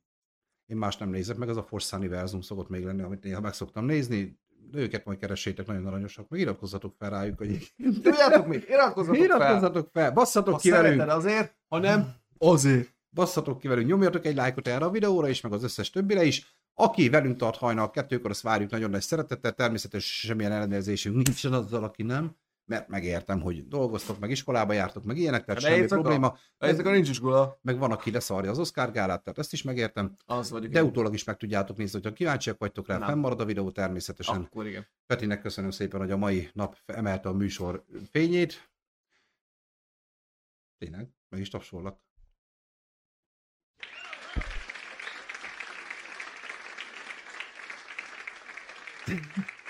Én 0.67 0.77
más 0.77 0.97
nem 0.97 1.09
nézek, 1.11 1.37
meg 1.37 1.49
az 1.49 1.57
a 1.57 1.63
Force 1.63 1.97
Universum 1.97 2.41
szokott 2.41 2.69
még 2.69 2.85
lenni, 2.85 3.03
amit 3.03 3.23
néha 3.23 3.41
meg 3.41 3.53
szoktam 3.53 3.85
nézni. 3.85 4.39
Őket 4.73 5.05
majd 5.05 5.19
keressétek, 5.19 5.67
nagyon 5.67 5.87
aranyosak, 5.87 6.29
meg 6.29 6.41
iratkozzatok 6.41 6.95
fel 6.99 7.11
rájuk, 7.11 7.39
hogy 7.39 7.73
Tudjátok 8.03 8.47
mit? 8.47 8.69
Iratkozzatok 8.69 9.17
fel! 9.17 9.25
iratkozzatok 9.25 9.89
fel, 9.93 10.13
basszatok 10.13 10.53
Ha 10.55 10.61
ki 10.61 10.71
velünk, 10.71 11.01
azért, 11.01 11.57
ha 11.69 11.79
nem, 11.79 12.15
azért. 12.39 12.95
basszatok 13.11 13.59
ki 13.59 13.69
velünk, 13.69 13.89
nyomjatok 13.89 14.25
egy 14.25 14.35
lájkot 14.35 14.69
erre 14.69 14.85
a 14.85 14.91
videóra 14.91 15.29
is, 15.29 15.41
meg 15.41 15.53
az 15.53 15.63
összes 15.63 15.91
többire 15.91 16.25
is. 16.25 16.60
Aki 16.83 17.09
velünk 17.09 17.37
tart 17.37 17.57
hajnal 17.57 17.91
kettőkor, 17.91 18.31
azt 18.31 18.43
várjuk 18.43 18.71
nagyon 18.71 18.91
nagy 18.91 19.03
szeretettel, 19.03 19.53
természetesen 19.53 20.29
semmilyen 20.29 20.53
ellenőrzésünk 20.53 21.15
nincsen 21.27 21.53
azzal, 21.53 21.85
aki 21.85 22.03
nem, 22.03 22.37
mert 22.65 22.89
megértem, 22.89 23.41
hogy 23.41 23.69
dolgoztok, 23.69 24.19
meg 24.19 24.31
iskolába 24.31 24.73
jártok, 24.73 25.05
meg 25.05 25.17
ilyenek, 25.17 25.45
tehát 25.45 25.61
De 25.61 25.69
semmi 25.69 25.81
éjszaka? 25.81 26.01
probléma. 26.01 26.39
Ezek 26.59 26.87
a 26.87 26.91
nincs 26.91 27.09
iskola. 27.09 27.59
Meg 27.63 27.79
van, 27.79 27.91
aki 27.93 28.11
leszarja 28.11 28.51
az 28.51 28.59
Oscar 28.59 28.91
gálát, 28.93 29.23
tehát 29.23 29.39
ezt 29.39 29.53
is 29.53 29.63
megértem. 29.63 30.17
Az 30.25 30.51
vagyok. 30.51 30.73
De 30.73 30.81
én. 30.81 30.87
utólag 30.87 31.15
is 31.15 31.25
meg 31.25 31.37
tudjátok 31.37 31.77
nézni, 31.77 31.99
hogyha 32.01 32.13
kíváncsiak 32.17 32.59
vagytok 32.59 32.87
rá, 32.87 32.99
Nem. 32.99 33.09
fennmarad 33.09 33.41
a 33.41 33.45
videó 33.45 33.71
természetesen. 33.71 34.37
Akkor 34.43 34.67
igen. 34.67 34.87
Petinek 35.07 35.41
köszönöm 35.41 35.71
szépen, 35.71 36.01
hogy 36.01 36.11
a 36.11 36.17
mai 36.17 36.51
nap 36.53 36.77
emelte 36.87 37.29
a 37.29 37.33
műsor 37.33 37.85
fényét. 38.11 38.71
Tényleg, 40.79 41.09
meg 41.29 41.41
is 41.41 41.49
tapsolnak. 41.49 41.99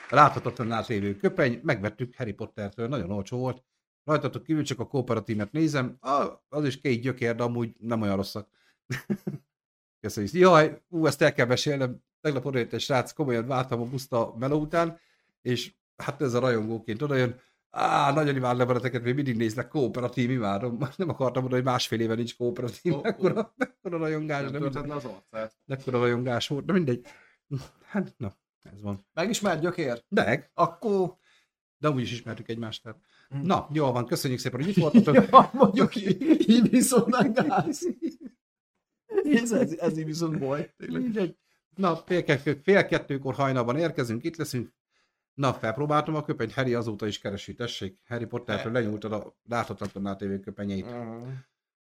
Láthatatlan 0.08 0.72
átlévő 0.72 1.16
köpeny, 1.16 1.60
megvettük 1.62 2.16
Harry 2.16 2.32
Pottertől, 2.32 2.88
nagyon 2.88 3.10
olcsó 3.10 3.38
volt. 3.38 3.62
Rajtatok 4.04 4.42
kívül 4.42 4.64
csak 4.64 4.80
a 4.80 4.86
kooperatívet 4.86 5.52
nézem, 5.52 5.96
ah, 6.00 6.32
az 6.48 6.64
is 6.64 6.80
két 6.80 7.00
gyökér, 7.00 7.34
de 7.34 7.42
amúgy 7.42 7.74
nem 7.78 8.02
olyan 8.02 8.16
rosszak. 8.16 8.48
Köszönjük. 10.00 10.32
Jaj, 10.32 10.82
ú, 10.88 11.06
ezt 11.06 11.22
el 11.22 11.32
kell 11.32 11.46
mesélnem. 11.46 12.02
Tegnap 12.20 12.44
odajött 12.44 12.72
egy 12.72 12.80
srác, 12.80 13.12
komolyan 13.12 13.46
vártam 13.46 13.80
a 13.80 13.84
buszt 13.84 14.12
a 14.12 14.34
meló 14.38 14.60
után, 14.60 14.98
és 15.42 15.74
hát 15.96 16.22
ez 16.22 16.34
a 16.34 16.40
rajongóként 16.40 17.02
odajön, 17.02 17.40
Á, 17.70 18.12
nagyon 18.12 18.36
imádom 18.36 18.66
veleteket, 18.66 19.02
még 19.02 19.14
mindig 19.14 19.36
néznek 19.36 19.68
kooperatív, 19.68 20.30
imádom. 20.30 20.78
Nem 20.96 21.08
akartam 21.08 21.42
mondani, 21.42 21.62
hogy 21.62 21.70
másfél 21.72 22.00
éve 22.00 22.14
nincs 22.14 22.36
kooperatív, 22.36 22.94
ó. 22.94 23.00
mekkora, 23.02 23.54
mekkora 23.56 23.98
rajongás, 23.98 24.50
Nem 24.50 24.62
le 24.62 24.94
az 24.94 25.04
arcát. 25.04 25.56
mekkora 25.66 25.98
rajongás 25.98 26.48
volt, 26.48 26.64
de 26.64 26.72
mindegy. 26.72 27.06
Hát, 27.84 28.14
na, 28.16 28.36
ez 28.62 28.82
van. 28.82 29.06
Megismert 29.12 29.60
gyökér? 29.60 30.04
De, 30.08 30.50
Akkor... 30.54 31.16
de 31.78 31.90
úgy 31.90 32.02
is 32.02 32.12
ismertük 32.12 32.48
egymást. 32.48 32.82
Tehát. 32.82 32.98
Hm. 33.28 33.40
Na, 33.40 33.68
jól 33.72 33.92
van, 33.92 34.06
köszönjük 34.06 34.40
szépen, 34.40 34.60
hogy 34.60 34.68
itt 34.68 34.76
voltatok. 34.76 35.14
Ja, 35.30 35.50
mondjuk 35.52 35.96
így, 35.96 36.48
így 36.48 36.70
viszont 36.70 37.32
gáz. 37.32 37.86
Ez, 39.24 39.52
ez, 39.52 39.72
ez 39.72 39.98
így 39.98 40.04
viszont 40.04 40.38
baj. 40.38 40.74
Mindegy. 40.76 41.36
Na, 41.76 41.96
fél, 41.96 42.38
fél 42.62 42.86
kettőkor 42.86 43.34
hajnalban 43.34 43.76
érkezünk, 43.76 44.24
itt 44.24 44.36
leszünk. 44.36 44.72
Na, 45.34 45.54
felpróbáltam 45.54 46.14
a 46.14 46.24
köpenyt, 46.24 46.52
Harry 46.52 46.74
azóta 46.74 47.06
is 47.06 47.18
keresi, 47.18 47.54
tessék. 47.54 47.98
Harry 48.06 48.24
Pottertől 48.24 48.72
lenyúltad 48.72 49.12
a 49.12 49.36
láthatatlan 49.48 50.06
átévő 50.06 50.40
köpenyeit. 50.40 50.90
Mhm. 50.90 51.28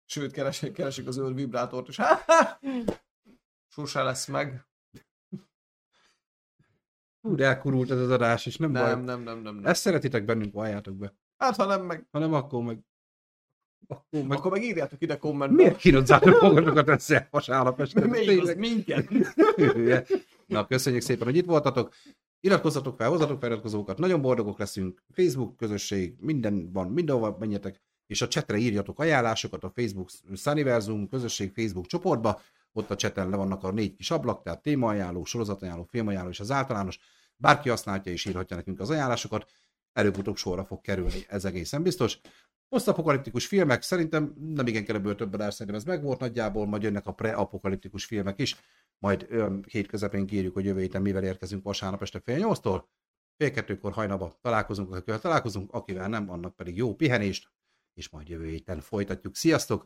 Sőt, 0.05 0.31
keresik, 0.31 0.73
keresik 0.73 1.07
az 1.07 1.13
zöld 1.13 1.35
vibrátort 1.35 1.87
is. 1.87 1.97
Sose 3.73 4.03
lesz 4.03 4.27
meg. 4.27 4.65
Hú, 7.25 7.37
elkurult 7.37 7.91
ez 7.91 7.99
az 7.99 8.11
adás, 8.11 8.45
és 8.45 8.57
nem, 8.57 8.71
Nem, 8.71 8.83
baj. 8.83 9.03
nem, 9.03 9.21
nem, 9.23 9.39
nem. 9.39 9.55
nem. 9.55 9.65
Ezt 9.65 9.81
szeretitek 9.81 10.25
bennünk, 10.25 10.53
valljátok 10.53 10.95
be. 10.95 11.13
Hát, 11.37 11.55
ha 11.55 11.65
nem, 11.65 11.81
meg, 11.85 12.07
Ha 12.11 12.19
nem, 12.19 12.33
akkor 12.33 12.63
meg... 12.63 12.79
Akkor 13.87 14.23
meg... 14.23 14.37
akkor 14.37 14.51
meg 14.51 14.63
írjátok 14.63 15.01
ide 15.01 15.17
kommentben. 15.17 15.55
Miért 15.65 15.77
kínozzátok 15.77 16.41
magatokat 16.41 16.87
össze 16.89 17.27
vasárnap 17.31 17.79
este? 17.79 18.05
Még 18.05 18.39
az 18.39 18.55
minket. 18.55 19.09
Na, 20.45 20.67
köszönjük 20.67 21.01
szépen, 21.01 21.25
hogy 21.27 21.35
itt 21.35 21.45
voltatok. 21.45 21.93
Iratkozzatok 22.39 22.97
fel, 22.97 23.09
hozzatok 23.09 23.39
feliratkozókat, 23.39 23.97
nagyon 23.97 24.21
boldogok 24.21 24.59
leszünk. 24.59 25.03
Facebook 25.13 25.57
közösség, 25.57 26.15
minden 26.19 26.71
van, 26.71 26.87
mindenhova 26.87 27.35
menjetek, 27.39 27.81
és 28.07 28.21
a 28.21 28.27
csetre 28.27 28.57
írjatok 28.57 28.99
ajánlásokat 28.99 29.63
a 29.63 29.71
Facebook 29.75 30.09
Sunniversum 30.33 31.07
közösség 31.09 31.51
Facebook 31.55 31.85
csoportba, 31.85 32.41
ott 32.75 32.89
a 32.91 32.95
cseten 32.95 33.29
le 33.29 33.35
vannak 33.35 33.63
a 33.63 33.71
négy 33.71 33.95
kis 33.95 34.11
ablak, 34.11 34.43
tehát 34.43 34.61
témaajánló, 34.61 35.23
sorozatajánló, 35.23 35.83
filmajánló 35.83 36.29
és 36.29 36.39
az 36.39 36.51
általános. 36.51 36.99
Bárki 37.37 37.69
használja 37.69 38.11
és 38.11 38.25
írhatja 38.25 38.55
nekünk 38.55 38.79
az 38.79 38.89
ajánlásokat, 38.89 39.51
előbb-utóbb 39.93 40.35
sorra 40.35 40.65
fog 40.65 40.81
kerülni, 40.81 41.25
ez 41.27 41.45
egészen 41.45 41.83
biztos. 41.83 42.19
Posztapokaliptikus 42.69 43.47
filmek, 43.47 43.81
szerintem 43.81 44.33
nem 44.37 44.67
igen 44.67 44.85
kell 44.85 44.95
ebből 44.95 45.15
több 45.15 45.33
adás, 45.33 45.53
szerintem 45.53 45.75
ez 45.75 45.83
megvolt 45.83 46.19
nagyjából, 46.19 46.67
majd 46.67 46.83
jönnek 46.83 47.07
a 47.07 47.11
pre-apokaliptikus 47.11 48.05
filmek 48.05 48.39
is, 48.39 48.55
majd 48.97 49.27
hét 49.67 49.87
közepén 49.87 50.25
kérjük, 50.25 50.53
hogy 50.53 50.65
jövő 50.65 50.79
héten 50.79 51.01
mivel 51.01 51.23
érkezünk 51.23 51.63
vasárnap 51.63 52.01
este 52.01 52.19
fél 52.19 52.37
nyolctól. 52.37 52.89
Fél 53.37 53.51
kettőkor 53.51 53.91
hajnaba 53.91 54.37
találkozunk, 54.41 54.95
akivel 54.95 55.19
találkozunk, 55.19 55.73
akivel 55.73 56.07
nem, 56.07 56.29
annak 56.29 56.55
pedig 56.55 56.77
jó 56.77 56.95
pihenést, 56.95 57.49
és 57.93 58.09
majd 58.09 58.29
jövő 58.29 58.47
héten 58.47 58.79
folytatjuk. 58.79 59.35
Sziasztok! 59.35 59.85